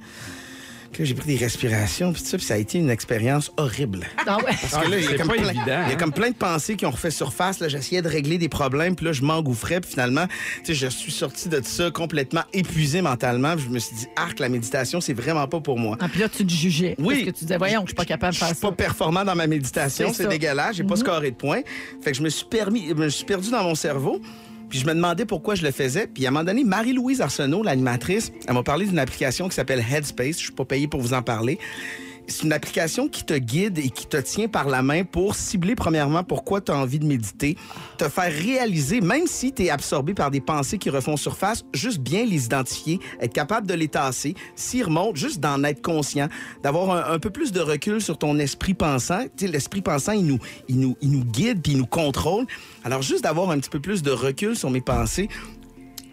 Puis 0.91 1.03
là, 1.03 1.09
j'ai 1.09 1.15
pris 1.15 1.27
des 1.27 1.43
respirations, 1.43 2.13
puis 2.13 2.21
tout 2.21 2.27
ça, 2.27 2.37
puis 2.37 2.45
ça 2.45 2.53
a 2.55 2.57
été 2.57 2.77
une 2.79 2.89
expérience 2.89 3.51
horrible. 3.57 4.07
Ah 4.25 4.37
ouais. 4.37 4.45
Parce 4.45 4.83
que 4.83 4.89
là, 4.89 4.97
il 4.97 5.03
y 5.03 5.07
a 5.07 5.09
c'est 5.09 5.17
comme 5.17 5.27
pas 5.27 5.33
plein, 5.33 5.49
évident, 5.49 5.63
il 5.65 5.69
y 5.69 5.71
a 5.71 5.85
hein? 5.89 5.95
comme 5.95 6.13
plein 6.13 6.29
de 6.29 6.35
pensées 6.35 6.75
qui 6.75 6.85
ont 6.85 6.91
refait 6.91 7.11
surface. 7.11 7.59
Là, 7.59 7.67
j'essayais 7.67 8.01
de 8.01 8.07
régler 8.07 8.37
des 8.37 8.49
problèmes, 8.49 8.95
puis 8.95 9.05
là, 9.05 9.11
je 9.11 9.21
m'engouffrais, 9.21 9.81
puis 9.81 9.91
finalement, 9.91 10.25
tu 10.63 10.67
sais, 10.67 10.73
je 10.73 10.87
suis 10.87 11.11
sorti 11.11 11.49
de 11.49 11.61
ça 11.63 11.91
complètement 11.91 12.43
épuisé 12.53 13.01
mentalement. 13.01 13.55
Puis 13.55 13.65
je 13.65 13.69
me 13.69 13.79
suis 13.79 13.95
dit, 13.95 14.07
arc, 14.15 14.39
la 14.39 14.49
méditation, 14.49 15.01
c'est 15.01 15.13
vraiment 15.13 15.47
pas 15.47 15.59
pour 15.59 15.77
moi. 15.77 15.97
Ah, 15.99 16.07
puis 16.09 16.19
là, 16.19 16.29
tu 16.29 16.45
te 16.45 16.51
jugeais. 16.51 16.95
Oui. 16.97 17.15
Parce 17.15 17.25
que 17.25 17.39
tu 17.39 17.45
disais, 17.45 17.57
voyons, 17.57 17.81
je 17.81 17.87
suis 17.87 17.95
pas 17.95 18.05
capable 18.05 18.31
de 18.31 18.35
Je 18.35 18.39
faire 18.39 18.47
suis 18.47 18.57
ça. 18.57 18.67
pas 18.67 18.75
performant 18.75 19.23
dans 19.25 19.35
ma 19.35 19.45
méditation, 19.45 20.11
C'est 20.13 20.27
dégueulasse, 20.27 20.77
j'ai 20.77 20.83
pas 20.83 20.95
scoré 20.95 21.31
de 21.31 21.35
points. 21.35 21.61
Fait 22.01 22.11
que 22.11 22.17
je 22.17 22.23
me 22.23 22.29
suis 22.29 22.45
permis, 22.45 22.87
je 22.89 22.93
me 22.93 23.09
suis 23.09 23.25
perdu 23.25 23.51
dans 23.51 23.63
mon 23.63 23.75
cerveau. 23.75 24.21
Puis 24.69 24.79
je 24.79 24.85
me 24.85 24.93
demandais 24.93 25.25
pourquoi 25.25 25.55
je 25.55 25.63
le 25.63 25.71
faisais. 25.71 26.07
Puis 26.07 26.25
à 26.25 26.29
un 26.29 26.31
moment 26.31 26.43
donné, 26.43 26.63
Marie-Louise 26.63 27.21
Arsenault, 27.21 27.63
l'animatrice, 27.63 28.31
elle 28.47 28.53
m'a 28.53 28.63
parlé 28.63 28.85
d'une 28.85 28.99
application 28.99 29.47
qui 29.47 29.55
s'appelle 29.55 29.79
Headspace. 29.79 30.37
Je 30.37 30.43
suis 30.43 30.51
pas 30.51 30.65
payé 30.65 30.87
pour 30.87 31.01
vous 31.01 31.13
en 31.13 31.21
parler. 31.21 31.59
C'est 32.29 32.43
une 32.43 32.51
application 32.51 33.07
qui 33.07 33.23
te 33.23 33.33
guide 33.33 33.77
et 33.77 33.89
qui 33.89 34.05
te 34.05 34.17
tient 34.17 34.49
par 34.49 34.67
la 34.67 34.81
main 34.81 35.03
pour 35.05 35.35
cibler 35.35 35.75
premièrement 35.75 36.25
pourquoi 36.25 36.59
tu 36.59 36.73
as 36.73 36.77
envie 36.77 36.99
de 36.99 37.05
méditer, 37.05 37.55
te 37.97 38.09
faire 38.09 38.31
réaliser, 38.31 38.99
même 38.99 39.27
si 39.27 39.53
tu 39.53 39.63
es 39.63 39.69
absorbé 39.69 40.13
par 40.13 40.29
des 40.29 40.41
pensées 40.41 40.77
qui 40.77 40.89
refont 40.89 41.15
surface, 41.15 41.63
juste 41.73 41.99
bien 41.99 42.25
les 42.25 42.45
identifier, 42.45 42.99
être 43.21 43.31
capable 43.31 43.65
de 43.65 43.73
les 43.73 43.87
tasser, 43.87 44.35
s'ils 44.55 44.83
remontent, 44.83 45.15
juste 45.15 45.39
d'en 45.39 45.63
être 45.63 45.81
conscient, 45.81 46.27
d'avoir 46.63 47.11
un, 47.11 47.19
peu 47.19 47.29
plus 47.29 47.53
de 47.53 47.61
recul 47.61 48.01
sur 48.01 48.17
ton 48.17 48.37
esprit 48.39 48.73
pensant. 48.73 49.25
L'esprit 49.39 49.81
pensant, 49.81 50.11
il 50.11 50.25
nous, 50.25 50.39
il, 50.67 50.79
nous, 50.79 50.97
il 51.01 51.11
nous 51.11 51.23
guide 51.23 51.61
puis 51.61 51.71
il 51.71 51.77
nous 51.77 51.85
contrôle. 51.85 52.45
Alors 52.83 53.01
juste 53.01 53.23
d'avoir 53.23 53.51
un 53.51 53.59
petit 53.59 53.69
peu 53.69 53.79
plus 53.79 54.03
de 54.03 54.11
recul 54.11 54.55
sur 54.57 54.69
mes 54.69 54.81
pensées, 54.81 55.29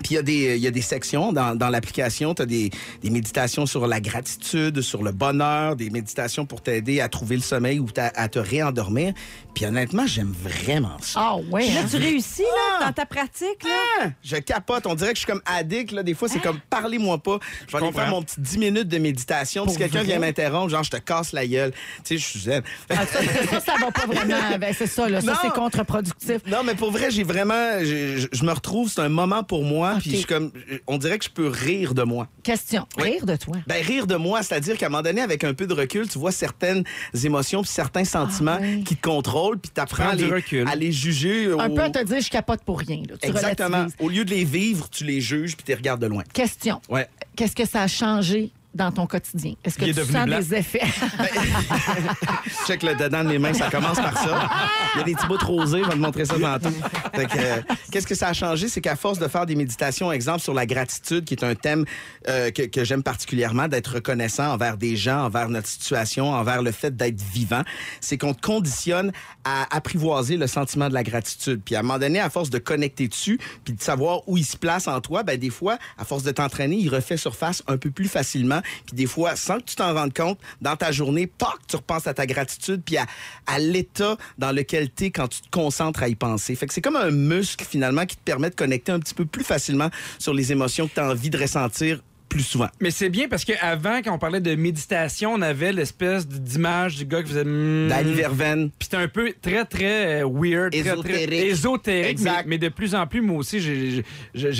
puis 0.04 0.12
il 0.12 0.16
y, 0.16 0.18
a 0.18 0.22
des- 0.22 0.58
y 0.58 0.66
a 0.66 0.70
des 0.70 0.82
sections 0.82 1.32
dans, 1.32 1.56
dans 1.56 1.70
l'application. 1.70 2.34
Tu 2.34 2.46
des, 2.46 2.70
des 3.02 3.10
méditations 3.10 3.64
sur 3.64 3.86
la 3.86 4.00
gratitude, 4.00 4.82
sur 4.82 5.02
le 5.02 5.12
bonheur, 5.12 5.76
des 5.76 5.88
méditations 5.88 6.44
pour 6.44 6.60
t'aider 6.60 7.00
à 7.00 7.08
trouver 7.08 7.36
le 7.36 7.42
sommeil 7.42 7.78
ou 7.80 7.86
à 7.96 8.28
te 8.28 8.38
réendormir. 8.38 9.14
Puis 9.54 9.66
honnêtement, 9.66 10.06
j'aime 10.06 10.32
vraiment 10.42 10.96
ça. 11.00 11.20
Ah 11.22 11.36
ouais. 11.50 11.68
Là, 11.68 11.80
hein? 11.82 11.86
tu 11.90 11.96
réussis 11.96 12.42
là, 12.42 12.78
Ah! 12.80 12.84
dans 12.86 12.92
ta 12.92 13.06
pratique. 13.06 13.62
Là? 13.64 13.70
Ah, 14.02 14.06
Je 14.22 14.36
capote. 14.36 14.86
On 14.86 14.94
dirait 14.94 15.10
que 15.12 15.16
je 15.18 15.24
suis 15.24 15.30
comme 15.30 15.42
addict. 15.46 15.92
Là. 15.92 16.02
Des 16.02 16.14
fois, 16.14 16.28
c'est 16.28 16.40
comme 16.40 16.58
parlez-moi 16.70 17.18
pas. 17.18 17.38
Je 17.68 17.76
vais 17.76 17.82
aller 17.82 17.92
faire 17.92 18.08
mon 18.08 18.22
petit 18.22 18.40
10 18.40 18.58
minutes 18.58 18.88
de 18.88 18.98
méditation. 18.98 19.64
Puis 19.64 19.72
si 19.72 19.78
quelqu'un 19.78 20.02
vient 20.02 20.18
m'interrompre, 20.18 20.70
genre, 20.70 20.82
je 20.82 20.90
te 20.90 20.96
casse 20.96 21.32
la 21.32 21.46
gueule. 21.46 21.72
Tu 21.72 21.78
sais, 22.04 22.18
je 22.18 22.24
suis 22.24 22.40
zen. 22.40 22.62
Ah, 22.90 23.06
ça, 23.06 23.20
ça, 23.50 23.60
ça 23.60 23.74
va 23.80 23.90
pas 23.90 24.06
vraiment. 24.06 24.34
Ben, 24.58 24.74
c'est 24.76 24.86
ça, 24.86 25.08
là. 25.08 25.20
Ça, 25.20 25.38
c'est 25.42 25.50
contre-productif. 25.50 26.38
Non, 26.46 26.62
mais 26.64 26.74
pour 26.74 26.90
vrai, 26.90 27.10
j'ai 27.10 27.22
vraiment. 27.24 27.54
Je, 27.82 28.44
me 28.44 28.52
retrouve, 28.52 28.88
c'est 28.90 29.00
un 29.00 29.08
moment 29.08 29.42
pour 29.42 29.64
moi. 29.64 29.96
Puis 30.00 30.10
je 30.10 30.16
suis 30.16 30.24
comme. 30.26 30.52
On 30.86 30.96
dirait 30.98 31.18
que 31.18 31.24
je 31.24 31.30
peux 31.30 31.48
rire 31.48 31.94
de 31.94 32.02
moi. 32.02 32.28
Question. 32.42 32.86
Oui. 32.98 33.10
Rire 33.12 33.26
de 33.26 33.36
toi? 33.36 33.56
Ben, 33.66 33.82
rire 33.84 34.06
de 34.06 34.16
moi, 34.16 34.42
c'est-à-dire 34.42 34.76
qu'à 34.78 34.86
un 34.86 34.88
moment 34.88 35.02
donné, 35.02 35.20
avec 35.20 35.44
un 35.44 35.54
peu 35.54 35.66
de 35.66 35.74
recul, 35.74 36.08
tu 36.08 36.18
vois 36.18 36.32
certaines 36.32 36.84
émotions 37.24 37.62
puis 37.62 37.70
certains 37.70 38.04
sentiments 38.04 38.58
Ah, 38.60 38.82
qui 38.84 38.96
te 38.96 39.02
contrôlent, 39.06 39.43
puis 39.52 39.70
tu 39.74 39.80
apprends 39.80 40.04
prends 40.04 40.12
à 40.12 40.16
du 40.16 40.24
les, 40.26 40.32
recul. 40.32 40.68
à 40.68 40.74
les 40.76 40.92
juger. 40.92 41.46
Un 41.46 41.70
au- 41.70 41.74
peu 41.74 41.82
à 41.82 41.90
te 41.90 42.02
dire, 42.04 42.20
je 42.20 42.30
capote 42.30 42.62
pour 42.62 42.78
rien. 42.78 43.02
là. 43.08 43.16
Tu 43.22 43.28
Exactement. 43.28 43.68
relativises. 43.78 43.96
Au 44.00 44.08
lieu 44.08 44.24
de 44.24 44.30
les 44.30 44.44
vivre, 44.44 44.88
tu 44.90 45.04
les 45.04 45.20
juges 45.20 45.56
puis 45.56 45.64
tu 45.64 45.70
les 45.70 45.76
regardes 45.76 46.00
de 46.00 46.06
loin. 46.06 46.22
Question. 46.32 46.80
Ouais. 46.88 47.08
Qu'est-ce 47.36 47.54
que 47.56 47.66
ça 47.66 47.82
a 47.82 47.86
changé 47.88 48.50
dans 48.74 48.90
ton 48.92 49.06
quotidien? 49.06 49.54
Est-ce 49.64 49.78
que 49.78 49.84
Il 49.84 49.90
est 49.90 49.92
tu 49.94 50.00
devenu 50.00 50.18
sens 50.18 50.26
blanc. 50.26 50.38
des 50.38 50.54
effets? 50.54 50.80
Check 52.66 52.82
le 52.82 52.94
dedans 52.94 53.24
de 53.24 53.28
mes 53.28 53.38
mains, 53.38 53.52
ça 53.54 53.70
commence 53.70 53.98
par 53.98 54.16
ça. 54.16 54.48
Il 54.94 54.98
y 54.98 55.00
a 55.02 55.04
des 55.04 55.14
petits 55.14 55.26
bouts 55.26 55.38
de 55.38 55.44
rosé, 55.44 55.80
je 55.82 55.88
vais 55.88 55.94
te 55.94 55.98
montrer 55.98 56.24
ça 56.24 56.34
tantôt. 56.38 56.74
Euh, 57.18 57.62
Qu'est-ce 57.90 58.06
que 58.06 58.14
ça 58.14 58.28
a 58.28 58.32
changé? 58.32 58.68
C'est 58.68 58.80
qu'à 58.80 58.96
force 58.96 59.18
de 59.18 59.28
faire 59.28 59.46
des 59.46 59.54
méditations, 59.54 60.10
exemple, 60.12 60.40
sur 60.40 60.54
la 60.54 60.66
gratitude, 60.66 61.24
qui 61.24 61.34
est 61.34 61.44
un 61.44 61.54
thème 61.54 61.84
euh, 62.28 62.50
que, 62.50 62.62
que 62.62 62.84
j'aime 62.84 63.02
particulièrement, 63.02 63.68
d'être 63.68 63.94
reconnaissant 63.94 64.52
envers 64.52 64.76
des 64.76 64.96
gens, 64.96 65.24
envers 65.24 65.48
notre 65.48 65.68
situation, 65.68 66.30
envers 66.32 66.62
le 66.62 66.72
fait 66.72 66.96
d'être 66.96 67.20
vivant, 67.22 67.62
c'est 68.00 68.18
qu'on 68.18 68.34
te 68.34 68.40
conditionne 68.40 69.12
à 69.44 69.66
apprivoiser 69.76 70.36
le 70.36 70.46
sentiment 70.46 70.88
de 70.88 70.94
la 70.94 71.02
gratitude. 71.02 71.60
Puis 71.64 71.76
à 71.76 71.80
un 71.80 71.82
moment 71.82 71.98
donné, 71.98 72.20
à 72.20 72.30
force 72.30 72.50
de 72.50 72.58
connecter 72.58 73.08
dessus, 73.08 73.38
puis 73.64 73.74
de 73.74 73.82
savoir 73.82 74.26
où 74.28 74.36
il 74.36 74.44
se 74.44 74.56
place 74.56 74.88
en 74.88 75.00
toi, 75.00 75.22
ben 75.22 75.38
des 75.38 75.50
fois, 75.50 75.78
à 75.98 76.04
force 76.04 76.22
de 76.22 76.30
t'entraîner, 76.30 76.76
il 76.76 76.88
refait 76.88 77.16
surface 77.16 77.62
un 77.66 77.76
peu 77.76 77.90
plus 77.90 78.08
facilement. 78.08 78.60
Puis 78.86 78.96
des 78.96 79.06
fois, 79.06 79.36
sans 79.36 79.58
que 79.58 79.64
tu 79.64 79.76
t'en 79.76 79.94
rendes 79.94 80.14
compte, 80.14 80.38
dans 80.60 80.76
ta 80.76 80.92
journée, 80.92 81.26
pac, 81.26 81.56
tu 81.68 81.76
repenses 81.76 82.06
à 82.06 82.14
ta 82.14 82.26
gratitude, 82.26 82.82
puis 82.84 82.96
à, 82.96 83.06
à 83.46 83.58
l'état 83.58 84.16
dans 84.38 84.52
lequel 84.52 84.90
tu 84.92 85.04
es 85.04 85.10
quand 85.10 85.28
tu 85.28 85.40
te 85.40 85.50
concentres 85.50 86.02
à 86.02 86.08
y 86.08 86.14
penser. 86.14 86.54
Fait 86.54 86.66
que 86.66 86.74
c'est 86.74 86.80
comme 86.80 86.96
un 86.96 87.10
muscle, 87.10 87.64
finalement, 87.64 88.06
qui 88.06 88.16
te 88.16 88.22
permet 88.22 88.50
de 88.50 88.54
connecter 88.54 88.92
un 88.92 89.00
petit 89.00 89.14
peu 89.14 89.24
plus 89.24 89.44
facilement 89.44 89.90
sur 90.18 90.34
les 90.34 90.52
émotions 90.52 90.88
que 90.88 90.94
tu 90.94 91.00
as 91.00 91.08
envie 91.08 91.30
de 91.30 91.38
ressentir 91.38 92.00
plus 92.34 92.42
souvent. 92.42 92.66
Mais 92.80 92.90
c'est 92.90 93.10
bien 93.10 93.28
parce 93.28 93.44
qu'avant, 93.44 94.00
quand 94.02 94.12
on 94.12 94.18
parlait 94.18 94.40
de 94.40 94.56
méditation, 94.56 95.34
on 95.34 95.40
avait 95.40 95.72
l'espèce 95.72 96.26
d'image 96.26 96.96
du 96.96 97.04
gars 97.04 97.22
qui 97.22 97.28
faisait. 97.28 97.44
mm, 97.44 97.86
Dani 97.88 98.12
Verven. 98.14 98.70
Puis 98.70 98.88
c'était 98.90 98.96
un 98.96 99.06
peu 99.06 99.32
très, 99.40 99.64
très 99.64 100.22
euh, 100.22 100.28
weird. 100.28 100.72
très, 100.72 100.82
très 100.82 100.90
Ésotérique. 100.90 101.32
ésotérique. 101.32 102.10
Exact. 102.10 102.46
Mais, 102.46 102.54
mais 102.54 102.58
de 102.58 102.68
plus 102.70 102.96
en 102.96 103.06
plus, 103.06 103.20
moi 103.20 103.36
aussi, 103.38 103.60
j'ai 103.60 104.02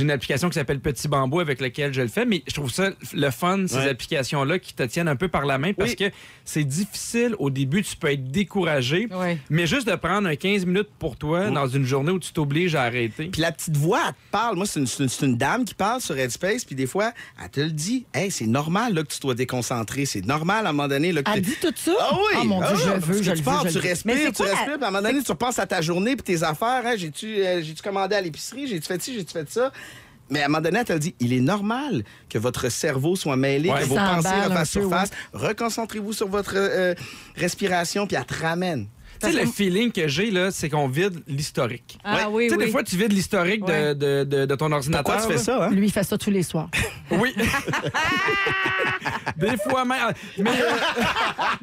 une 0.03 0.11
application 0.13 0.49
qui 0.49 0.55
s'appelle 0.55 0.79
Petit 0.79 1.09
Bambou 1.09 1.41
avec 1.41 1.61
laquelle 1.61 1.93
je 1.93 2.03
le 2.03 2.07
fais. 2.09 2.25
Mais 2.25 2.45
je 2.47 2.55
trouve 2.55 2.71
ça 2.71 2.91
le 3.13 3.31
fun, 3.31 3.67
ces 3.67 3.75
Ouais. 3.77 3.89
applications-là 3.89 4.61
qui 4.61 4.73
te 4.75 4.85
tiennent 4.85 5.09
un 5.09 5.17
peu 5.17 5.27
par 5.27 5.45
la 5.45 5.59
main 5.59 5.73
parce 5.73 5.91
Oui. 5.91 5.97
que 5.97 6.05
c'est 6.45 6.63
difficile. 6.65 7.35
Au 7.41 7.51
début, 7.51 7.83
tu 7.83 7.97
peux 7.97 8.13
être 8.13 8.31
découragé. 8.31 9.09
Ouais. 9.11 9.39
Mais 9.51 9.67
juste 9.67 9.89
de 9.89 9.97
prendre 9.97 10.29
un 10.29 10.37
15 10.37 10.65
minutes 10.65 10.91
pour 11.01 11.17
toi 11.17 11.51
dans 11.51 11.67
une 11.67 11.85
journée 11.85 12.13
où 12.13 12.21
tu 12.21 12.33
t'obliges 12.33 12.77
à 12.77 12.83
arrêter. 12.85 13.27
Puis 13.33 13.43
la 13.43 13.51
petite 13.51 13.77
voix, 13.77 14.01
elle 14.07 14.13
te 14.13 14.19
parle. 14.31 14.57
Moi, 14.57 14.67
une, 14.77 14.87
c'est 14.87 15.27
une 15.27 15.37
dame 15.37 15.65
qui 15.65 15.75
parle 15.75 16.01
sur 16.01 16.17
Headspace. 16.17 16.65
Puis 16.65 16.77
des 16.77 16.87
fois, 16.87 17.13
elle 17.43 17.51
te 17.51 17.61
le 17.65 17.71
dit. 17.73 18.07
Hey, 18.15 18.31
c'est 18.31 18.47
normal 18.47 18.95
là, 18.95 19.03
que 19.03 19.09
tu 19.13 19.21
dois 19.21 19.35
déconcentrer. 19.35 20.07
C'est 20.07 20.25
normal 20.25 20.67
à 20.67 20.71
un 20.71 20.73
moment 20.73 20.89
donné. 20.89 21.13
Là, 21.13 21.23
que 21.23 21.31
Elle 21.35 21.43
dit 21.43 21.57
tout 21.61 21.73
ça? 21.77 21.93
Ah 22.01 22.11
oui! 22.15 22.39
Oh 22.41 22.45
mon 22.45 22.59
Dieu, 22.61 22.69
Ah, 22.71 22.75
je 22.77 22.91
parce 22.91 23.05
veux, 23.07 23.15
que 23.19 23.23
je 23.23 23.31
tu 23.33 23.39
le 23.39 23.43
pars, 23.45 23.63
veux. 23.65 23.71
je 23.71 23.79
tu 23.79 23.83
le 23.85 23.89
respires, 23.91 24.15
tu 24.17 24.33
quoi? 24.33 24.47
la- 24.47 24.53
respires, 24.53 24.75
puis 24.77 24.85
à 24.85 24.89
un 24.89 24.91
moment 24.91 25.09
donné, 25.09 25.23
tu 25.23 25.31
repenses 25.33 25.59
à 25.59 25.67
ta 25.67 25.81
journée 25.81 26.17
puis 26.17 26.23
tes 26.25 26.43
affaires. 26.43 26.83
Hein, 26.85 26.95
j'ai-tu, 26.97 27.27
euh, 27.45 27.63
j'ai-tu 27.63 27.83
commandé 27.83 28.15
à 28.17 28.21
l'épicerie? 28.21 28.67
J'ai-tu 28.69 28.87
fait 28.87 29.03
ci? 29.03 29.15
J'ai-tu 29.15 29.33
fait 29.33 29.51
ça? 29.51 29.73
Mais 30.31 30.41
à 30.41 30.47
un 30.47 30.49
moment 30.49 30.63
donné, 30.63 30.79
elle 30.79 30.85
te 30.87 30.93
le 30.95 30.99
dit, 30.99 31.15
il 31.21 31.33
est 31.35 31.41
normal 31.41 32.03
que 32.31 32.39
votre 32.39 32.71
cerveau 32.71 33.15
soit 33.15 33.37
mêlé, 33.37 33.69
Ouais. 33.71 33.81
que 33.81 33.85
vos 33.87 33.95
pensées 33.97 34.29
refassent 34.49 34.71
surface. 34.71 35.11
Reconcentrez-vous 35.35 36.13
sur 36.15 36.29
votre 36.29 36.55
euh, 36.57 36.95
respiration, 37.37 38.07
puis 38.07 38.17
elle 38.17 38.25
te 38.25 38.35
ramène. 38.43 38.87
Tu 39.21 39.31
sais, 39.33 39.41
le 39.41 39.47
feeling 39.47 39.93
que 39.93 40.09
j'ai, 40.09 40.31
là, 40.31 40.51
c'est 40.51 40.69
qu'on 40.69 40.89
vide 40.89 41.23
l'historique. 41.27 41.99
Ah 42.05 42.29
oui, 42.31 42.45
Tu 42.45 42.51
sais, 42.51 42.57
oui. 42.59 42.65
des 42.67 42.71
fois, 42.73 42.83
tu 42.83 42.97
vides 42.97 43.13
l'historique 43.13 43.65
de- 43.65 43.93
de, 43.95 44.25
de- 44.25 44.47
de 44.47 44.55
ton 44.55 44.71
ordinateur. 44.73 45.05
Pourquoi 45.17 45.27
tu 45.27 45.33
fais 45.39 45.43
ça, 45.45 45.67
hein? 45.67 45.71
Lui, 45.71 45.87
il 45.87 45.93
fait 45.93 46.03
ça 46.05 46.19
tous 46.19 46.31
les 46.31 46.43
soirs. 46.43 46.69
Oui. 47.11 47.33
Des 49.37 49.57
fois 49.69 49.85
même. 49.85 49.99
Mais, 50.39 50.51
euh, 50.51 51.03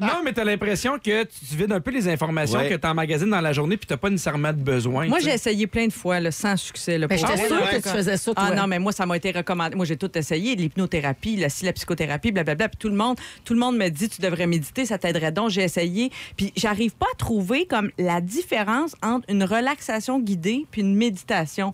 non, 0.00 0.20
mais 0.24 0.32
t'as 0.32 0.44
l'impression 0.44 0.98
que 0.98 1.24
tu 1.24 1.56
vides 1.56 1.72
un 1.72 1.80
peu 1.80 1.90
les 1.90 2.08
informations 2.08 2.58
Ouais. 2.60 2.68
que 2.68 2.74
tu 2.74 2.86
emmagasines 2.86 3.30
dans 3.30 3.40
la 3.40 3.52
journée 3.52 3.76
puis 3.76 3.86
t'as 3.86 3.96
pas 3.96 4.08
nécessairement 4.10 4.52
de 4.52 4.58
besoin. 4.60 5.08
Moi, 5.08 5.18
tu 5.18 5.24
j'ai 5.24 5.30
essayé 5.32 5.66
plein 5.66 5.86
de 5.86 5.92
fois, 5.92 6.20
là, 6.20 6.30
sans 6.30 6.56
succès. 6.56 6.96
Là, 6.98 7.06
Ben, 7.08 7.18
pour 7.18 7.26
J'étais 7.28 7.48
sûre 7.48 7.70
que 7.70 7.76
tu 7.76 7.88
faisais 7.88 8.16
ça, 8.16 8.34
toi. 8.34 8.44
Ah 8.50 8.54
non, 8.54 8.66
mais 8.66 8.78
moi, 8.78 8.92
ça 8.92 9.04
m'a 9.06 9.16
été 9.16 9.30
recommandé. 9.32 9.74
Moi, 9.74 9.84
j'ai 9.86 9.96
tout 9.96 10.10
essayé, 10.16 10.54
l'hypnothérapie, 10.54 11.36
la, 11.36 11.48
la 11.62 11.72
psychothérapie, 11.72 12.30
blablabla. 12.32 12.68
Puis 12.68 12.76
tout 12.78 12.88
le 12.88 12.94
monde, 12.96 13.16
tout 13.44 13.54
le 13.54 13.60
monde 13.60 13.76
me 13.76 13.88
dit, 13.88 14.08
tu 14.08 14.20
devrais 14.20 14.46
méditer, 14.46 14.84
ça 14.86 14.98
t'aiderait 14.98 15.32
donc. 15.32 15.50
J'ai 15.50 15.62
essayé. 15.62 16.10
Puis 16.36 16.52
j'arrive 16.56 16.92
pas 16.92 17.06
à 17.12 17.16
trouver 17.16 17.41
comme 17.68 17.90
la 17.98 18.20
différence 18.20 18.94
entre 19.02 19.28
une 19.28 19.44
relaxation 19.44 20.20
guidée 20.20 20.66
puis 20.70 20.80
une 20.82 20.96
méditation. 20.96 21.72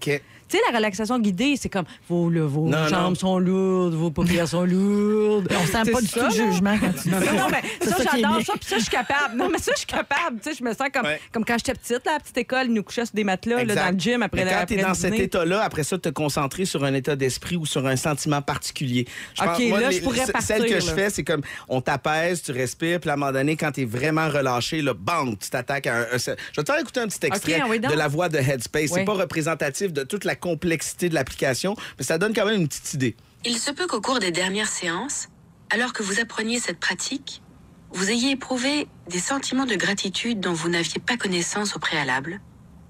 Tu 0.48 0.56
sais, 0.56 0.62
la 0.70 0.76
relaxation 0.78 1.18
guidée, 1.18 1.56
c'est 1.60 1.68
comme 1.68 1.84
vos, 2.08 2.30
le- 2.30 2.44
vos 2.46 2.66
Non, 2.68 2.86
jambes 2.88 3.10
non. 3.10 3.14
sont 3.14 3.38
lourdes, 3.38 3.94
vos 3.94 4.10
paupières 4.10 4.48
sont 4.48 4.64
lourdes. 4.64 5.48
On 5.50 5.66
sent 5.66 5.90
pas 5.90 6.00
du 6.00 6.08
tout 6.08 6.20
de 6.26 6.30
jugement 6.30 6.76
quand 6.80 6.92
tu 6.92 7.08
dis 7.08 7.10
Non, 7.10 7.20
ça. 7.20 7.32
non, 7.32 7.46
mais 7.50 7.86
ça, 7.86 7.96
j'adore 8.12 8.42
ça, 8.42 8.52
puis 8.54 8.68
ça, 8.68 8.76
je 8.78 8.82
suis 8.82 8.90
capable. 8.90 9.36
Non, 9.36 9.48
mais 9.50 9.58
ça, 9.58 9.72
je 9.72 9.78
suis 9.78 9.86
capable. 9.86 10.40
Tu 10.42 10.50
sais, 10.50 10.56
je 10.58 10.64
me 10.64 10.72
sens 10.72 10.88
comme, 10.92 11.04
Ouais. 11.04 11.20
comme 11.32 11.44
quand 11.44 11.56
j'étais 11.58 11.74
petite, 11.74 12.04
là, 12.06 12.12
à 12.12 12.14
la 12.14 12.20
petite 12.20 12.38
école, 12.38 12.66
ils 12.66 12.72
nous 12.72 12.82
couchaient 12.82 13.04
sur 13.04 13.14
des 13.14 13.24
matelas 13.24 13.64
là, 13.64 13.74
dans 13.74 13.90
le 13.94 13.98
gym 13.98 14.22
après 14.22 14.44
Mais 14.44 14.50
la 14.50 14.60
quand 14.60 14.66
tu 14.66 14.74
es 14.74 14.82
dans 14.82 14.94
cet 14.94 15.14
état-là, 15.14 15.62
après 15.62 15.84
ça, 15.84 15.98
te 15.98 16.08
concentrer 16.08 16.64
sur 16.64 16.82
un 16.84 16.94
état 16.94 17.14
d'esprit 17.16 17.56
ou 17.56 17.66
sur 17.66 17.86
un 17.86 17.96
sentiment 17.96 18.40
particulier. 18.42 19.06
Je 19.34 19.42
OK, 19.42 19.80
là, 19.80 19.90
je 19.90 20.00
pourrais 20.00 20.26
partir, 20.26 20.42
Celle 20.56 20.66
que 20.66 20.80
je 20.80 20.90
fais, 20.90 21.10
c'est 21.10 21.24
comme 21.24 21.42
on 21.68 21.80
t'apaise, 21.80 22.42
tu 22.42 22.52
respires, 22.52 23.00
puis 23.00 23.10
à 23.10 23.14
un 23.14 23.16
moment 23.16 23.32
donné, 23.32 23.56
quand 23.56 23.72
tu 23.72 23.82
es 23.82 23.84
vraiment 23.84 24.28
relâché, 24.28 24.80
là, 24.82 24.94
bang, 24.94 25.36
tu 25.38 25.50
t'attaques 25.50 25.86
à 25.86 25.96
un, 25.96 26.00
un- 26.02 26.06
Je 26.16 26.30
vais 26.56 26.64
te 26.64 26.72
faire 26.72 26.80
écouter 26.80 27.00
un 27.00 27.06
petit 27.08 27.26
extrait 27.26 27.60
de 27.78 27.94
la 27.94 28.08
voix 28.08 28.28
de 28.28 28.38
Headspace. 28.38 28.82
Oui. 28.84 28.88
C'est 28.94 29.04
pas 29.04 29.12
représentatif 29.12 29.92
de 29.92 30.02
toute 30.04 30.24
la 30.24 30.34
complexité 30.38 31.08
de 31.08 31.14
l'application, 31.14 31.76
mais 31.98 32.04
ça 32.04 32.18
donne 32.18 32.34
quand 32.34 32.46
même 32.46 32.60
une 32.60 32.68
petite 32.68 32.94
idée. 32.94 33.16
Il 33.44 33.58
se 33.58 33.70
peut 33.70 33.86
qu'au 33.86 34.00
cours 34.00 34.18
des 34.18 34.30
dernières 34.30 34.68
séances, 34.68 35.28
alors 35.70 35.92
que 35.92 36.02
vous 36.02 36.20
appreniez 36.20 36.58
cette 36.58 36.80
pratique, 36.80 37.42
vous 37.90 38.10
ayez 38.10 38.32
éprouvé 38.32 38.86
des 39.08 39.18
sentiments 39.18 39.66
de 39.66 39.74
gratitude 39.74 40.40
dont 40.40 40.52
vous 40.52 40.68
n'aviez 40.68 41.00
pas 41.00 41.16
connaissance 41.16 41.76
au 41.76 41.78
préalable, 41.78 42.40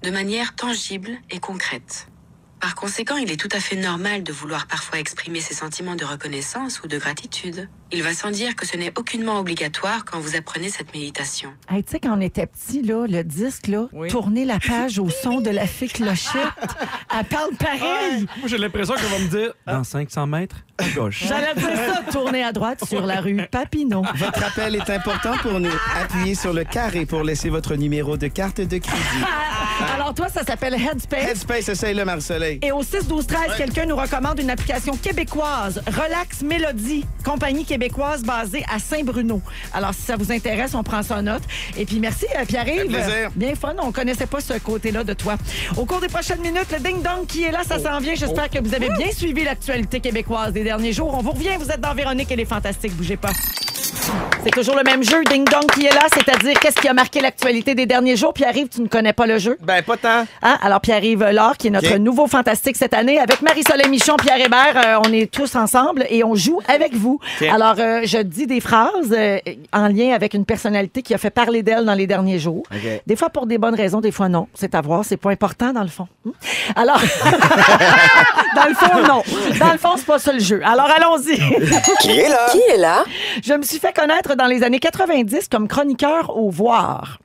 de 0.03 0.11
manière 0.11 0.55
tangible 0.55 1.11
et 1.29 1.39
concrète. 1.39 2.07
Par 2.59 2.75
conséquent, 2.75 3.15
il 3.15 3.31
est 3.31 3.39
tout 3.39 3.49
à 3.51 3.59
fait 3.59 3.77
normal 3.77 4.23
de 4.23 4.33
vouloir 4.33 4.67
parfois 4.67 4.99
exprimer 4.99 5.39
ces 5.39 5.53
sentiments 5.53 5.95
de 5.95 6.03
reconnaissance 6.03 6.81
ou 6.83 6.87
de 6.87 6.97
gratitude. 6.97 7.69
Il 7.91 8.03
va 8.03 8.13
sans 8.13 8.29
dire 8.29 8.55
que 8.55 8.67
ce 8.67 8.77
n'est 8.77 8.93
aucunement 8.99 9.39
obligatoire 9.39 10.05
quand 10.05 10.19
vous 10.19 10.35
apprenez 10.35 10.69
cette 10.69 10.93
méditation. 10.93 11.49
Hey, 11.71 11.83
tu 11.83 11.91
sais, 11.93 11.99
quand 11.99 12.15
on 12.15 12.21
était 12.21 12.45
petit, 12.45 12.83
là, 12.83 13.07
le 13.07 13.23
disque, 13.23 13.65
là, 13.67 13.87
Oui. 13.93 14.09
tourner 14.09 14.45
la 14.45 14.59
page 14.59 14.99
au 14.99 15.09
son 15.09 15.41
de 15.41 15.49
la 15.49 15.65
fée 15.65 15.87
clochette, 15.87 16.43
elle 17.17 17.25
parle 17.25 17.55
pareil. 17.57 18.27
Moi, 18.37 18.47
j'ai 18.47 18.59
l'impression 18.59 18.93
qu'on 18.93 19.17
va 19.17 19.19
me 19.19 19.27
dire 19.27 19.53
dans 19.65 19.83
500 19.83 20.27
mètres, 20.27 20.57
à 20.77 20.87
gauche. 20.89 21.23
J'allais 21.27 21.55
dire 21.55 21.69
ça, 21.75 22.11
tourner 22.11 22.43
à 22.43 22.51
droite 22.51 22.85
sur 22.87 23.03
la 23.07 23.21
rue 23.21 23.41
Papineau. 23.49 24.03
Votre 24.15 24.43
appel 24.45 24.75
est 24.75 24.89
important 24.91 25.33
pour 25.41 25.59
nous. 25.59 25.71
Appuyez 25.99 26.35
sur 26.35 26.53
le 26.53 26.65
carré 26.65 27.07
pour 27.07 27.23
laisser 27.23 27.49
votre 27.49 27.73
numéro 27.75 28.17
de 28.17 28.27
carte 28.27 28.61
de 28.61 28.77
crédit. 28.77 29.23
Alors 29.95 30.13
toi, 30.13 30.27
ça 30.29 30.43
s'appelle 30.43 30.75
Headspace. 30.75 31.23
Headspace, 31.23 31.69
essaye-le, 31.69 32.05
Marie-Soleil. 32.05 32.59
Et 32.61 32.71
au 32.71 32.83
6 32.83 33.07
12 33.07 33.25
13, 33.25 33.55
quelqu'un 33.57 33.85
nous 33.87 33.95
recommande 33.95 34.39
une 34.39 34.51
application 34.51 34.95
québécoise, 34.95 35.81
Relax 35.87 36.41
Mélodie, 36.43 37.03
compagnie 37.25 37.65
québécoise 37.65 37.78
basée 38.23 38.63
à 38.73 38.79
Saint-Bruno. 38.79 39.41
Alors 39.73 39.93
si 39.93 40.01
ça 40.01 40.15
vous 40.17 40.31
intéresse, 40.31 40.75
on 40.75 40.83
prend 40.83 41.03
ça 41.03 41.17
en 41.17 41.21
note. 41.23 41.43
Et 41.77 41.85
puis 41.85 41.99
merci 41.99 42.25
euh, 42.37 42.45
Pierre-Yves. 42.45 42.97
Bien 43.35 43.55
fun, 43.55 43.73
on 43.81 43.91
connaissait 43.91 44.25
pas 44.25 44.39
ce 44.41 44.53
côté-là 44.53 45.03
de 45.03 45.13
toi. 45.13 45.35
Au 45.77 45.85
cours 45.85 46.01
des 46.01 46.07
prochaines 46.07 46.41
minutes, 46.41 46.67
le 46.71 46.79
ding 46.79 47.01
dong 47.01 47.25
qui 47.27 47.43
est 47.43 47.51
là, 47.51 47.59
ça 47.67 47.79
s'en 47.79 47.99
vient. 47.99 48.15
J'espère 48.15 48.49
que 48.49 48.59
vous 48.59 48.73
avez 48.73 48.89
bien 48.89 49.11
suivi 49.11 49.43
l'actualité 49.43 49.99
québécoise 49.99 50.53
des 50.53 50.63
derniers 50.63 50.93
jours. 50.93 51.13
On 51.17 51.21
vous 51.21 51.31
revient, 51.31 51.57
vous 51.59 51.71
êtes 51.71 51.81
dans 51.81 51.93
Véronique 51.93 52.31
et 52.31 52.35
les 52.35 52.45
Fantastiques, 52.45 52.95
bougez 52.95 53.17
pas. 53.17 53.31
C'est 54.43 54.51
toujours 54.51 54.75
le 54.75 54.83
même 54.83 55.03
jeu, 55.03 55.23
Ding 55.25 55.45
Dong 55.45 55.65
qui 55.73 55.85
est 55.85 55.93
là, 55.93 56.07
c'est-à-dire 56.13 56.59
qu'est-ce 56.59 56.77
qui 56.77 56.87
a 56.87 56.93
marqué 56.93 57.19
l'actualité 57.21 57.75
des 57.75 57.85
derniers 57.85 58.15
jours? 58.15 58.33
Pierre-Yves, 58.33 58.69
tu 58.69 58.81
ne 58.81 58.87
connais 58.87 59.13
pas 59.13 59.27
le 59.27 59.37
jeu? 59.37 59.57
Ben, 59.61 59.83
pas 59.83 59.97
tant. 59.97 60.25
Hein? 60.41 60.57
Alors, 60.61 60.79
Pierre-Yves 60.79 61.25
Laure, 61.31 61.57
qui 61.57 61.67
est 61.67 61.71
notre 61.71 61.97
nouveau 61.97 62.27
fantastique 62.27 62.77
cette 62.77 62.93
année, 62.93 63.19
avec 63.19 63.41
Marie-Soleil 63.41 63.89
Michon, 63.89 64.15
Pierre 64.15 64.39
Hébert, 64.39 64.75
euh, 64.75 65.01
on 65.05 65.11
est 65.11 65.29
tous 65.29 65.55
ensemble 65.55 66.05
et 66.09 66.23
on 66.23 66.35
joue 66.35 66.61
avec 66.67 66.95
vous. 66.95 67.19
Alors, 67.51 67.68
euh, 67.77 68.01
je 68.03 68.17
dis 68.19 68.47
des 68.47 68.59
phrases 68.59 69.11
euh, 69.11 69.37
en 69.73 69.87
lien 69.87 70.13
avec 70.13 70.33
une 70.33 70.45
personnalité 70.45 71.01
qui 71.01 71.13
a 71.13 71.17
fait 71.17 71.29
parler 71.29 71.61
d'elle 71.61 71.85
dans 71.85 71.93
les 71.93 72.07
derniers 72.07 72.39
jours. 72.39 72.63
Des 73.05 73.15
fois 73.15 73.29
pour 73.29 73.45
des 73.45 73.57
bonnes 73.57 73.75
raisons, 73.75 74.01
des 74.01 74.11
fois 74.11 74.29
non. 74.29 74.47
C'est 74.53 74.73
à 74.75 74.81
voir, 74.81 75.05
c'est 75.05 75.17
pas 75.17 75.31
important 75.31 75.73
dans 75.73 75.83
le 75.83 75.89
fond. 75.89 76.07
Hmm? 76.25 76.31
Alors, 76.75 76.99
dans 78.55 78.65
le 78.65 78.73
fond, 78.75 78.99
non. 79.07 79.23
Dans 79.59 79.71
le 79.71 79.77
fond, 79.77 79.95
c'est 79.97 80.05
pas 80.05 80.19
ça 80.19 80.33
le 80.33 80.39
jeu. 80.39 80.61
Alors, 80.63 80.89
allons-y. 80.89 81.37
Qui 81.99 82.61
est 82.69 82.77
là? 82.77 83.03
je 83.43 83.53
me 83.53 83.63
suis 83.63 83.79
fait 83.79 83.93
connaître 83.93 84.35
dans 84.35 84.47
les 84.47 84.63
années 84.63 84.79
90 84.79 85.47
comme 85.49 85.67
chroniqueur 85.67 86.35
au 86.35 86.49
voir. 86.49 87.19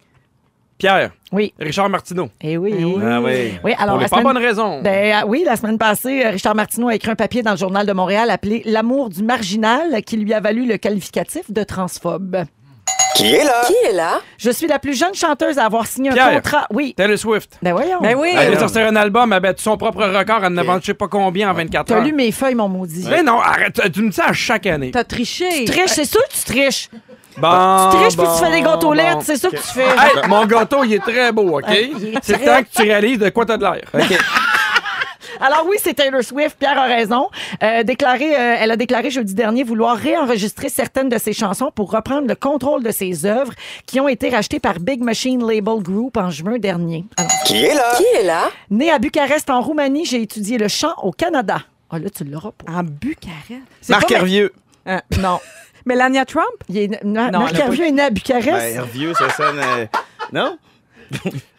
Pierre, 0.79 1.13
Oui. 1.33 1.55
Richard 1.61 1.89
Martineau. 1.89 2.29
Eh 2.41 2.57
oui. 2.57 2.75
Ah 3.03 3.21
oui. 3.21 3.55
Oui, 3.63 3.75
alors 3.79 3.95
Pour 3.95 4.03
les 4.03 4.09
pas 4.09 4.17
semaine- 4.19 4.23
bonnes 4.25 4.43
raisons. 4.43 4.83
Ben, 4.83 5.23
euh, 5.23 5.27
oui, 5.27 5.43
la 5.47 5.57
semaine 5.57 5.79
passée, 5.79 6.25
euh, 6.25 6.31
Richard 6.31 6.55
Martineau 6.55 6.89
a 6.89 6.95
écrit 6.97 7.11
un 7.11 7.15
papier 7.15 7.43
dans 7.43 7.53
le 7.53 7.57
Journal 7.57 7.87
de 7.87 7.93
Montréal 7.93 8.29
appelé 8.31 8.63
L'amour 8.65 9.09
du 9.11 9.23
marginal 9.23 10.03
qui 10.03 10.17
lui 10.17 10.35
a 10.35 10.41
valu 10.41 10.67
le 10.67 10.77
qualificatif 10.77 11.51
de 11.51 11.63
transphobe. 11.63 12.45
Qui 13.17 13.33
est 13.33 13.93
là? 13.93 14.21
Je 14.39 14.51
suis 14.51 14.67
la 14.67 14.81
plus 14.81 14.99
jeune 14.99 15.15
chanteuse 15.15 15.57
à 15.59 15.67
avoir 15.67 15.87
signé 15.87 16.11
un 16.11 16.15
Pierre. 16.15 16.33
contrat. 16.35 16.67
Oui. 16.73 16.95
Taylor 16.97 17.17
Swift. 17.17 17.59
Ben 17.63 17.73
voyons. 17.73 18.01
Ben 18.01 18.17
oui. 18.17 18.31
Elle 18.37 18.55
a 18.55 18.59
sorti 18.59 18.81
un 18.81 18.97
album, 18.97 19.33
elle 19.33 19.37
a 19.37 19.41
battu 19.41 19.63
son 19.63 19.77
propre 19.77 20.03
record, 20.05 20.45
elle 20.45 20.53
en 20.53 20.57
a 20.57 20.63
vendu 20.65 20.81
je 20.83 20.87
sais 20.87 20.95
pas 20.95 21.07
combien 21.07 21.49
en 21.49 21.55
24 21.55 21.87
T'as 21.87 21.95
heures. 21.99 22.03
lu 22.05 22.13
mes 22.13 22.33
feuilles, 22.33 22.57
mon 22.57 22.69
maudit. 22.69 23.07
Mais 23.09 23.23
non, 23.23 23.39
arrête, 23.41 23.81
tu 23.93 24.03
me 24.03 24.09
dis 24.11 24.17
ça 24.17 24.27
à 24.27 24.33
chaque 24.33 24.67
année. 24.67 24.91
T'as 24.91 25.05
triché. 25.05 25.49
Tu 25.59 25.65
triches, 25.67 25.91
c'est 25.91 26.05
sûr 26.05 26.21
que 26.29 26.35
tu 26.35 26.45
triches. 26.45 26.91
Bon, 27.37 27.91
Tu 27.91 27.97
triches 27.99 28.17
puis 28.17 28.27
bon, 28.27 28.33
tu 28.39 28.45
fais 28.45 28.51
des 28.53 28.63
gâteaux 28.63 28.89
bon. 28.89 28.93
lettres, 28.93 29.23
c'est 29.23 29.37
ça 29.37 29.51
que 29.51 29.57
tu 29.57 29.63
fais. 29.63 29.83
Hey, 29.83 30.29
mon 30.29 30.47
gâteau, 30.47 30.85
il 30.85 30.95
est 30.95 30.99
très 31.01 31.33
beau, 31.33 31.59
OK? 31.59 31.69
est 31.69 31.91
C'est 32.23 32.33
le 32.35 32.39
très- 32.39 32.47
temps 32.47 32.63
que 32.63 32.77
tu 32.77 32.83
réalises 32.83 33.19
de 33.19 33.29
quoi 33.31 33.45
t'as 33.45 33.57
de 33.57 33.63
l'air. 33.65 33.83
Alors 35.41 35.65
oui, 35.69 35.77
c'est 35.83 35.95
Taylor 35.95 36.23
Swift. 36.23 36.57
Pierre 36.59 36.79
a 36.79 36.85
raison. 36.85 37.29
Euh, 37.63 37.83
déclaré, 37.83 38.35
euh, 38.37 38.57
elle 38.61 38.71
a 38.71 38.77
déclaré 38.77 39.11
jeudi 39.11 39.35
dernier 39.35 39.65
vouloir 39.65 39.97
réenregistrer 39.97 40.69
certaines 40.69 41.09
de 41.09 41.19
ses 41.19 41.33
chansons 41.33 41.73
pour 41.75 41.91
reprendre 41.91 42.29
le 42.29 42.37
contrôle 42.37 42.85
de 42.85 42.93
ses 42.93 43.27
œuvres 43.27 43.53
qui 43.85 43.99
ont 43.99 44.07
été 44.07 44.29
rachetées 44.31 44.61
par 44.61 44.79
Big 44.79 45.03
Machine 45.03 45.45
Label 45.45 45.83
Group 45.83 46.17
en 46.17 46.31
juin 46.31 46.59
dernier. 46.59 47.05
Alors, 47.17 47.31
Qui 47.47 47.57
est 47.65 48.23
là? 48.23 48.45
Née 48.71 48.93
à 48.93 48.99
Bucarest, 49.01 49.51
en 49.51 49.61
Roumanie, 49.61 50.05
j'ai 50.05 50.23
étudié 50.23 50.57
le 50.57 50.69
chant 50.69 50.95
au 51.03 51.11
Canada. 51.11 51.59
Ah 51.91 51.99
là, 51.99 52.09
tu 52.17 52.23
l'auras 52.25 52.53
pas. 52.53 52.73
En 52.73 52.83
Bucarest? 52.85 53.63
C'est 53.81 53.93
Marc 53.93 54.09
pas- 54.09 54.15
Hervieux. 54.15 54.53
Hein. 54.87 55.01
Non. 55.21 55.41
Mélania 55.87 56.25
Trump? 56.25 56.47
Il 56.69 56.79
est... 56.79 57.05
Na- 57.05 57.31
Non, 57.31 57.41
Marc 57.41 57.51
elle 57.55 57.57
a 57.57 57.61
pas- 57.61 57.67
Hervieux 57.67 57.87
est 57.87 57.91
né 57.93 58.03
à 58.03 58.11
Bucarest. 58.11 58.49
Ben, 58.51 58.75
Hervieux, 58.77 59.15
ça 59.15 59.31
sonne. 59.31 59.59
euh, 59.59 59.87
Non? 60.33 60.59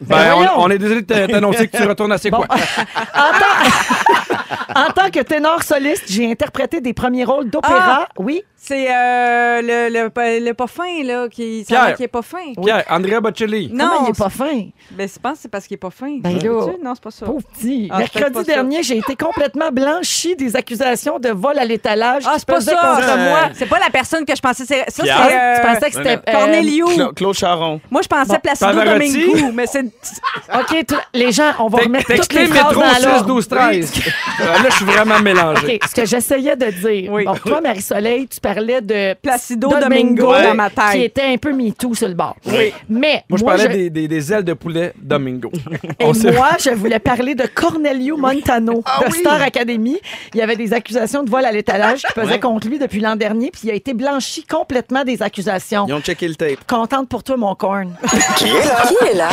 Ben, 0.00 0.32
voyons. 0.34 0.50
on, 0.56 0.64
on 0.64 0.70
est 0.70 0.78
désolé 0.78 1.02
de 1.02 1.26
t'annoncer 1.26 1.68
que 1.68 1.76
tu 1.76 1.82
retournes 1.84 2.12
à 2.12 2.18
C'est 2.18 2.30
Bon. 2.30 2.38
quoi? 2.38 2.46
en, 3.14 3.32
tant... 3.38 4.80
en 4.88 4.92
tant 4.92 5.10
que 5.10 5.20
ténor 5.20 5.62
soliste, 5.62 6.04
j'ai 6.08 6.30
interprété 6.30 6.80
des 6.80 6.92
premiers 6.92 7.24
rôles 7.24 7.48
d'opéra. 7.50 8.08
Oui. 8.18 8.42
C'est 8.58 8.88
euh, 8.90 9.62
le, 9.62 9.92
le, 10.02 10.10
pas- 10.10 10.40
le 10.40 10.52
pas 10.52 10.66
fin, 10.66 11.04
là, 11.04 11.28
qui, 11.28 11.62
Pierre. 11.68 11.94
qu'il 11.94 12.06
est 12.06 12.08
pas 12.08 12.22
fin. 12.22 12.52
Pierre, 12.60 12.82
Andrea 12.90 13.20
Bocelli. 13.20 13.70
Non, 13.72 13.84
Comment 13.92 14.06
il 14.06 14.10
est 14.10 14.18
pas 14.18 14.28
fin? 14.28 14.62
Ben, 14.90 15.08
je 15.08 15.18
pense 15.20 15.34
que 15.34 15.38
c'est 15.42 15.48
parce 15.50 15.66
qu'il 15.68 15.74
est 15.74 15.78
pas 15.78 15.90
fin. 15.90 16.18
Ben 16.18 16.36
là. 16.36 16.66
Non, 16.82 16.94
c'est 16.94 17.02
pas 17.04 17.10
ça. 17.12 17.26
Pauvre 17.26 17.44
petit. 17.54 17.88
Ah, 17.92 17.98
Mercredi 17.98 18.42
dernier, 18.44 18.82
j'ai 18.82 18.96
été 18.98 19.14
complètement 19.14 19.70
blanchi 19.70 20.34
des 20.34 20.56
accusations 20.56 21.20
de 21.20 21.28
vol 21.28 21.56
à 21.60 21.64
l'étalage. 21.64 22.24
Ah, 22.26 22.32
qui 22.34 22.40
c'est 22.40 22.46
pas 22.48 22.60
ça. 22.60 22.72
contre 22.72 23.16
moi. 23.18 23.38
C'est 23.54 23.66
pas 23.68 23.78
la 23.78 23.90
personne 23.90 24.24
que 24.24 24.34
je 24.34 24.40
pensais. 24.40 24.64
C'est, 24.66 24.78
ça, 24.80 24.84
c'est. 24.88 25.02
Pierre? 25.04 25.28
euh, 25.30 25.60
Tu 25.60 25.66
pensais 25.74 25.90
que 25.90 25.96
c'était. 25.96 26.18
euh, 26.28 26.32
Cornelio. 26.32 26.86
Cla- 26.88 27.14
Claude 27.14 27.34
Charon. 27.34 27.80
Moi, 27.88 28.02
je 28.02 28.08
pensais 28.08 28.32
Bon. 28.32 28.38
Placido 28.42 28.66
Pavarotti? 28.72 29.26
Domingo, 29.26 29.45
mais 29.52 29.66
c'est. 29.66 29.84
OK, 30.54 30.84
les 31.14 31.32
gens, 31.32 31.52
on 31.58 31.68
va 31.68 31.78
remettre 31.78 32.06
toutes 32.06 32.16
Textez 32.16 32.40
les 32.40 32.46
phrases 32.46 32.64
métro 32.76 32.80
dans 32.82 32.94
6 32.94 33.04
l'ordre. 33.04 33.26
12 33.26 33.48
13. 33.48 33.92
Euh, 34.38 34.44
Là, 34.44 34.68
je 34.68 34.74
suis 34.76 34.84
vraiment 34.84 35.18
mélangé. 35.20 35.76
OK, 35.82 35.88
ce 35.88 35.94
que 35.94 36.04
j'essayais 36.04 36.56
de 36.56 36.66
dire. 36.66 37.10
Oui. 37.10 37.24
Bon, 37.24 37.34
toi, 37.36 37.60
Marie-Soleil, 37.62 38.28
tu 38.28 38.38
parlais 38.38 38.82
de 38.82 39.14
Placido 39.14 39.68
Domingo 39.80 40.30
dans 40.30 40.54
ma 40.54 40.68
tête. 40.68 40.92
qui 40.92 41.02
était 41.04 41.22
un 41.22 41.38
peu 41.38 41.52
MeToo 41.54 41.94
sur 41.94 42.06
le 42.08 42.14
bord. 42.14 42.36
Oui. 42.44 42.72
Mais 42.88 43.24
Moi, 43.30 43.38
je 43.38 43.44
moi, 43.44 43.54
parlais 43.54 43.70
je- 43.70 43.76
Des, 43.76 43.90
des- 43.90 44.08
des 44.08 44.32
ailes 44.32 44.44
de 44.44 44.52
poulet 44.52 44.92
Domingo. 45.00 45.50
Et 46.00 46.04
On 46.04 46.12
moi, 46.32 46.50
je 46.62 46.68
voulais 46.70 46.98
parler 46.98 47.34
de 47.34 47.46
Cornelio 47.46 48.18
Montano 48.18 48.82
Ah 48.84 49.04
de 49.08 49.12
Star 49.14 49.40
Academy. 49.40 49.98
Il 50.34 50.38
y 50.38 50.42
avait 50.42 50.56
des 50.56 50.74
accusations 50.74 51.22
de 51.22 51.30
vol 51.30 51.44
à 51.46 51.52
l'étalage 51.52 52.02
qui 52.02 52.12
pesaient 52.12 52.40
contre 52.40 52.68
lui 52.68 52.78
depuis 52.78 53.00
l'an 53.00 53.16
dernier, 53.16 53.50
puis 53.50 53.62
il 53.64 53.70
a 53.70 53.74
été 53.74 53.94
blanchi 53.94 54.44
complètement 54.44 55.02
des 55.04 55.22
accusations. 55.22 55.86
Ils 55.88 55.94
ont 55.94 56.00
checké 56.00 56.28
le 56.28 56.34
tape. 56.34 56.58
Contente 56.68 57.08
pour 57.08 57.22
toi, 57.22 57.36
mon 57.38 57.54
corn. 57.54 57.94
Qui 58.36 58.48
est 58.48 59.14
là? 59.14 59.25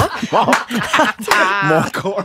Mon 1.65 1.81
corps. 1.93 2.23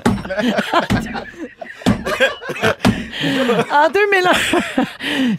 En 3.72 3.88
2001, 3.90 4.30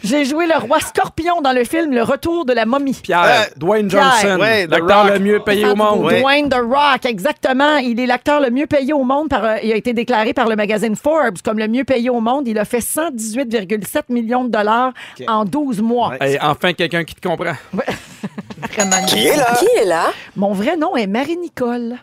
j'ai 0.03 0.25
joué 0.25 0.45
le 0.45 0.57
roi 0.57 0.80
Scorpion 0.80 1.41
dans 1.41 1.51
le 1.53 1.63
film 1.63 1.93
Le 1.93 2.03
Retour 2.03 2.45
de 2.45 2.53
la 2.53 2.65
momie. 2.65 2.99
Pierre, 3.01 3.23
Euh, 3.23 3.43
Dwayne 3.57 3.88
Pierre. 3.88 4.03
Johnson, 4.21 4.39
Ouais, 4.39 4.67
l'acteur 4.67 5.03
Rock. 5.03 5.13
le 5.13 5.19
mieux 5.19 5.39
payé 5.39 5.65
au 5.65 5.75
monde. 5.75 6.05
Ouais. 6.05 6.21
Dwayne 6.21 6.49
The 6.49 6.55
Rock, 6.55 7.05
exactement. 7.05 7.77
Il 7.77 7.99
est 7.99 8.05
l'acteur 8.05 8.41
le 8.41 8.49
mieux 8.49 8.67
payé 8.67 8.93
au 8.93 9.03
monde. 9.03 9.30
Par, 9.30 9.43
euh, 9.43 9.55
il 9.63 9.71
a 9.71 9.75
été 9.75 9.93
déclaré 9.93 10.34
par 10.34 10.47
le 10.47 10.55
magazine 10.55 10.95
Forbes 10.95 11.38
comme 11.43 11.59
le 11.59 11.67
mieux 11.67 11.84
payé 11.84 12.09
au 12.09 12.19
monde. 12.19 12.47
Il 12.47 12.59
a 12.59 12.65
fait 12.65 12.82
118,7 12.82 14.03
millions 14.09 14.43
de 14.43 14.49
dollars 14.49 14.91
en 15.27 15.45
12 15.45 15.82
mois. 15.82 16.09
Ouais. 16.19 16.32
Hey, 16.34 16.39
enfin, 16.41 16.73
quelqu'un 16.73 17.03
qui 17.03 17.15
te 17.15 17.27
comprend. 17.27 17.53
Vraiment. 17.73 19.05
Qui 19.07 19.25
est 19.27 19.36
là? 19.38 19.53
Qui 19.57 19.67
est 19.82 19.86
là? 19.86 20.07
Mon 20.36 20.53
vrai 20.53 20.75
nom 20.77 20.95
est 20.95 21.07
Marie-Nicole. 21.07 21.95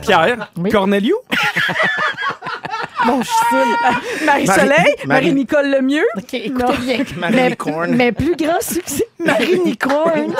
Pierre, 0.00 0.50
Oui. 0.56 0.70
Cornelio? 0.70 1.22
Bon, 3.06 3.20
je 3.22 3.26
suis. 3.28 4.24
Marie-Soleil, 4.26 4.68
Marie- 4.68 5.06
Marie-Nicole 5.06 5.70
le 5.70 5.82
mieux. 5.82 6.04
OK, 6.16 6.34
écoutez 6.34 6.76
bien. 6.80 6.98
Marie 7.16 7.56
Mais- 7.88 8.12
plus 8.12 8.34
grands 8.36 8.60
succès, 8.60 9.06
Marie 9.24 9.58
Nicorne. 9.64 10.34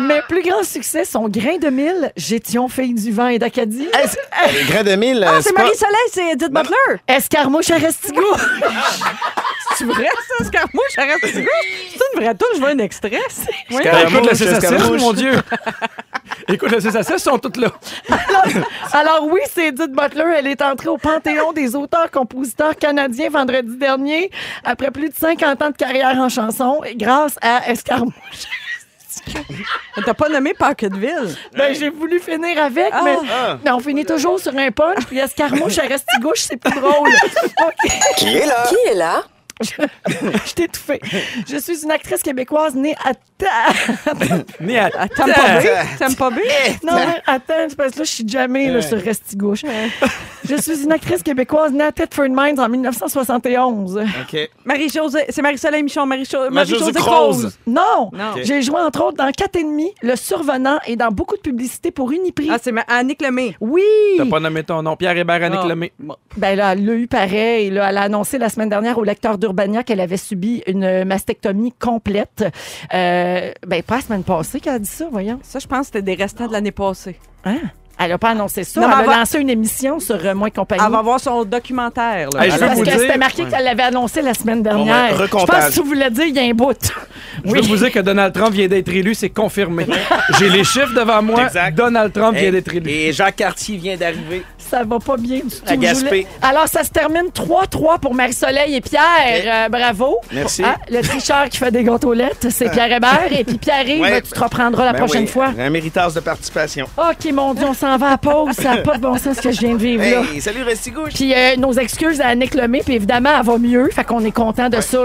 Mes 0.00 0.20
plus 0.28 0.42
grands 0.42 0.62
succès 0.64 1.04
sont 1.04 1.28
Grain 1.28 1.58
de 1.58 1.68
mille, 1.68 2.12
J'étions 2.16 2.68
fille 2.68 2.94
du 2.94 3.12
vent 3.12 3.28
et 3.28 3.38
d'Acadie, 3.38 3.88
Les 4.52 4.64
grains 4.64 4.82
de 4.84 4.96
mille, 4.96 5.24
Ah, 5.26 5.34
euh, 5.36 5.40
c'est 5.42 5.52
Marie-Soleil, 5.52 6.08
c'est 6.12 6.30
Edith 6.32 6.50
Butler. 6.50 7.00
Escarmouche 7.06 7.70
à 7.70 7.76
Restigo. 7.76 8.22
C'est 9.76 9.84
vrai, 9.84 10.08
ça, 10.28 10.44
Escarmouche, 10.44 10.98
arrête 10.98 11.18
C'est 11.22 11.38
une 11.38 12.22
vraie 12.22 12.34
tour, 12.34 12.48
je 12.56 12.60
veux 12.60 12.68
un 12.68 12.78
extrait. 12.78 13.12
Oui. 13.70 13.76
Escarmouche, 13.76 14.12
Écoute 14.12 14.30
le 14.30 14.36
6 14.36 14.42
à 14.48 14.60
6, 14.60 14.66
escarmouche. 14.66 15.00
mon 15.00 15.12
Dieu. 15.12 15.32
Écoute, 16.52 16.70
le 16.70 16.80
6 16.80 16.96
à 16.96 17.02
6 17.02 17.18
sont 17.18 17.38
toutes 17.38 17.56
là. 17.56 17.68
Alors 18.92 19.26
oui, 19.30 19.40
c'est 19.52 19.68
Edith 19.68 19.92
Butler. 19.92 20.24
Elle 20.38 20.46
est 20.48 20.62
entrée 20.62 20.88
au 20.88 20.98
Panthéon 20.98 21.52
des 21.52 21.76
auteurs-compositeurs 21.76 22.76
canadiens 22.76 23.30
vendredi 23.30 23.76
dernier, 23.76 24.30
après 24.64 24.90
plus 24.90 25.08
de 25.10 25.14
50 25.14 25.62
ans 25.62 25.70
de 25.70 25.76
carrière 25.76 26.16
en 26.18 26.28
chanson, 26.28 26.80
grâce 26.96 27.36
à 27.40 27.70
Escarmouche. 27.70 28.14
T'as 30.04 30.14
pas 30.14 30.28
nommé 30.28 30.54
Pocketville. 30.54 31.36
Ben, 31.56 31.74
j'ai 31.74 31.90
voulu 31.90 32.18
finir 32.20 32.62
avec, 32.62 32.92
mais, 33.04 33.16
Ah. 33.30 33.58
mais 33.64 33.70
on 33.70 33.80
finit 33.80 34.04
toujours 34.06 34.40
sur 34.40 34.56
un 34.56 34.70
punch, 34.70 35.04
puis 35.06 35.18
Escarmouche 35.18 35.78
à 35.78 35.82
Restigouche, 35.82 36.40
c'est 36.40 36.56
plus 36.56 36.72
drôle. 36.72 37.08
OK. 37.66 37.92
Qui 38.16 38.36
est 38.38 38.46
là? 38.46 38.64
Qui 38.68 38.76
est 38.90 38.94
là? 38.94 39.22
Je 39.60 40.54
t'ai 40.54 40.64
étouffée. 40.64 41.00
Je 41.48 41.56
suis 41.56 41.82
une 41.84 41.90
actrice 41.90 42.22
québécoise 42.22 42.74
née 42.74 42.94
à... 43.04 43.12
Ta... 43.38 43.46
Né 44.60 44.78
à 44.78 44.90
T'aimes 45.08 45.32
pas 45.34 45.60
B? 45.60 45.64
T'aimes 45.98 46.14
pas 46.16 46.30
B? 46.30 46.38
Non, 46.84 46.92
attends, 47.26 47.54
parce 47.76 47.92
que 47.92 47.98
là, 48.00 48.04
je 48.04 48.10
suis 48.10 48.28
jamais 48.28 48.70
là, 48.70 48.82
sur 48.82 48.98
Restigouche. 48.98 49.62
Je 50.48 50.56
suis 50.56 50.82
une 50.84 50.92
actrice 50.92 51.22
québécoise 51.22 51.72
née 51.72 51.84
à 51.84 51.92
Thetford 51.92 52.28
Mines 52.28 52.58
en 52.60 52.68
1971. 52.68 53.98
OK. 53.98 54.50
Marie-Josée, 54.64 55.24
c'est 55.28 55.42
Marie-Soleil 55.42 55.82
Michon, 55.82 56.06
Marie-Jo- 56.06 56.50
Marie-Josée 56.50 56.92
Marie-Josée 56.92 56.92
Croze. 57.00 57.38
Croze. 57.40 57.58
Non! 57.66 58.10
Non. 58.12 58.32
J'ai 58.42 58.62
joué 58.62 58.80
entre 58.80 59.04
autres 59.04 59.16
dans 59.16 59.30
4 59.30 59.56
et 59.56 59.62
demi, 59.64 59.92
Le 60.02 60.16
Survenant 60.16 60.78
et 60.86 60.96
dans 60.96 61.08
beaucoup 61.10 61.36
de 61.36 61.40
publicités 61.42 61.90
pour 61.90 62.10
Uniprix. 62.12 62.48
Ah, 62.50 62.58
c'est 62.60 62.72
ma- 62.72 62.82
Annick 62.88 63.22
Lemay. 63.22 63.54
oui! 63.60 63.82
T'as 64.18 64.26
pas 64.26 64.40
nommé 64.40 64.62
ton 64.64 64.82
nom. 64.82 64.96
Pierre 64.96 65.16
Hébert, 65.16 65.42
Annick. 65.42 65.64
Lemay. 65.64 65.92
Ben 66.36 66.56
là, 66.56 66.72
elle 66.72 66.84
l'a 66.84 66.92
eu 66.94 67.06
pareil. 67.06 67.70
Là, 67.70 67.88
elle 67.90 67.98
a 67.98 68.02
annoncé 68.02 68.38
la 68.38 68.48
semaine 68.48 68.68
dernière 68.68 68.98
au 68.98 69.04
lecteur 69.04 69.38
d'Urbania 69.50 69.82
qu'elle 69.82 70.00
avait 70.00 70.16
subi 70.16 70.62
une 70.66 71.04
mastectomie 71.04 71.72
complète. 71.78 72.44
Euh, 72.94 73.52
ben, 73.66 73.82
pas 73.82 73.96
la 73.96 74.00
semaine 74.02 74.22
passée 74.22 74.60
qu'elle 74.60 74.74
a 74.74 74.78
dit 74.78 74.88
ça, 74.88 75.06
voyons. 75.10 75.40
Ça, 75.42 75.58
je 75.58 75.66
pense 75.66 75.80
que 75.80 75.86
c'était 75.86 76.02
des 76.02 76.14
restants 76.14 76.46
de 76.46 76.52
l'année 76.52 76.70
passée. 76.72 77.18
Hein? 77.44 77.58
Elle 78.02 78.08
n'a 78.12 78.18
pas 78.18 78.30
annoncé 78.30 78.64
ça. 78.64 78.80
Non, 78.80 78.86
elle 78.86 78.94
a 78.94 79.00
elle 79.00 79.06
va- 79.08 79.16
lancé 79.18 79.38
une 79.38 79.50
émission 79.50 80.00
sur 80.00 80.14
euh, 80.24 80.34
Moins 80.34 80.48
Compagnie. 80.48 80.80
Elle 80.86 80.90
va 80.90 81.02
voir 81.02 81.20
son 81.20 81.44
documentaire. 81.44 82.30
Là. 82.32 82.44
Hey, 82.46 82.50
je 82.50 82.54
veux 82.56 82.60
Parce 82.60 82.78
vous 82.78 82.84
que 82.84 82.88
dire- 82.90 82.98
c'était 82.98 83.18
marqué 83.18 83.44
qu'elle 83.44 83.64
l'avait 83.64 83.82
annoncé 83.82 84.22
la 84.22 84.32
semaine 84.32 84.62
ben, 84.62 84.74
dernière. 84.76 85.16
je 85.18 85.26
pense 85.26 85.44
que 85.44 85.72
tu 85.74 85.82
voulais 85.82 86.10
dire 86.10 86.24
il 86.24 86.34
y 86.34 86.38
a 86.38 86.44
un 86.44 86.54
bout. 86.54 86.78
Je 87.44 87.52
veux 87.52 87.60
vous 87.60 87.76
dire 87.76 87.92
que 87.92 87.98
Donald 87.98 88.32
Trump 88.32 88.54
vient 88.54 88.68
d'être 88.68 88.88
élu, 88.88 89.14
c'est 89.14 89.28
confirmé. 89.28 89.84
J'ai 90.38 90.48
les 90.48 90.64
chiffres 90.64 90.94
devant 90.96 91.20
moi. 91.22 91.44
Exact. 91.44 91.74
Donald 91.76 92.10
Trump 92.14 92.34
vient 92.38 92.48
Et, 92.48 92.52
d'être 92.52 92.74
élu. 92.74 92.88
et 92.88 93.12
Jacques 93.12 93.36
Cartier 93.36 93.76
vient 93.76 93.96
d'arriver. 93.98 94.44
Ça 94.70 94.84
va 94.84 94.98
pas 95.00 95.16
bien 95.16 95.38
du 95.38 95.42
tout. 95.50 95.62
À 95.66 95.76
Gaspé. 95.76 96.26
Alors, 96.42 96.68
ça 96.68 96.84
se 96.84 96.90
termine 96.90 97.28
3-3 97.34 97.98
pour 97.98 98.14
Marie-Soleil 98.14 98.76
et 98.76 98.80
Pierre. 98.80 99.66
Euh, 99.66 99.68
bravo. 99.68 100.18
Merci. 100.32 100.62
Ah, 100.64 100.76
le 100.90 101.00
tricheur 101.02 101.48
qui 101.48 101.58
fait 101.58 101.70
des 101.72 101.82
gâteaulettes, 101.82 102.46
c'est 102.50 102.70
Pierre 102.70 102.92
Hébert. 102.92 103.28
Et 103.36 103.42
puis 103.44 103.58
Pierre-Yves, 103.58 104.00
Ouais. 104.02 104.22
tu 104.22 104.30
te 104.30 104.38
reprendras 104.40 104.84
la 104.84 104.92
Ben 104.92 104.98
prochaine 105.00 105.22
oui, 105.22 105.26
fois. 105.28 105.52
Un 105.58 105.70
méritage 105.70 106.14
de 106.14 106.20
participation. 106.20 106.86
OK, 106.96 107.32
mon 107.32 107.54
Dieu, 107.54 107.66
on 107.68 107.74
s'en 107.74 107.96
va 107.96 108.12
à 108.12 108.18
pause. 108.18 108.54
Ça 108.54 108.76
n'a 108.76 108.82
pas 108.82 108.96
de 108.96 109.02
bon 109.02 109.18
sens 109.18 109.36
ce 109.36 109.42
que 109.42 109.50
je 109.52 109.60
viens 109.60 109.74
de 109.74 109.82
vivre 109.82 110.04
là. 110.04 110.22
Hey, 110.32 110.40
salut 110.40 110.62
Restigouche. 110.62 111.14
Puis 111.14 111.34
euh, 111.34 111.56
nos 111.56 111.72
excuses 111.72 112.20
à 112.20 112.28
Annick 112.28 112.54
Lemay, 112.54 112.82
puis 112.84 112.94
évidemment, 112.94 113.30
elle 113.40 113.46
va 113.46 113.58
mieux. 113.58 113.88
Fait 113.92 114.04
qu'on 114.04 114.24
est 114.24 114.30
content 114.30 114.68
de 114.68 114.80
ça. 114.80 114.98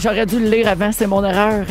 J'aurais 0.00 0.26
dû 0.26 0.38
le 0.38 0.48
lire 0.48 0.68
avant, 0.68 0.90
c'est 0.92 1.06
mon 1.06 1.24
erreur. 1.24 1.64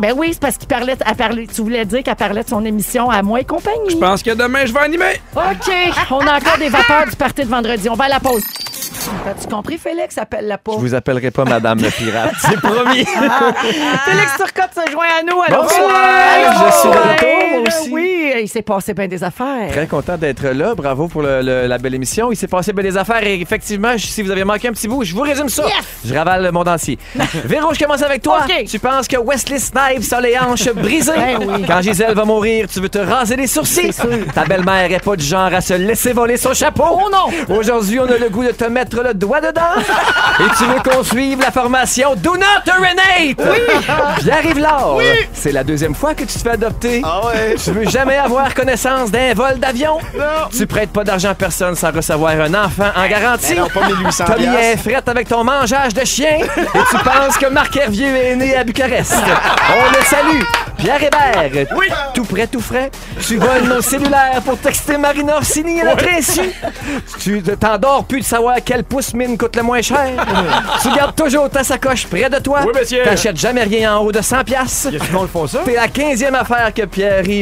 Ben 0.00 0.14
oui, 0.16 0.28
c'est 0.32 0.40
parce 0.40 0.56
qu'il 0.56 0.68
parlait, 0.68 0.94
elle 1.04 1.16
parlait, 1.16 1.46
tu 1.52 1.60
voulais 1.62 1.84
dire 1.84 2.02
qu'elle 2.04 2.14
parlait 2.14 2.44
de 2.44 2.48
son 2.48 2.64
émission 2.64 3.10
à 3.10 3.22
moi 3.22 3.40
et 3.40 3.44
compagnie. 3.44 3.90
Je 3.90 3.96
pense 3.96 4.22
que 4.22 4.30
demain, 4.30 4.64
je 4.64 4.72
vais 4.72 4.80
animer. 4.80 5.20
OK, 5.34 5.72
on 6.10 6.20
a 6.26 6.36
encore 6.38 6.58
des 6.58 6.68
vapeurs 6.68 7.06
du 7.10 7.16
party 7.16 7.42
de 7.42 7.48
vendredi. 7.48 7.88
On 7.88 7.94
va 7.94 8.04
à 8.04 8.08
la 8.08 8.20
pause. 8.20 8.44
As-tu 9.28 9.48
compris, 9.48 9.78
Félix? 9.78 10.16
Appelle 10.18 10.46
la 10.46 10.58
pause. 10.58 10.76
Je 10.76 10.80
vous 10.80 10.94
appellerai 10.94 11.30
pas 11.30 11.44
Madame 11.44 11.80
le 11.80 11.90
pirate. 11.90 12.32
C'est 12.40 12.56
promis. 12.60 13.04
Félix 13.04 14.36
Turcotte 14.36 14.70
se 14.86 14.90
joint 14.92 15.06
à 15.18 15.22
nous. 15.22 15.40
Allô, 15.42 15.62
Bonsoir, 15.62 15.90
Félix? 16.32 16.58
je 16.58 16.78
suis 16.80 16.88
de 16.88 16.94
retour, 16.96 17.47
aussi. 17.66 17.90
Oui, 17.90 18.32
il 18.42 18.48
s'est 18.48 18.62
passé 18.62 18.94
bien 18.94 19.08
des 19.08 19.22
affaires. 19.24 19.70
Très 19.70 19.86
content 19.86 20.16
d'être 20.16 20.46
là. 20.48 20.74
Bravo 20.74 21.08
pour 21.08 21.22
le- 21.22 21.40
le- 21.42 21.66
la 21.66 21.78
belle 21.78 21.94
émission. 21.94 22.30
Il 22.32 22.36
s'est 22.36 22.46
passé 22.48 22.72
bien 22.72 22.84
des 22.84 22.96
affaires 22.96 23.22
et 23.26 23.40
effectivement, 23.40 23.96
je- 23.96 24.06
si 24.06 24.22
vous 24.22 24.30
avez 24.30 24.44
manqué 24.44 24.68
un 24.68 24.72
petit 24.72 24.88
bout, 24.88 25.04
je 25.04 25.14
vous 25.14 25.22
résume 25.22 25.48
ça. 25.48 25.64
Je 26.04 26.14
ravale 26.14 26.42
le 26.44 26.52
monde 26.52 26.68
entier. 26.68 26.98
Véro, 27.44 27.72
je 27.74 27.78
commence 27.78 28.02
avec 28.02 28.22
toi. 28.22 28.40
Tu 28.68 28.78
penses 28.78 29.08
que 29.08 29.16
Wesley 29.16 29.58
Snipes 29.58 30.12
a 30.12 30.20
les 30.20 30.38
hanches 30.38 30.68
brisées? 30.72 31.12
Ben 31.16 31.38
oui. 31.46 31.64
Quand 31.66 31.80
Gisèle 31.82 32.14
va 32.14 32.24
mourir, 32.24 32.66
tu 32.72 32.80
veux 32.80 32.88
te 32.88 32.98
raser 32.98 33.36
les 33.36 33.46
sourcils? 33.46 33.90
Ta 34.34 34.44
belle-mère 34.44 34.90
est 34.92 35.02
pas 35.04 35.16
du 35.16 35.24
genre 35.24 35.52
à 35.52 35.60
se 35.60 35.74
laisser 35.74 36.12
voler 36.12 36.36
son 36.36 36.54
chapeau? 36.54 36.84
Oh 36.90 37.08
non! 37.10 37.56
Aujourd'hui, 37.56 37.98
on 38.00 38.04
a 38.06 38.18
le 38.18 38.28
goût 38.28 38.44
de 38.44 38.50
te 38.50 38.64
mettre 38.64 39.02
le 39.02 39.14
doigt 39.14 39.40
dedans. 39.40 39.60
Et 40.40 40.56
tu 40.56 40.64
veux 40.64 40.80
qu'on 40.90 41.02
suive 41.02 41.40
la 41.40 41.50
formation 41.50 42.14
Do 42.16 42.36
Not 42.36 42.72
Urinate? 42.72 43.38
Oui. 43.38 43.74
Pierre-Yves 44.20 44.58
Laure, 44.58 45.00
c'est 45.32 45.52
la 45.52 45.64
deuxième 45.64 45.94
fois 45.94 46.14
que 46.14 46.20
tu 46.22 46.26
te 46.34 46.38
fais 46.38 46.50
adopter. 46.50 47.02
Ah 47.04 47.20
ouais. 47.26 47.47
Tu 47.56 47.70
veux 47.70 47.88
jamais 47.88 48.16
avoir 48.16 48.54
connaissance 48.54 49.10
d'un 49.10 49.34
vol 49.34 49.58
d'avion? 49.58 49.98
Tu 50.56 50.66
prêtes 50.66 50.90
pas 50.90 51.04
d'argent 51.04 51.30
à 51.30 51.34
personne 51.34 51.74
sans 51.74 51.90
recevoir 51.90 52.32
un 52.32 52.54
enfant 52.54 52.90
en 52.96 53.08
garantie? 53.08 53.54
Ben 53.54 53.62
non, 53.62 53.68
pas 53.68 53.86
1800 53.86 54.24
T'as 54.26 54.36
mis 54.38 54.46
un 54.46 54.76
fret 54.76 55.02
avec 55.06 55.28
ton 55.28 55.44
mangeage 55.44 55.94
de 55.94 56.04
chien 56.04 56.38
et 56.38 56.78
tu 56.90 56.96
penses 57.04 57.36
que 57.38 57.46
Marc 57.46 57.76
Hervieux 57.76 58.16
est 58.16 58.36
né 58.36 58.56
à 58.56 58.64
Bucarest. 58.64 59.14
On 59.14 59.90
le 59.98 60.04
salue. 60.04 60.42
Pierre 60.78 61.02
Hébert. 61.02 61.66
Tout 62.14 62.24
prêt, 62.24 62.46
tout 62.46 62.60
frais. 62.60 62.90
Tu 63.26 63.36
voles 63.36 63.64
mon 63.64 63.80
cellulaire 63.82 64.40
pour 64.44 64.56
texter 64.58 64.96
Marina 64.96 65.36
Orsini 65.36 65.80
à 65.80 65.86
notre 65.86 66.08
insu. 66.08 66.52
Tu 67.18 67.42
t'endors 67.42 68.04
plus 68.04 68.20
de 68.20 68.24
savoir 68.24 68.56
quel 68.64 68.84
pouce 68.84 69.12
mine 69.12 69.36
coûte 69.36 69.56
le 69.56 69.62
moins 69.62 69.82
cher. 69.82 70.12
tu 70.80 70.92
gardes 70.94 71.16
toujours 71.16 71.50
ta 71.50 71.64
sacoche 71.64 72.06
près 72.06 72.30
de 72.30 72.38
toi. 72.38 72.60
Oui, 72.64 72.72
monsieur. 72.78 73.02
T'achètes 73.02 73.36
jamais 73.36 73.64
rien 73.64 73.96
en 73.96 74.04
haut 74.04 74.12
de 74.12 74.22
100 74.22 74.44
piastres. 74.44 74.92
Y 74.92 74.96
a-tu 74.96 75.08
qu'on 75.08 75.22
le 75.22 75.28
font 75.28 75.46
ça? 75.48 75.60
T'es 75.64 75.74
la 75.74 75.88
15e 75.88 76.34
affaire 76.34 76.72
que 76.72 76.82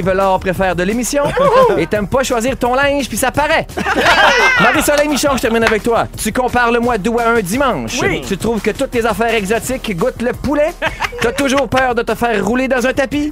Pierre-Yves 0.02 0.16
Laure 0.16 0.40
préfère 0.40 0.76
de 0.76 0.82
l'émission. 0.82 1.24
Et 1.78 1.86
t'aimes 1.86 2.08
pas 2.08 2.22
choisir 2.22 2.56
ton 2.56 2.74
linge, 2.74 3.08
puis 3.08 3.16
ça 3.16 3.30
paraît. 3.30 3.66
Marie-Soleil 4.60 5.08
Michon, 5.08 5.30
je 5.36 5.42
termine 5.42 5.64
avec 5.64 5.82
toi. 5.82 6.06
Tu 6.22 6.32
compares 6.32 6.70
le 6.70 6.80
mois 6.80 6.98
d'août 6.98 7.18
à 7.18 7.30
un 7.30 7.40
dimanche. 7.40 8.00
Tu 8.26 8.36
trouves 8.36 8.60
que 8.60 8.70
toutes 8.70 8.94
les 8.94 9.06
affaires 9.06 9.34
exotiques 9.34 9.96
goûtent 9.96 10.22
le 10.22 10.32
poulet? 10.32 10.74
T'as 11.20 11.32
toujours 11.32 11.68
peur 11.68 11.94
de 11.94 12.02
te 12.02 12.14
faire 12.14 12.44
rouler 12.44 12.68
dans 12.68 12.86
un 12.86 12.92
tapis? 12.92 13.30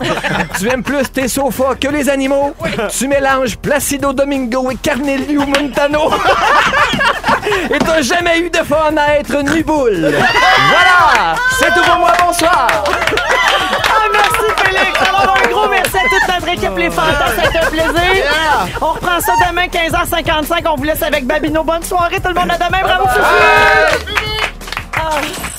Tu 0.58 0.68
aimes 0.68 0.82
plus 0.82 1.10
tes 1.12 1.28
sofas 1.28 1.74
que 1.74 1.88
les 1.88 2.08
animaux? 2.08 2.54
Tu 2.96 3.08
mélanges 3.08 3.56
Placido 3.56 4.12
Domingo 4.12 4.70
et 4.70 4.76
Carnelio 4.76 5.42
Montano? 5.46 6.10
Et 7.70 7.78
t'as 7.78 8.00
jamais 8.00 8.40
eu 8.40 8.50
de 8.50 8.58
fun 8.58 8.94
à 8.96 9.16
être 9.16 9.42
nuboule. 9.42 10.14
Voilà! 10.70 11.34
C'est 11.58 11.74
tout 11.74 11.82
pour 11.86 11.98
moi, 11.98 12.12
bonsoir! 12.26 12.84
Ah, 13.82 14.08
merci, 14.12 14.46
Félix. 14.64 14.98
Alors, 15.08 15.36
un 15.36 15.48
gros 15.50 15.68
merci 15.68 15.96
à 15.96 16.08
toute 16.08 16.34
notre 16.34 16.48
équipe, 16.48 16.76
les 16.76 16.90
fantas. 16.90 17.32
C'était 17.42 17.58
un 17.58 17.70
plaisir. 17.70 18.24
On 18.80 18.92
reprend 18.92 19.20
ça 19.20 19.32
demain, 19.48 19.66
15h55. 19.66 20.68
On 20.70 20.76
vous 20.76 20.84
laisse 20.84 21.02
avec 21.02 21.26
Babino. 21.26 21.62
Bonne 21.64 21.82
soirée, 21.82 22.20
tout 22.20 22.28
le 22.28 22.34
monde. 22.34 22.50
À 22.50 22.56
demain. 22.56 22.80
Bravo, 22.82 23.08
Fufu. 23.08 24.24
Ah. 24.96 25.53